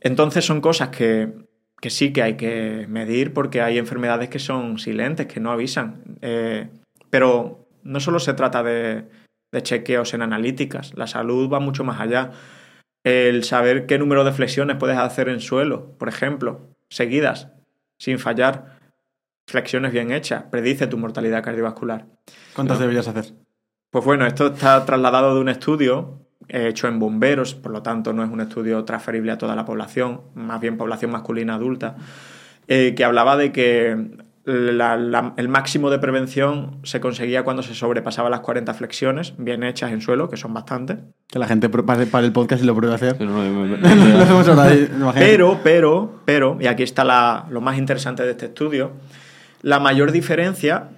Entonces 0.00 0.44
son 0.44 0.60
cosas 0.60 0.88
que, 0.88 1.32
que, 1.80 1.90
sí 1.90 2.12
que 2.12 2.22
hay 2.22 2.36
que 2.36 2.86
medir 2.88 3.32
porque 3.32 3.62
hay 3.62 3.78
enfermedades 3.78 4.28
que 4.28 4.38
son 4.38 4.78
silentes, 4.78 5.26
que 5.26 5.40
no 5.40 5.50
avisan. 5.50 6.18
Eh, 6.22 6.68
pero 7.10 7.68
no 7.82 8.00
solo 8.00 8.20
se 8.20 8.34
trata 8.34 8.62
de, 8.62 9.08
de 9.52 9.62
chequeos 9.62 10.14
en 10.14 10.22
analíticas, 10.22 10.92
la 10.96 11.06
salud 11.06 11.50
va 11.52 11.60
mucho 11.60 11.84
más 11.84 12.00
allá. 12.00 12.32
El 13.04 13.44
saber 13.44 13.86
qué 13.86 13.98
número 13.98 14.24
de 14.24 14.32
flexiones 14.32 14.76
puedes 14.76 14.98
hacer 14.98 15.28
en 15.28 15.40
suelo, 15.40 15.96
por 15.98 16.08
ejemplo, 16.08 16.74
seguidas, 16.90 17.48
sin 17.98 18.18
fallar, 18.18 18.78
flexiones 19.46 19.92
bien 19.92 20.12
hechas, 20.12 20.44
predice 20.50 20.86
tu 20.88 20.98
mortalidad 20.98 21.42
cardiovascular. 21.42 22.06
¿Cuántas 22.54 22.78
deberías 22.78 23.08
hacer? 23.08 23.34
Pues 23.90 24.04
bueno, 24.04 24.26
esto 24.26 24.48
está 24.48 24.84
trasladado 24.84 25.34
de 25.34 25.40
un 25.40 25.48
estudio 25.48 26.27
hecho 26.48 26.88
en 26.88 26.98
bomberos, 26.98 27.54
por 27.54 27.72
lo 27.72 27.82
tanto 27.82 28.12
no 28.12 28.24
es 28.24 28.30
un 28.30 28.40
estudio 28.40 28.84
transferible 28.84 29.32
a 29.32 29.38
toda 29.38 29.54
la 29.54 29.64
población, 29.64 30.22
más 30.34 30.60
bien 30.60 30.76
población 30.76 31.10
masculina 31.10 31.54
adulta, 31.54 31.96
eh, 32.66 32.94
que 32.96 33.04
hablaba 33.04 33.36
de 33.36 33.52
que 33.52 33.96
el 34.48 35.48
máximo 35.48 35.90
de 35.90 35.98
prevención 35.98 36.78
se 36.82 37.00
conseguía 37.00 37.42
cuando 37.42 37.62
se 37.62 37.74
sobrepasaba 37.74 38.30
las 38.30 38.40
40 38.40 38.72
flexiones 38.72 39.34
bien 39.36 39.62
hechas 39.62 39.92
en 39.92 40.00
suelo, 40.00 40.30
que 40.30 40.38
son 40.38 40.54
bastantes. 40.54 40.96
Que 41.26 41.38
la 41.38 41.46
gente 41.46 41.68
para 41.68 42.02
el 42.02 42.32
podcast 42.32 42.62
y 42.62 42.66
lo 42.66 42.74
pruebe 42.74 42.94
a 42.94 42.96
hacer. 42.96 43.16
pero, 45.14 45.60
pero, 45.62 46.20
pero, 46.24 46.56
y 46.60 46.66
aquí 46.66 46.82
está 46.82 47.46
lo 47.50 47.60
más 47.60 47.76
interesante 47.76 48.22
de 48.22 48.30
este 48.30 48.46
estudio, 48.46 48.92
la 49.60 49.80
mayor 49.80 50.12
diferencia 50.12 50.88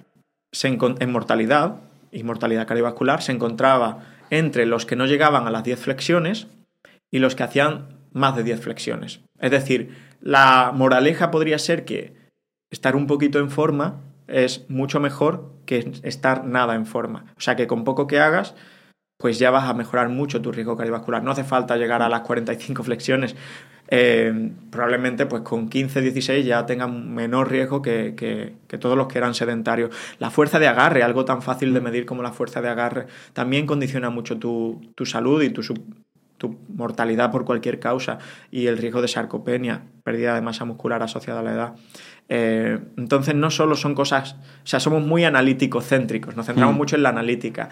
en 0.63 1.11
mortalidad 1.11 1.75
y 2.11 2.23
mortalidad 2.23 2.67
cardiovascular 2.67 3.21
se 3.21 3.33
encontraba 3.33 3.99
entre 4.31 4.65
los 4.65 4.87
que 4.87 4.95
no 4.95 5.05
llegaban 5.05 5.45
a 5.45 5.51
las 5.51 5.63
10 5.63 5.79
flexiones 5.79 6.47
y 7.11 7.19
los 7.19 7.35
que 7.35 7.43
hacían 7.43 7.99
más 8.11 8.35
de 8.35 8.43
10 8.43 8.61
flexiones. 8.61 9.21
Es 9.39 9.51
decir, 9.51 9.95
la 10.21 10.71
moraleja 10.73 11.29
podría 11.29 11.59
ser 11.59 11.85
que 11.85 12.15
estar 12.71 12.95
un 12.95 13.05
poquito 13.05 13.37
en 13.37 13.51
forma 13.51 14.01
es 14.27 14.67
mucho 14.69 14.99
mejor 14.99 15.51
que 15.65 15.91
estar 16.03 16.45
nada 16.45 16.75
en 16.75 16.85
forma. 16.85 17.33
O 17.37 17.41
sea 17.41 17.55
que 17.55 17.67
con 17.67 17.83
poco 17.83 18.07
que 18.07 18.19
hagas, 18.19 18.55
pues 19.17 19.37
ya 19.37 19.51
vas 19.51 19.65
a 19.65 19.73
mejorar 19.73 20.07
mucho 20.09 20.41
tu 20.41 20.51
riesgo 20.51 20.77
cardiovascular. 20.77 21.23
No 21.23 21.31
hace 21.31 21.43
falta 21.43 21.75
llegar 21.75 22.01
a 22.01 22.09
las 22.09 22.21
45 22.21 22.83
flexiones. 22.83 23.35
Eh, 23.93 24.51
probablemente 24.69 25.25
pues 25.25 25.41
con 25.41 25.67
15, 25.67 25.99
16 25.99 26.45
ya 26.45 26.65
tengan 26.65 27.13
menor 27.13 27.51
riesgo 27.51 27.81
que, 27.81 28.15
que, 28.15 28.77
todos 28.77 28.97
los 28.97 29.07
que 29.07 29.17
eran 29.17 29.33
sedentarios. 29.33 29.93
La 30.17 30.31
fuerza 30.31 30.59
de 30.59 30.67
agarre, 30.69 31.03
algo 31.03 31.25
tan 31.25 31.41
fácil 31.41 31.73
de 31.73 31.81
medir 31.81 32.05
como 32.05 32.23
la 32.23 32.31
fuerza 32.31 32.61
de 32.61 32.69
agarre, 32.69 33.07
también 33.33 33.67
condiciona 33.67 34.09
mucho 34.09 34.39
tu, 34.39 34.79
tu 34.95 35.05
salud 35.05 35.41
y 35.41 35.49
tu, 35.49 35.61
tu 36.37 36.57
mortalidad 36.69 37.31
por 37.31 37.43
cualquier 37.43 37.81
causa 37.81 38.17
y 38.49 38.67
el 38.67 38.77
riesgo 38.77 39.01
de 39.01 39.09
sarcopenia, 39.09 39.83
pérdida 40.03 40.35
de 40.35 40.41
masa 40.41 40.63
muscular 40.63 41.03
asociada 41.03 41.41
a 41.41 41.43
la 41.43 41.51
edad. 41.51 41.75
Eh, 42.29 42.79
entonces 42.95 43.35
no 43.35 43.51
solo 43.51 43.75
son 43.75 43.93
cosas, 43.93 44.37
o 44.63 44.67
sea, 44.67 44.79
somos 44.79 45.05
muy 45.05 45.25
analíticos 45.25 45.85
céntricos, 45.85 46.37
nos 46.37 46.45
centramos 46.45 46.75
mm. 46.75 46.77
mucho 46.77 46.95
en 46.95 47.03
la 47.03 47.09
analítica. 47.09 47.67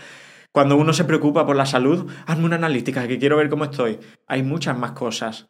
Cuando 0.52 0.76
uno 0.76 0.92
se 0.92 1.06
preocupa 1.06 1.46
por 1.46 1.56
la 1.56 1.66
salud, 1.66 2.12
hazme 2.26 2.44
una 2.44 2.58
analítica, 2.58 3.08
que 3.08 3.20
quiero 3.20 3.38
ver 3.38 3.48
cómo 3.48 3.64
estoy. 3.64 4.00
Hay 4.28 4.44
muchas 4.44 4.78
más 4.78 4.92
cosas 4.92 5.48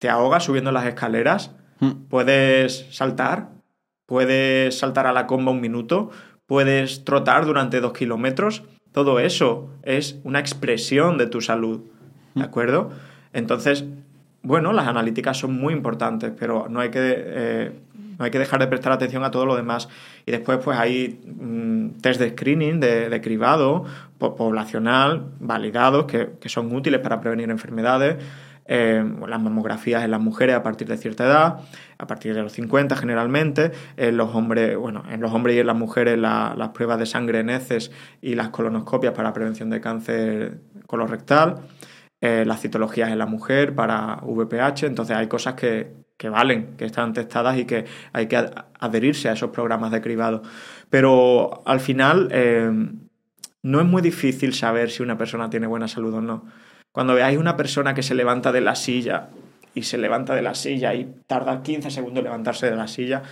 te 0.00 0.08
ahogas 0.08 0.44
subiendo 0.44 0.72
las 0.72 0.86
escaleras, 0.86 1.52
hmm. 1.78 2.08
puedes 2.08 2.86
saltar, 2.90 3.50
puedes 4.06 4.76
saltar 4.76 5.06
a 5.06 5.12
la 5.12 5.28
comba 5.28 5.52
un 5.52 5.60
minuto, 5.60 6.10
puedes 6.46 7.04
trotar 7.04 7.46
durante 7.46 7.80
dos 7.80 7.92
kilómetros. 7.92 8.64
Todo 8.92 9.20
eso 9.20 9.70
es 9.84 10.18
una 10.24 10.40
expresión 10.40 11.16
de 11.16 11.26
tu 11.26 11.40
salud, 11.40 11.82
¿de 12.34 12.42
hmm. 12.42 12.44
acuerdo? 12.44 12.90
Entonces, 13.32 13.84
bueno, 14.42 14.72
las 14.72 14.88
analíticas 14.88 15.36
son 15.36 15.52
muy 15.52 15.74
importantes, 15.74 16.32
pero 16.36 16.66
no 16.68 16.80
hay 16.80 16.90
que, 16.90 17.14
eh, 17.14 17.72
no 18.18 18.24
hay 18.24 18.30
que 18.30 18.38
dejar 18.38 18.58
de 18.58 18.68
prestar 18.68 18.92
atención 18.92 19.22
a 19.22 19.30
todo 19.30 19.44
lo 19.44 19.54
demás. 19.54 19.90
Y 20.24 20.30
después, 20.30 20.60
pues 20.64 20.78
hay 20.78 21.20
mm, 21.26 22.00
test 22.00 22.18
de 22.18 22.30
screening, 22.30 22.80
de, 22.80 23.20
cribado, 23.22 23.84
poblacional, 24.18 25.26
validados, 25.40 26.06
que, 26.06 26.30
que 26.40 26.48
son 26.48 26.74
útiles 26.74 27.00
para 27.00 27.20
prevenir 27.20 27.50
enfermedades. 27.50 28.16
Eh, 28.66 29.04
las 29.26 29.40
mamografías 29.40 30.04
en 30.04 30.10
las 30.12 30.20
mujeres 30.20 30.54
a 30.54 30.62
partir 30.62 30.86
de 30.86 30.96
cierta 30.96 31.24
edad, 31.24 31.60
a 31.98 32.06
partir 32.06 32.34
de 32.34 32.42
los 32.42 32.52
50 32.52 32.94
generalmente, 32.96 33.72
en 33.96 34.16
los 34.16 34.34
hombres, 34.34 34.76
bueno, 34.76 35.02
en 35.10 35.20
los 35.20 35.32
hombres 35.32 35.56
y 35.56 35.60
en 35.60 35.66
las 35.66 35.76
mujeres 35.76 36.18
las 36.18 36.68
pruebas 36.70 36.98
de 36.98 37.06
sangre 37.06 37.40
en 37.40 37.50
heces 37.50 37.90
y 38.20 38.34
las 38.34 38.50
colonoscopias 38.50 39.12
para 39.12 39.32
prevención 39.32 39.70
de 39.70 39.80
cáncer 39.80 40.60
colorectal, 40.86 41.62
eh, 42.20 42.44
las 42.46 42.60
citologías 42.60 43.10
en 43.10 43.18
la 43.18 43.26
mujer 43.26 43.74
para 43.74 44.20
VPH, 44.22 44.86
entonces 44.86 45.16
hay 45.16 45.26
cosas 45.26 45.54
que, 45.54 45.92
valen, 46.30 46.76
que 46.76 46.84
están 46.84 47.12
testadas 47.12 47.58
y 47.58 47.64
que 47.64 47.86
hay 48.12 48.26
que 48.26 48.36
adherirse 48.78 49.30
a 49.30 49.32
esos 49.32 49.50
programas 49.50 49.90
de 49.90 50.00
cribado. 50.00 50.42
Pero 50.90 51.62
al 51.64 51.80
final 51.80 52.28
eh, 52.30 52.70
no 53.62 53.80
es 53.80 53.86
muy 53.86 54.02
difícil 54.02 54.54
saber 54.54 54.90
si 54.90 55.02
una 55.02 55.18
persona 55.18 55.50
tiene 55.50 55.66
buena 55.66 55.88
salud 55.88 56.14
o 56.14 56.20
no. 56.20 56.44
Cuando 56.92 57.14
veáis 57.14 57.38
una 57.38 57.56
persona 57.56 57.94
que 57.94 58.02
se 58.02 58.14
levanta 58.14 58.50
de 58.50 58.60
la 58.60 58.74
silla 58.74 59.28
y 59.74 59.82
se 59.82 59.96
levanta 59.96 60.34
de 60.34 60.42
la 60.42 60.54
silla 60.54 60.92
y 60.94 61.14
tarda 61.26 61.62
15 61.62 61.90
segundos 61.90 62.18
en 62.18 62.24
levantarse 62.24 62.68
de 62.68 62.76
la 62.76 62.88
silla, 62.88 63.22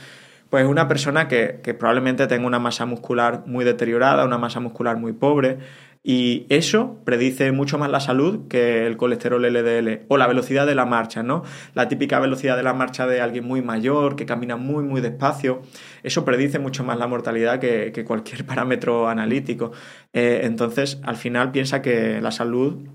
pues 0.48 0.64
es 0.64 0.70
una 0.70 0.86
persona 0.86 1.26
que, 1.28 1.60
probablemente 1.78 2.26
tenga 2.28 2.47
una 2.47 2.60
masa 2.60 2.86
muscular 2.86 3.43
muy 3.47 3.64
deteriorada, 3.64 4.24
una 4.24 4.39
masa 4.39 4.60
muscular 4.60 4.97
muy 4.97 5.12
pobre, 5.12 5.59
y 6.05 6.47
eso 6.48 6.98
predice 7.05 7.51
mucho 7.51 7.76
más 7.76 7.90
la 7.90 7.98
salud 7.98 8.47
que 8.48 8.86
el 8.86 8.97
colesterol 8.97 9.43
LDL 9.43 10.06
o 10.06 10.16
la 10.16 10.28
velocidad 10.28 10.64
de 10.64 10.76
la 10.76 10.86
marcha, 10.86 11.24
¿no? 11.24 11.43
La 11.74 11.89
típica 11.89 12.20
velocidad 12.20 12.56
de 12.56 12.62
la 12.62 12.72
marcha 12.72 13.06
de 13.09 13.20
alguien 13.20 13.44
muy 13.44 13.60
mayor, 13.60 14.14
que 14.14 14.24
camina 14.24 14.56
muy, 14.56 14.85
muy 14.85 15.01
despacio, 15.01 15.60
eso 16.05 16.24
predice 16.24 16.60
mucho 16.60 16.85
más 16.85 16.97
la 16.98 17.09
mortalidad 17.09 17.59
que, 17.59 18.05
cualquier 18.06 18.44
parámetro 18.47 19.09
analítico. 19.09 19.72
Eh, 20.12 20.43
entonces, 20.44 21.01
al 21.02 21.16
final 21.16 21.51
piensa 21.51 21.82
que 21.82 22.20
la 22.20 22.30
salud 22.30 22.86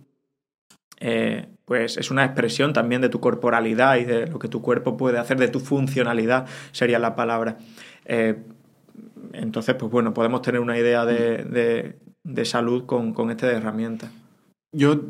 eh, 1.05 1.47
pues 1.65 1.97
es 1.97 2.11
una 2.11 2.23
expresión 2.23 2.71
también 2.71 3.01
de 3.01 3.09
tu 3.09 3.19
corporalidad 3.19 3.97
y 3.97 4.05
de 4.05 4.27
lo 4.27 4.39
que 4.39 4.47
tu 4.47 4.61
cuerpo 4.61 4.95
puede 4.95 5.19
hacer, 5.19 5.37
de 5.37 5.49
tu 5.49 5.59
funcionalidad, 5.59 6.45
sería 6.71 6.97
la 6.97 7.13
palabra. 7.13 7.57
Eh, 8.05 8.37
entonces, 9.33 9.75
pues 9.75 9.91
bueno, 9.91 10.13
podemos 10.13 10.41
tener 10.41 10.61
una 10.61 10.77
idea 10.77 11.05
de, 11.05 11.97
salud 12.45 12.85
con, 12.85 13.13
con 13.13 13.31
esta 13.31 13.51
herramienta. 13.51 14.11
Yo, 14.71 15.01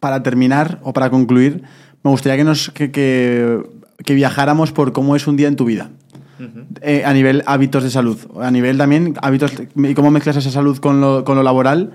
para 0.00 0.22
terminar 0.22 0.78
o 0.82 0.94
para 0.94 1.10
concluir, 1.10 1.64
me 2.02 2.10
gustaría 2.10 2.38
que, 2.38 2.44
nos, 2.44 2.70
que, 2.70 3.62
viajáramos 4.08 4.72
por 4.72 4.92
cómo 4.92 5.16
es 5.16 5.26
un 5.26 5.36
día 5.36 5.48
en 5.48 5.56
tu 5.56 5.66
vida. 5.66 5.90
Eh, 6.80 7.02
a 7.04 7.12
nivel 7.12 7.42
hábitos 7.44 7.82
de 7.82 7.90
salud, 7.90 8.16
a 8.40 8.50
nivel 8.50 8.78
también 8.78 9.12
hábitos 9.20 9.52
y 9.76 9.92
cómo 9.92 10.10
mezclas 10.10 10.36
esa 10.36 10.50
salud 10.50 10.78
con 10.78 11.02
lo, 11.02 11.22
con 11.22 11.36
lo 11.36 11.42
laboral 11.42 11.92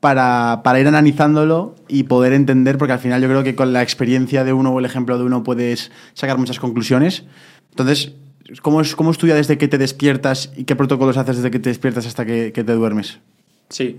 para, 0.00 0.60
para, 0.62 0.80
ir 0.80 0.86
analizándolo 0.86 1.74
y 1.88 2.04
poder 2.04 2.32
entender, 2.32 2.78
porque 2.78 2.92
al 2.92 2.98
final 2.98 3.20
yo 3.20 3.28
creo 3.28 3.42
que 3.42 3.54
con 3.54 3.72
la 3.72 3.82
experiencia 3.82 4.44
de 4.44 4.52
uno 4.52 4.70
o 4.70 4.78
el 4.78 4.84
ejemplo 4.84 5.18
de 5.18 5.24
uno 5.24 5.42
puedes 5.42 5.90
sacar 6.14 6.38
muchas 6.38 6.60
conclusiones. 6.60 7.24
Entonces, 7.70 8.14
¿cómo 8.62 8.80
es, 8.80 8.94
cómo 8.94 9.10
estudia 9.10 9.34
desde 9.34 9.58
que 9.58 9.68
te 9.68 9.78
despiertas 9.78 10.52
y 10.56 10.64
qué 10.64 10.76
protocolos 10.76 11.16
haces 11.16 11.36
desde 11.36 11.50
que 11.50 11.58
te 11.58 11.70
despiertas 11.70 12.06
hasta 12.06 12.24
que, 12.24 12.52
te 12.52 12.72
duermes? 12.72 13.20
Sí, 13.68 13.98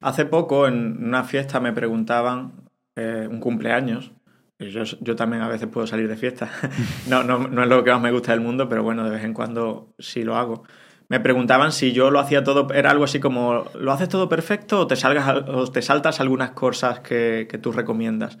hace 0.00 0.24
poco 0.24 0.66
en 0.66 1.04
una 1.04 1.24
fiesta 1.24 1.60
me 1.60 1.72
preguntaban 1.72 2.52
eh, 2.96 3.28
un 3.30 3.40
cumpleaños. 3.40 4.12
Yo, 4.58 4.84
yo, 4.84 5.16
también 5.16 5.42
a 5.42 5.48
veces 5.48 5.68
puedo 5.68 5.86
salir 5.86 6.08
de 6.08 6.16
fiesta. 6.16 6.48
no, 7.08 7.22
no, 7.22 7.48
no 7.48 7.62
es 7.64 7.68
lo 7.68 7.84
que 7.84 7.90
más 7.90 8.00
me 8.00 8.12
gusta 8.12 8.32
del 8.32 8.40
mundo, 8.40 8.68
pero 8.68 8.82
bueno, 8.82 9.04
de 9.04 9.10
vez 9.10 9.24
en 9.24 9.34
cuando 9.34 9.92
sí 9.98 10.22
lo 10.22 10.36
hago 10.36 10.64
me 11.08 11.20
preguntaban 11.20 11.72
si 11.72 11.92
yo 11.92 12.10
lo 12.10 12.18
hacía 12.18 12.44
todo, 12.44 12.72
era 12.72 12.90
algo 12.90 13.04
así 13.04 13.20
como, 13.20 13.64
¿lo 13.74 13.92
haces 13.92 14.08
todo 14.08 14.28
perfecto 14.28 14.80
o 14.80 14.86
te, 14.86 14.96
salgas, 14.96 15.48
o 15.48 15.70
te 15.70 15.82
saltas 15.82 16.20
algunas 16.20 16.52
cosas 16.52 17.00
que, 17.00 17.46
tú 17.62 17.72
recomiendas? 17.72 18.38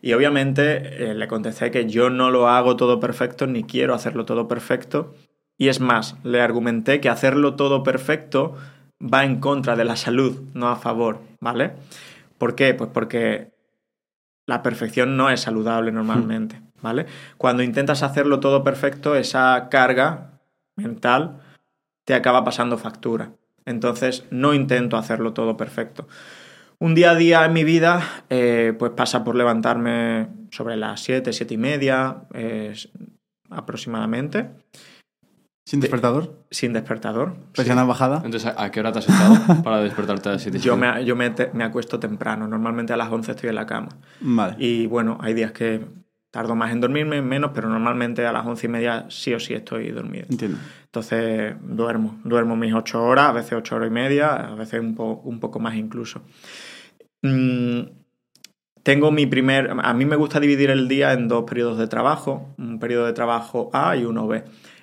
Y 0.00 0.12
obviamente 0.14 1.10
eh, 1.10 1.14
le 1.14 1.28
contesté 1.28 1.70
que 1.70 1.88
yo 1.88 2.10
no 2.10 2.30
lo 2.30 2.48
hago 2.48 2.76
todo 2.76 2.98
perfecto 2.98 3.46
ni 3.46 3.62
quiero 3.62 3.94
hacerlo 3.94 4.24
todo 4.24 4.48
perfecto. 4.48 5.14
Y 5.56 5.68
es 5.68 5.78
más, 5.78 6.16
le 6.24 6.40
argumenté 6.40 7.00
que 7.00 7.08
hacerlo 7.08 7.54
todo 7.54 7.84
perfecto 7.84 8.56
va 9.02 9.24
en 9.24 9.38
contra 9.38 9.76
de 9.76 9.84
la 9.84 9.96
salud, 9.96 10.42
no 10.54 10.68
a 10.68 10.76
favor, 10.76 11.20
¿vale? 11.40 11.74
¿Por 12.38 12.56
qué? 12.56 12.74
Pues 12.74 12.90
porque 12.92 13.52
la 14.46 14.62
perfección 14.62 15.16
no 15.16 15.30
es 15.30 15.40
saludable 15.40 15.92
normalmente, 15.92 16.60
¿vale? 16.80 17.06
Cuando 17.38 17.62
intentas 17.62 18.02
hacerlo 18.02 18.40
todo 18.40 18.64
perfecto, 18.64 19.14
esa 19.14 19.68
carga 19.70 20.40
mental 20.74 21.41
te 22.12 22.16
acaba 22.16 22.44
pasando 22.44 22.76
factura. 22.76 23.32
Entonces 23.64 24.26
no 24.30 24.52
intento 24.52 24.98
hacerlo 24.98 25.32
todo 25.32 25.56
perfecto. 25.56 26.06
Un 26.78 26.94
día 26.94 27.12
a 27.12 27.14
día 27.14 27.46
en 27.46 27.54
mi 27.54 27.64
vida 27.64 28.02
eh, 28.28 28.74
pues 28.78 28.92
pasa 28.92 29.24
por 29.24 29.34
levantarme 29.34 30.28
sobre 30.50 30.76
las 30.76 31.00
7, 31.00 31.32
7 31.32 31.54
y 31.54 31.56
media 31.56 32.24
aproximadamente. 33.48 34.50
¿Sin 35.64 35.80
despertador? 35.80 36.44
Sin 36.50 36.74
despertador. 36.74 37.34
¿Persiana 37.54 37.84
bajada? 37.84 38.20
Entonces, 38.26 38.52
¿a, 38.54 38.70
qué 38.70 38.80
hora 38.80 38.92
te 38.92 38.98
has 38.98 39.08
echado 39.08 39.62
para 39.64 39.80
despertarte 39.80 40.28
a 40.28 40.32
las 40.32 40.42
7 40.42 40.58
Yo, 40.58 40.76
me, 40.76 41.02
yo 41.06 41.16
me, 41.16 41.30
te- 41.30 41.50
me 41.54 41.64
acuesto 41.64 41.98
temprano, 41.98 42.46
normalmente 42.46 42.92
a 42.92 42.98
las 42.98 43.10
11 43.10 43.30
estoy 43.30 43.48
en 43.48 43.54
la 43.54 43.64
cama. 43.64 43.88
Vale. 44.20 44.56
Y 44.58 44.86
bueno, 44.86 45.16
hay 45.22 45.32
días 45.32 45.52
que 45.52 45.86
tardo 46.32 46.56
más 46.56 46.72
en 46.72 46.80
dormirme, 46.80 47.22
menos, 47.22 47.52
pero 47.54 47.68
normalmente 47.68 48.26
a 48.26 48.32
las 48.32 48.44
11 48.44 48.66
y 48.66 48.70
media 48.70 49.06
sí 49.10 49.32
o 49.34 49.38
sí 49.38 49.54
estoy 49.54 49.90
dormido. 49.92 50.26
Entiendo. 50.28 50.58
Entonces 50.86 51.54
duermo, 51.62 52.18
duermo 52.24 52.56
mis 52.56 52.74
8 52.74 53.04
horas, 53.04 53.26
a 53.28 53.32
veces 53.32 53.52
8 53.52 53.76
horas 53.76 53.88
y 53.88 53.92
media, 53.92 54.34
a 54.34 54.54
veces 54.56 54.80
un, 54.80 54.94
po- 54.96 55.20
un 55.24 55.38
poco 55.38 55.60
más 55.60 55.76
incluso. 55.76 56.22
Mm, 57.22 57.82
tengo 58.82 59.12
mi 59.12 59.26
primer. 59.26 59.70
A 59.82 59.94
mí 59.94 60.04
me 60.06 60.16
gusta 60.16 60.40
dividir 60.40 60.70
el 60.70 60.88
día 60.88 61.12
en 61.12 61.28
dos 61.28 61.44
periodos 61.44 61.78
de 61.78 61.86
trabajo: 61.86 62.54
un 62.58 62.78
periodo 62.80 63.06
de 63.06 63.12
trabajo 63.12 63.70
A 63.72 63.96
y 63.96 64.04
uno 64.04 64.26
B. 64.26 64.42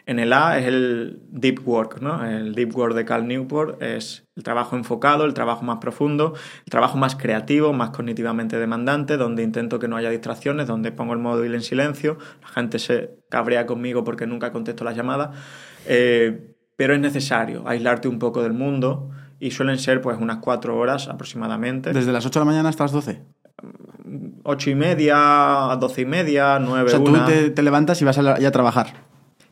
En 0.10 0.18
el 0.18 0.34
A 0.34 0.58
es 0.58 0.66
el 0.66 1.20
deep 1.30 1.60
work, 1.68 2.02
¿no? 2.02 2.26
El 2.26 2.56
deep 2.56 2.76
work 2.76 2.96
de 2.96 3.06
Cal 3.06 3.28
Newport 3.28 3.80
es 3.82 4.26
el 4.36 4.42
trabajo 4.44 4.76
enfocado, 4.76 5.24
el 5.26 5.36
trabajo 5.36 5.64
más 5.64 5.78
profundo, 5.78 6.34
el 6.66 6.72
trabajo 6.72 6.98
más 6.98 7.16
creativo, 7.16 7.74
más 7.74 7.92
cognitivamente 7.92 8.58
demandante, 8.58 9.18
donde 9.18 9.44
intento 9.44 9.78
que 9.78 9.88
no 9.88 9.98
haya 9.98 10.10
distracciones, 10.10 10.66
donde 10.68 10.92
pongo 10.92 11.14
el 11.14 11.20
móvil 11.20 11.54
en 11.54 11.62
silencio, 11.62 12.18
la 12.42 12.48
gente 12.48 12.80
se 12.80 13.12
cabrea 13.30 13.68
conmigo 13.68 14.04
porque 14.04 14.26
nunca 14.26 14.52
contesto 14.52 14.84
las 14.84 14.96
llamadas, 14.96 15.30
eh, 15.86 16.56
pero 16.76 16.96
es 16.96 17.00
necesario 17.00 17.68
aislarte 17.68 18.08
un 18.08 18.18
poco 18.18 18.42
del 18.42 18.54
mundo 18.54 19.12
y 19.40 19.52
suelen 19.52 19.78
ser 19.78 20.02
pues 20.02 20.18
unas 20.20 20.38
cuatro 20.38 20.76
horas 20.78 21.08
aproximadamente. 21.08 21.94
¿Desde 21.94 22.12
las 22.12 22.26
8 22.26 22.40
de 22.40 22.46
la 22.46 22.52
mañana 22.52 22.70
hasta 22.70 22.86
las 22.86 22.92
12? 22.94 23.22
Ocho 24.44 24.70
y 24.72 24.76
media, 24.76 25.78
doce 25.80 26.02
y 26.02 26.06
media, 26.06 26.58
nueve, 26.60 26.88
O 26.88 26.90
sea, 26.90 27.04
tú 27.04 27.12
te, 27.28 27.52
te 27.52 27.62
levantas 27.62 28.02
y 28.02 28.06
vas 28.06 28.18
a, 28.18 28.22
la- 28.24 28.34
a 28.36 28.52
trabajar. 28.52 29.09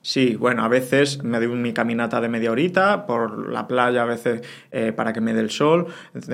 Sí, 0.07 0.37
bueno, 0.37 0.63
a 0.63 0.69
veces 0.69 1.21
me 1.21 1.37
doy 1.37 1.49
mi 1.49 1.73
caminata 1.73 2.21
de 2.21 2.29
media 2.29 2.49
horita 2.49 3.05
por 3.05 3.51
la 3.51 3.67
playa, 3.67 4.03
a 4.03 4.05
veces 4.05 4.41
eh, 4.71 4.93
para 4.93 5.11
que 5.11 5.19
me 5.19 5.33
dé 5.33 5.41
el 5.41 5.49
sol, 5.49 5.87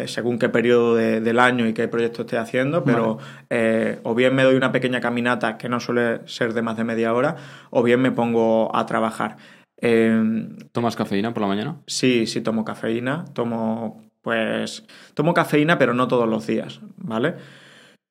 según 0.06 0.38
qué 0.38 0.48
periodo 0.48 0.94
de- 0.94 1.22
del 1.22 1.40
año 1.40 1.66
y 1.68 1.74
qué 1.74 1.88
proyecto 1.88 2.22
esté 2.22 2.38
haciendo, 2.38 2.84
pero 2.84 3.18
eh, 3.50 4.00
o 4.04 4.14
bien 4.14 4.36
me 4.36 4.44
doy 4.44 4.54
una 4.58 4.72
pequeña 4.72 5.02
caminata 5.02 5.58
que 5.58 5.70
no 5.70 5.80
suele 5.80 6.20
ser 6.28 6.54
de 6.54 6.62
más 6.62 6.78
de 6.78 6.84
media 6.84 7.16
hora, 7.16 7.36
o 7.72 7.82
bien 7.82 8.00
me 8.00 8.12
pongo 8.12 8.70
a 8.76 8.86
trabajar. 8.86 9.38
Eh, 9.82 10.50
¿Tomas 10.72 10.96
cafeína 10.96 11.34
por 11.34 11.42
la 11.42 11.48
mañana? 11.48 11.78
Sí, 11.88 12.28
sí 12.28 12.42
tomo 12.42 12.64
cafeína, 12.64 13.26
tomo 13.34 14.04
pues 14.22 14.86
tomo 15.16 15.34
cafeína 15.34 15.80
pero 15.80 15.96
no 15.96 16.08
todos 16.08 16.30
los 16.30 16.46
días, 16.46 16.80
¿vale? 16.98 17.34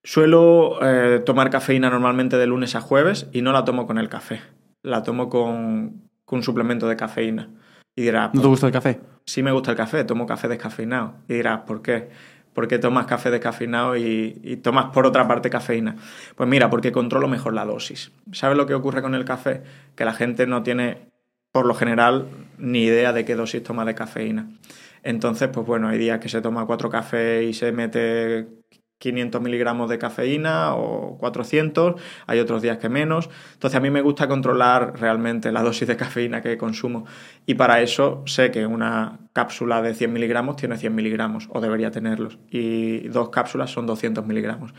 Suelo 0.02 0.80
eh, 0.82 1.20
tomar 1.24 1.51
cafeína 1.51 1.89
normalmente 1.89 2.36
de 2.36 2.48
lunes 2.48 2.74
a 2.74 2.80
jueves 2.80 3.28
y 3.32 3.43
no 3.43 3.52
la 3.52 3.64
tomo 3.64 3.86
con 3.86 3.98
el 3.98 4.09
café, 4.09 4.40
la 4.83 5.03
tomo 5.03 5.29
con, 5.29 6.09
con 6.25 6.39
un 6.39 6.43
suplemento 6.43 6.89
de 6.89 6.97
cafeína. 6.97 7.49
Y 7.95 8.03
dirás, 8.03 8.33
¿No 8.35 8.41
te 8.41 8.49
gusta 8.49 8.67
el 8.67 8.73
café? 8.73 9.01
sí 9.25 9.43
me 9.43 9.53
gusta 9.53 9.71
el 9.71 9.77
café, 9.77 10.05
tomo 10.05 10.27
café 10.27 10.49
descafeinado. 10.49 11.15
Y 11.29 11.35
dirás, 11.35 11.61
¿por 11.61 11.83
qué? 11.83 12.09
¿Por 12.55 12.69
qué 12.69 12.79
tomas 12.79 13.07
café 13.07 13.31
descafeinado 13.31 13.97
y, 13.97 14.39
y 14.43 14.57
tomas 14.57 14.87
por 14.93 15.07
otra 15.07 15.27
parte 15.27 15.49
cafeína? 15.49 15.97
Pues 16.37 16.49
mira, 16.49 16.69
porque 16.69 16.93
controlo 16.93 17.29
mejor 17.29 17.55
la 17.55 17.65
dosis. 17.65 18.13
¿Sabes 18.33 18.57
lo 18.59 18.67
que 18.67 18.75
ocurre 18.75 19.01
con 19.01 19.15
el 19.15 19.25
café? 19.25 19.63
Que 19.95 20.05
la 20.05 20.13
gente 20.13 20.47
no 20.47 20.63
tiene, 20.63 21.09
por 21.51 21.65
lo 21.65 21.75
general, 21.75 22.29
ni 22.59 22.85
idea 22.85 23.13
de 23.13 23.25
qué 23.25 23.37
dosis 23.37 23.63
toma 23.63 23.85
de 23.87 23.95
cafeína. 23.95 24.51
Entonces, 25.03 25.49
pues 25.49 25.67
bueno, 25.67 25.89
hay 25.89 25.99
días 25.99 26.21
que 26.21 26.29
se 26.29 26.43
toma 26.43 26.67
cuatro 26.67 26.91
cafés 26.91 27.45
y 27.45 27.55
se 27.55 27.73
mete 27.73 28.49
500 29.03 29.43
miligramos 29.43 29.91
de 29.91 29.99
cafeína 29.99 30.77
o 30.77 31.19
400, 31.19 32.01
hay 32.29 32.39
otros 32.39 32.62
días 32.62 32.79
que 32.79 32.89
menos. 32.89 33.29
Entonces 33.55 33.77
a 33.77 33.81
mí 33.81 33.91
me 33.91 34.01
gusta 34.01 34.29
controlar 34.29 35.01
realmente 35.01 35.51
la 35.51 35.62
dosis 35.62 35.89
de 35.89 35.97
cafeína 35.97 36.41
que 36.41 36.57
consumo 36.57 37.05
y 37.45 37.55
para 37.55 37.81
eso 37.83 38.23
sé 38.27 38.53
que 38.53 38.65
una 38.65 39.19
cápsula 39.33 39.83
de 39.83 39.95
100 39.95 40.12
miligramos 40.12 40.55
tiene 40.55 40.77
100 40.77 40.95
miligramos 40.95 41.49
o 41.51 41.61
debería 41.61 41.91
tenerlos 41.91 42.39
y 42.49 43.09
dos 43.09 43.31
cápsulas 43.31 43.70
son 43.73 43.87
200 43.87 44.24
miligramos. 44.24 44.73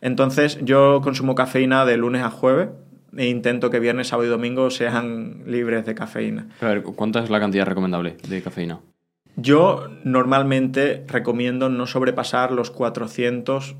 Entonces 0.00 0.60
yo 0.62 1.00
consumo 1.02 1.34
cafeína 1.34 1.84
de 1.84 1.96
lunes 1.96 2.22
a 2.22 2.30
jueves 2.30 2.68
e 3.16 3.26
intento 3.26 3.70
que 3.70 3.80
viernes, 3.80 4.08
sábado 4.08 4.28
y 4.28 4.30
domingo 4.30 4.70
sean 4.70 5.42
libres 5.46 5.84
de 5.84 5.96
cafeína. 5.96 6.46
A 6.60 6.66
ver, 6.66 6.82
¿cuánta 6.82 7.24
es 7.24 7.30
la 7.30 7.40
cantidad 7.40 7.66
recomendable 7.66 8.16
de 8.28 8.40
cafeína? 8.40 8.80
Yo 9.36 9.88
normalmente 10.04 11.04
recomiendo 11.08 11.68
no 11.68 11.86
sobrepasar 11.86 12.52
los 12.52 12.70
400, 12.70 13.76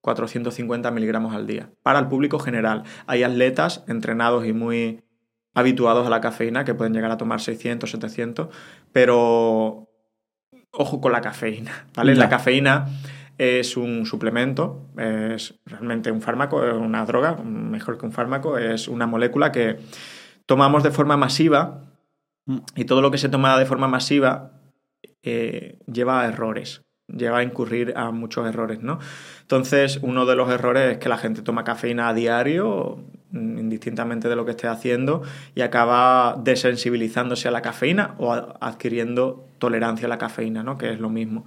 450 0.00 0.90
miligramos 0.90 1.34
al 1.34 1.46
día. 1.46 1.70
Para 1.82 1.98
el 1.98 2.08
público 2.08 2.38
general. 2.38 2.84
Hay 3.06 3.22
atletas 3.22 3.84
entrenados 3.88 4.46
y 4.46 4.52
muy 4.52 5.02
habituados 5.54 6.06
a 6.06 6.10
la 6.10 6.20
cafeína 6.20 6.64
que 6.64 6.74
pueden 6.74 6.92
llegar 6.92 7.10
a 7.10 7.16
tomar 7.16 7.40
600, 7.40 7.90
700, 7.90 8.48
pero 8.92 9.88
ojo 10.70 11.00
con 11.00 11.12
la 11.12 11.22
cafeína, 11.22 11.86
¿vale? 11.94 12.14
Ya. 12.14 12.20
La 12.20 12.28
cafeína 12.28 12.86
es 13.38 13.76
un 13.76 14.06
suplemento, 14.06 14.90
es 14.98 15.54
realmente 15.64 16.10
un 16.10 16.20
fármaco, 16.20 16.64
es 16.64 16.74
una 16.74 17.04
droga, 17.06 17.36
mejor 17.36 17.96
que 17.96 18.06
un 18.06 18.12
fármaco, 18.12 18.58
es 18.58 18.86
una 18.86 19.06
molécula 19.06 19.50
que 19.50 19.78
tomamos 20.44 20.82
de 20.82 20.90
forma 20.90 21.16
masiva 21.16 21.82
y 22.74 22.84
todo 22.84 23.02
lo 23.02 23.10
que 23.10 23.18
se 23.18 23.28
toma 23.28 23.58
de 23.58 23.66
forma 23.66 23.88
masiva 23.88 24.55
eh, 25.22 25.78
lleva 25.86 26.20
a 26.20 26.28
errores, 26.28 26.82
lleva 27.08 27.38
a 27.38 27.42
incurrir 27.42 27.94
a 27.96 28.10
muchos 28.10 28.46
errores, 28.48 28.80
¿no? 28.80 28.98
Entonces, 29.42 29.98
uno 30.02 30.26
de 30.26 30.36
los 30.36 30.50
errores 30.50 30.92
es 30.92 30.98
que 30.98 31.08
la 31.08 31.18
gente 31.18 31.42
toma 31.42 31.64
cafeína 31.64 32.08
a 32.08 32.14
diario, 32.14 33.04
indistintamente 33.32 34.28
de 34.28 34.36
lo 34.36 34.44
que 34.44 34.52
esté 34.52 34.68
haciendo, 34.68 35.22
y 35.54 35.62
acaba 35.62 36.36
desensibilizándose 36.42 37.48
a 37.48 37.50
la 37.50 37.62
cafeína 37.62 38.14
o 38.18 38.32
adquiriendo 38.32 39.46
tolerancia 39.58 40.06
a 40.06 40.08
la 40.08 40.18
cafeína, 40.18 40.62
¿no? 40.62 40.78
Que 40.78 40.92
es 40.92 41.00
lo 41.00 41.08
mismo. 41.08 41.44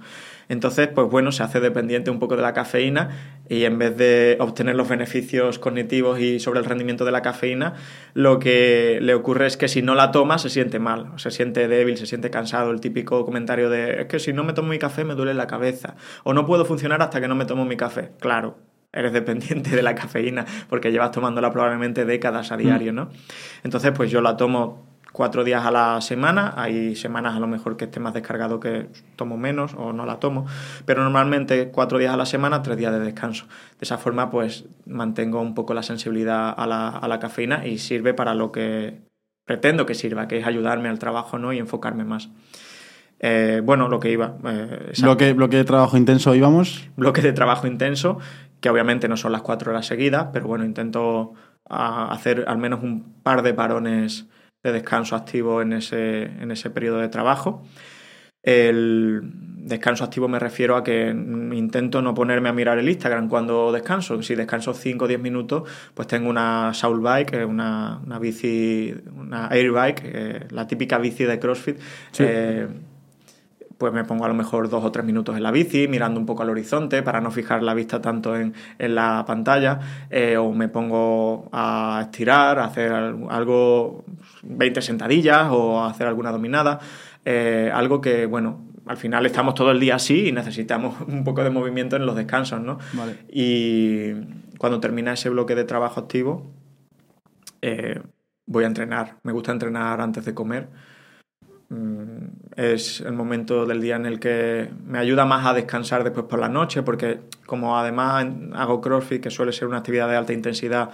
Entonces, 0.48 0.88
pues 0.88 1.08
bueno, 1.08 1.30
se 1.30 1.44
hace 1.44 1.60
dependiente 1.60 2.10
un 2.10 2.18
poco 2.18 2.34
de 2.34 2.42
la 2.42 2.52
cafeína 2.52 3.42
y 3.48 3.64
en 3.64 3.78
vez 3.78 3.96
de 3.96 4.36
obtener 4.40 4.74
los 4.74 4.88
beneficios 4.88 5.60
cognitivos 5.60 6.18
y 6.18 6.40
sobre 6.40 6.58
el 6.58 6.64
rendimiento 6.64 7.04
de 7.04 7.12
la 7.12 7.22
cafeína, 7.22 7.74
lo 8.14 8.40
que 8.40 8.98
le 9.00 9.14
ocurre 9.14 9.46
es 9.46 9.56
que 9.56 9.68
si 9.68 9.80
no 9.80 9.94
la 9.94 10.10
toma 10.10 10.38
se 10.38 10.50
siente 10.50 10.80
mal, 10.80 11.12
se 11.16 11.30
siente 11.30 11.68
débil, 11.68 11.96
se 11.96 12.06
siente 12.06 12.30
cansado, 12.30 12.72
el 12.72 12.80
típico 12.80 13.24
comentario 13.24 13.70
de 13.70 14.02
es 14.02 14.06
que 14.06 14.18
si 14.18 14.32
no 14.32 14.42
me 14.42 14.52
tomo 14.52 14.68
mi 14.68 14.78
café 14.78 15.04
me 15.04 15.14
duele 15.14 15.34
la 15.34 15.46
cabeza 15.46 15.94
o 16.24 16.34
no 16.34 16.44
puedo 16.46 16.64
funcionar 16.64 17.00
hasta 17.00 17.20
que 17.20 17.28
no 17.28 17.36
me 17.36 17.44
tomo 17.44 17.64
mi 17.64 17.76
café. 17.76 18.10
Claro, 18.18 18.58
eres 18.92 19.12
dependiente 19.12 19.70
de 19.74 19.82
la 19.82 19.94
cafeína 19.94 20.44
porque 20.68 20.90
llevas 20.92 21.10
tomándola 21.12 21.50
probablemente 21.52 22.04
décadas 22.04 22.52
a 22.52 22.56
diario, 22.56 22.92
¿no? 22.92 23.10
Entonces, 23.64 23.92
pues 23.94 24.10
yo 24.10 24.20
la 24.20 24.36
tomo 24.36 24.88
cuatro 25.12 25.42
días 25.44 25.64
a 25.66 25.70
la 25.70 26.00
semana. 26.00 26.54
Hay 26.56 26.94
semanas 26.94 27.36
a 27.36 27.40
lo 27.40 27.46
mejor 27.46 27.76
que 27.76 27.86
esté 27.86 27.98
más 28.00 28.14
descargado 28.14 28.60
que 28.60 28.88
tomo 29.16 29.36
menos 29.36 29.74
o 29.76 29.92
no 29.92 30.06
la 30.06 30.20
tomo. 30.20 30.46
Pero 30.86 31.02
normalmente 31.02 31.68
cuatro 31.70 31.98
días 31.98 32.14
a 32.14 32.16
la 32.16 32.26
semana, 32.26 32.62
tres 32.62 32.76
días 32.78 32.92
de 32.92 33.00
descanso. 33.00 33.46
De 33.46 33.82
esa 33.82 33.98
forma, 33.98 34.30
pues 34.30 34.64
mantengo 34.86 35.40
un 35.40 35.54
poco 35.54 35.74
la 35.74 35.82
sensibilidad 35.82 36.54
a 36.56 36.66
la, 36.66 36.88
a 36.88 37.08
la 37.08 37.18
cafeína 37.18 37.66
y 37.66 37.78
sirve 37.78 38.14
para 38.14 38.34
lo 38.34 38.52
que 38.52 39.00
pretendo 39.44 39.84
que 39.84 39.94
sirva, 39.94 40.28
que 40.28 40.38
es 40.38 40.46
ayudarme 40.46 40.88
al 40.88 41.00
trabajo 41.00 41.38
¿no? 41.38 41.52
y 41.52 41.58
enfocarme 41.58 42.04
más. 42.04 42.28
Eh, 43.18 43.60
bueno, 43.64 43.88
lo 43.88 43.98
que 44.00 44.10
iba. 44.12 44.36
eh, 44.46 44.92
Bloque, 45.02 45.32
bloque 45.34 45.56
de 45.56 45.64
trabajo 45.64 45.96
intenso, 45.96 46.34
íbamos. 46.34 46.88
bloque 46.96 47.20
de 47.20 47.32
trabajo 47.32 47.66
intenso, 47.66 48.18
que 48.60 48.70
obviamente 48.70 49.08
no 49.08 49.16
son 49.16 49.32
las 49.32 49.42
cuatro 49.42 49.70
horas 49.72 49.86
seguidas, 49.86 50.28
pero 50.32 50.46
bueno, 50.46 50.64
intento 50.64 51.34
a, 51.68 52.12
hacer 52.12 52.44
al 52.46 52.58
menos 52.58 52.82
un 52.82 53.22
par 53.22 53.42
de 53.42 53.54
parones 53.54 54.26
de 54.62 54.72
descanso 54.72 55.16
activo 55.16 55.62
en 55.62 55.72
ese, 55.72 56.24
en 56.24 56.50
ese 56.50 56.70
periodo 56.70 56.98
de 56.98 57.08
trabajo. 57.08 57.62
El 58.42 59.20
descanso 59.22 60.04
activo 60.04 60.26
me 60.26 60.38
refiero 60.38 60.76
a 60.76 60.82
que 60.82 61.10
intento 61.10 62.00
no 62.00 62.14
ponerme 62.14 62.48
a 62.48 62.52
mirar 62.52 62.78
el 62.78 62.88
Instagram 62.88 63.28
cuando 63.28 63.70
descanso. 63.70 64.22
Si 64.22 64.34
descanso 64.34 64.72
5 64.72 65.04
o 65.04 65.08
10 65.08 65.20
minutos, 65.20 65.68
pues 65.94 66.08
tengo 66.08 66.30
una 66.30 66.72
Soul 66.72 67.00
Bike, 67.00 67.34
eh, 67.34 67.44
una, 67.44 68.00
una 68.04 68.18
bici, 68.18 68.94
una 69.14 69.48
Air 69.48 69.72
Bike, 69.72 70.02
eh, 70.04 70.46
la 70.50 70.66
típica 70.66 70.98
bici 70.98 71.24
de 71.24 71.38
CrossFit. 71.38 71.78
Eh, 72.18 72.68
pues 73.80 73.94
me 73.94 74.04
pongo 74.04 74.26
a 74.26 74.28
lo 74.28 74.34
mejor 74.34 74.68
dos 74.68 74.84
o 74.84 74.92
tres 74.92 75.06
minutos 75.06 75.34
en 75.34 75.42
la 75.42 75.50
bici, 75.50 75.88
mirando 75.88 76.20
un 76.20 76.26
poco 76.26 76.42
al 76.42 76.50
horizonte 76.50 77.02
para 77.02 77.22
no 77.22 77.30
fijar 77.30 77.62
la 77.62 77.72
vista 77.72 78.02
tanto 78.02 78.36
en, 78.36 78.52
en 78.78 78.94
la 78.94 79.24
pantalla, 79.26 79.80
eh, 80.10 80.36
o 80.36 80.52
me 80.52 80.68
pongo 80.68 81.48
a 81.50 82.00
estirar, 82.02 82.58
a 82.58 82.64
hacer 82.66 82.92
al- 82.92 83.24
algo, 83.30 84.04
20 84.42 84.82
sentadillas 84.82 85.48
o 85.50 85.80
a 85.80 85.88
hacer 85.88 86.06
alguna 86.06 86.30
dominada, 86.30 86.78
eh, 87.24 87.70
algo 87.72 88.02
que, 88.02 88.26
bueno, 88.26 88.60
al 88.84 88.98
final 88.98 89.24
estamos 89.24 89.54
todo 89.54 89.70
el 89.70 89.80
día 89.80 89.94
así 89.94 90.28
y 90.28 90.32
necesitamos 90.32 91.00
un 91.08 91.24
poco 91.24 91.42
de 91.42 91.48
movimiento 91.48 91.96
en 91.96 92.04
los 92.04 92.16
descansos, 92.16 92.60
¿no? 92.60 92.76
Vale. 92.92 93.16
Y 93.32 94.12
cuando 94.58 94.78
termina 94.78 95.14
ese 95.14 95.30
bloque 95.30 95.54
de 95.54 95.64
trabajo 95.64 96.00
activo, 96.00 96.50
eh, 97.62 97.98
voy 98.46 98.64
a 98.64 98.66
entrenar. 98.66 99.16
Me 99.22 99.32
gusta 99.32 99.52
entrenar 99.52 100.02
antes 100.02 100.24
de 100.26 100.34
comer. 100.34 100.68
Mm, 101.68 102.39
Es 102.56 103.00
el 103.00 103.12
momento 103.12 103.64
del 103.64 103.80
día 103.80 103.96
en 103.96 104.06
el 104.06 104.18
que 104.18 104.70
me 104.84 104.98
ayuda 104.98 105.24
más 105.24 105.46
a 105.46 105.54
descansar 105.54 106.04
después 106.04 106.26
por 106.26 106.38
la 106.38 106.48
noche, 106.48 106.82
porque 106.82 107.20
como 107.46 107.78
además 107.78 108.26
hago 108.54 108.80
CrossFit, 108.80 109.22
que 109.22 109.30
suele 109.30 109.52
ser 109.52 109.68
una 109.68 109.78
actividad 109.78 110.08
de 110.08 110.16
alta 110.16 110.32
intensidad, 110.32 110.90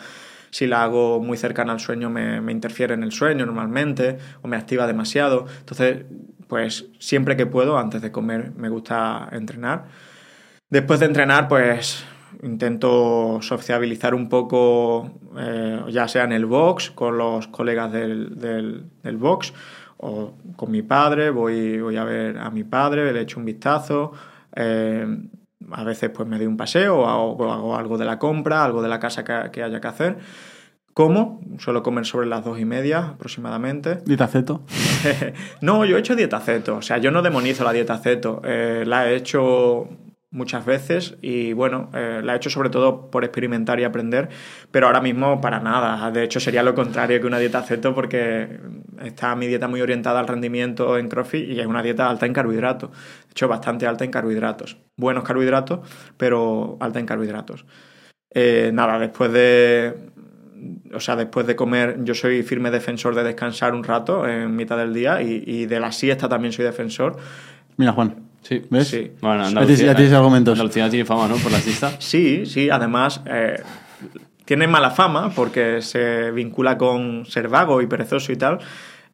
si 0.51 0.67
la 0.67 0.85
hago 0.85 1.21
muy 1.21 1.37
cercana 1.37 1.73
al 1.73 1.81
sueño 1.81 2.09
me, 2.09 2.41
me 2.41 2.53
interfiere 2.53 2.95
en 2.95 3.03
el 3.03 3.13
sueño 3.13 3.47
normalmente 3.47 4.19
o 4.43 4.49
me 4.49 4.57
activa 4.57 4.87
demasiado. 4.87 5.47
Entonces, 5.61 6.05
pues 6.49 6.87
siempre 6.99 7.37
que 7.37 7.47
puedo, 7.47 7.79
antes 7.79 8.03
de 8.03 8.13
comer, 8.13 8.53
me 8.57 8.69
gusta 8.69 9.29
entrenar. 9.33 9.87
Después 10.69 11.01
de 11.01 11.07
entrenar, 11.07 11.49
pues 11.49 12.05
intento 12.43 13.39
sociabilizar 13.41 14.15
un 14.15 14.29
poco, 14.29 15.19
eh, 15.39 15.81
ya 15.89 16.09
sea 16.09 16.25
en 16.25 16.33
el 16.33 16.47
box, 16.47 16.91
con 16.91 17.19
los 17.19 17.49
colegas 17.49 17.93
del, 17.93 18.39
del, 18.39 19.17
box, 19.17 19.53
o 19.99 20.35
con 20.57 20.71
mi 20.71 20.83
padre, 20.83 21.31
voy, 21.31 21.81
voy 21.81 21.97
a 21.97 22.05
ver 22.05 22.39
a 22.39 22.51
mi 22.51 22.65
padre, 22.65 23.13
le 23.13 23.21
echo 23.21 23.39
un 23.39 23.47
vistazo. 23.47 24.13
Eh, 24.55 25.07
a 25.73 25.85
veces 25.85 26.11
pues 26.11 26.29
me 26.29 26.39
doy 26.39 26.47
un 26.47 26.57
paseo 26.57 27.01
o 27.01 27.07
hago, 27.07 27.77
algo 27.77 27.99
de 27.99 28.05
la 28.05 28.19
compra, 28.19 28.65
algo 28.65 28.83
de 28.83 28.89
la 28.89 29.01
casa 29.01 29.25
que, 29.25 29.63
haya 29.63 29.81
que 29.81 29.89
hacer. 29.89 30.17
Como, 30.93 31.43
suelo 31.59 31.83
comer 31.83 32.07
sobre 32.07 32.27
las 32.27 32.43
dos 32.45 32.59
y 32.59 32.65
media 32.65 33.09
aproximadamente. 33.09 33.99
¿Dieta 34.07 34.29
ceto? 34.29 34.63
no, 35.61 35.85
yo 35.85 35.97
he 35.97 36.01
hecho 36.01 36.17
dieta 36.17 36.41
ceto. 36.41 36.77
O 36.77 36.83
sea, 36.83 36.97
yo 36.99 37.11
no 37.11 37.21
demonizo 37.21 37.65
la 37.65 37.73
dieta 37.73 37.99
ceto. 37.99 38.41
Eh, 38.45 38.85
la 38.87 39.11
he 39.11 39.17
hecho 39.17 39.89
muchas 40.31 40.65
veces 40.65 41.17
y 41.23 41.53
bueno, 41.53 41.91
eh, 41.95 42.21
la 42.23 42.35
he 42.35 42.37
hecho 42.37 42.51
sobre 42.51 42.71
todo 42.71 43.11
por 43.11 43.25
experimentar 43.25 43.79
y 43.79 43.85
aprender, 43.85 44.29
pero 44.71 44.87
ahora 44.87 45.01
mismo 45.01 45.41
para 45.41 45.61
nada. 45.61 46.11
De 46.11 46.25
hecho 46.25 46.41
sería 46.41 46.63
lo 46.63 46.75
contrario 46.75 47.21
que 47.21 47.27
una 47.27 47.39
dieta 47.39 47.63
ceto 47.63 47.95
porque 47.95 48.59
está 49.03 49.35
mi 49.37 49.47
dieta 49.47 49.69
muy 49.69 49.81
orientada 49.81 50.21
al 50.21 50.27
rendimiento 50.27 50.99
en 50.99 51.09
CrossFit 51.09 51.49
y 51.49 51.61
es 51.61 51.67
una 51.67 51.83
dieta 51.83 52.09
alta 52.09 52.27
en 52.27 52.33
carbohidratos. 52.33 52.91
De 52.91 53.31
hecho 53.31 53.49
bastante 53.49 53.87
alta 53.87 54.05
en 54.05 54.11
carbohidratos. 54.11 54.77
Buenos 54.97 55.25
carbohidratos, 55.25 55.81
pero 56.17 56.77
alta 56.81 56.99
en 56.99 57.07
carbohidratos. 57.07 57.65
Eh, 58.33 58.71
nada, 58.73 58.99
después 58.99 59.33
de... 59.33 59.95
O 60.93 61.01
sea, 61.01 61.17
después 61.17 61.47
de 61.47 61.55
comer, 61.55 61.99
yo 62.03 62.15
soy 62.15 62.43
firme 62.43 62.71
defensor 62.71 63.15
de 63.15 63.23
descansar 63.23 63.75
un 63.75 63.85
rato 63.85 64.27
en 64.27 64.57
mitad 64.57 64.79
del 64.79 64.95
día 64.95 65.21
y, 65.21 65.45
y 65.47 65.67
de 65.67 65.79
la 65.81 65.93
siesta 65.93 66.29
también 66.29 66.53
soy 66.53 66.65
defensor. 66.65 67.17
Mira, 67.77 67.93
Juan, 67.93 68.27
Sí. 68.47 68.63
¿Ves? 68.71 68.87
Sí. 68.87 69.11
Bueno, 69.21 69.45
Andalucía, 69.45 69.87
ya 69.87 69.95
tienes 69.97 70.15
argumentos. 70.15 70.53
Andalucía 70.53 70.89
tiene 70.89 71.05
fama, 71.05 71.27
¿no? 71.27 71.35
Por 71.37 71.51
la 71.51 71.59
siesta. 71.59 71.91
Sí, 71.99 72.47
sí. 72.47 72.71
Además, 72.71 73.21
eh, 73.27 73.61
tiene 74.47 74.67
mala 74.67 74.91
fama 74.91 75.31
porque 75.35 75.83
se 75.83 76.31
vincula 76.31 76.79
con 76.79 77.27
ser 77.27 77.49
vago 77.49 77.83
y 77.83 77.87
perezoso 77.87 78.33
y 78.33 78.37
tal. 78.37 78.61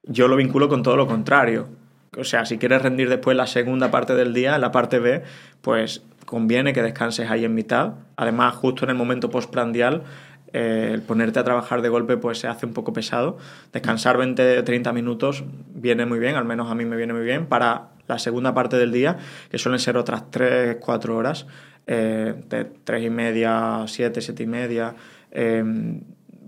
Yo 0.04 0.28
lo 0.28 0.36
vinculo 0.36 0.68
con 0.68 0.82
todo 0.84 0.96
lo 0.96 1.08
contrario. 1.08 1.68
O 2.16 2.24
sea, 2.24 2.44
si 2.44 2.58
quieres 2.58 2.82
rendir 2.82 3.08
después 3.08 3.36
la 3.36 3.46
segunda 3.46 3.90
parte 3.90 4.14
del 4.14 4.34
día, 4.34 4.58
la 4.58 4.70
parte 4.70 4.98
B, 4.98 5.22
pues 5.62 6.02
conviene 6.26 6.74
que 6.74 6.82
descanses 6.82 7.30
ahí 7.30 7.44
en 7.44 7.54
mitad. 7.54 7.94
Además, 8.16 8.54
justo 8.56 8.84
en 8.84 8.90
el 8.90 8.96
momento 8.96 9.30
postprandial, 9.30 10.02
eh, 10.52 10.90
el 10.92 11.00
ponerte 11.00 11.38
a 11.38 11.44
trabajar 11.44 11.80
de 11.80 11.88
golpe 11.88 12.18
pues 12.18 12.38
se 12.38 12.48
hace 12.48 12.66
un 12.66 12.74
poco 12.74 12.92
pesado. 12.92 13.38
Descansar 13.72 14.18
20, 14.18 14.62
30 14.62 14.92
minutos 14.92 15.44
viene 15.74 16.04
muy 16.04 16.18
bien, 16.18 16.36
al 16.36 16.44
menos 16.44 16.70
a 16.70 16.74
mí 16.74 16.84
me 16.84 16.96
viene 16.96 17.14
muy 17.14 17.24
bien, 17.24 17.46
para 17.46 17.88
la 18.06 18.18
segunda 18.18 18.52
parte 18.52 18.76
del 18.76 18.92
día, 18.92 19.16
que 19.50 19.56
suelen 19.56 19.78
ser 19.78 19.96
otras 19.96 20.30
3, 20.30 20.76
4 20.78 21.16
horas, 21.16 21.46
eh, 21.86 22.34
de 22.48 22.64
3 22.64 23.04
y 23.04 23.10
media, 23.10 23.84
7, 23.86 24.20
7 24.20 24.42
y 24.42 24.46
media, 24.46 24.94
em, 25.32 26.02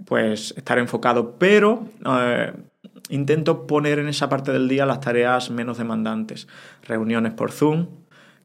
pues 0.06 0.54
estar 0.56 0.78
enfocado, 0.78 1.38
pero 1.38 1.88
eh, 2.06 2.52
intento 3.08 3.66
poner 3.66 3.98
en 3.98 4.08
esa 4.08 4.28
parte 4.28 4.52
del 4.52 4.68
día 4.68 4.86
las 4.86 5.00
tareas 5.00 5.50
menos 5.50 5.78
demandantes. 5.78 6.46
Reuniones 6.82 7.34
por 7.34 7.50
Zoom, 7.50 7.88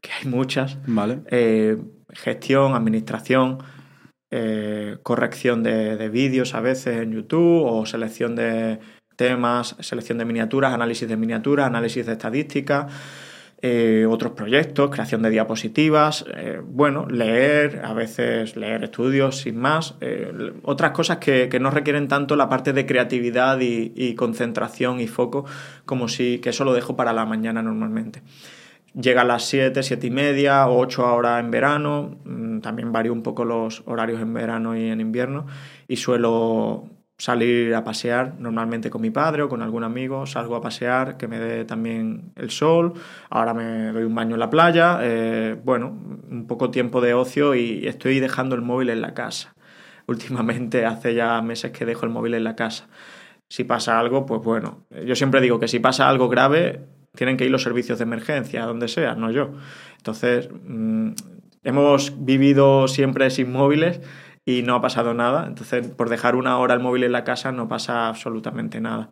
que 0.00 0.10
hay 0.12 0.28
muchas. 0.28 0.78
Vale. 0.86 1.20
Eh, 1.30 1.78
gestión, 2.12 2.74
administración, 2.74 3.58
corrección 5.02 5.64
de, 5.64 5.96
de 5.96 6.08
vídeos 6.08 6.54
a 6.54 6.60
veces 6.60 6.98
en 7.02 7.10
YouTube 7.10 7.64
o 7.64 7.84
selección 7.84 8.36
de 8.36 8.78
temas, 9.20 9.76
selección 9.80 10.16
de 10.16 10.24
miniaturas, 10.24 10.72
análisis 10.72 11.06
de 11.06 11.14
miniaturas, 11.14 11.66
análisis 11.66 12.06
de 12.06 12.12
estadística, 12.12 12.88
eh, 13.62 14.06
otros 14.08 14.32
proyectos, 14.32 14.90
creación 14.90 15.20
de 15.20 15.28
diapositivas, 15.28 16.24
eh, 16.34 16.62
bueno, 16.64 17.06
leer, 17.06 17.82
a 17.84 17.92
veces 17.92 18.56
leer 18.56 18.84
estudios 18.84 19.36
sin 19.36 19.58
más, 19.58 19.96
eh, 20.00 20.32
otras 20.62 20.92
cosas 20.92 21.18
que, 21.18 21.50
no 21.60 21.70
requieren 21.70 22.08
tanto 22.08 22.36
la 22.36 22.48
parte 22.48 22.72
de 22.72 22.86
creatividad 22.86 23.58
y, 23.60 24.14
concentración 24.14 24.98
y 25.00 25.08
foco 25.08 25.44
como 25.84 26.08
si 26.08 26.38
que 26.38 26.50
eso 26.50 26.64
lo 26.64 26.72
dejo 26.72 26.96
para 26.96 27.12
la 27.12 27.26
mañana 27.26 27.60
normalmente. 27.62 28.22
Llega 28.98 29.20
a 29.20 29.24
las 29.24 29.44
7, 29.44 29.82
7 29.82 30.06
y 30.06 30.10
media, 30.10 30.66
8 30.66 31.04
ahora 31.04 31.38
en 31.38 31.50
verano, 31.50 32.16
mm, 32.24 32.60
también 32.60 32.92
varío 32.92 33.12
un 33.12 33.22
poco 33.22 33.44
los 33.44 33.82
horarios 33.84 34.22
en 34.22 34.32
verano 34.32 34.74
y 34.74 34.88
en 34.88 35.02
invierno 35.02 35.46
y 35.86 35.96
suelo 35.96 36.88
salir 37.20 37.74
a 37.74 37.84
pasear 37.84 38.36
normalmente 38.38 38.88
con 38.88 39.02
mi 39.02 39.10
padre 39.10 39.42
o 39.42 39.48
con 39.48 39.60
algún 39.60 39.84
amigo, 39.84 40.24
salgo 40.24 40.56
a 40.56 40.62
pasear, 40.62 41.18
que 41.18 41.28
me 41.28 41.38
dé 41.38 41.66
también 41.66 42.32
el 42.34 42.50
sol, 42.50 42.94
ahora 43.28 43.52
me 43.52 43.92
doy 43.92 44.04
un 44.04 44.14
baño 44.14 44.36
en 44.36 44.40
la 44.40 44.48
playa, 44.48 44.98
eh, 45.02 45.54
bueno, 45.62 45.88
un 46.30 46.46
poco 46.46 46.70
tiempo 46.70 47.02
de 47.02 47.12
ocio 47.12 47.54
y 47.54 47.86
estoy 47.86 48.20
dejando 48.20 48.54
el 48.54 48.62
móvil 48.62 48.88
en 48.88 49.02
la 49.02 49.12
casa. 49.12 49.54
Últimamente 50.06 50.86
hace 50.86 51.14
ya 51.14 51.42
meses 51.42 51.72
que 51.72 51.84
dejo 51.84 52.06
el 52.06 52.10
móvil 52.10 52.32
en 52.32 52.42
la 52.42 52.56
casa. 52.56 52.88
Si 53.48 53.64
pasa 53.64 54.00
algo, 54.00 54.24
pues 54.24 54.40
bueno, 54.42 54.86
yo 55.04 55.14
siempre 55.14 55.42
digo 55.42 55.60
que 55.60 55.68
si 55.68 55.78
pasa 55.78 56.08
algo 56.08 56.30
grave, 56.30 56.86
tienen 57.14 57.36
que 57.36 57.44
ir 57.44 57.50
los 57.50 57.62
servicios 57.62 57.98
de 57.98 58.04
emergencia, 58.04 58.64
donde 58.64 58.88
sea, 58.88 59.14
no 59.14 59.30
yo. 59.30 59.50
Entonces, 59.98 60.48
mm, 60.64 61.10
hemos 61.64 62.24
vivido 62.24 62.88
siempre 62.88 63.28
sin 63.28 63.52
móviles 63.52 64.00
y 64.44 64.62
no 64.62 64.74
ha 64.74 64.80
pasado 64.80 65.14
nada. 65.14 65.46
Entonces, 65.46 65.86
por 65.88 66.08
dejar 66.08 66.34
una 66.36 66.58
hora 66.58 66.74
el 66.74 66.80
móvil 66.80 67.04
en 67.04 67.12
la 67.12 67.24
casa 67.24 67.52
no 67.52 67.68
pasa 67.68 68.08
absolutamente 68.08 68.80
nada. 68.80 69.10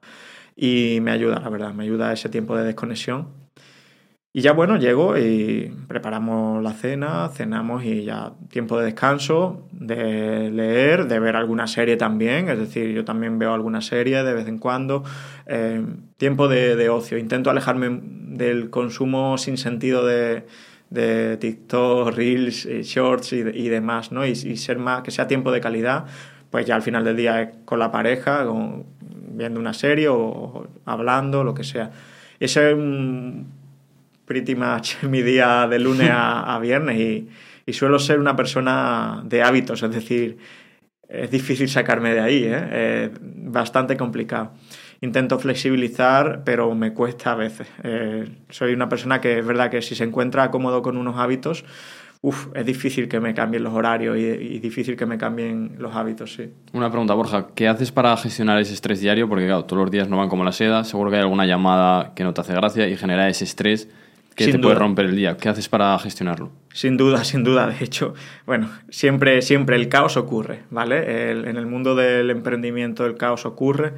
Y 0.56 0.98
me 1.02 1.12
ayuda, 1.12 1.40
la 1.40 1.48
verdad, 1.50 1.72
me 1.74 1.84
ayuda 1.84 2.12
ese 2.12 2.28
tiempo 2.28 2.56
de 2.56 2.64
desconexión. 2.64 3.28
Y 4.32 4.42
ya 4.42 4.52
bueno, 4.52 4.76
llego 4.76 5.16
y 5.18 5.74
preparamos 5.88 6.62
la 6.62 6.72
cena, 6.72 7.28
cenamos 7.30 7.84
y 7.84 8.04
ya 8.04 8.34
tiempo 8.50 8.78
de 8.78 8.84
descanso, 8.84 9.66
de 9.72 10.50
leer, 10.50 11.08
de 11.08 11.18
ver 11.18 11.34
alguna 11.34 11.66
serie 11.66 11.96
también, 11.96 12.48
es 12.50 12.58
decir, 12.58 12.92
yo 12.92 13.04
también 13.04 13.38
veo 13.38 13.54
alguna 13.54 13.80
serie 13.80 14.22
de 14.22 14.34
vez 14.34 14.46
en 14.46 14.58
cuando, 14.58 15.02
eh, 15.46 15.82
tiempo 16.18 16.46
de, 16.46 16.76
de, 16.76 16.88
ocio, 16.90 17.16
intento 17.16 17.50
alejarme 17.50 18.00
del 18.02 18.68
consumo 18.70 19.38
sin 19.38 19.56
sentido 19.56 20.06
de, 20.06 20.44
de 20.90 21.36
TikTok, 21.36 22.14
Reels, 22.14 22.66
eh, 22.66 22.82
Shorts 22.82 23.32
y, 23.32 23.68
demás, 23.68 24.12
¿no? 24.12 24.24
Y, 24.26 24.34
ser 24.34 24.78
más, 24.78 25.02
que 25.02 25.10
sea 25.10 25.26
tiempo 25.26 25.52
de 25.52 25.60
calidad, 25.60 26.06
pues 26.50 26.66
ya 26.66 26.76
al 26.76 26.82
final 26.82 27.04
del 27.04 27.16
día 27.16 27.42
es 27.42 27.48
con 27.64 27.78
la 27.78 27.90
pareja, 27.90 28.46
viendo 29.32 29.60
una 29.60 29.74
serie 29.74 30.08
o, 30.08 30.66
hablando, 30.84 31.44
lo 31.44 31.54
que 31.54 31.64
sea. 31.64 31.90
Ese 32.40 32.70
es 32.70 32.76
un 32.76 33.52
pretty 34.24 34.54
much 34.54 35.02
mi 35.02 35.22
día 35.22 35.66
de 35.68 35.78
lunes 35.78 36.10
a, 36.12 36.58
viernes 36.60 36.98
y, 36.98 37.28
suelo 37.72 37.98
ser 37.98 38.18
una 38.18 38.34
persona 38.34 39.22
de 39.26 39.42
hábitos, 39.42 39.82
es 39.82 39.90
decir, 39.90 40.38
es 41.06 41.30
difícil 41.30 41.68
sacarme 41.68 42.14
de 42.14 42.20
ahí, 42.20 42.44
¿eh? 42.46 43.10
es 43.12 43.18
bastante 43.20 43.94
complicado 43.98 44.52
intento 45.00 45.38
flexibilizar, 45.38 46.42
pero 46.44 46.74
me 46.74 46.92
cuesta 46.92 47.32
a 47.32 47.34
veces. 47.34 47.68
Eh, 47.84 48.28
soy 48.50 48.72
una 48.72 48.88
persona 48.88 49.20
que 49.20 49.38
es 49.38 49.46
verdad 49.46 49.70
que 49.70 49.82
si 49.82 49.94
se 49.94 50.04
encuentra 50.04 50.50
cómodo 50.50 50.82
con 50.82 50.96
unos 50.96 51.16
hábitos, 51.16 51.64
uf, 52.20 52.48
es 52.54 52.66
difícil 52.66 53.08
que 53.08 53.20
me 53.20 53.32
cambien 53.32 53.62
los 53.62 53.72
horarios 53.72 54.16
y, 54.18 54.58
difícil 54.58 54.96
que 54.96 55.06
me 55.06 55.18
cambien 55.18 55.76
los 55.78 55.94
hábitos, 55.94 56.34
sí. 56.34 56.50
Una 56.72 56.90
pregunta, 56.90 57.14
Borja, 57.14 57.48
¿qué 57.54 57.68
haces 57.68 57.92
para 57.92 58.16
gestionar 58.16 58.60
ese 58.60 58.74
estrés 58.74 59.00
diario? 59.00 59.28
Porque 59.28 59.46
claro, 59.46 59.64
todos 59.64 59.82
los 59.82 59.90
días 59.90 60.08
no 60.08 60.16
van 60.16 60.28
como 60.28 60.44
la 60.44 60.52
seda, 60.52 60.84
seguro 60.84 61.10
que 61.10 61.16
hay 61.16 61.22
alguna 61.22 61.46
llamada 61.46 62.12
que 62.14 62.24
no 62.24 62.34
te 62.34 62.40
hace 62.40 62.54
gracia 62.54 62.88
y 62.88 62.96
genera 62.96 63.28
ese 63.28 63.44
estrés 63.44 63.88
que 64.34 64.52
te 64.52 64.58
puede 64.58 64.76
romper 64.76 65.06
el 65.06 65.16
día. 65.16 65.36
¿Qué 65.36 65.48
haces 65.48 65.68
para 65.68 65.98
gestionarlo? 65.98 66.52
Sin 66.72 66.96
duda, 66.96 67.24
sin 67.24 67.42
duda. 67.42 67.66
De 67.66 67.84
hecho, 67.84 68.14
bueno, 68.46 68.68
siempre, 68.88 69.42
siempre 69.42 69.74
el 69.74 69.88
caos 69.88 70.16
ocurre, 70.16 70.62
¿vale? 70.70 71.32
en 71.32 71.56
el 71.56 71.66
mundo 71.66 71.96
del 71.96 72.30
emprendimiento 72.30 73.04
el 73.04 73.16
caos 73.16 73.46
ocurre 73.46 73.94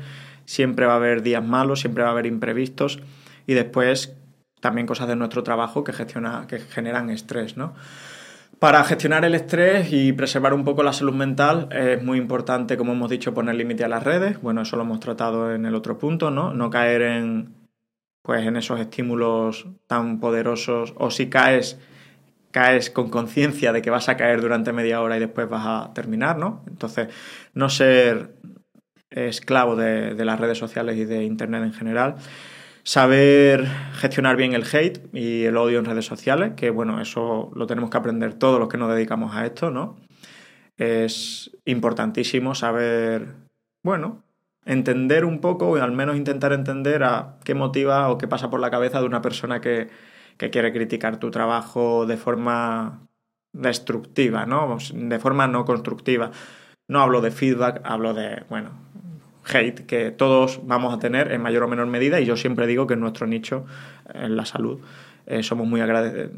siempre 0.51 0.85
va 0.85 0.95
a 0.95 0.97
haber 0.97 1.23
días 1.23 1.45
malos, 1.45 1.79
siempre 1.79 2.03
va 2.03 2.09
a 2.09 2.13
haber 2.13 2.27
imprevistos 2.27 2.99
y 3.47 3.55
después 3.55 4.17
también 4.59 4.85
cosas 4.85 5.07
de 5.07 5.15
nuestro 5.15 5.45
trabajo 5.45 5.85
que, 5.85 5.93
gestiona, 5.93 6.47
que 6.49 6.59
generan 6.59 7.09
estrés, 7.09 7.57
¿no? 7.57 7.73
Para 8.59 8.83
gestionar 8.83 9.25
el 9.25 9.37
estrés 9.37 9.93
y 9.93 10.13
preservar 10.13 10.53
un 10.53 10.65
poco 10.65 10.83
la 10.83 10.93
salud 10.93 11.15
mental 11.15 11.69
es 11.71 12.03
muy 12.03 12.19
importante, 12.19 12.77
como 12.77 12.93
hemos 12.93 13.09
dicho, 13.09 13.33
poner 13.33 13.55
límite 13.55 13.85
a 13.85 13.89
las 13.89 14.03
redes. 14.03 14.43
Bueno, 14.43 14.63
eso 14.63 14.77
lo 14.77 14.83
hemos 14.83 14.99
tratado 14.99 15.55
en 15.55 15.67
el 15.67 15.75
otro 15.77 15.99
punto, 15.99 16.33
¿no? 16.33 16.53
No 16.53 16.69
caer 16.69 17.03
en, 17.03 17.55
pues, 18.23 18.45
en 18.45 18.57
esos 18.57 18.81
estímulos 18.81 19.69
tan 19.87 20.19
poderosos 20.19 20.95
o 20.99 21.13
si 21.13 21.31
caes, 21.31 21.79
caes 22.51 22.91
con 22.91 23.09
conciencia 23.09 23.73
de 23.73 23.83
que 23.83 23.91
vas 23.91 24.09
a 24.09 24.17
caer 24.17 24.41
durante 24.41 24.73
media 24.73 25.01
hora 25.01 25.17
y 25.17 25.21
después 25.21 25.49
vas 25.49 25.65
a 25.65 25.95
terminar, 25.95 26.39
¿no? 26.39 26.65
Entonces, 26.67 27.07
no 27.55 27.69
ser 27.69 28.35
esclavo 29.11 29.77
de, 29.77 30.15
las 30.25 30.41
redes 30.41 30.59
sociales 30.59 30.97
y 30.97 31.05
de 31.05 31.25
Internet 31.25 31.63
en 31.65 31.73
general. 31.73 32.17
Saber 32.83 33.67
gestionar 33.95 34.37
bien 34.37 34.55
el 34.55 34.65
hate 34.65 35.15
y 35.15 35.45
el 35.45 35.57
odio 35.57 35.79
en 35.79 35.85
redes 35.85 36.07
sociales, 36.07 36.53
que 36.57 36.71
bueno, 36.71 37.01
eso 37.01 37.51
lo 37.55 37.67
tenemos 37.67 37.91
que 37.91 37.99
aprender 37.99 38.35
todos 38.35 38.59
los 38.59 38.69
que 38.69 38.79
nos 38.79 38.91
dedicamos 38.91 39.35
a 39.37 39.45
esto, 39.45 39.71
¿no? 39.71 39.97
es 40.81 41.51
importantísimo 41.67 42.55
saber, 42.55 43.35
bueno, 43.85 44.25
entender 44.65 45.27
un 45.27 45.41
poco, 45.41 45.69
o 45.69 45.77
al 45.77 45.93
menos 45.93 46.17
intentar 46.17 46.55
entender 46.55 47.05
a 47.05 47.37
qué 47.45 47.55
motiva 47.55 48.09
o 48.09 48.17
qué 48.17 48.27
pasa 48.27 48.49
por 48.49 48.61
la 48.61 48.71
cabeza 48.71 48.99
de 48.99 49.07
una 49.07 49.21
persona 49.21 49.61
que, 49.61 49.91
que 50.39 50.49
quiere 50.49 50.73
criticar 50.73 51.19
tu 51.19 51.31
trabajo 51.31 52.07
de 52.07 52.17
forma 52.17 53.07
destructiva, 53.53 54.47
¿no? 54.47 54.79
De 54.95 55.19
forma 55.19 55.47
no 55.49 55.67
constructiva. 55.67 56.31
No 56.89 57.01
hablo 57.03 57.21
de 57.21 57.31
feedback, 57.31 57.83
hablo 57.85 58.15
de, 58.15 58.45
bueno, 58.49 58.71
hate, 59.53 59.87
que 59.87 60.11
todos 60.11 60.61
vamos 60.65 60.95
a 60.95 60.99
tener 60.99 61.33
en 61.33 61.43
mayor 61.43 61.65
o 61.65 61.69
menor 61.69 61.87
medida, 61.87 62.21
y 62.21 62.25
yo 62.25 62.37
siempre 62.37 62.67
digo 62.67 62.87
que 62.87 62.95
en 62.95 63.01
nuestro 63.01 63.27
nicho, 63.27 63.67
en 64.13 64.37
la 64.37 64.45
salud, 64.45 64.81
eh, 65.27 65.43
somos 65.43 65.67
muy 65.67 65.81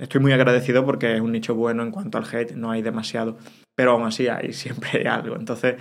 estoy 0.01 0.21
muy 0.21 0.33
agradecido 0.33 0.85
porque 0.85 1.15
es 1.15 1.21
un 1.21 1.33
nicho 1.33 1.55
bueno 1.55 1.83
en 1.83 1.91
cuanto 1.91 2.19
al 2.19 2.25
hate, 2.31 2.53
no 2.53 2.71
hay 2.71 2.83
demasiado, 2.83 3.39
pero 3.75 3.93
aún 3.93 4.05
así 4.05 4.29
hay 4.29 4.53
siempre 4.53 5.09
algo. 5.09 5.37
Entonces, 5.37 5.77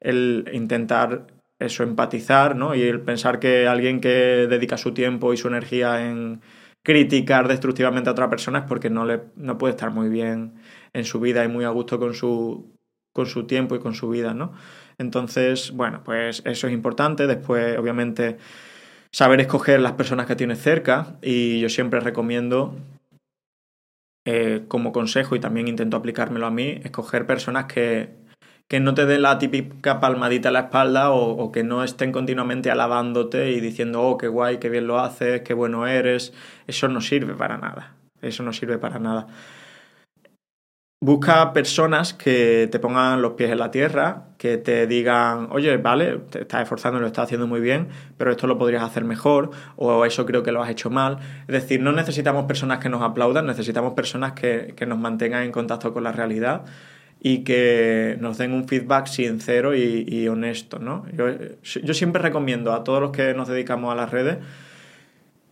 el 0.00 0.48
intentar 0.52 1.26
eso, 1.58 1.82
empatizar, 1.82 2.56
¿no? 2.56 2.74
Y 2.74 2.82
el 2.82 3.00
pensar 3.00 3.38
que 3.38 3.66
alguien 3.66 4.00
que 4.00 4.46
dedica 4.48 4.76
su 4.76 4.92
tiempo 4.92 5.32
y 5.32 5.36
su 5.36 5.48
energía 5.48 6.06
en 6.08 6.40
criticar 6.82 7.48
destructivamente 7.48 8.10
a 8.10 8.12
otra 8.12 8.28
persona 8.28 8.60
es 8.60 8.64
porque 8.66 8.90
no, 8.90 9.06
le, 9.06 9.22
no 9.36 9.56
puede 9.58 9.72
estar 9.72 9.90
muy 9.90 10.08
bien 10.08 10.54
en 10.92 11.04
su 11.04 11.20
vida 11.20 11.44
y 11.44 11.48
muy 11.48 11.64
a 11.64 11.70
gusto 11.70 11.98
con 11.98 12.14
su, 12.14 12.74
con 13.12 13.26
su 13.26 13.46
tiempo 13.46 13.74
y 13.74 13.78
con 13.78 13.94
su 13.94 14.08
vida, 14.10 14.34
¿no? 14.34 14.52
Entonces, 14.98 15.72
bueno, 15.72 16.02
pues 16.04 16.42
eso 16.44 16.66
es 16.66 16.72
importante. 16.72 17.26
Después, 17.26 17.78
obviamente, 17.78 18.38
saber 19.10 19.40
escoger 19.40 19.80
las 19.80 19.92
personas 19.92 20.26
que 20.26 20.36
tienes 20.36 20.60
cerca 20.60 21.16
y 21.22 21.60
yo 21.60 21.68
siempre 21.68 22.00
recomiendo 22.00 22.74
eh, 24.26 24.64
como 24.68 24.92
consejo 24.92 25.36
y 25.36 25.40
también 25.40 25.68
intento 25.68 25.96
aplicármelo 25.96 26.46
a 26.46 26.50
mí, 26.50 26.80
escoger 26.82 27.26
personas 27.26 27.66
que, 27.66 28.08
que 28.68 28.80
no 28.80 28.94
te 28.94 29.04
den 29.04 29.22
la 29.22 29.38
típica 29.38 30.00
palmadita 30.00 30.48
en 30.48 30.54
la 30.54 30.60
espalda 30.60 31.10
o, 31.10 31.52
que 31.52 31.62
no 31.62 31.84
estén 31.84 32.10
continuamente 32.10 32.70
alabándote 32.70 33.50
y 33.52 33.60
diciendo, 33.60 34.02
oh, 34.02 34.16
qué 34.16 34.28
guay, 34.28 34.58
qué 34.58 34.70
bien 34.70 34.86
lo 34.86 34.98
haces, 34.98 35.42
qué 35.42 35.52
bueno 35.54 35.86
eres. 35.86 36.32
Eso 36.66 36.88
no 36.88 37.00
sirve 37.00 37.34
para 37.34 37.58
nada. 37.58 37.94
Eso 38.22 38.42
no 38.42 38.52
sirve 38.52 38.78
para 38.78 38.98
nada. 38.98 39.26
Busca 41.04 41.52
personas 41.52 42.14
que 42.14 42.66
te 42.72 42.78
pongan 42.78 43.20
los 43.20 43.34
pies 43.34 43.50
en 43.50 43.58
la 43.58 43.70
tierra, 43.70 44.22
que 44.38 44.56
te 44.56 44.86
digan, 44.86 45.48
oye, 45.50 45.76
vale, 45.76 46.20
te 46.30 46.40
estás 46.40 46.62
esforzando, 46.62 46.98
lo 46.98 47.06
estás 47.06 47.24
haciendo 47.24 47.46
muy 47.46 47.60
bien, 47.60 47.88
pero 48.16 48.30
esto 48.30 48.46
lo 48.46 48.56
podrías 48.56 48.82
hacer 48.82 49.04
mejor, 49.04 49.50
o 49.76 50.06
eso 50.06 50.24
creo 50.24 50.42
que 50.42 50.50
lo 50.50 50.62
has 50.62 50.70
hecho 50.70 50.88
mal. 50.88 51.18
Es 51.46 51.52
decir, 51.52 51.82
no 51.82 51.92
necesitamos 51.92 52.46
personas 52.46 52.78
que 52.78 52.88
nos 52.88 53.02
aplaudan, 53.02 53.44
necesitamos 53.44 53.92
personas 53.92 54.32
que, 54.32 54.72
que 54.74 54.86
nos 54.86 54.98
mantengan 54.98 55.42
en 55.42 55.52
contacto 55.52 55.92
con 55.92 56.04
la 56.04 56.12
realidad 56.12 56.62
y 57.20 57.44
que 57.44 58.16
nos 58.20 58.38
den 58.38 58.54
un 58.54 58.66
feedback 58.66 59.06
sincero 59.06 59.76
y, 59.76 60.26
honesto, 60.28 60.78
¿no? 60.78 61.04
Yo, 61.12 61.26
yo, 61.62 61.92
siempre 61.92 62.22
recomiendo 62.22 62.72
a 62.72 62.82
todos 62.82 63.02
los 63.02 63.10
que 63.10 63.34
nos 63.34 63.48
dedicamos 63.48 63.92
a 63.92 63.94
las 63.94 64.10
redes, 64.10 64.38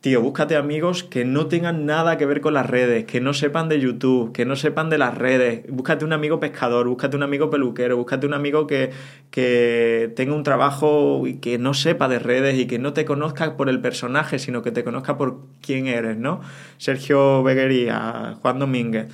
tío, 0.03 0.21
búscate 0.21 0.57
amigos 0.57 1.05
que 1.05 1.25
no 1.25 1.47
tengan 1.47 1.87
nada 1.87 2.19
que 2.19 2.27
ver 2.27 2.41
con 2.41 2.55
las 2.55 2.69
redes, 2.69 3.05
que 3.05 3.21
no 3.21 3.33
sepan 3.35 3.69
de 3.69 3.79
YouTube, 3.79 4.33
que 4.33 4.45
no 4.45 4.57
sepan 4.57 4.91
de 4.91 4.99
las 4.99 5.17
redes, 5.17 5.65
búscate 5.69 6.05
un 6.05 6.13
amigo 6.13 6.41
pescador, 6.41 6.89
búscate 6.89 7.17
un 7.17 7.23
amigo 7.23 7.51
peluquero, 7.51 7.97
búscate 7.97 8.27
un 8.27 8.35
amigo 8.35 8.67
que, 8.67 8.91
que 9.31 10.13
tenga 10.17 10.35
un 10.35 10.43
trabajo 10.43 11.23
y 11.29 11.35
que 11.35 11.57
no 11.57 11.73
sepa 11.73 12.09
de 12.09 12.19
redes 12.19 12.59
y 12.59 12.67
que 12.67 12.81
no 12.81 12.93
te 12.93 13.05
conozca 13.05 13.57
por 13.57 13.69
el 13.69 13.81
personaje, 13.81 14.41
sino 14.41 14.61
que 14.61 14.73
te 14.73 14.83
conozca 14.83 15.17
por 15.17 15.39
quién 15.65 15.87
eres, 15.87 16.17
¿no? 16.17 16.41
Sergio 16.79 17.45
Beguería, 17.45 18.35
Juan 18.43 18.59
Domínguez 18.59 19.07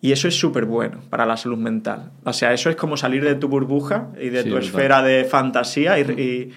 y 0.00 0.12
eso 0.12 0.28
es 0.28 0.38
súper 0.38 0.64
bueno 0.64 1.00
para 1.10 1.26
la 1.26 1.36
salud 1.36 1.58
mental. 1.58 2.10
O 2.24 2.32
sea, 2.32 2.54
eso 2.54 2.70
es 2.70 2.76
como 2.76 2.96
salir 2.96 3.22
de 3.22 3.34
tu 3.34 3.48
burbuja 3.48 4.08
y 4.18 4.30
de 4.30 4.44
tu 4.44 4.56
esfera 4.56 5.02
de 5.02 5.24
fantasía 5.24 5.98
y, 5.98 6.02
y, 6.02 6.52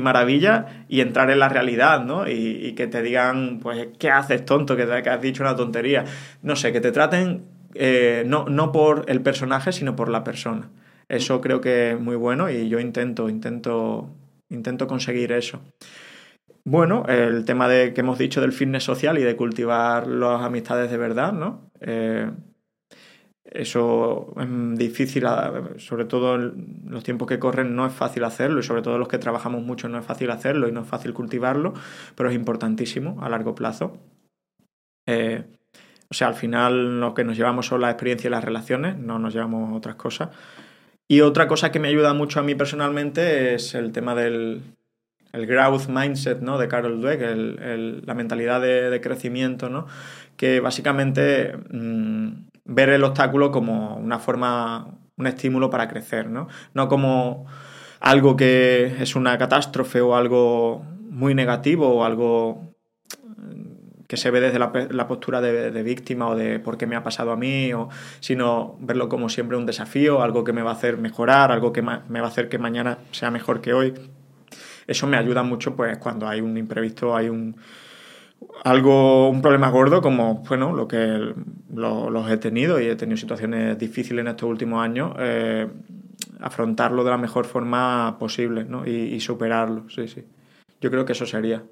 maravilla 0.00 0.84
y 0.88 1.00
entrar 1.00 1.30
en 1.30 1.38
la 1.38 1.48
realidad, 1.48 2.04
¿no? 2.04 2.28
Y, 2.28 2.72
que 2.74 2.86
te 2.86 3.02
digan, 3.02 3.60
pues, 3.60 3.88
¿qué 3.98 4.10
haces, 4.10 4.44
tonto? 4.44 4.76
Que, 4.76 4.82
has 4.82 5.20
dicho 5.20 5.42
una 5.42 5.56
tontería. 5.56 6.04
No 6.42 6.56
sé, 6.56 6.72
que 6.72 6.80
te 6.80 6.92
traten 6.92 7.44
eh, 7.74 8.24
no, 8.26 8.46
no 8.46 8.72
por 8.72 9.04
el 9.08 9.20
personaje, 9.20 9.72
sino 9.72 9.96
por 9.96 10.08
la 10.08 10.24
persona. 10.24 10.70
Eso 11.08 11.40
creo 11.40 11.60
que 11.60 11.92
es 11.92 12.00
muy 12.00 12.16
bueno 12.16 12.50
y 12.50 12.68
yo 12.68 12.80
intento, 12.80 13.28
intento, 13.28 14.10
intento 14.48 14.86
conseguir 14.86 15.32
eso. 15.32 15.60
Bueno, 16.64 17.04
el 17.08 17.44
tema 17.44 17.68
de 17.68 17.92
que 17.92 18.00
hemos 18.00 18.18
dicho 18.18 18.40
del 18.40 18.52
fitness 18.52 18.84
social 18.84 19.18
y 19.18 19.22
de 19.22 19.36
cultivar 19.36 20.06
las 20.06 20.40
amistades 20.42 20.90
de 20.90 20.96
verdad, 20.96 21.32
¿no? 21.32 21.70
Eh, 21.80 22.30
eso 23.54 24.34
es 24.36 24.78
difícil, 24.78 25.24
sobre 25.78 26.04
todo 26.06 26.34
en 26.34 26.82
los 26.88 27.04
tiempos 27.04 27.28
que 27.28 27.38
corren 27.38 27.76
no 27.76 27.86
es 27.86 27.92
fácil 27.92 28.24
hacerlo 28.24 28.58
y 28.58 28.64
sobre 28.64 28.82
todo 28.82 28.98
los 28.98 29.06
que 29.06 29.18
trabajamos 29.18 29.62
mucho 29.62 29.88
no 29.88 29.96
es 29.96 30.04
fácil 30.04 30.32
hacerlo 30.32 30.68
y 30.68 30.72
no 30.72 30.80
es 30.80 30.88
fácil 30.88 31.14
cultivarlo, 31.14 31.72
pero 32.16 32.28
es 32.28 32.34
importantísimo 32.34 33.22
a 33.22 33.28
largo 33.28 33.54
plazo. 33.54 33.96
Eh, 35.06 35.44
o 36.10 36.14
sea, 36.14 36.26
al 36.26 36.34
final 36.34 37.00
lo 37.00 37.14
que 37.14 37.22
nos 37.22 37.36
llevamos 37.36 37.66
son 37.66 37.80
la 37.80 37.90
experiencia 37.90 38.26
y 38.26 38.32
las 38.32 38.42
relaciones, 38.42 38.98
no 38.98 39.20
nos 39.20 39.32
llevamos 39.32 39.76
otras 39.76 39.94
cosas. 39.94 40.30
Y 41.06 41.20
otra 41.20 41.46
cosa 41.46 41.70
que 41.70 41.78
me 41.78 41.88
ayuda 41.88 42.12
mucho 42.12 42.40
a 42.40 42.42
mí 42.42 42.56
personalmente 42.56 43.54
es 43.54 43.76
el 43.76 43.92
tema 43.92 44.16
del 44.16 44.62
el 45.32 45.46
growth 45.46 45.88
mindset 45.88 46.40
¿no? 46.40 46.58
de 46.58 46.68
Carol 46.68 47.00
Dweck, 47.00 47.20
la 48.04 48.14
mentalidad 48.14 48.60
de, 48.60 49.00
crecimiento, 49.00 49.68
¿no? 49.68 49.86
que 50.36 50.58
básicamente... 50.58 51.56
Mm, 51.70 52.53
ver 52.64 52.88
el 52.90 53.04
obstáculo 53.04 53.50
como 53.50 53.96
una 53.96 54.18
forma, 54.18 54.98
un 55.16 55.26
estímulo 55.26 55.70
para 55.70 55.88
crecer, 55.88 56.28
¿no? 56.28 56.48
No 56.72 56.88
como 56.88 57.46
algo 58.00 58.36
que 58.36 58.96
es 59.00 59.16
una 59.16 59.36
catástrofe 59.38 60.00
o 60.00 60.16
algo 60.16 60.84
muy 61.10 61.34
negativo 61.34 61.88
o 61.88 62.04
algo 62.04 62.74
que 64.08 64.16
se 64.16 64.30
ve 64.30 64.40
desde 64.40 64.58
la, 64.58 65.08
postura 65.08 65.40
de, 65.40 65.82
víctima 65.82 66.28
o 66.28 66.36
de 66.36 66.58
por 66.60 66.76
qué 66.76 66.86
me 66.86 66.96
ha 66.96 67.02
pasado 67.02 67.32
a 67.32 67.36
mí, 67.36 67.72
o, 67.72 67.88
sino 68.20 68.76
verlo 68.80 69.08
como 69.08 69.28
siempre 69.28 69.56
un 69.56 69.64
desafío, 69.64 70.22
algo 70.22 70.44
que 70.44 70.52
me 70.52 70.62
va 70.62 70.70
a 70.70 70.74
hacer 70.74 70.98
mejorar, 70.98 71.50
algo 71.50 71.72
que 71.72 71.82
me 71.82 72.20
va 72.20 72.26
a 72.26 72.28
hacer 72.28 72.48
que 72.48 72.58
mañana 72.58 72.98
sea 73.12 73.30
mejor 73.30 73.60
que 73.60 73.72
hoy. 73.72 73.94
Eso 74.86 75.06
me 75.06 75.16
ayuda 75.16 75.42
mucho 75.42 75.74
pues 75.74 75.96
cuando 75.98 76.28
hay 76.28 76.42
un 76.42 76.56
imprevisto, 76.58 77.16
hay 77.16 77.30
un, 77.30 77.56
algo, 78.64 79.28
un 79.28 79.42
problema 79.42 79.70
gordo 79.70 80.00
como, 80.00 80.42
bueno, 80.48 80.72
lo 80.72 80.88
que 80.88 81.34
los 81.74 82.30
he 82.30 82.36
tenido 82.38 82.80
y 82.80 82.86
he 82.86 82.96
tenido 82.96 83.16
situaciones 83.16 83.78
difíciles 83.78 84.22
en 84.22 84.28
estos 84.28 84.48
últimos 84.48 84.82
años, 84.82 85.12
eh, 85.18 85.68
afrontarlo 86.40 87.04
de 87.04 87.10
la 87.10 87.18
mejor 87.18 87.44
forma 87.44 88.16
posible 88.18 88.64
¿no? 88.64 88.86
y, 88.86 89.18
superarlo, 89.20 89.88
sí, 89.88 90.08
sí. 90.08 90.24
Yo 90.80 90.90
creo 90.90 91.04
que 91.04 91.12
eso 91.12 91.26
sería. 91.26 91.62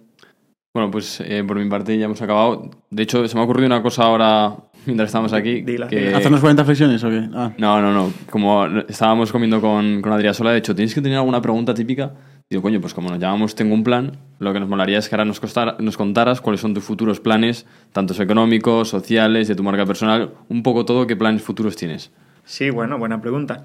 Bueno, 0.74 0.90
pues 0.90 1.20
eh, 1.20 1.44
por 1.46 1.58
mi 1.58 1.68
parte 1.68 1.96
ya 1.98 2.06
hemos 2.06 2.22
acabado. 2.22 2.70
De 2.88 3.02
hecho, 3.02 3.28
se 3.28 3.34
me 3.34 3.42
ha 3.42 3.44
ocurrido 3.44 3.66
una 3.66 3.82
cosa 3.82 4.04
ahora 4.04 4.56
mientras 4.86 5.08
estamos 5.08 5.32
aquí. 5.34 5.64
Que... 5.64 6.14
¿Hacernos 6.14 6.40
40 6.40 6.64
flexiones 6.64 7.04
o 7.04 7.10
qué? 7.10 7.28
Ah. 7.34 7.52
No, 7.58 7.80
no, 7.82 7.92
no. 7.92 8.12
Como 8.30 8.66
estábamos 8.88 9.30
comiendo 9.30 9.60
con, 9.60 10.00
con 10.00 10.12
Adrián 10.12 10.34
Sola, 10.34 10.52
de 10.52 10.58
hecho, 10.58 10.74
¿tienes 10.74 10.94
que 10.94 11.02
tener 11.02 11.18
alguna 11.18 11.42
pregunta 11.42 11.74
típica? 11.74 12.14
Digo, 12.52 12.60
coño, 12.60 12.82
pues 12.82 12.92
como 12.92 13.08
nos 13.08 13.18
llamamos 13.18 13.54
Tengo 13.54 13.72
un 13.72 13.82
plan, 13.82 14.18
lo 14.38 14.52
que 14.52 14.60
nos 14.60 14.68
molaría 14.68 14.98
es 14.98 15.08
que 15.08 15.14
ahora 15.14 15.24
nos, 15.24 15.40
nos 15.78 15.96
contaras 15.96 16.42
cuáles 16.42 16.60
son 16.60 16.74
tus 16.74 16.84
futuros 16.84 17.18
planes, 17.18 17.64
tantos 17.92 18.20
económicos, 18.20 18.90
sociales, 18.90 19.48
de 19.48 19.54
tu 19.54 19.62
marca 19.62 19.86
personal, 19.86 20.34
un 20.50 20.62
poco 20.62 20.84
todo, 20.84 21.06
qué 21.06 21.16
planes 21.16 21.40
futuros 21.40 21.76
tienes. 21.76 22.12
Sí, 22.44 22.68
bueno, 22.68 22.98
buena 22.98 23.22
pregunta. 23.22 23.64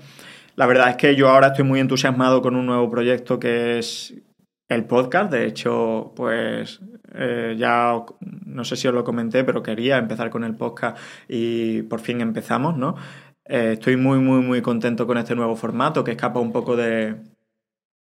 La 0.56 0.68
verdad 0.68 0.92
es 0.92 0.96
que 0.96 1.18
yo 1.18 1.28
ahora 1.28 1.48
estoy 1.48 1.66
muy 1.66 1.82
entusiasmado 1.82 2.42
con 2.42 2.56
un 2.56 2.66
nuevo 2.66 2.90
proyecto 2.90 3.40
que 3.40 3.78
es 3.78 4.14
el 4.70 4.86
podcast. 4.86 5.34
De 5.34 5.46
hecho, 5.48 6.14
pues 6.16 6.80
eh, 7.14 7.58
ya 7.60 7.92
no 8.22 8.64
sé 8.64 8.78
si 8.78 8.88
os 8.88 8.94
lo 8.94 9.04
comenté, 9.04 9.44
pero 9.44 9.62
quería 9.62 9.98
empezar 9.98 10.30
con 10.30 10.46
el 10.46 10.56
podcast 10.56 10.98
y 11.28 11.82
por 11.82 12.00
fin 12.00 12.22
empezamos, 12.22 12.78
¿no? 12.78 12.96
Eh, 13.44 13.72
estoy 13.74 13.98
muy, 13.98 14.20
muy, 14.20 14.42
muy 14.42 14.62
contento 14.62 15.06
con 15.06 15.18
este 15.18 15.36
nuevo 15.36 15.58
formato 15.58 16.06
que 16.06 16.12
escapa 16.12 16.40
un 16.40 16.54
poco 16.54 16.78
de, 16.78 17.18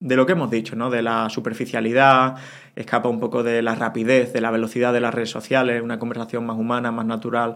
de 0.04 0.18
lo 0.18 0.26
que 0.26 0.34
hemos 0.34 0.52
dicho, 0.52 0.76
¿no? 0.76 0.90
De 0.90 1.02
la 1.02 1.30
superficialidad, 1.30 2.36
escapa 2.76 3.08
un 3.08 3.22
poco 3.22 3.42
de 3.42 3.62
la 3.62 3.74
rapidez, 3.74 4.34
de 4.34 4.42
la 4.42 4.52
velocidad 4.52 4.92
de 4.92 5.00
las 5.00 5.14
redes 5.14 5.30
sociales, 5.30 5.82
una 5.82 5.98
conversación 5.98 6.46
más 6.46 6.58
humana, 6.58 6.92
más 6.92 7.06
natural, 7.06 7.56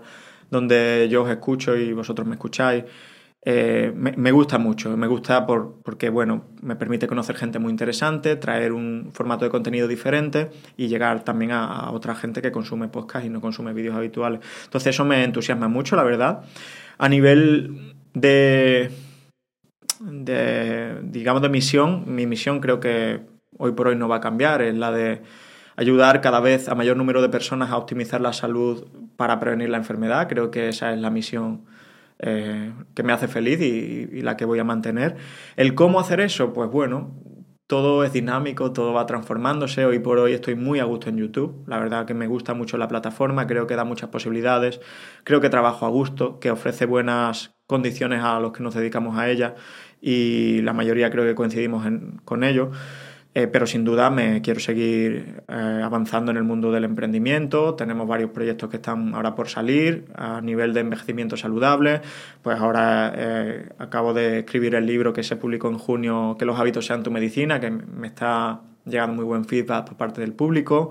donde 0.49 1.09
yo 1.11 1.23
os 1.23 1.29
escucho 1.29 1.75
y 1.75 1.91
vosotros 1.91 2.25
me 2.25 2.35
escucháis. 2.35 2.85
Eh, 3.43 3.91
me, 3.95 4.31
gusta 4.31 4.57
mucho, 4.57 4.95
me 4.95 5.07
gusta 5.07 5.45
por, 5.45 5.81
porque, 5.83 6.09
bueno, 6.09 6.45
me 6.61 6.77
permite 6.77 7.05
conocer 7.05 7.35
gente 7.35 7.59
muy 7.59 7.69
interesante, 7.69 8.37
traer 8.37 8.71
un 8.71 9.09
formato 9.11 9.43
de 9.43 9.51
contenido 9.51 9.87
diferente 9.87 10.49
y 10.77 10.87
llegar 10.87 11.23
también 11.25 11.51
a, 11.51 11.65
a 11.65 11.91
otra 11.91 12.15
gente 12.15 12.41
que 12.41 12.51
consume 12.51 12.87
podcast 12.87 13.25
y 13.25 13.29
no 13.29 13.41
consume 13.41 13.73
vídeos 13.73 13.95
habituales. 13.95 14.39
Entonces 14.63 14.95
eso 14.95 15.03
me 15.03 15.21
entusiasma 15.23 15.67
mucho, 15.67 15.97
la 15.97 16.03
verdad. 16.03 16.43
A 16.97 17.09
nivel 17.09 17.95
de, 18.13 18.89
de, 19.99 20.99
digamos, 21.03 21.41
de 21.41 21.49
misión, 21.49 22.03
mi 22.07 22.25
misión 22.25 22.59
creo 22.59 22.79
que 22.79 23.21
hoy 23.57 23.71
por 23.71 23.87
hoy 23.87 23.95
no 23.95 24.07
va 24.07 24.17
a 24.17 24.21
cambiar, 24.21 24.61
es 24.61 24.75
la 24.75 24.91
de 24.91 25.21
ayudar 25.75 26.21
cada 26.21 26.39
vez 26.39 26.69
a 26.69 26.75
mayor 26.75 26.97
número 26.97 27.21
de 27.21 27.29
personas 27.29 27.71
a 27.71 27.77
optimizar 27.77 28.19
la 28.21 28.33
salud 28.33 28.87
para 29.15 29.39
prevenir 29.39 29.69
la 29.69 29.77
enfermedad. 29.77 30.27
Creo 30.27 30.51
que 30.51 30.69
esa 30.69 30.91
es 30.93 30.99
la 30.99 31.09
misión 31.09 31.65
eh, 32.19 32.73
que 32.95 33.03
me 33.03 33.13
hace 33.13 33.27
feliz 33.27 33.61
y, 33.61 34.09
y, 34.11 34.21
la 34.21 34.35
que 34.35 34.45
voy 34.45 34.59
a 34.59 34.63
mantener. 34.63 35.17
El 35.55 35.75
cómo 35.75 35.99
hacer 35.99 36.19
eso, 36.19 36.51
pues 36.51 36.69
bueno, 36.69 37.13
todo 37.67 38.05
es 38.05 38.13
dinámico, 38.13 38.71
todo 38.71 38.93
va 38.93 39.05
transformándose. 39.05 39.85
Hoy 39.85 39.99
por 39.99 40.17
hoy 40.19 40.33
estoy 40.33 40.55
muy 40.55 40.79
a 40.79 40.85
gusto 40.85 41.09
en 41.09 41.17
YouTube. 41.17 41.63
La 41.67 41.77
verdad 41.77 42.05
que 42.05 42.13
me 42.13 42.25
gusta 42.25 42.53
mucho 42.53 42.77
la 42.77 42.87
plataforma, 42.87 43.45
creo 43.45 43.67
que 43.67 43.75
da 43.75 43.83
muchas 43.83 44.09
posibilidades, 44.09 44.79
creo 45.25 45.41
que 45.41 45.49
trabajo 45.49 45.85
a 45.85 45.89
gusto, 45.89 46.39
que 46.39 46.49
ofrece 46.49 46.85
buenas 46.85 47.53
condiciones 47.67 48.23
a 48.23 48.39
los 48.39 48.53
que 48.53 48.63
nos 48.63 48.73
dedicamos 48.73 49.17
a 49.17 49.29
ella 49.29 49.55
y 50.01 50.61
la 50.61 50.73
mayoría 50.73 51.09
creo 51.09 51.25
que 51.25 51.35
coincidimos 51.35 51.85
con 52.25 52.43
ello. 52.43 52.71
Eh, 53.37 53.45
pero 53.45 53.67
sin 53.67 53.85
duda 53.85 54.09
me 54.09 54.41
quiero 54.41 54.59
seguir 54.59 55.43
eh, 55.47 55.81
avanzando 55.83 56.31
en 56.31 56.37
el 56.37 56.43
mundo 56.43 56.71
del 56.71 56.85
emprendimiento. 56.85 57.75
Tenemos 57.75 58.07
varios 58.07 58.31
proyectos 58.31 58.67
que 58.67 58.77
están 58.77 59.13
ahora 59.13 59.35
por 59.35 59.47
salir 59.47 60.05
a 60.15 60.41
nivel 60.41 60.73
de 60.73 60.79
envejecimiento 60.79 61.37
saludable. 61.37 62.01
Pues 62.41 62.59
ahora 62.59 63.13
eh, 63.15 63.69
acabo 63.77 64.15
de 64.15 64.39
escribir 64.39 64.73
el 64.73 64.87
libro 64.87 65.13
que 65.13 65.21
se 65.21 65.35
publicó 65.35 65.69
en 65.69 65.77
junio, 65.77 66.35
Que 66.39 66.45
los 66.45 66.59
hábitos 66.59 66.87
sean 66.87 67.03
tu 67.03 67.11
medicina, 67.11 67.59
que 67.59 67.69
me 67.69 68.07
está 68.07 68.61
llegando 68.85 69.17
muy 69.17 69.25
buen 69.25 69.45
feedback 69.45 69.85
por 69.85 69.97
parte 69.97 70.21
del 70.21 70.33
público. 70.33 70.89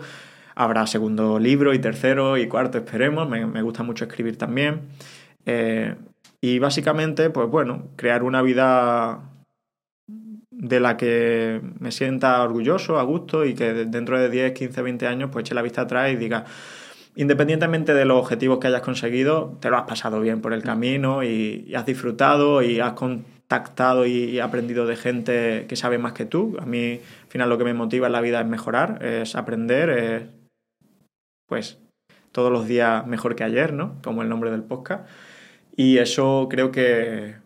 Habrá 0.54 0.86
segundo 0.86 1.40
libro 1.40 1.74
y 1.74 1.80
tercero 1.80 2.36
y 2.36 2.46
cuarto, 2.46 2.78
esperemos. 2.78 3.28
Me, 3.28 3.44
me 3.44 3.60
gusta 3.62 3.82
mucho 3.82 4.04
escribir 4.04 4.38
también. 4.38 4.82
Y 6.40 6.58
básicamente, 6.58 7.30
pues 7.30 7.48
bueno, 7.48 7.88
crear 7.96 8.22
una 8.22 8.42
vida 8.42 9.32
de 10.50 10.80
la 10.80 10.96
que 10.96 11.60
me 11.78 11.92
sienta 11.92 12.42
orgulloso, 12.42 12.98
a 12.98 13.02
gusto 13.02 13.44
y 13.44 13.54
que 13.54 13.72
dentro 13.72 14.18
de 14.18 14.30
10, 14.30 14.52
15, 14.52 14.82
20 14.82 15.06
años 15.06 15.30
pues 15.30 15.44
eche 15.44 15.54
la 15.54 15.62
vista 15.62 15.82
atrás 15.82 16.10
y 16.10 16.16
diga, 16.16 16.44
independientemente 17.14 17.94
de 17.94 18.04
los 18.04 18.18
objetivos 18.18 18.58
que 18.58 18.68
hayas 18.68 18.82
conseguido, 18.82 19.58
te 19.60 19.70
lo 19.70 19.76
has 19.76 19.84
pasado 19.84 20.20
bien 20.20 20.40
por 20.40 20.52
el 20.52 20.62
camino 20.62 21.22
y, 21.24 21.74
has 21.74 21.86
disfrutado 21.86 22.62
y 22.62 22.80
has 22.80 22.92
contactado 22.92 24.06
y, 24.06 24.38
aprendido 24.40 24.86
de 24.86 24.96
gente 24.96 25.66
que 25.68 25.76
sabe 25.76 25.98
más 25.98 26.12
que 26.12 26.24
tú. 26.24 26.56
A 26.60 26.66
mí, 26.66 27.00
al 27.24 27.28
final, 27.28 27.48
lo 27.48 27.58
que 27.58 27.64
me 27.64 27.74
motiva 27.74 28.06
en 28.06 28.12
la 28.12 28.20
vida 28.20 28.40
es 28.40 28.46
mejorar, 28.46 29.04
es 29.04 29.36
aprender, 29.36 29.90
es, 29.90 30.22
pues, 31.46 31.78
todos 32.32 32.52
los 32.52 32.66
días 32.66 33.06
mejor 33.06 33.34
que 33.34 33.44
ayer, 33.44 33.72
¿no? 33.72 33.96
Como 34.02 34.22
el 34.22 34.28
nombre 34.28 34.50
del 34.50 34.62
podcast. 34.62 35.08
Y 35.76 35.98
eso 35.98 36.48
creo 36.50 36.72
que 36.72 37.36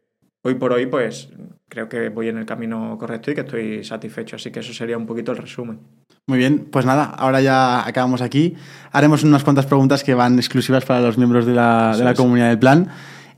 hoy 0.43 0.55
por 0.55 0.73
hoy, 0.73 0.86
pues 0.86 1.28
creo 1.69 1.89
que 1.89 2.09
voy 2.09 2.28
en 2.28 2.39
el 2.39 2.47
camino 2.47 2.97
correcto 2.98 3.31
y 3.31 3.35
que 3.35 3.40
estoy 3.40 3.85
satisfecho. 3.85 4.36
Así 4.36 4.51
que 4.51 4.61
eso 4.61 4.73
sería 4.73 4.97
un 4.97 5.07
poquito 5.07 5.32
el 5.32 5.39
resumen. 5.39 5.81
Muy 6.27 6.39
bien, 6.39 6.69
pues 6.70 6.86
nada, 6.86 7.05
ahora 7.05 7.40
ya 7.40 7.86
acabamos 7.86 8.23
aquí. 8.23 8.55
Haremos 8.93 9.24
unas 9.24 9.43
cuantas 9.43 9.66
preguntas 9.66 10.05
que 10.05 10.15
van 10.15 10.39
exclusivas 10.39 10.85
para 10.85 11.01
los 11.01 11.19
miembros 11.19 11.47
de 11.47 11.55
la, 11.55 11.97
de 11.97 12.05
la 12.05 12.15
comunidad 12.15 12.48
del 12.48 12.59
plan. 12.59 12.89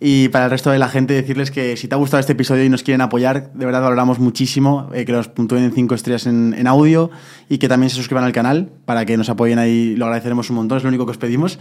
Y 0.04 0.30
para 0.30 0.46
el 0.46 0.50
resto 0.50 0.72
de 0.72 0.80
la 0.80 0.88
gente, 0.88 1.14
decirles 1.14 1.52
que 1.52 1.76
si 1.76 1.86
te 1.86 1.94
ha 1.94 1.98
gustado 1.98 2.18
este 2.18 2.32
episodio 2.32 2.64
y 2.64 2.68
nos 2.68 2.82
quieren 2.82 3.02
apoyar, 3.02 3.52
de 3.52 3.64
verdad 3.64 3.82
valoramos 3.82 4.18
muchísimo 4.18 4.90
eh, 4.92 5.04
que 5.04 5.12
nos 5.12 5.28
puntúen 5.28 5.62
en 5.62 5.72
cinco 5.72 5.94
estrellas 5.94 6.26
en, 6.26 6.54
en, 6.58 6.66
audio 6.66 7.12
y 7.48 7.58
que 7.58 7.68
también 7.68 7.88
se 7.88 7.94
suscriban 7.96 8.24
al 8.24 8.32
canal 8.32 8.68
para 8.84 9.06
que 9.06 9.16
nos 9.16 9.28
apoyen 9.28 9.60
ahí. 9.60 9.94
Lo 9.94 10.06
agradeceremos 10.06 10.50
un 10.50 10.56
montón, 10.56 10.78
es 10.78 10.82
lo 10.82 10.88
único 10.88 11.06
que 11.06 11.12
os 11.12 11.18
pedimos. 11.18 11.60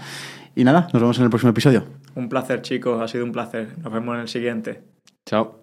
Y 0.56 0.64
nada, 0.64 0.90
nos 0.94 1.02
vemos 1.02 1.18
en 1.18 1.23
el 1.23 1.30
próximo 1.30 1.52
episodio. 1.52 1.86
Un 2.15 2.30
placer, 2.30 2.61
chicos, 2.61 3.02
ha 3.02 3.07
sido 3.07 3.23
un 3.23 3.32
placer. 3.32 3.78
Nos 3.80 3.91
vemos 3.91 4.15
en 4.15 4.22
el 4.22 4.28
siguiente. 4.28 4.84
Chao. 5.26 5.60